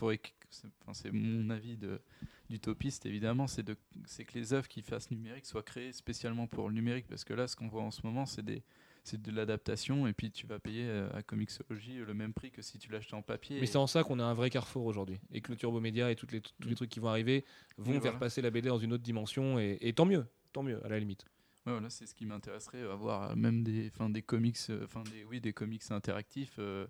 c'est 0.49 0.69
enfin, 0.83 0.95
c'est 0.95 1.11
mon 1.13 1.51
avis 1.51 1.77
de 1.77 2.01
d'utopiste 2.49 3.07
évidemment, 3.07 3.49
c'est 3.49 3.65
de, 3.65 3.77
c'est 4.05 4.25
que 4.25 4.39
les 4.39 4.53
œuvres 4.53 4.69
qui 4.69 4.81
fassent 4.81 5.11
numérique 5.11 5.47
soient 5.47 5.65
créées 5.65 5.91
spécialement 5.93 6.47
pour 6.47 6.69
le 6.69 6.75
numérique, 6.77 7.07
parce 7.09 7.25
que 7.25 7.35
là, 7.35 7.49
ce 7.49 7.57
qu'on 7.57 7.67
voit 7.67 7.83
en 7.83 7.91
ce 7.91 8.03
moment, 8.05 8.25
c'est 8.25 8.45
des 8.45 8.63
c'est 9.07 9.21
de 9.23 9.31
l'adaptation 9.31 10.07
et 10.07 10.13
puis 10.13 10.31
tu 10.31 10.47
vas 10.47 10.59
payer 10.59 10.85
euh, 10.87 11.09
à 11.15 11.23
Comixology 11.23 11.99
le 11.99 12.15
même 12.15 12.33
prix 12.35 12.51
que 12.51 12.61
si 12.63 12.79
tu 12.79 12.91
l'achetais 12.91 13.15
en 13.15 13.23
papier. 13.23 13.59
Mais 13.61 13.67
c'est 13.67 13.77
en 13.79 13.87
ça 13.87 14.03
qu'on 14.05 14.19
a 14.19 14.25
un 14.25 14.35
vrai 14.35 14.51
carrefour 14.51 14.85
aujourd'hui. 14.87 15.19
Et 15.33 15.41
que 15.41 15.51
le 15.53 15.57
Turbo 15.57 15.81
Média 15.81 16.11
et 16.11 16.17
toutes 16.17 16.33
les, 16.33 16.41
tous 16.41 16.53
les 16.65 16.73
Mm. 16.73 16.75
trucs 16.75 16.91
qui 16.91 17.01
vont 17.01 17.09
arriver 17.09 17.45
vont 17.79 17.93
faire 17.93 18.01
voilà. 18.03 18.19
passer 18.19 18.43
la 18.43 18.51
BD 18.51 18.69
dans 18.69 18.79
une 18.79 18.93
autre 18.93 19.03
dimension. 19.03 19.59
Et, 19.59 19.79
et 19.81 19.93
tant 19.93 20.05
mieux, 20.07 20.27
tant 20.53 20.63
mieux, 20.63 20.85
à 20.85 20.89
la 20.89 20.99
limite. 20.99 21.25
Ouais, 21.67 21.73
voilà, 21.73 21.91
c'est 21.91 22.07
ce 22.07 22.15
qui 22.15 22.27
m'intéresserait, 22.27 22.79
euh, 22.83 22.93
avoir 22.93 23.31
euh, 23.31 23.35
même 23.35 23.63
des, 23.65 23.91
enfin, 23.93 24.09
des 24.11 24.23
comics, 24.23 24.57
euh, 24.71 24.85
enfin 24.85 25.03
des, 25.11 25.25
oui, 25.25 25.41
des 25.41 25.53
comics 25.53 25.83
interactifs 25.91 26.57
euh, 26.59 26.87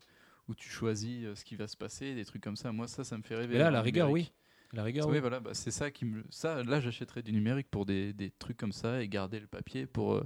où 0.48 0.54
tu 0.54 0.68
choisis 0.68 1.24
euh, 1.24 1.34
ce 1.34 1.44
qui 1.44 1.56
va 1.56 1.66
se 1.66 1.76
passer, 1.76 2.14
des 2.14 2.24
trucs 2.24 2.42
comme 2.42 2.56
ça. 2.56 2.72
Moi, 2.72 2.86
ça, 2.88 3.02
ça 3.04 3.16
me 3.16 3.22
fait 3.22 3.36
rêver. 3.36 3.54
Mais 3.54 3.60
là, 3.60 3.68
à 3.68 3.70
la 3.70 3.80
rigueur, 3.82 4.08
numérique. 4.08 4.32
oui. 4.34 4.42
La 4.72 4.82
rigueur, 4.82 5.06
Oui, 5.06 5.14
oui. 5.14 5.20
voilà, 5.20 5.38
bah, 5.40 5.54
c'est 5.54 5.70
ça 5.70 5.90
qui 5.90 6.04
me. 6.04 6.24
Ça, 6.28 6.62
là, 6.64 6.80
j'achèterais 6.80 7.22
du 7.22 7.32
numérique 7.32 7.68
pour 7.70 7.86
des, 7.86 8.12
des 8.12 8.30
trucs 8.32 8.56
comme 8.56 8.72
ça 8.72 9.00
et 9.02 9.08
garder 9.08 9.38
le 9.40 9.46
papier 9.46 9.86
pour. 9.86 10.14
euh, 10.14 10.24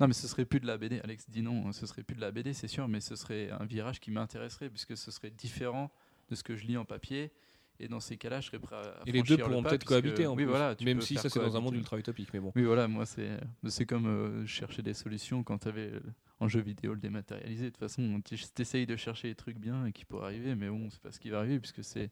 Non, 0.00 0.06
mais 0.06 0.12
ce 0.12 0.28
serait 0.28 0.44
plus 0.44 0.60
de 0.60 0.66
la 0.66 0.76
BD. 0.76 1.00
Alex 1.00 1.28
dit 1.30 1.42
non, 1.42 1.72
ce 1.72 1.86
serait 1.86 2.02
plus 2.02 2.16
de 2.16 2.20
la 2.20 2.30
BD, 2.30 2.52
c'est 2.52 2.68
sûr, 2.68 2.86
mais 2.88 3.00
ce 3.00 3.16
serait 3.16 3.50
un 3.50 3.64
virage 3.64 4.00
qui 4.00 4.10
m'intéresserait 4.10 4.68
puisque 4.68 4.96
ce 4.96 5.10
serait 5.10 5.30
différent 5.30 5.90
de 6.28 6.34
ce 6.34 6.42
que 6.42 6.56
je 6.56 6.66
lis 6.66 6.76
en 6.76 6.84
papier. 6.84 7.32
Et 7.78 7.88
dans 7.88 8.00
ces 8.00 8.16
cas-là, 8.16 8.40
je 8.40 8.46
serais 8.46 8.58
prêt 8.58 8.76
à. 8.76 9.02
Et 9.06 9.12
les 9.12 9.22
deux 9.22 9.36
pourront 9.36 9.62
peut-être 9.62 9.84
cohabiter 9.84 10.26
en 10.26 10.30
oui, 10.30 10.44
plus. 10.44 10.46
voilà, 10.46 10.74
Même 10.82 11.02
si 11.02 11.16
ça, 11.16 11.28
c'est 11.28 11.40
dans 11.40 11.56
un 11.56 11.60
monde 11.60 11.74
ultra 11.74 11.98
utopique. 11.98 12.30
Mais 12.32 12.40
bon. 12.40 12.52
Oui, 12.56 12.62
voilà, 12.64 12.88
moi, 12.88 13.04
c'est 13.04 13.38
c'est 13.66 13.84
comme 13.84 14.06
euh, 14.06 14.46
chercher 14.46 14.82
des 14.82 14.94
solutions 14.94 15.42
quand 15.42 15.58
tu 15.58 15.68
avais 15.68 15.92
en 16.40 16.48
jeu 16.48 16.60
vidéo 16.60 16.94
le 16.94 17.00
dématérialisé. 17.00 17.64
De 17.64 17.70
toute 17.70 17.78
façon, 17.78 18.20
tu 18.24 18.36
essayes 18.58 18.86
de 18.86 18.96
chercher 18.96 19.28
des 19.28 19.34
trucs 19.34 19.58
bien 19.58 19.86
et 19.86 19.92
qui 19.92 20.04
pourraient 20.04 20.26
arriver, 20.26 20.54
mais 20.54 20.68
bon, 20.68 20.88
c'est 20.90 21.00
pas 21.02 21.12
ce 21.12 21.20
qui 21.20 21.28
va 21.28 21.40
arriver 21.40 21.58
puisque 21.58 21.84
c'est 21.84 22.10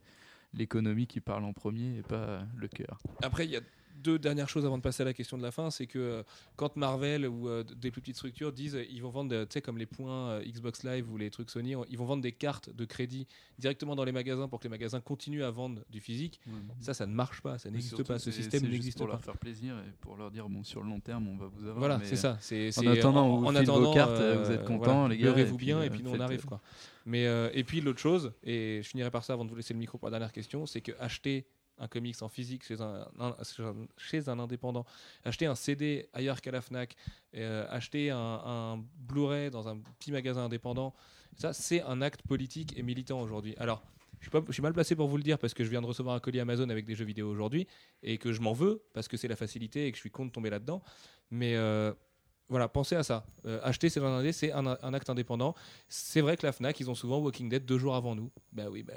l'économie 0.52 1.06
qui 1.06 1.20
parle 1.20 1.44
en 1.44 1.52
premier 1.52 1.98
et 1.98 2.02
pas 2.02 2.46
le 2.56 2.68
cœur. 2.68 2.98
Après, 3.22 3.46
il 3.46 3.50
y 3.50 3.56
a 3.56 3.60
deux 3.94 4.18
dernières 4.18 4.48
choses 4.48 4.64
avant 4.64 4.76
de 4.76 4.82
passer 4.82 5.02
à 5.02 5.06
la 5.06 5.12
question 5.12 5.38
de 5.38 5.42
la 5.42 5.50
fin. 5.50 5.70
C'est 5.70 5.86
que 5.86 5.98
euh, 5.98 6.22
quand 6.56 6.76
Marvel 6.76 7.26
ou 7.26 7.48
euh, 7.48 7.62
des 7.62 7.90
plus 7.90 8.00
petites 8.00 8.16
structures 8.16 8.52
disent 8.52 8.76
euh, 8.76 8.84
ils 8.90 9.02
vont 9.02 9.10
vendre, 9.10 9.34
euh, 9.34 9.44
tu 9.44 9.54
sais, 9.54 9.60
comme 9.60 9.78
les 9.78 9.86
points 9.86 10.40
Xbox 10.40 10.84
Live 10.84 11.10
ou 11.10 11.16
les 11.16 11.30
trucs 11.30 11.50
Sony, 11.50 11.74
ils 11.88 11.98
vont 11.98 12.04
vendre 12.04 12.22
des 12.22 12.32
cartes 12.32 12.70
de 12.70 12.84
crédit 12.84 13.26
directement 13.58 13.94
dans 13.94 14.04
les 14.04 14.12
magasins 14.12 14.48
pour 14.48 14.58
que 14.58 14.64
les 14.64 14.70
magasins 14.70 15.00
continuent 15.00 15.44
à 15.44 15.50
vendre 15.50 15.82
du 15.90 16.00
physique. 16.00 16.40
Ça, 16.80 16.94
ça 16.94 17.06
ne 17.06 17.14
marche 17.14 17.40
pas. 17.40 17.58
Ça 17.58 17.70
n'existe 17.70 18.02
pas. 18.02 18.18
Ce 18.18 18.30
système 18.30 18.62
n'existe 18.68 18.98
pour 18.98 19.06
pas. 19.06 19.14
leur 19.14 19.22
faire 19.22 19.36
plaisir 19.36 19.76
et 19.78 19.92
pour 20.00 20.16
leur 20.16 20.30
dire 20.30 20.48
bon 20.48 20.64
sur 20.64 20.82
le 20.82 20.88
long 20.88 21.00
terme 21.00 21.28
on 21.28 21.36
va 21.36 21.46
vous 21.46 21.62
avoir. 21.62 21.78
Voilà, 21.78 22.00
c'est 22.04 22.16
ça. 22.16 22.36
C'est, 22.40 22.76
En 22.78 22.86
attendant, 22.86 23.26
on 23.26 23.40
vous 23.40 23.56
file 23.56 23.66
vos 23.68 23.92
cartes, 23.92 24.12
vous 24.12 24.20
êtes 24.20 24.60
voilà, 24.60 24.62
contents, 24.64 25.08
les 25.08 25.18
gars, 25.18 25.32
puis, 25.32 25.56
bien, 25.56 25.82
et 25.82 25.90
puis 25.90 26.02
nous 26.02 26.10
on 26.10 26.20
arrive 26.20 26.44
quoi. 26.44 26.60
Mais 27.06 27.24
et 27.52 27.64
puis 27.64 27.80
l'autre 27.80 28.00
chose, 28.00 28.32
et 28.42 28.80
je 28.82 28.88
finirai 28.88 29.10
par 29.10 29.24
ça 29.24 29.34
avant 29.34 29.44
de 29.44 29.50
vous 29.50 29.56
laisser 29.56 29.74
le 29.74 29.80
micro 29.80 29.98
pour 29.98 30.08
la 30.08 30.12
dernière 30.12 30.32
question, 30.32 30.66
c'est 30.66 30.80
que 30.80 30.92
acheter 30.98 31.46
un 31.78 31.88
comics 31.88 32.22
en 32.22 32.28
physique 32.28 32.64
chez 32.64 32.80
un, 32.80 33.06
chez 33.96 34.28
un 34.28 34.38
indépendant, 34.38 34.84
acheter 35.24 35.46
un 35.46 35.54
CD 35.54 36.08
ailleurs 36.12 36.40
qu'à 36.40 36.50
la 36.50 36.60
Fnac, 36.60 36.96
euh, 37.34 37.66
acheter 37.70 38.10
un, 38.10 38.84
Blu-ray 38.96 39.50
dans 39.50 39.68
un 39.68 39.78
petit 39.78 40.12
magasin 40.12 40.44
indépendant, 40.44 40.94
ça 41.36 41.52
c'est 41.52 41.82
un 41.82 42.02
acte 42.02 42.22
politique 42.22 42.76
et 42.78 42.82
militant 42.82 43.20
aujourd'hui. 43.20 43.54
Alors 43.58 43.82
je 44.20 44.24
suis, 44.24 44.30
pas- 44.30 44.44
je 44.46 44.52
suis 44.52 44.62
mal 44.62 44.72
placé 44.72 44.96
pour 44.96 45.08
vous 45.08 45.16
le 45.16 45.22
dire 45.22 45.38
parce 45.38 45.52
que 45.52 45.64
je 45.64 45.70
viens 45.70 45.82
de 45.82 45.86
recevoir 45.86 46.14
un 46.14 46.20
colis 46.20 46.40
Amazon 46.40 46.68
avec 46.70 46.86
des 46.86 46.94
jeux 46.94 47.04
vidéo 47.04 47.28
aujourd'hui 47.28 47.66
et 48.02 48.16
que 48.18 48.32
je 48.32 48.40
m'en 48.40 48.52
veux 48.52 48.82
parce 48.94 49.08
que 49.08 49.16
c'est 49.16 49.28
la 49.28 49.36
facilité 49.36 49.86
et 49.86 49.90
que 49.90 49.96
je 49.96 50.00
suis 50.00 50.10
con 50.10 50.24
de 50.26 50.30
tomber 50.30 50.50
là-dedans. 50.50 50.82
Mais 51.30 51.56
euh, 51.56 51.92
voilà, 52.48 52.68
pensez 52.68 52.94
à 52.94 53.02
ça. 53.02 53.24
Euh, 53.46 53.58
acheter 53.62 53.88
c'est 53.88 54.00
un 54.00 54.04
indé, 54.04 54.32
c'est 54.32 54.52
un, 54.52 54.66
acte 54.66 55.08
indépendant. 55.08 55.54
C'est 55.88 56.20
vrai 56.20 56.36
que 56.36 56.44
la 56.44 56.52
Fnac, 56.52 56.78
ils 56.78 56.90
ont 56.90 56.94
souvent 56.94 57.18
Walking 57.18 57.48
Dead 57.48 57.64
deux 57.64 57.78
jours 57.78 57.94
avant 57.94 58.14
nous. 58.14 58.30
Bah 58.52 58.64
oui, 58.70 58.82
bah, 58.82 58.94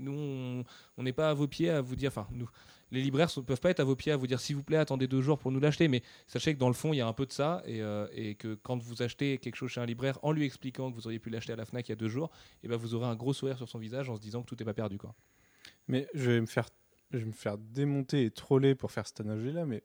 nous, 0.00 0.64
on- 0.96 1.02
n'est 1.02 1.12
pas 1.12 1.30
à 1.30 1.34
vos 1.34 1.48
pieds 1.48 1.70
à 1.70 1.80
vous 1.80 1.96
dire. 1.96 2.08
Enfin, 2.08 2.28
nous, 2.30 2.48
les 2.92 3.02
libraires 3.02 3.30
ne 3.36 3.42
peuvent 3.42 3.60
pas 3.60 3.70
être 3.70 3.80
à 3.80 3.84
vos 3.84 3.96
pieds 3.96 4.12
à 4.12 4.16
vous 4.16 4.28
dire 4.28 4.40
s'il 4.40 4.54
vous 4.54 4.62
plaît, 4.62 4.76
attendez 4.76 5.08
deux 5.08 5.20
jours 5.20 5.38
pour 5.38 5.50
nous 5.50 5.58
l'acheter. 5.58 5.88
Mais 5.88 6.02
sachez 6.28 6.54
que 6.54 6.58
dans 6.58 6.68
le 6.68 6.74
fond, 6.74 6.92
il 6.92 6.98
y 6.98 7.00
a 7.00 7.06
un 7.06 7.12
peu 7.12 7.26
de 7.26 7.32
ça 7.32 7.62
et, 7.66 7.82
euh, 7.82 8.06
que 8.38 8.54
quand 8.54 8.80
vous 8.80 9.02
achetez 9.02 9.38
quelque 9.38 9.56
chose 9.56 9.70
chez 9.70 9.80
un 9.80 9.86
libraire 9.86 10.18
en 10.22 10.30
lui 10.30 10.44
expliquant 10.44 10.90
que 10.90 10.94
vous 10.94 11.06
auriez 11.06 11.18
pu 11.18 11.30
l'acheter 11.30 11.52
à 11.52 11.56
la 11.56 11.64
Fnac 11.64 11.88
il 11.88 11.92
y 11.92 11.94
a 11.94 11.96
deux 11.96 12.08
jours, 12.08 12.30
et 12.62 12.68
ben 12.68 12.76
vous 12.76 12.94
aurez 12.94 13.06
un 13.06 13.16
gros 13.16 13.32
sourire 13.32 13.56
sur 13.56 13.68
son 13.68 13.78
visage 13.78 14.08
en 14.08 14.14
se 14.16 14.20
disant 14.20 14.42
que 14.42 14.46
tout 14.46 14.56
n'est 14.58 14.64
pas 14.64 14.74
perdu. 14.74 14.98
Quoi. 14.98 15.14
Mais 15.88 16.06
je 16.14 16.30
vais 16.30 16.40
me 16.40 16.46
faire, 16.46 16.68
je 17.10 17.18
vais 17.18 17.24
me 17.24 17.32
faire 17.32 17.58
démonter 17.58 18.24
et 18.24 18.30
troller 18.30 18.74
pour 18.76 18.92
faire 18.92 19.06
cette 19.06 19.20
analogie-là, 19.20 19.66
mais 19.66 19.82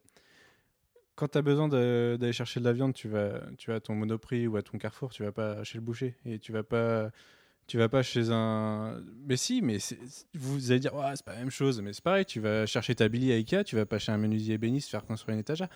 quand 1.16 1.28
tu 1.28 1.38
as 1.38 1.42
besoin 1.42 1.68
d'aller 1.68 2.34
chercher 2.34 2.60
de 2.60 2.66
la 2.66 2.74
viande, 2.74 2.94
tu 2.94 3.08
vas, 3.08 3.42
tu 3.58 3.70
vas 3.70 3.78
à 3.78 3.80
ton 3.80 3.96
Monoprix 3.96 4.48
ou 4.48 4.58
à 4.58 4.62
ton 4.62 4.78
Carrefour, 4.78 5.12
tu 5.12 5.24
vas 5.24 5.32
pas 5.32 5.64
chez 5.64 5.78
le 5.78 5.84
boucher 5.84 6.16
et 6.26 6.40
tu 6.40 6.52
vas 6.52 6.64
pas, 6.64 7.12
Tu 7.68 7.78
vas 7.78 7.88
pas 7.88 8.04
chez 8.04 8.30
un. 8.30 9.02
Mais 9.28 9.38
si, 9.38 9.62
mais 9.62 9.78
vous 10.34 10.72
allez 10.72 10.80
dire, 10.82 10.94
ouais, 10.96 11.12
c'est 11.16 11.24
pas 11.26 11.34
la 11.34 11.40
même 11.40 11.50
chose. 11.50 11.82
Mais 11.82 11.94
c'est 11.94 12.04
pareil, 12.04 12.26
tu 12.26 12.40
vas 12.42 12.66
chercher 12.66 12.94
ta 12.96 13.08
Billy 13.08 13.32
à 13.32 13.36
Ikea, 13.36 13.64
tu 13.64 13.76
vas 13.78 13.86
pas 13.86 14.00
chez 14.00 14.12
un 14.12 14.18
menuisier 14.18 14.56
ébéniste 14.56 14.90
faire 14.90 15.06
construire 15.06 15.34
une 15.36 15.40
étagère. 15.42 15.70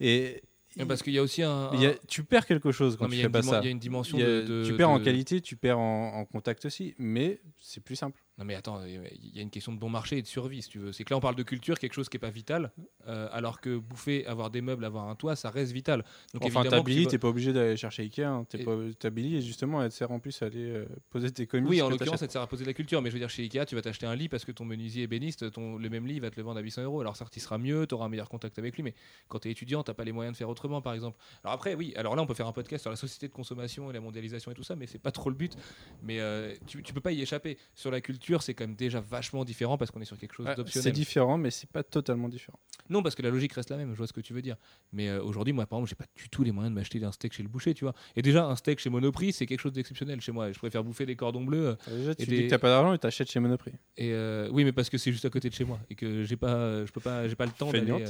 Et. 0.00 0.42
Parce 0.88 1.02
qu'il 1.02 1.12
y 1.12 1.18
a 1.18 1.22
aussi 1.22 1.42
un. 1.42 1.70
a- 1.72 1.94
tu 2.08 2.22
perds 2.24 2.46
quelque 2.46 2.70
chose 2.72 2.96
quand 2.96 3.04
non, 3.04 3.10
tu 3.10 3.16
fais 3.16 3.28
pas 3.28 3.42
ça. 3.42 3.60
il 3.60 3.64
y 3.64 3.68
a 3.68 3.70
une 3.70 3.78
dimension 3.78 4.18
a- 4.18 4.22
de, 4.22 4.40
de- 4.42 4.64
tu 4.66 4.74
perds 4.76 4.90
en 4.90 5.00
qualité, 5.00 5.40
tu 5.40 5.56
perds 5.56 5.78
en, 5.78 6.14
en 6.20 6.24
contact 6.24 6.64
aussi, 6.64 6.94
mais 6.98 7.40
c'est 7.58 7.82
plus 7.82 7.96
simple. 7.96 8.20
Non 8.40 8.46
mais 8.46 8.54
attends, 8.54 8.82
il 8.86 9.36
y 9.36 9.38
a 9.38 9.42
une 9.42 9.50
question 9.50 9.72
de 9.72 9.78
bon 9.78 9.90
marché 9.90 10.16
et 10.16 10.22
de 10.22 10.26
survie 10.26 10.62
si 10.62 10.70
tu 10.70 10.78
veux. 10.78 10.92
C'est 10.92 11.04
que 11.04 11.12
là 11.12 11.18
on 11.18 11.20
parle 11.20 11.36
de 11.36 11.42
culture, 11.42 11.78
quelque 11.78 11.92
chose 11.92 12.08
qui 12.08 12.16
est 12.16 12.20
pas 12.20 12.30
vital, 12.30 12.72
euh, 13.06 13.28
alors 13.32 13.60
que 13.60 13.76
bouffer, 13.76 14.26
avoir 14.26 14.50
des 14.50 14.62
meubles, 14.62 14.82
avoir 14.84 15.08
un 15.08 15.14
toit, 15.14 15.36
ça 15.36 15.50
reste 15.50 15.72
vital. 15.72 16.04
Donc 16.32 16.42
enfin, 16.46 16.60
ta 16.62 16.66
évidemment 16.68 16.82
que 16.84 16.90
tu 16.90 17.06
t'es 17.06 17.18
pas 17.18 17.28
obligé 17.28 17.52
d'aller 17.52 17.76
chercher 17.76 18.02
Ikea. 18.04 18.22
hein. 18.24 18.46
T'es 18.48 18.62
Et- 18.62 18.64
pas- 18.64 19.40
justement, 19.40 19.82
elle 19.82 19.90
te 19.90 19.94
sert 19.94 20.10
en 20.10 20.18
plus 20.20 20.40
à 20.42 20.46
aller 20.46 20.70
euh, 20.70 20.86
poser 21.10 21.30
tes 21.30 21.46
comics. 21.46 21.68
Oui, 21.68 21.82
en 21.82 21.90
l'occurrence, 21.90 22.20
ça 22.20 22.26
te 22.26 22.32
sert 22.32 22.40
à 22.40 22.46
poser 22.46 22.64
de 22.64 22.68
la 22.68 22.74
culture. 22.74 23.02
Mais 23.02 23.10
je 23.10 23.14
veux 23.14 23.20
dire, 23.20 23.28
chez 23.28 23.42
Ikea, 23.42 23.66
tu 23.66 23.74
vas 23.74 23.82
t'acheter 23.82 24.06
un 24.06 24.14
lit 24.14 24.30
parce 24.30 24.46
que 24.46 24.52
ton 24.52 24.64
menuisier 24.64 25.02
est 25.02 25.06
béniste. 25.06 25.50
Ton, 25.50 25.76
le 25.76 25.90
même 25.90 26.06
lit, 26.06 26.14
il 26.14 26.20
va 26.22 26.30
te 26.30 26.36
le 26.36 26.42
vendre 26.42 26.58
à 26.58 26.62
800 26.62 26.82
euros. 26.84 27.02
Alors, 27.02 27.16
certes, 27.16 27.36
il 27.36 27.40
sera 27.40 27.58
mieux, 27.58 27.86
tu 27.86 27.94
auras 27.94 28.06
un 28.06 28.08
meilleur 28.08 28.30
contact 28.30 28.58
avec 28.58 28.74
lui. 28.76 28.82
Mais 28.82 28.94
quand 29.28 29.40
tu 29.40 29.48
es 29.48 29.50
étudiant, 29.50 29.82
tu 29.82 29.92
pas 29.92 30.04
les 30.04 30.12
moyens 30.12 30.32
de 30.34 30.38
faire 30.38 30.48
autrement, 30.48 30.80
par 30.80 30.94
exemple. 30.94 31.18
Alors, 31.44 31.52
après, 31.52 31.74
oui, 31.74 31.92
alors 31.96 32.16
là, 32.16 32.22
on 32.22 32.26
peut 32.26 32.32
faire 32.34 32.46
un 32.46 32.52
podcast 32.52 32.80
sur 32.82 32.90
la 32.90 32.96
société 32.96 33.28
de 33.28 33.34
consommation 33.34 33.90
et 33.90 33.92
la 33.92 34.00
mondialisation 34.00 34.50
et 34.50 34.54
tout 34.54 34.62
ça, 34.62 34.76
mais 34.76 34.86
c'est 34.86 34.98
pas 34.98 35.12
trop 35.12 35.28
le 35.28 35.36
but. 35.36 35.56
Mais 36.02 36.20
euh, 36.20 36.54
tu, 36.66 36.82
tu 36.82 36.94
peux 36.94 37.00
pas 37.02 37.12
y 37.12 37.20
échapper. 37.20 37.58
Sur 37.74 37.90
la 37.90 38.00
culture, 38.00 38.29
c'est 38.42 38.54
quand 38.54 38.64
même 38.66 38.76
déjà 38.76 39.00
vachement 39.00 39.44
différent 39.44 39.76
parce 39.78 39.90
qu'on 39.90 40.00
est 40.00 40.04
sur 40.04 40.16
quelque 40.18 40.34
chose 40.34 40.46
Ouais, 40.46 40.52
c'est 40.52 40.56
d'optionnel. 40.58 40.92
différent, 40.92 41.38
mais 41.38 41.50
c'est 41.50 41.68
pas 41.70 41.82
totalement 41.82 42.28
différent. 42.28 42.58
Non, 42.88 43.02
parce 43.02 43.14
que 43.14 43.22
la 43.22 43.30
logique 43.30 43.52
reste 43.52 43.70
la 43.70 43.76
même, 43.76 43.92
je 43.92 43.98
vois 43.98 44.06
ce 44.06 44.12
que 44.12 44.20
tu 44.20 44.32
veux 44.32 44.42
dire. 44.42 44.56
Mais 44.92 45.08
euh, 45.08 45.22
aujourd'hui, 45.22 45.52
moi, 45.52 45.66
par 45.66 45.78
exemple, 45.78 45.90
j'ai 45.90 45.94
pas 45.96 46.06
du 46.16 46.28
tout 46.28 46.42
les 46.42 46.52
moyens 46.52 46.72
de 46.72 46.78
m'acheter 46.78 47.02
un 47.04 47.12
steak 47.12 47.32
chez 47.32 47.42
le 47.42 47.48
boucher, 47.48 47.74
tu 47.74 47.84
vois. 47.84 47.94
Et 48.16 48.22
déjà, 48.22 48.44
un 48.46 48.56
steak 48.56 48.78
chez 48.78 48.90
Monoprix, 48.90 49.32
c'est 49.32 49.46
quelque 49.46 49.60
chose 49.60 49.72
d'exceptionnel 49.72 50.20
chez 50.20 50.32
moi. 50.32 50.50
Je 50.52 50.58
préfère 50.58 50.82
bouffer 50.84 51.06
des 51.06 51.16
cordons 51.16 51.44
bleus. 51.44 51.68
euh, 51.88 51.96
Déjà, 51.96 52.14
tu 52.14 52.22
Et 52.22 52.26
dis 52.26 52.36
des- 52.36 52.44
que 52.44 52.50
t'as 52.50 52.58
pas 52.58 52.68
d'argent 52.68 52.92
et 52.94 52.98
t'achètes 52.98 53.30
chez 53.30 53.40
Monoprix. 53.40 53.72
Et 53.96 54.12
euh, 54.12 54.48
oui, 54.52 54.64
mais 54.64 54.72
parce 54.72 54.88
que 54.90 54.98
c'est 54.98 55.12
juste 55.12 55.24
à 55.24 55.30
côté 55.30 55.48
de 55.48 55.54
chez 55.54 55.64
moi 55.64 55.78
et 55.90 55.94
que 55.94 56.24
j'ai 56.24 56.36
pas, 56.36 56.84
je 56.84 56.92
peux 56.92 57.00
pas, 57.00 57.26
j'ai 57.28 57.36
pas 57.36 57.46
le 57.46 57.52
temps 57.52 57.70
d'aller, 57.72 57.90
euh, 57.90 58.06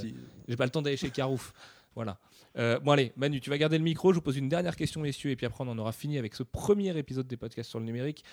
j'ai 0.49 0.57
pas 0.57 0.65
le 0.65 0.71
temps 0.71 0.83
d'aller 0.83 0.97
chez 0.97 1.11
Carouf. 1.11 1.53
Voilà. 1.95 2.19
Euh, 2.57 2.79
bon 2.81 2.93
allez, 2.93 3.13
Manu, 3.17 3.41
tu 3.41 3.51
vas 3.51 3.59
garder 3.59 3.77
le 3.79 3.85
micro. 3.85 4.13
Je 4.13 4.17
vous 4.17 4.23
pose 4.23 4.37
une 4.37 4.49
dernière 4.49 4.75
question, 4.77 5.01
messieurs, 5.01 5.31
et 5.31 5.37
puis 5.37 5.47
après 5.47 5.63
on 5.65 5.69
en 5.69 5.79
aura 5.79 5.93
fini 5.93 6.19
avec 6.19 6.35
ce 6.35 6.43
premier 6.43 6.97
épisode 6.97 7.27
des 7.27 7.37
podcasts 7.37 7.69
sur 7.71 7.79
le 7.81 7.85
numérique. 7.85 8.25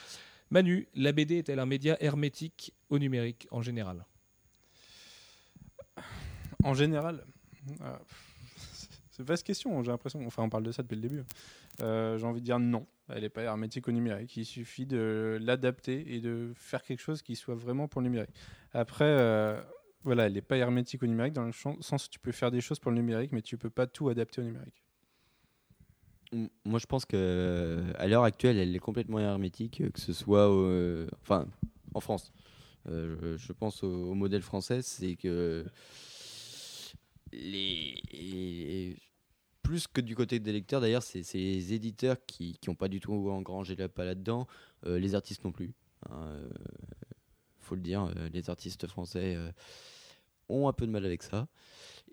Manu, 0.49 0.88
la 0.95 1.11
BD 1.11 1.38
est-elle 1.38 1.60
un 1.60 1.65
média 1.65 1.98
hermétique 2.02 2.74
au 2.90 2.99
numérique 2.99 3.48
en 3.52 3.61
général? 3.61 4.06
En 6.64 6.74
général, 6.74 7.26
euh, 7.82 7.98
c'est 9.11 9.24
vaste 9.24 9.45
question, 9.45 9.84
j'ai 9.84 9.91
l'impression. 9.91 10.26
Enfin, 10.26 10.44
on 10.44 10.49
parle 10.49 10.64
de 10.64 10.72
ça 10.72 10.84
depuis 10.84 10.95
le 10.95 11.02
début. 11.02 11.24
Euh, 11.82 12.18
j'ai 12.18 12.26
envie 12.26 12.40
de 12.40 12.45
dire 12.45 12.60
non, 12.60 12.88
elle 13.10 13.22
n'est 13.22 13.30
pas 13.30 13.44
hermétique 13.44 13.88
au 13.88 13.91
numérique. 13.91 14.36
Il 14.38 14.45
suffit 14.45 14.86
de 14.86 15.38
l'adapter 15.41 16.15
et 16.15 16.22
de 16.22 16.53
faire 16.56 16.82
quelque 16.82 17.02
chose 17.02 17.22
qui 17.22 17.36
soit 17.36 17.56
vraiment 17.56 17.88
pour 17.88 18.02
le 18.02 18.07
numérique. 18.07 18.34
Après, 18.74 19.06
euh, 19.06 19.61
voilà, 20.03 20.28
elle 20.28 20.34
n'est 20.34 20.41
pas 20.41 20.57
hermétique 20.57 21.03
au 21.03 21.07
numérique 21.07 21.34
dans 21.34 21.45
le 21.45 21.52
sens 21.52 22.06
où 22.06 22.10
tu 22.10 22.19
peux 22.19 22.32
faire 22.32 22.52
des 22.52 22.61
choses 22.61 22.80
pour 22.80 22.91
le 22.91 22.98
numérique, 22.98 23.32
mais 23.34 23.41
tu 23.41 23.57
peux 23.57 23.69
pas 23.69 23.86
tout 23.86 24.10
adapter 24.10 24.41
au 24.41 24.45
numérique. 24.45 24.87
Moi, 26.66 26.80
je 26.80 26.86
pense 26.86 27.06
que 27.06 27.84
à 27.98 28.08
l'heure 28.08 28.24
actuelle, 28.24 28.58
elle 28.58 28.76
est 28.76 28.80
complètement 28.80 29.20
hermétique, 29.20 29.82
euh, 29.82 29.90
que 29.90 29.99
ce 29.99 30.14
soit 30.14 30.49
au- 30.49 31.06
enfin, 31.22 31.48
en 31.94 31.99
France. 31.99 32.32
Euh, 32.90 33.38
je, 33.38 33.54
pense 33.54 33.84
au, 33.84 34.14
modèle 34.14 34.41
français, 34.41 34.82
c'est 34.82 35.16
que 35.16 35.66
les, 37.34 38.95
plus 39.62 39.88
que 39.88 39.99
du 40.02 40.16
côté 40.16 40.40
des 40.40 40.54
lecteurs, 40.54 40.80
d'ailleurs, 40.82 41.04
c'est 41.04 41.24
les 41.34 41.74
éditeurs 41.74 42.18
qui 42.26 42.58
n'ont 42.68 42.76
pas 42.76 42.88
du 42.88 42.99
tout 42.99 43.14
engrangé 43.14 43.76
la 43.76 43.90
pas 43.90 44.06
là-dedans, 44.06 44.48
euh, 44.86 44.99
les 44.99 45.16
artistes 45.16 45.44
non 45.44 45.52
plus. 45.52 45.74
hein, 46.10 46.16
euh, 46.28 46.49
faut 47.60 47.76
le 47.76 47.82
dire, 47.82 48.04
euh, 48.16 48.30
les 48.32 48.49
artistes 48.49 48.88
français 48.88 49.36
euh, 49.36 49.52
ont 50.48 50.70
un 50.70 50.74
peu 50.74 50.88
de 50.88 50.91
mal 50.91 51.06
avec 51.06 51.24
ça. 51.24 51.48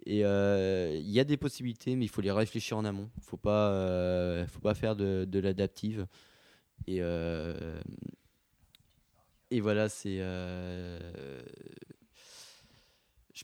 Et 0.07 0.25
euh, 0.25 0.97
il 0.97 1.11
y 1.11 1.21
a 1.21 1.25
des 1.25 1.37
possibilités, 1.37 1.97
mais 1.97 2.05
il 2.05 2.09
faut 2.09 2.21
les 2.21 2.31
réfléchir 2.31 2.77
en 2.77 2.85
amont. 2.85 3.11
Faut 3.21 3.37
pas, 3.37 3.71
euh, 3.71 4.47
faut 4.47 4.61
pas 4.61 4.75
faire 4.75 4.95
de, 4.97 5.39
l'adaptive. 5.39 6.07
Et 6.87 6.99
euh, 7.01 7.81
et 9.51 9.61
voilà, 9.61 9.89
c'est. 9.89 10.19
je 10.19 11.41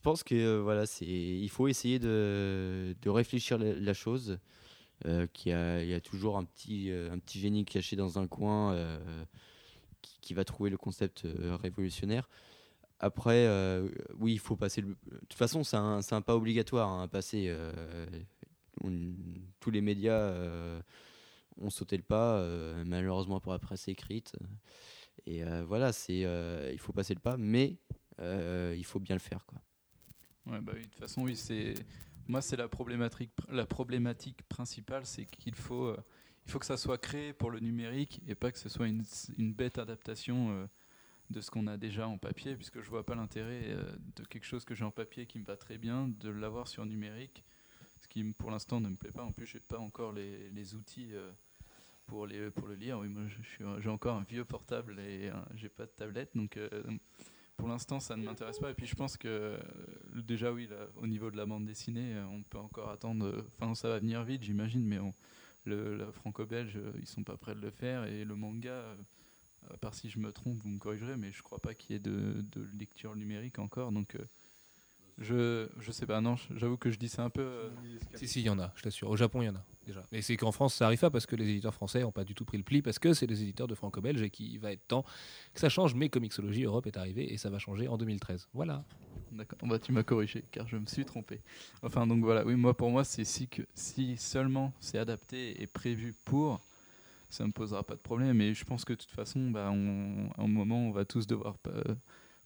pense 0.03 0.23
que. 0.23 1.03
Il 1.03 1.49
faut 1.49 1.69
essayer 1.69 1.99
de, 1.99 2.95
réfléchir 3.07 3.59
la, 3.59 3.75
la 3.75 3.95
chose. 3.95 4.39
il 5.07 5.33
y 5.45 5.53
a 5.53 6.01
toujours 6.01 6.37
un 6.37 6.45
petit, 6.45 6.93
génie 7.27 7.65
caché 7.65 7.97
dans 7.97 8.19
un 8.19 8.27
coin 8.27 8.77
qui, 10.21 10.35
va 10.35 10.45
trouver 10.45 10.69
le 10.69 10.77
concept 10.77 11.27
révolutionnaire. 11.63 12.29
Après, 13.03 13.47
euh, 13.47 13.89
oui, 14.19 14.35
il 14.35 14.39
faut 14.39 14.57
passer 14.57 14.83
le. 14.83 14.89
De 14.89 15.19
toute 15.21 15.35
façon, 15.35 15.65
c'est 15.65 15.77
un, 15.77 16.21
pas 16.21 16.37
obligatoire 16.37 16.91
hein, 16.91 17.05
à 17.05 17.09
passer. 17.09 17.47
euh, 17.49 18.07
tous 19.59 19.71
les 19.71 19.81
médias 19.81 20.13
euh, 20.13 20.81
ont 21.59 21.71
sauté 21.71 21.97
le 21.97 22.03
pas, 22.03 22.37
euh, 22.37 22.85
malheureusement 22.87 23.41
pour 23.41 23.53
la 23.53 23.59
presse 23.59 23.89
écrite. 23.89 24.37
Et 25.27 25.43
voilà, 25.67 25.93
c'est, 25.93 26.21
il 26.73 26.79
faut 26.79 26.93
passer 26.93 27.15
le 27.15 27.21
pas, 27.21 27.37
mais 27.37 27.77
il 28.19 28.85
faut 28.85 29.01
bien 29.01 29.17
le 29.17 29.21
faire. 29.21 29.45
Quoi. 29.47 29.61
Bah 30.61 30.73
de 30.73 30.83
toute 30.83 30.95
façon, 30.97 31.23
oui, 31.23 31.39
moi, 32.27 32.41
c'est 32.41 32.57
la 32.57 32.69
problématique, 32.69 33.33
la 33.51 33.67
problématique 33.67 34.43
principale, 34.49 35.05
c'est 35.05 35.27
qu'il 35.27 35.55
faut, 35.55 35.95
il 36.47 36.53
faut 36.53 36.59
que 36.59 36.67
ça 36.67 36.77
soit 36.77 36.99
créé 36.99 37.33
pour 37.33 37.51
le 37.51 37.61
numérique 37.61 38.23
et 38.27 38.35
pas 38.35 38.51
que 38.51 38.59
ce 38.59 38.69
soit 38.69 38.89
une, 38.89 39.03
bête 39.53 39.79
adaptation 39.79 40.69
de 41.31 41.41
ce 41.41 41.51
qu'on 41.51 41.67
a 41.67 41.77
déjà 41.77 42.09
en 42.09 42.19
papier, 42.19 42.57
puisque 42.57 42.83
je 42.83 42.91
vois 42.91 43.05
pas 43.07 43.15
l'intérêt 43.15 43.63
euh, 43.67 43.83
de 44.17 44.25
quelque 44.25 44.45
chose 44.45 44.65
que 44.65 44.75
j'ai 44.75 44.85
en 44.85 44.91
papier 44.91 45.27
qui 45.27 45.39
me 45.39 45.45
va 45.45 45.57
très 45.57 45.79
bien 45.79 46.09
de 46.09 46.29
l'avoir 46.29 46.69
sur 46.69 46.85
numérique, 46.85 47.45
ce 48.01 48.09
qui 48.09 48.25
pour 48.33 48.51
l'instant 48.51 48.81
ne 48.81 48.89
me 48.89 48.97
plaît 48.97 49.13
pas. 49.13 49.23
En 49.23 49.33
plus, 49.33 49.47
j'ai 49.47 49.61
pas 49.61 49.79
encore 49.79 50.13
les, 50.13 50.51
les 50.51 50.75
outils. 50.75 51.15
euh, 51.15 51.31
pour, 52.07 52.27
les, 52.27 52.51
pour 52.51 52.67
le 52.67 52.75
lire, 52.75 52.99
oui, 52.99 53.09
moi 53.09 53.23
j'ai 53.79 53.89
encore 53.89 54.17
un 54.17 54.25
vieux 54.25 54.45
portable 54.45 54.99
et 54.99 55.31
j'ai 55.55 55.69
pas 55.69 55.87
de 55.87 55.93
tablette, 55.93 56.31
donc 56.35 56.57
euh, 56.57 56.69
pour 57.57 57.69
l'instant, 57.69 58.01
ça 58.01 58.17
ne 58.17 58.25
m'intéresse 58.25 58.59
pas. 58.59 58.73
Et 58.73 58.75
puis, 58.75 58.87
je 58.87 58.97
pense 58.97 59.17
que 59.17 59.57
déjà, 60.17 60.53
oui, 60.53 60.69
au 60.97 61.07
niveau 61.07 61.31
de 61.31 61.37
la 61.37 61.47
bande 61.47 61.67
dessinée, 61.67 62.17
on 62.33 62.43
peut 62.43 62.59
encore 62.59 62.91
attendre. 62.91 63.45
Enfin, 63.47 63.77
ça 63.77 63.89
va 63.89 64.01
venir 64.01 64.25
vite, 64.25 64.43
j'imagine, 64.43 64.85
mais 64.85 64.99
le, 65.67 66.11
franco-belge, 66.11 66.81
ils 66.99 67.07
sont 67.07 67.23
pas 67.23 67.37
prêts 67.37 67.55
de 67.55 67.61
le 67.61 67.71
faire. 67.71 68.07
Et 68.07 68.25
le 68.25 68.35
manga, 68.35 68.97
à 69.73 69.77
part 69.77 69.95
si 69.95 70.09
je 70.11 70.19
me 70.19 70.33
trompe, 70.33 70.59
vous 70.63 70.69
me 70.69 70.79
corrigerez, 70.79 71.17
mais 71.17 71.33
je 71.33 71.43
crois 71.43 71.59
pas 71.61 71.75
qu'il 71.75 71.93
y 71.93 71.97
ait 71.97 72.01
de, 72.01 72.45
de 72.53 72.67
lecture 72.79 73.15
numérique 73.17 73.59
encore. 73.59 73.93
Donc, 73.93 74.15
euh, 74.15 74.25
je, 75.19 75.69
je 75.79 75.93
sais 75.93 76.07
pas. 76.07 76.21
Non, 76.21 76.37
j'avoue 76.57 76.77
que 76.79 76.91
je 76.91 76.99
dis 76.99 77.09
ça 77.09 77.23
un 77.25 77.31
peu. 77.31 77.43
euh, 77.43 77.71
Si, 78.15 78.27
si, 78.27 78.41
il 78.41 78.47
y 78.47 78.51
en 78.51 78.59
a, 78.59 78.73
je 78.75 78.83
t'assure. 78.83 79.11
Au 79.11 79.17
Japon, 79.17 79.43
il 79.43 79.47
y 79.47 79.49
en 79.49 79.55
a 79.57 79.65
déjà. 79.87 80.03
Mais 80.13 80.23
c'est 80.23 80.37
qu'en 80.39 80.51
France, 80.53 80.75
ça 80.75 80.87
arrive 80.87 81.01
pas 81.01 81.11
parce 81.11 81.27
que 81.27 81.37
les 81.37 81.49
éditeurs 81.49 81.75
français 81.75 82.01
n'ont 82.01 82.13
pas 82.13 82.25
du 82.25 82.35
tout 82.35 82.45
pris 82.47 82.57
le 82.57 82.65
pli, 82.65 82.81
parce 82.81 82.99
que 82.99 83.13
c'est 83.13 83.27
des 83.27 83.43
éditeurs 83.43 83.69
de 83.69 83.75
franco-belge 83.75 84.23
et 84.23 84.31
qu'il 84.31 84.59
va 84.61 84.73
être 84.73 84.87
temps 84.89 85.05
que 85.53 85.61
ça 85.61 85.69
change. 85.69 85.95
Mais 85.95 86.09
Comixology 86.09 86.65
Europe 86.65 86.87
est 86.87 86.97
arrivé 86.97 87.33
et 87.33 87.37
ça 87.37 87.51
va 87.51 87.59
changer 87.59 87.87
en 87.87 87.99
2013. 87.99 88.49
Voilà. 88.55 88.83
D'accord, 89.33 89.59
bah, 89.63 89.79
tu 89.79 89.93
m'as 89.93 90.03
corrigé 90.03 90.43
car 90.51 90.67
je 90.67 90.77
me 90.77 90.87
suis 90.87 91.05
trompé. 91.05 91.41
Enfin 91.85 92.05
donc 92.09 92.25
voilà, 92.25 92.45
oui 92.45 92.57
moi 92.57 92.77
pour 92.77 92.91
moi 92.91 93.05
c'est 93.05 93.25
si 93.25 93.47
que 93.47 93.63
si 93.75 94.17
seulement 94.17 94.73
c'est 94.81 94.99
adapté 94.99 95.63
et 95.63 95.69
prévu 95.69 96.17
pour, 96.25 96.61
ça 97.31 97.47
me 97.47 97.53
posera 97.53 97.83
pas 97.83 97.95
de 97.95 98.01
problème. 98.01 98.41
Et 98.41 98.55
je 98.55 98.65
pense 98.65 98.85
que 98.85 98.93
de 98.93 98.99
toute 98.99 99.11
façon, 99.11 99.51
bah, 99.51 99.71
on, 99.73 100.31
à 100.37 100.43
un 100.43 100.49
moment 100.49 100.81
on 100.89 100.91
va 100.91 101.05
tous 101.05 101.27
devoir 101.27 101.57
euh, 101.69 101.95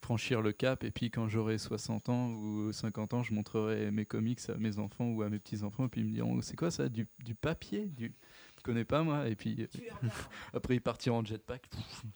franchir 0.01 0.41
le 0.41 0.53
cap. 0.53 0.83
Et 0.83 0.91
puis 0.91 1.09
quand 1.09 1.27
j'aurai 1.27 1.57
60 1.57 2.09
ans 2.09 2.29
ou 2.29 2.71
50 2.71 3.13
ans, 3.15 3.23
je 3.23 3.33
montrerai 3.33 3.91
mes 3.91 4.05
comics 4.05 4.39
à 4.49 4.55
mes 4.55 4.77
enfants 4.77 5.09
ou 5.09 5.23
à 5.23 5.29
mes 5.29 5.39
petits 5.39 5.63
enfants. 5.63 5.85
Et 5.85 5.89
puis 5.89 6.01
ils 6.01 6.07
me 6.07 6.13
diront 6.13 6.41
c'est 6.41 6.55
quoi 6.55 6.71
ça, 6.71 6.87
du, 6.87 7.07
du 7.23 7.35
papier, 7.35 7.87
du 7.87 8.13
je 8.57 8.63
connais 8.63 8.85
pas 8.85 9.03
moi? 9.03 9.27
Et 9.27 9.35
puis 9.35 9.57
euh, 9.59 10.09
après 10.53 10.75
ils 10.75 10.81
partiront 10.81 11.17
en 11.17 11.25
jetpack. 11.25 11.67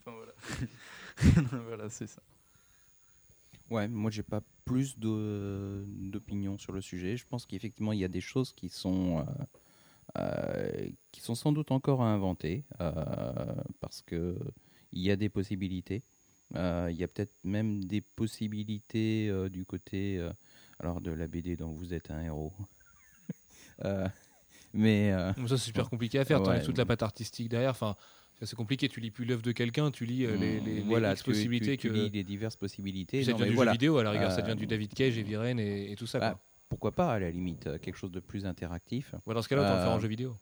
enfin 0.05 0.15
voilà, 0.15 1.51
voilà 1.65 1.89
c'est 1.89 2.07
ça. 2.07 2.21
Ouais, 3.71 3.87
moi 3.87 4.09
j'ai 4.09 4.23
pas 4.23 4.41
plus 4.65 4.97
d'opinion 4.97 6.57
sur 6.57 6.71
le 6.71 6.81
sujet. 6.81 7.17
Je 7.17 7.25
pense 7.25 7.45
qu'effectivement 7.45 7.93
il 7.93 7.99
y 7.99 8.05
a 8.05 8.07
des 8.07 8.21
choses 8.21 8.53
qui 8.53 8.69
sont 8.69 9.19
euh, 9.19 9.23
qui 11.11 11.21
sont 11.21 11.35
sans 11.35 11.51
doute 11.51 11.71
encore 11.71 12.01
à 12.01 12.07
inventer 12.11 12.63
euh, 12.81 12.93
parce 13.79 14.01
que 14.01 14.37
il 14.91 15.01
y 15.01 15.11
a 15.11 15.15
des 15.15 15.29
possibilités. 15.29 16.03
Euh, 16.55 16.87
il 16.91 16.97
y 16.97 17.03
a 17.03 17.07
peut-être 17.07 17.33
même 17.43 17.83
des 17.83 18.01
possibilités 18.01 19.29
euh, 19.29 19.49
du 19.49 19.65
côté 19.65 20.17
euh, 20.17 20.31
alors 20.79 20.99
de 20.99 21.11
la 21.11 21.27
BD 21.27 21.55
dont 21.55 21.71
vous 21.71 21.93
êtes 21.93 22.11
un 22.11 22.21
héros. 22.23 22.53
Euh, 23.85 24.09
mais 24.73 25.13
euh, 25.13 25.31
ça, 25.47 25.57
c'est 25.57 25.57
super 25.57 25.89
compliqué 25.89 26.19
à 26.19 26.25
faire. 26.25 26.41
Ouais. 26.41 26.61
toute 26.61 26.77
la 26.77 26.85
patte 26.85 27.01
artistique 27.01 27.47
derrière. 27.47 27.69
Enfin, 27.71 27.95
c'est 28.41 28.57
compliqué. 28.57 28.89
Tu 28.89 28.99
lis 28.99 29.09
plus 29.09 29.23
l'œuvre 29.23 29.41
de 29.41 29.53
quelqu'un, 29.53 29.89
tu 29.89 30.05
lis 30.05 30.25
euh, 30.25 30.35
les, 30.35 30.59
les, 30.59 30.73
les 30.75 30.81
voilà, 30.81 31.13
X 31.13 31.23
tu, 31.23 31.29
possibilités 31.31 31.77
tu- 31.77 31.87
tu 31.87 31.89
que. 31.89 31.93
lis 31.93 32.09
les 32.09 32.25
diverses 32.25 32.57
possibilités. 32.57 33.23
ça 33.23 33.31
Non, 33.31 33.37
devient 33.37 33.43
mais 33.45 33.49
du 33.51 33.55
voilà. 33.55 33.71
jeu 33.71 33.75
vidéo 33.75 33.97
à 33.99 34.03
la 34.03 34.11
rigueur, 34.11 34.31
ça 34.33 34.39
Euh, 34.39 34.41
devient 34.41 34.57
du 34.57 34.67
David 34.67 34.93
Cage 34.93 35.17
et 35.17 35.23
Viren 35.23 35.59
et, 35.59 35.93
et 35.93 35.95
tout 35.95 36.07
ça. 36.07 36.19
Bah, 36.19 36.31
quoi. 36.31 36.41
Pourquoi 36.69 36.91
pas 36.91 37.11
à 37.11 37.19
la 37.19 37.31
limite 37.31 37.67
euh, 37.67 37.77
quelque 37.79 37.95
chose 37.97 38.11
de 38.11 38.19
plus 38.19 38.45
interactif. 38.45 39.15
Ouais, 39.25 39.33
dans 39.33 39.41
ce 39.41 39.49
cas-là, 39.49 39.63
autant 39.63 39.75
le 39.75 39.81
faire 39.81 39.91
en 39.91 39.97
euh, 39.97 39.99
jeu 39.99 40.07
vidéo 40.07 40.35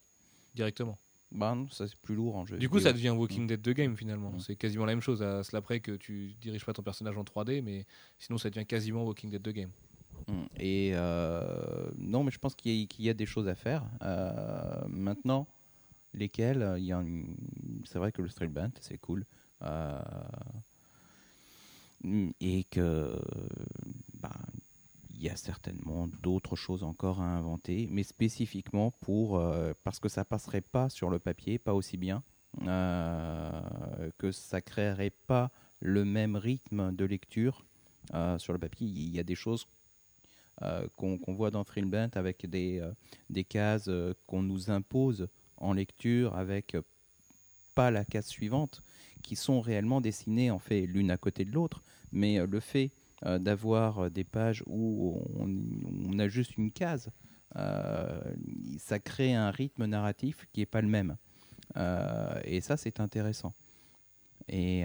directement. 0.53 0.97
Bah 1.31 1.53
non, 1.55 1.67
ça 1.69 1.87
c'est 1.87 1.95
plus 1.97 2.15
lourd 2.15 2.35
en 2.37 2.45
jeu. 2.45 2.57
Du 2.57 2.69
coup, 2.69 2.79
ça 2.79 2.93
devient 2.93 3.09
Walking 3.09 3.47
Dead 3.47 3.61
2 3.61 3.73
game 3.73 3.97
finalement. 3.97 4.31
Mm. 4.31 4.39
C'est 4.39 4.55
quasiment 4.55 4.85
la 4.85 4.93
même 4.93 5.01
chose 5.01 5.21
à 5.21 5.43
cela 5.43 5.61
près 5.61 5.79
que 5.81 5.91
tu 5.91 6.33
diriges 6.41 6.65
pas 6.65 6.73
ton 6.73 6.83
personnage 6.83 7.17
en 7.17 7.23
3D, 7.23 7.61
mais 7.61 7.85
sinon 8.17 8.37
ça 8.37 8.49
devient 8.49 8.65
quasiment 8.65 9.03
Walking 9.05 9.29
Dead 9.29 9.41
2 9.41 9.51
game. 9.51 9.69
Mm. 10.27 10.33
Et 10.57 10.91
euh, 10.95 11.89
non, 11.97 12.23
mais 12.23 12.31
je 12.31 12.39
pense 12.39 12.55
qu'il 12.55 12.71
y, 12.73 12.83
a- 12.83 12.85
qu'il 12.87 13.05
y 13.05 13.09
a 13.09 13.13
des 13.13 13.25
choses 13.25 13.47
à 13.47 13.55
faire. 13.55 13.83
Euh, 14.03 14.81
maintenant, 14.87 15.47
lesquelles 16.13 16.75
il 16.77 16.85
y 16.85 16.93
a 16.93 16.97
une- 17.01 17.35
C'est 17.85 17.99
vrai 17.99 18.11
que 18.13 18.21
le 18.21 18.29
Street 18.29 18.47
Band, 18.47 18.71
c'est 18.79 18.97
cool. 18.97 19.25
Euh, 19.63 20.01
mm, 22.03 22.29
et 22.39 22.63
que 22.65 23.19
bah, 24.21 24.31
il 25.17 25.23
y 25.23 25.29
a 25.29 25.35
certainement 25.35 26.07
d'autres 26.21 26.55
choses 26.55 26.83
encore 26.83 27.21
à 27.21 27.25
inventer, 27.25 27.87
mais 27.89 28.03
spécifiquement 28.03 28.91
pour 29.01 29.37
euh, 29.37 29.73
parce 29.83 29.99
que 29.99 30.09
ça 30.09 30.23
passerait 30.23 30.61
pas 30.61 30.89
sur 30.89 31.09
le 31.09 31.17
papier, 31.17 31.57
pas 31.57 31.73
aussi 31.73 31.97
bien, 31.97 32.23
euh, 32.67 34.11
que 34.19 34.31
ça 34.31 34.61
créerait 34.61 35.13
pas 35.25 35.51
le 35.79 36.05
même 36.05 36.35
rythme 36.35 36.95
de 36.95 37.05
lecture 37.05 37.65
euh, 38.13 38.37
sur 38.37 38.53
le 38.53 38.59
papier. 38.59 38.87
Il 38.87 39.15
y 39.15 39.19
a 39.19 39.23
des 39.23 39.35
choses 39.35 39.67
qu'on 40.95 41.19
voit 41.27 41.51
dans 41.51 41.63
Thrillbent 41.63 42.09
avec 42.15 42.49
des, 42.49 42.81
des 43.29 43.43
cases 43.43 43.91
qu'on 44.25 44.41
nous 44.41 44.71
impose 44.71 45.27
en 45.57 45.71
lecture 45.71 46.35
avec 46.35 46.75
pas 47.75 47.91
la 47.91 48.03
case 48.03 48.25
suivante, 48.25 48.81
qui 49.21 49.35
sont 49.35 49.61
réellement 49.61 50.01
dessinées 50.01 50.49
en 50.49 50.57
fait 50.57 50.87
l'une 50.87 51.11
à 51.11 51.17
côté 51.17 51.45
de 51.45 51.51
l'autre, 51.51 51.83
mais 52.11 52.43
le 52.43 52.59
fait 52.59 52.89
euh, 53.25 53.39
d'avoir 53.39 53.99
euh, 53.99 54.09
des 54.09 54.23
pages 54.23 54.63
où 54.67 55.21
on, 55.39 55.47
on 56.13 56.19
a 56.19 56.27
juste 56.27 56.57
une 56.57 56.71
case, 56.71 57.09
euh, 57.55 58.19
ça 58.77 58.99
crée 58.99 59.33
un 59.33 59.49
rythme 59.49 59.85
narratif 59.85 60.45
qui 60.53 60.59
n'est 60.59 60.65
pas 60.67 60.81
le 60.81 60.87
même. 60.87 61.17
Euh, 61.77 62.39
et 62.43 62.61
ça, 62.61 62.77
c'est 62.77 62.99
intéressant. 62.99 63.53
Et 64.49 64.83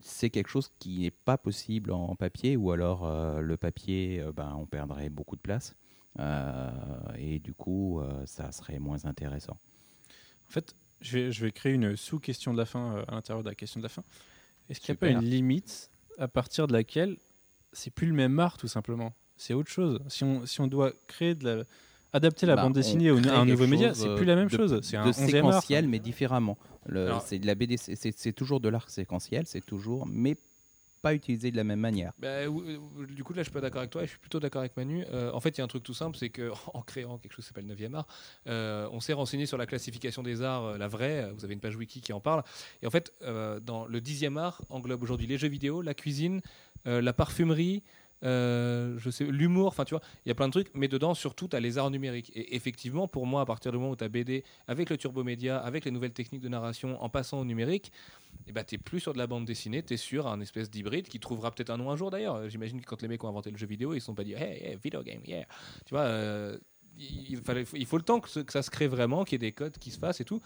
c'est 0.00 0.30
quelque 0.30 0.48
chose 0.48 0.70
qui 0.78 1.00
n'est 1.00 1.10
pas 1.10 1.36
possible 1.36 1.90
en 1.92 2.14
papier, 2.14 2.56
ou 2.56 2.70
alors 2.70 3.06
le 3.42 3.56
papier, 3.58 4.24
ben, 4.34 4.56
on 4.58 4.64
perdrait 4.64 5.10
beaucoup 5.10 5.36
de 5.36 5.42
place. 5.42 5.76
Et 7.18 7.40
du 7.40 7.52
coup, 7.52 8.00
ça 8.24 8.50
serait 8.52 8.78
moins 8.78 9.04
intéressant. 9.04 9.58
En 10.48 10.50
fait, 10.50 10.74
je 11.02 11.18
vais, 11.18 11.32
je 11.32 11.44
vais 11.44 11.52
créer 11.52 11.74
une 11.74 11.94
sous-question 11.94 12.54
de 12.54 12.58
la 12.58 12.64
fin 12.64 13.04
à 13.06 13.14
l'intérieur 13.14 13.42
de 13.42 13.50
la 13.50 13.54
question 13.54 13.80
de 13.80 13.84
la 13.84 13.90
fin. 13.90 14.02
Est-ce 14.70 14.80
qu'il 14.80 14.94
n'y 14.94 14.96
a 14.96 15.00
pas 15.00 15.10
une 15.10 15.28
limite 15.28 15.90
à 16.18 16.28
partir 16.28 16.66
de 16.66 16.72
laquelle 16.72 17.16
c'est 17.72 17.90
plus 17.90 18.06
le 18.06 18.14
même 18.14 18.38
art, 18.40 18.56
tout 18.56 18.68
simplement 18.68 19.12
C'est 19.36 19.54
autre 19.54 19.70
chose. 19.70 20.00
Si 20.08 20.24
on, 20.24 20.44
si 20.46 20.60
on 20.60 20.66
doit 20.66 20.92
créer 21.06 21.34
de 21.34 21.44
la. 21.48 21.64
Adapter 22.14 22.46
la 22.46 22.56
Bah, 22.56 22.62
bande 22.62 22.72
dessinée 22.72 23.10
au- 23.10 23.18
à 23.28 23.36
un 23.40 23.44
nouveau 23.44 23.66
média, 23.66 23.92
c'est 23.92 24.08
euh, 24.08 24.16
plus 24.16 24.24
la 24.24 24.34
même 24.34 24.48
de- 24.48 24.56
chose. 24.56 24.80
C'est 24.82 24.96
un 24.96 25.04
de 25.04 25.10
11e 25.12 25.44
art. 25.44 25.52
séquentiel, 25.62 25.88
mais 25.88 25.98
différemment. 25.98 26.56
C'est 27.26 27.38
de 27.38 27.46
la 27.46 27.54
BD, 27.54 27.76
c'est 27.76 28.32
toujours 28.32 28.60
de 28.60 28.68
l'art 28.70 28.88
séquentiel, 28.88 29.46
c'est 29.46 29.60
toujours, 29.64 30.06
mais 30.06 30.36
pas 31.00 31.14
utilisé 31.14 31.50
de 31.50 31.56
la 31.56 31.64
même 31.64 31.80
manière. 31.80 32.12
Bah, 32.18 32.46
du 32.46 33.24
coup, 33.24 33.32
là, 33.32 33.42
je 33.42 33.44
suis 33.44 33.52
pas 33.52 33.60
d'accord 33.60 33.80
avec 33.80 33.90
toi 33.90 34.02
je 34.04 34.10
suis 34.10 34.18
plutôt 34.18 34.40
d'accord 34.40 34.60
avec 34.60 34.76
Manu. 34.76 35.04
Euh, 35.12 35.30
en 35.32 35.40
fait, 35.40 35.50
il 35.50 35.58
y 35.58 35.60
a 35.60 35.64
un 35.64 35.68
truc 35.68 35.82
tout 35.82 35.94
simple, 35.94 36.16
c'est 36.16 36.30
que 36.30 36.50
en 36.74 36.82
créant 36.82 37.18
quelque 37.18 37.32
chose 37.32 37.44
qui 37.44 37.48
s'appelle 37.48 37.66
9e 37.66 37.94
art, 37.94 38.06
euh, 38.46 38.88
on 38.92 39.00
s'est 39.00 39.12
renseigné 39.12 39.46
sur 39.46 39.58
la 39.58 39.66
classification 39.66 40.22
des 40.22 40.42
arts, 40.42 40.64
euh, 40.64 40.78
la 40.78 40.88
vraie. 40.88 41.30
Vous 41.32 41.44
avez 41.44 41.54
une 41.54 41.60
page 41.60 41.76
wiki 41.76 42.00
qui 42.00 42.12
en 42.12 42.20
parle. 42.20 42.42
Et 42.82 42.86
en 42.86 42.90
fait, 42.90 43.12
dans 43.62 43.86
le 43.86 44.00
10e 44.00 44.36
art 44.38 44.62
englobe 44.70 45.02
aujourd'hui 45.02 45.26
les 45.26 45.38
jeux 45.38 45.48
vidéo, 45.48 45.82
la 45.82 45.94
cuisine, 45.94 46.40
la 46.84 47.12
parfumerie. 47.12 47.82
Euh, 48.24 48.96
je 48.98 49.10
sais 49.10 49.24
l'humour 49.24 49.68
enfin 49.68 49.84
tu 49.84 49.94
vois 49.94 50.02
il 50.26 50.28
y 50.28 50.32
a 50.32 50.34
plein 50.34 50.48
de 50.48 50.52
trucs 50.52 50.70
mais 50.74 50.88
dedans 50.88 51.14
surtout 51.14 51.46
tu 51.46 51.54
as 51.54 51.60
les 51.60 51.78
arts 51.78 51.90
numériques 51.90 52.32
et 52.34 52.56
effectivement 52.56 53.06
pour 53.06 53.26
moi 53.26 53.42
à 53.42 53.46
partir 53.46 53.70
du 53.70 53.78
moment 53.78 53.90
où 53.90 53.96
tu 53.96 54.02
as 54.02 54.08
BD 54.08 54.42
avec 54.66 54.90
le 54.90 54.96
turbo 54.96 55.22
média 55.22 55.58
avec 55.58 55.84
les 55.84 55.92
nouvelles 55.92 56.12
techniques 56.12 56.40
de 56.40 56.48
narration 56.48 57.00
en 57.00 57.08
passant 57.08 57.38
au 57.38 57.44
numérique 57.44 57.92
et 58.46 58.52
bah, 58.52 58.64
t'es 58.64 58.78
plus 58.78 59.00
sur 59.00 59.12
de 59.12 59.18
la 59.18 59.26
bande 59.26 59.44
dessinée, 59.44 59.82
t'es 59.82 59.96
sur 59.96 60.26
un 60.26 60.40
espèce 60.40 60.70
d'hybride 60.70 61.08
qui 61.08 61.20
trouvera 61.20 61.50
peut-être 61.50 61.70
un 61.70 61.76
nom 61.76 61.90
un 61.90 61.96
jour 61.96 62.10
d'ailleurs. 62.10 62.48
J'imagine 62.48 62.80
que 62.80 62.86
quand 62.86 63.02
les 63.02 63.08
mecs 63.08 63.22
ont 63.24 63.28
inventé 63.28 63.50
le 63.50 63.58
jeu 63.58 63.66
vidéo, 63.66 63.94
ils 63.94 64.00
se 64.00 64.06
sont 64.06 64.14
pas 64.14 64.24
dit 64.24 64.32
hey, 64.34 64.78
video 64.82 65.02
game, 65.02 65.20
yeah. 65.26 65.44
Tu 65.84 65.90
vois, 65.90 66.02
euh, 66.02 66.56
il, 66.98 67.86
faut 67.86 67.96
le 67.96 68.02
temps 68.02 68.20
que 68.20 68.28
ça 68.28 68.62
se 68.62 68.70
crée 68.70 68.88
vraiment, 68.88 69.24
qu'il 69.24 69.34
y 69.34 69.36
ait 69.36 69.50
des 69.50 69.52
codes 69.52 69.76
qui 69.78 69.90
se 69.90 69.98
fassent 69.98 70.20
et 70.20 70.24
tout. 70.24 70.40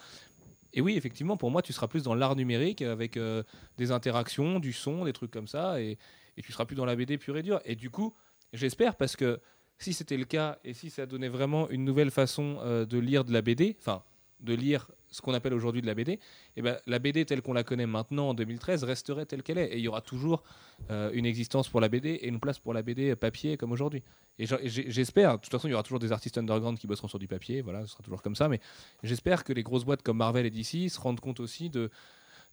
Et 0.74 0.80
oui, 0.80 0.96
effectivement, 0.96 1.36
pour 1.36 1.50
moi, 1.50 1.62
tu 1.62 1.72
seras 1.72 1.86
plus 1.86 2.02
dans 2.02 2.14
l'art 2.14 2.34
numérique 2.34 2.82
avec 2.82 3.16
euh, 3.16 3.42
des 3.76 3.92
interactions, 3.92 4.58
du 4.58 4.72
son, 4.72 5.04
des 5.04 5.12
trucs 5.12 5.30
comme 5.30 5.48
ça, 5.48 5.80
et, 5.80 5.98
et 6.36 6.42
tu 6.42 6.52
seras 6.52 6.64
plus 6.64 6.76
dans 6.76 6.84
la 6.84 6.96
BD 6.96 7.18
pure 7.18 7.36
et 7.36 7.42
dure. 7.42 7.60
Et 7.64 7.76
du 7.76 7.90
coup, 7.90 8.14
j'espère 8.52 8.96
parce 8.96 9.16
que 9.16 9.40
si 9.78 9.92
c'était 9.92 10.16
le 10.16 10.24
cas 10.24 10.58
et 10.64 10.74
si 10.74 10.90
ça 10.90 11.06
donnait 11.06 11.28
vraiment 11.28 11.68
une 11.70 11.84
nouvelle 11.84 12.10
façon 12.10 12.58
euh, 12.60 12.84
de 12.84 12.98
lire 12.98 13.24
de 13.24 13.32
la 13.32 13.42
BD, 13.42 13.76
enfin 13.80 14.02
de 14.40 14.54
lire 14.54 14.90
ce 15.12 15.20
qu'on 15.20 15.34
appelle 15.34 15.54
aujourd'hui 15.54 15.82
de 15.82 15.86
la 15.86 15.94
BD, 15.94 16.18
eh 16.56 16.62
ben, 16.62 16.76
la 16.86 16.98
BD 16.98 17.24
telle 17.24 17.42
qu'on 17.42 17.52
la 17.52 17.62
connaît 17.62 17.86
maintenant 17.86 18.30
en 18.30 18.34
2013 18.34 18.82
resterait 18.82 19.26
telle 19.26 19.42
qu'elle 19.42 19.58
est. 19.58 19.66
Et 19.66 19.76
il 19.76 19.82
y 19.82 19.88
aura 19.88 20.00
toujours 20.00 20.42
euh, 20.90 21.10
une 21.12 21.26
existence 21.26 21.68
pour 21.68 21.80
la 21.80 21.88
BD 21.88 22.08
et 22.10 22.28
une 22.28 22.40
place 22.40 22.58
pour 22.58 22.74
la 22.74 22.82
BD 22.82 23.14
papier 23.14 23.56
comme 23.56 23.72
aujourd'hui. 23.72 24.02
Et 24.38 24.46
j'espère, 24.46 25.36
de 25.36 25.42
toute 25.42 25.52
façon, 25.52 25.68
il 25.68 25.72
y 25.72 25.74
aura 25.74 25.82
toujours 25.82 25.98
des 25.98 26.10
artistes 26.10 26.38
underground 26.38 26.78
qui 26.78 26.86
bosseront 26.86 27.08
sur 27.08 27.18
du 27.18 27.28
papier, 27.28 27.60
voilà, 27.60 27.82
ce 27.82 27.92
sera 27.92 28.02
toujours 28.02 28.22
comme 28.22 28.34
ça, 28.34 28.48
mais 28.48 28.60
j'espère 29.02 29.44
que 29.44 29.52
les 29.52 29.62
grosses 29.62 29.84
boîtes 29.84 30.02
comme 30.02 30.16
Marvel 30.16 30.46
et 30.46 30.50
DC 30.50 30.90
se 30.90 30.98
rendent 30.98 31.20
compte 31.20 31.38
aussi 31.38 31.68
de, 31.68 31.90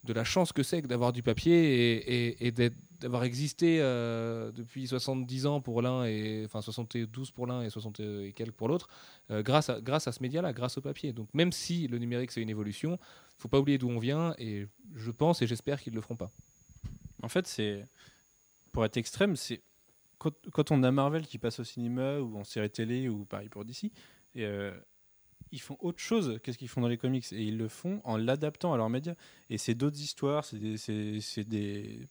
de 0.04 0.14
la 0.14 0.24
chance 0.24 0.54
que 0.54 0.64
c'est 0.64 0.82
que 0.82 0.88
d'avoir 0.88 1.12
du 1.12 1.24
papier 1.24 2.46
et, 2.46 2.52
d'avoir 3.00 3.24
existé 3.24 3.80
euh, 3.82 4.52
depuis 4.52 4.88
70 4.88 5.46
ans 5.46 5.62
pour 5.62 5.82
l'un 5.82 6.06
et 6.06 6.44
enfin 6.46 6.62
72 6.62 7.32
pour 7.32 7.48
l'un 7.48 7.62
et 7.62 7.70
60 7.70 8.00
et 8.00 8.34
quelques 8.34 8.56
pour 8.56 8.68
l'autre 8.68 8.90
euh, 9.32 9.42
grâce 9.42 9.70
à 9.70 9.80
grâce 9.82 10.08
à 10.08 10.12
ce 10.12 10.22
média 10.22 10.42
là 10.42 10.54
grâce 10.54 10.78
au 10.78 10.82
papier. 10.82 11.14
Donc 11.14 11.28
même 11.34 11.52
si 11.52 11.88
le 11.88 11.98
numérique 11.98 12.32
c'est 12.32 12.42
une 12.42 12.50
évolution 12.50 12.98
faut 13.38 13.48
pas 13.48 13.60
oublier 13.60 13.78
d'où 13.78 13.90
on 13.90 14.00
vient 14.00 14.34
et 14.38 14.68
je 14.96 15.12
pense 15.12 15.42
et 15.42 15.48
j'espère 15.48 15.82
qu'ils 15.82 15.94
le 15.94 16.02
feront 16.02 16.18
pas. 16.18 16.32
En 17.22 17.30
fait, 17.30 17.48
c'est 17.48 17.86
pour 18.72 18.86
être 18.86 18.98
extrême, 18.98 19.36
c'est 19.36 19.62
quand, 20.18 20.72
on 20.72 20.84
a 20.84 20.92
Marvel 20.92 21.26
qui 21.26 21.38
passe 21.38 21.60
au 21.60 21.64
cinéma 21.64 22.20
ou 22.20 22.38
en 22.38 22.44
série 22.44 22.70
télé 22.70 23.08
ou 23.08 23.26
pareil 23.26 23.48
pour 23.48 23.64
DC, 23.64 23.92
ils 25.52 25.62
font 25.62 25.78
autre 25.80 26.00
chose 26.00 26.40
qu'est-ce 26.44 26.58
qu'ils 26.58 26.68
font 26.68 26.82
dans 26.82 26.88
les 26.88 26.98
comics 26.98 27.26
et 27.32 27.44
ils 27.44 27.58
le 27.58 27.68
font 27.68 28.02
en 28.04 28.18
l'adaptant 28.18 28.74
à 28.74 28.78
leurs 28.78 28.90
médias. 28.90 29.16
Et 29.50 29.58
c'est 29.58 29.76
d'autres 29.76 30.00
histoires, 30.00 30.46
c'est 30.46 30.60
des, 30.60 30.78
c'est, 30.78 31.44
des, 31.44 32.08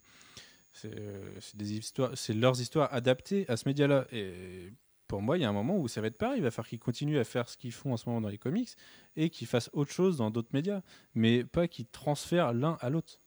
euh, 0.85 1.31
des 1.55 1.73
histoires, 1.75 2.11
c'est 2.15 2.35
leurs 2.35 2.61
histoires 2.61 2.93
adaptées 2.93 3.49
à 3.49 3.57
ce 3.57 3.69
média-là. 3.69 4.07
Et 4.13 4.73
pour 5.07 5.23
moi, 5.23 5.39
il 5.39 5.43
y 5.43 5.45
a 5.45 5.49
un 5.49 5.53
moment 5.53 5.79
où 5.79 5.89
ça 5.89 6.01
va 6.01 6.09
être 6.09 6.19
pareil. 6.19 6.39
Il 6.39 6.43
va 6.43 6.51
falloir 6.51 6.69
qu'ils 6.69 6.79
continuent 6.79 7.19
à 7.19 7.25
faire 7.25 7.49
ce 7.49 7.57
qu'ils 7.57 7.73
font 7.73 7.93
en 7.93 7.97
ce 7.97 8.09
moment 8.09 8.21
dans 8.21 8.29
les 8.29 8.39
comics 8.39 8.71
et 9.17 9.31
qu'ils 9.31 9.47
fassent 9.47 9.71
autre 9.73 9.93
chose 9.93 10.19
dans 10.19 10.31
d'autres 10.31 10.51
médias, 10.53 10.83
mais 11.15 11.45
pas 11.45 11.69
qu'ils 11.69 11.87
transfèrent 11.87 12.53
l'un 12.53 12.77
à 12.81 12.91
l'autre. 12.91 13.19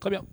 Très 0.00 0.10
bien. 0.10 0.24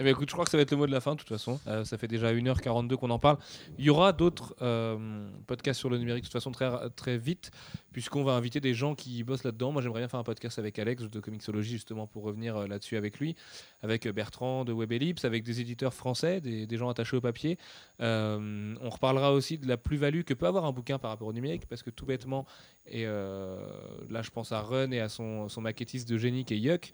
Eh 0.00 0.04
bien, 0.04 0.12
écoute, 0.12 0.28
je 0.28 0.32
crois 0.32 0.44
que 0.44 0.50
ça 0.52 0.56
va 0.56 0.62
être 0.62 0.70
le 0.70 0.76
mot 0.76 0.86
de 0.86 0.92
la 0.92 1.00
fin, 1.00 1.14
de 1.14 1.18
toute 1.18 1.28
façon. 1.28 1.58
Euh, 1.66 1.84
ça 1.84 1.98
fait 1.98 2.06
déjà 2.06 2.32
1h42 2.32 2.94
qu'on 2.94 3.10
en 3.10 3.18
parle. 3.18 3.36
Il 3.78 3.84
y 3.84 3.90
aura 3.90 4.12
d'autres 4.12 4.54
euh, 4.62 5.28
podcasts 5.48 5.80
sur 5.80 5.90
le 5.90 5.98
numérique, 5.98 6.22
de 6.22 6.28
toute 6.28 6.32
façon, 6.32 6.52
très, 6.52 6.70
très 6.90 7.18
vite, 7.18 7.50
puisqu'on 7.90 8.22
va 8.22 8.34
inviter 8.34 8.60
des 8.60 8.74
gens 8.74 8.94
qui 8.94 9.24
bossent 9.24 9.42
là-dedans. 9.42 9.72
Moi, 9.72 9.82
j'aimerais 9.82 10.02
bien 10.02 10.08
faire 10.08 10.20
un 10.20 10.24
podcast 10.24 10.56
avec 10.60 10.78
Alex 10.78 11.10
de 11.10 11.18
Comixologie, 11.18 11.72
justement, 11.72 12.06
pour 12.06 12.22
revenir 12.22 12.56
euh, 12.56 12.66
là-dessus 12.68 12.96
avec 12.96 13.18
lui, 13.18 13.34
avec 13.82 14.06
Bertrand 14.06 14.64
de 14.64 14.72
Web 14.72 14.92
Ellipse, 14.92 15.24
avec 15.24 15.42
des 15.42 15.60
éditeurs 15.60 15.92
français, 15.92 16.40
des, 16.40 16.76
gens 16.76 16.88
attachés 16.88 17.16
au 17.16 17.20
papier. 17.20 17.58
On 17.98 18.90
reparlera 18.90 19.32
aussi 19.32 19.58
de 19.58 19.66
la 19.66 19.76
plus-value 19.76 20.22
que 20.22 20.32
peut 20.32 20.46
avoir 20.46 20.64
un 20.64 20.70
bouquin 20.70 21.00
par 21.00 21.10
rapport 21.10 21.26
au 21.26 21.32
numérique, 21.32 21.66
parce 21.66 21.82
que 21.82 21.90
tout 21.90 22.06
bêtement, 22.06 22.46
et 22.86 23.04
là, 23.04 24.22
je 24.22 24.30
pense 24.30 24.52
à 24.52 24.60
Run 24.60 24.92
et 24.92 25.00
à 25.00 25.08
son, 25.08 25.48
maquettiste 25.60 26.08
de 26.08 26.16
génie 26.18 26.44
qui 26.44 26.54
est 26.54 26.58
Yuck, 26.58 26.92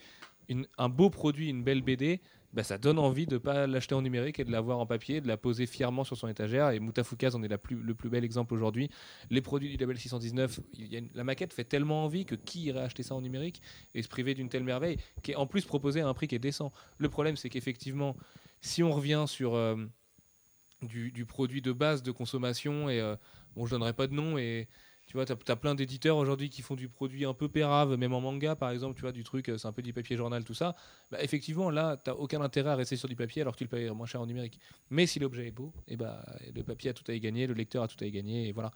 un 0.79 0.89
beau 0.89 1.11
produit, 1.11 1.51
une 1.51 1.63
belle 1.63 1.83
BD, 1.83 2.23
bah, 2.55 2.63
ça 2.63 2.79
donne 2.79 2.99
envie 3.01 3.27
de 3.27 3.35
ne 3.35 3.39
pas 3.39 3.67
l'acheter 3.67 3.95
en 3.95 4.01
numérique 4.03 4.39
et 4.39 4.45
de 4.45 4.53
l'avoir 4.53 4.79
en 4.79 4.87
papier, 4.87 5.21
de 5.21 5.27
la 5.27 5.37
poser 5.37 5.67
fièrement 5.67 6.05
sur 6.05 6.17
son 6.17 6.29
étagère. 6.29 6.71
Et 6.71 6.79
Moutafoukaz 6.79 7.35
en 7.35 7.43
est 7.43 7.59
plus, 7.59 7.77
le 7.77 7.95
plus 7.95 8.09
bel 8.09 8.25
exemple 8.25 8.55
aujourd'hui. 8.55 8.89
Les 9.31 9.41
produits 9.43 9.71
du 9.71 9.77
label 9.77 9.99
619, 9.99 10.61
il 10.73 10.93
y 10.93 10.97
a 10.97 11.01
une- 11.01 11.11
la 11.15 11.25
maquette 11.25 11.53
fait 11.53 11.65
tellement 11.65 12.05
envie 12.05 12.25
que 12.25 12.37
qui 12.37 12.63
irait 12.63 12.81
acheter 12.85 13.03
ça 13.03 13.15
en 13.17 13.21
numérique 13.21 13.61
et 13.95 14.03
se 14.03 14.09
priver 14.09 14.35
d'une 14.35 14.49
telle 14.49 14.65
merveille 14.65 14.99
qui 15.23 15.33
est 15.33 15.37
en 15.37 15.47
plus 15.47 15.65
proposée 15.65 16.01
à 16.01 16.09
un 16.09 16.15
prix 16.15 16.29
qui 16.29 16.37
est 16.37 16.39
décent. 16.39 16.73
Le 16.99 17.09
problème, 17.09 17.37
c'est 17.37 17.51
qu'effectivement, 17.51 18.17
si 18.61 18.83
on 18.83 18.93
revient 18.93 19.25
sur 19.27 19.55
euh, 19.55 19.77
du, 20.83 21.11
du 21.11 21.27
produit 21.27 21.61
de 21.61 21.73
base 21.73 22.03
de 22.03 22.13
consommation, 22.13 22.89
et 22.89 23.01
euh, 23.01 23.17
bon, 23.57 23.67
je 23.67 23.71
donnerai 23.73 23.93
pas 23.95 24.07
de 24.07 24.15
nom, 24.15 24.39
et 24.39 24.69
tu 25.15 25.19
vois, 25.19 25.27
tu 25.27 25.53
as, 25.53 25.57
plein 25.57 25.77
d'éditeurs 25.77 26.16
aujourd'hui 26.16 26.51
qui 26.51 26.61
font 26.61 26.74
du 26.74 26.89
produit 26.89 27.24
un 27.24 27.35
peu 27.35 27.49
pérave, 27.49 27.97
même 27.97 28.12
en 28.12 28.20
manga 28.20 28.57
par 28.57 28.70
exemple, 28.70 28.97
tu 28.97 29.03
vois, 29.03 29.12
du 29.12 29.23
truc, 29.23 29.49
euh, 29.49 29.57
c'est 29.59 29.69
un 29.69 29.73
peu 29.73 29.81
du 29.81 29.93
papier 29.93 30.16
journal, 30.16 30.43
tout 30.43 30.55
ça. 30.55 30.74
Bah, 31.12 31.19
effectivement, 31.23 31.70
là, 31.70 31.97
tu 32.03 32.11
n'as 32.11 32.16
aucun 32.16 32.41
intérêt 32.41 32.70
à 32.70 32.74
rester 32.74 32.97
sur 32.97 33.09
du 33.09 33.15
papier 33.15 33.43
alors 33.43 33.55
que 33.55 33.65
tu 33.65 33.91
moins 33.93 34.07
cher 34.07 34.20
en 34.20 34.27
numérique. 34.27 34.59
Mais 34.91 35.07
si 35.07 35.20
l'objet 35.20 35.47
est 35.47 35.53
beau, 35.53 35.73
et 35.86 35.97
bah, 35.97 36.24
le 36.53 36.65
papier 36.65 36.91
a 36.91 36.95
tout 36.95 37.05
à 37.07 37.15
y 37.15 37.20
gagner, 37.20 37.47
le 37.47 37.55
lecteur 37.55 37.85
a 37.85 37.89
tout 37.89 38.03
à 38.03 38.07
y 38.07 38.11
gagner, 38.11 38.49
et 38.49 38.53
voilà. 38.53 38.73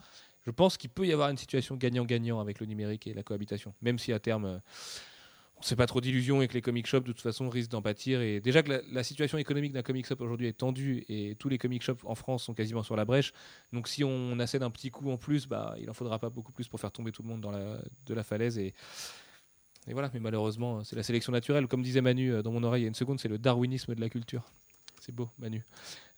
Je 0.46 0.52
pense 0.52 0.76
qu'il 0.76 0.90
peut 0.90 1.06
y 1.08 1.12
avoir 1.12 1.28
une 1.28 1.36
situation 1.36 1.74
gagnant-gagnant 1.74 2.38
avec 2.38 2.60
le 2.60 2.66
numérique 2.66 3.08
et 3.08 3.14
la 3.14 3.24
cohabitation, 3.24 3.74
même 3.82 3.98
si 3.98 4.12
à 4.12 4.20
terme, 4.20 4.44
euh, 4.44 4.58
on 5.58 5.62
ne 5.62 5.64
sait 5.64 5.76
pas 5.76 5.86
trop 5.86 6.00
d'illusions 6.00 6.40
et 6.40 6.46
que 6.46 6.54
les 6.54 6.62
comic 6.62 6.86
shops 6.86 7.02
de 7.02 7.12
toute 7.12 7.20
façon 7.20 7.48
risquent 7.48 7.72
d'en 7.72 7.82
pâtir. 7.82 8.20
Et 8.20 8.40
déjà 8.40 8.62
que 8.62 8.80
la, 8.92 9.02
situation 9.02 9.38
économique 9.38 9.72
d'un 9.72 9.82
comic 9.82 10.06
shop 10.06 10.14
aujourd'hui 10.20 10.46
est 10.46 10.52
tendue 10.52 11.04
et 11.08 11.34
tous 11.36 11.48
les 11.48 11.58
comic 11.58 11.82
shops 11.82 12.04
en 12.04 12.14
France 12.14 12.44
sont 12.44 12.54
quasiment 12.54 12.84
sur 12.84 12.94
la 12.94 13.04
brèche. 13.04 13.32
Donc 13.72 13.88
si 13.88 14.04
on 14.04 14.38
accède 14.38 14.62
un 14.62 14.70
petit 14.70 14.90
coup 14.90 15.10
en 15.10 15.16
plus, 15.16 15.48
bah, 15.48 15.74
il 15.80 15.90
en 15.90 15.94
faudra 15.94 16.20
pas 16.20 16.30
beaucoup 16.30 16.52
plus 16.52 16.68
pour 16.68 16.78
faire 16.78 16.92
tomber 16.92 17.10
tout 17.10 17.22
le 17.22 17.28
monde 17.28 17.40
dans 17.40 17.50
la, 17.50 17.78
de 18.06 18.14
la 18.14 18.22
falaise. 18.22 18.56
Et, 18.56 18.72
et 19.88 19.92
voilà, 19.94 20.10
mais 20.14 20.20
malheureusement, 20.20 20.84
c'est 20.84 20.94
la 20.94 21.02
sélection 21.02 21.32
naturelle. 21.32 21.66
Comme 21.66 21.82
disait 21.82 22.02
Manu 22.02 22.32
euh, 22.32 22.42
dans 22.42 22.52
mon 22.52 22.62
oreille 22.62 22.82
il 22.82 22.84
y 22.84 22.86
a 22.86 22.88
une 22.88 22.94
seconde, 22.94 23.18
c'est 23.18 23.28
le 23.28 23.38
darwinisme 23.38 23.96
de 23.96 24.00
la 24.00 24.08
culture. 24.08 24.44
C'est 25.08 25.14
beau, 25.14 25.26
Manu. 25.38 25.64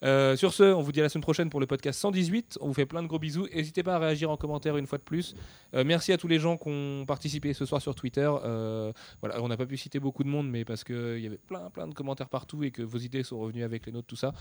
Euh, 0.03 0.35
sur 0.35 0.53
ce, 0.53 0.63
on 0.63 0.81
vous 0.81 0.91
dit 0.91 0.99
à 0.99 1.03
la 1.03 1.07
semaine 1.07 1.21
prochaine 1.21 1.49
pour 1.49 1.61
le 1.61 1.65
podcast 1.65 1.97
118. 2.01 2.57
On 2.59 2.67
vous 2.67 2.73
fait 2.73 2.85
plein 2.85 3.01
de 3.01 3.07
gros 3.07 3.19
bisous. 3.19 3.47
N'hésitez 3.55 3.83
pas 3.83 3.95
à 3.95 3.99
réagir 3.99 4.29
en 4.29 4.35
commentaire 4.35 4.75
une 4.75 4.85
fois 4.85 4.97
de 4.97 5.03
plus. 5.03 5.33
Euh, 5.73 5.85
merci 5.85 6.11
à 6.11 6.17
tous 6.17 6.27
les 6.27 6.39
gens 6.39 6.57
qui 6.57 6.67
ont 6.67 7.05
participé 7.05 7.53
ce 7.53 7.65
soir 7.65 7.81
sur 7.81 7.95
Twitter. 7.95 8.29
Euh, 8.43 8.91
voilà, 9.21 9.41
on 9.41 9.47
n'a 9.47 9.55
pas 9.55 9.65
pu 9.65 9.77
citer 9.77 10.01
beaucoup 10.01 10.25
de 10.25 10.27
monde, 10.27 10.49
mais 10.49 10.65
parce 10.65 10.83
qu'il 10.83 11.19
y 11.19 11.25
avait 11.25 11.37
plein, 11.37 11.69
plein 11.69 11.87
de 11.87 11.93
commentaires 11.93 12.27
partout 12.27 12.65
et 12.65 12.71
que 12.71 12.81
vos 12.81 12.97
idées 12.97 13.23
sont 13.23 13.39
revenues 13.39 13.63
avec 13.63 13.85
les 13.85 13.93
nôtres, 13.93 14.07
tout 14.07 14.17
ça. 14.17 14.33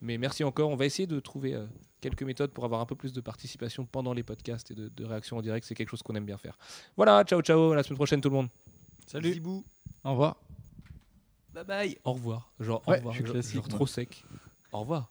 Mais 0.00 0.16
merci 0.16 0.42
encore. 0.42 0.70
On 0.70 0.76
va 0.76 0.86
essayer 0.86 1.06
de 1.06 1.20
trouver 1.20 1.52
euh, 1.52 1.66
quelques 2.00 2.22
méthodes 2.22 2.52
pour 2.52 2.64
avoir 2.64 2.80
un 2.80 2.86
peu 2.86 2.96
plus 2.96 3.12
de 3.12 3.20
participation 3.20 3.84
pendant 3.84 4.14
les 4.14 4.22
podcasts 4.22 4.70
et 4.70 4.74
de, 4.74 4.88
de 4.88 5.04
réaction 5.04 5.36
en 5.36 5.42
direct. 5.42 5.66
C'est 5.66 5.74
quelque 5.74 5.90
chose 5.90 6.02
qu'on 6.02 6.14
aime 6.14 6.24
bien 6.24 6.38
faire. 6.38 6.56
Voilà, 6.96 7.24
ciao, 7.24 7.42
ciao. 7.42 7.72
À 7.72 7.76
la 7.76 7.82
semaine 7.82 7.98
prochaine, 7.98 8.22
tout 8.22 8.30
le 8.30 8.36
monde. 8.36 8.48
Salut. 9.04 9.34
Zibou. 9.34 9.66
Au 10.02 10.12
revoir. 10.12 10.38
Bye 11.58 11.64
bye. 11.66 11.98
Au 12.04 12.12
revoir. 12.12 12.52
Genre, 12.60 12.86
Ouais, 12.86 12.94
au 12.94 12.98
revoir. 12.98 13.14
je 13.16 13.22
classique, 13.24 13.54
genre 13.56 13.64
moi. 13.68 13.74
trop 13.78 13.86
sec. 13.88 14.24
Au 14.70 14.80
revoir. 14.80 15.10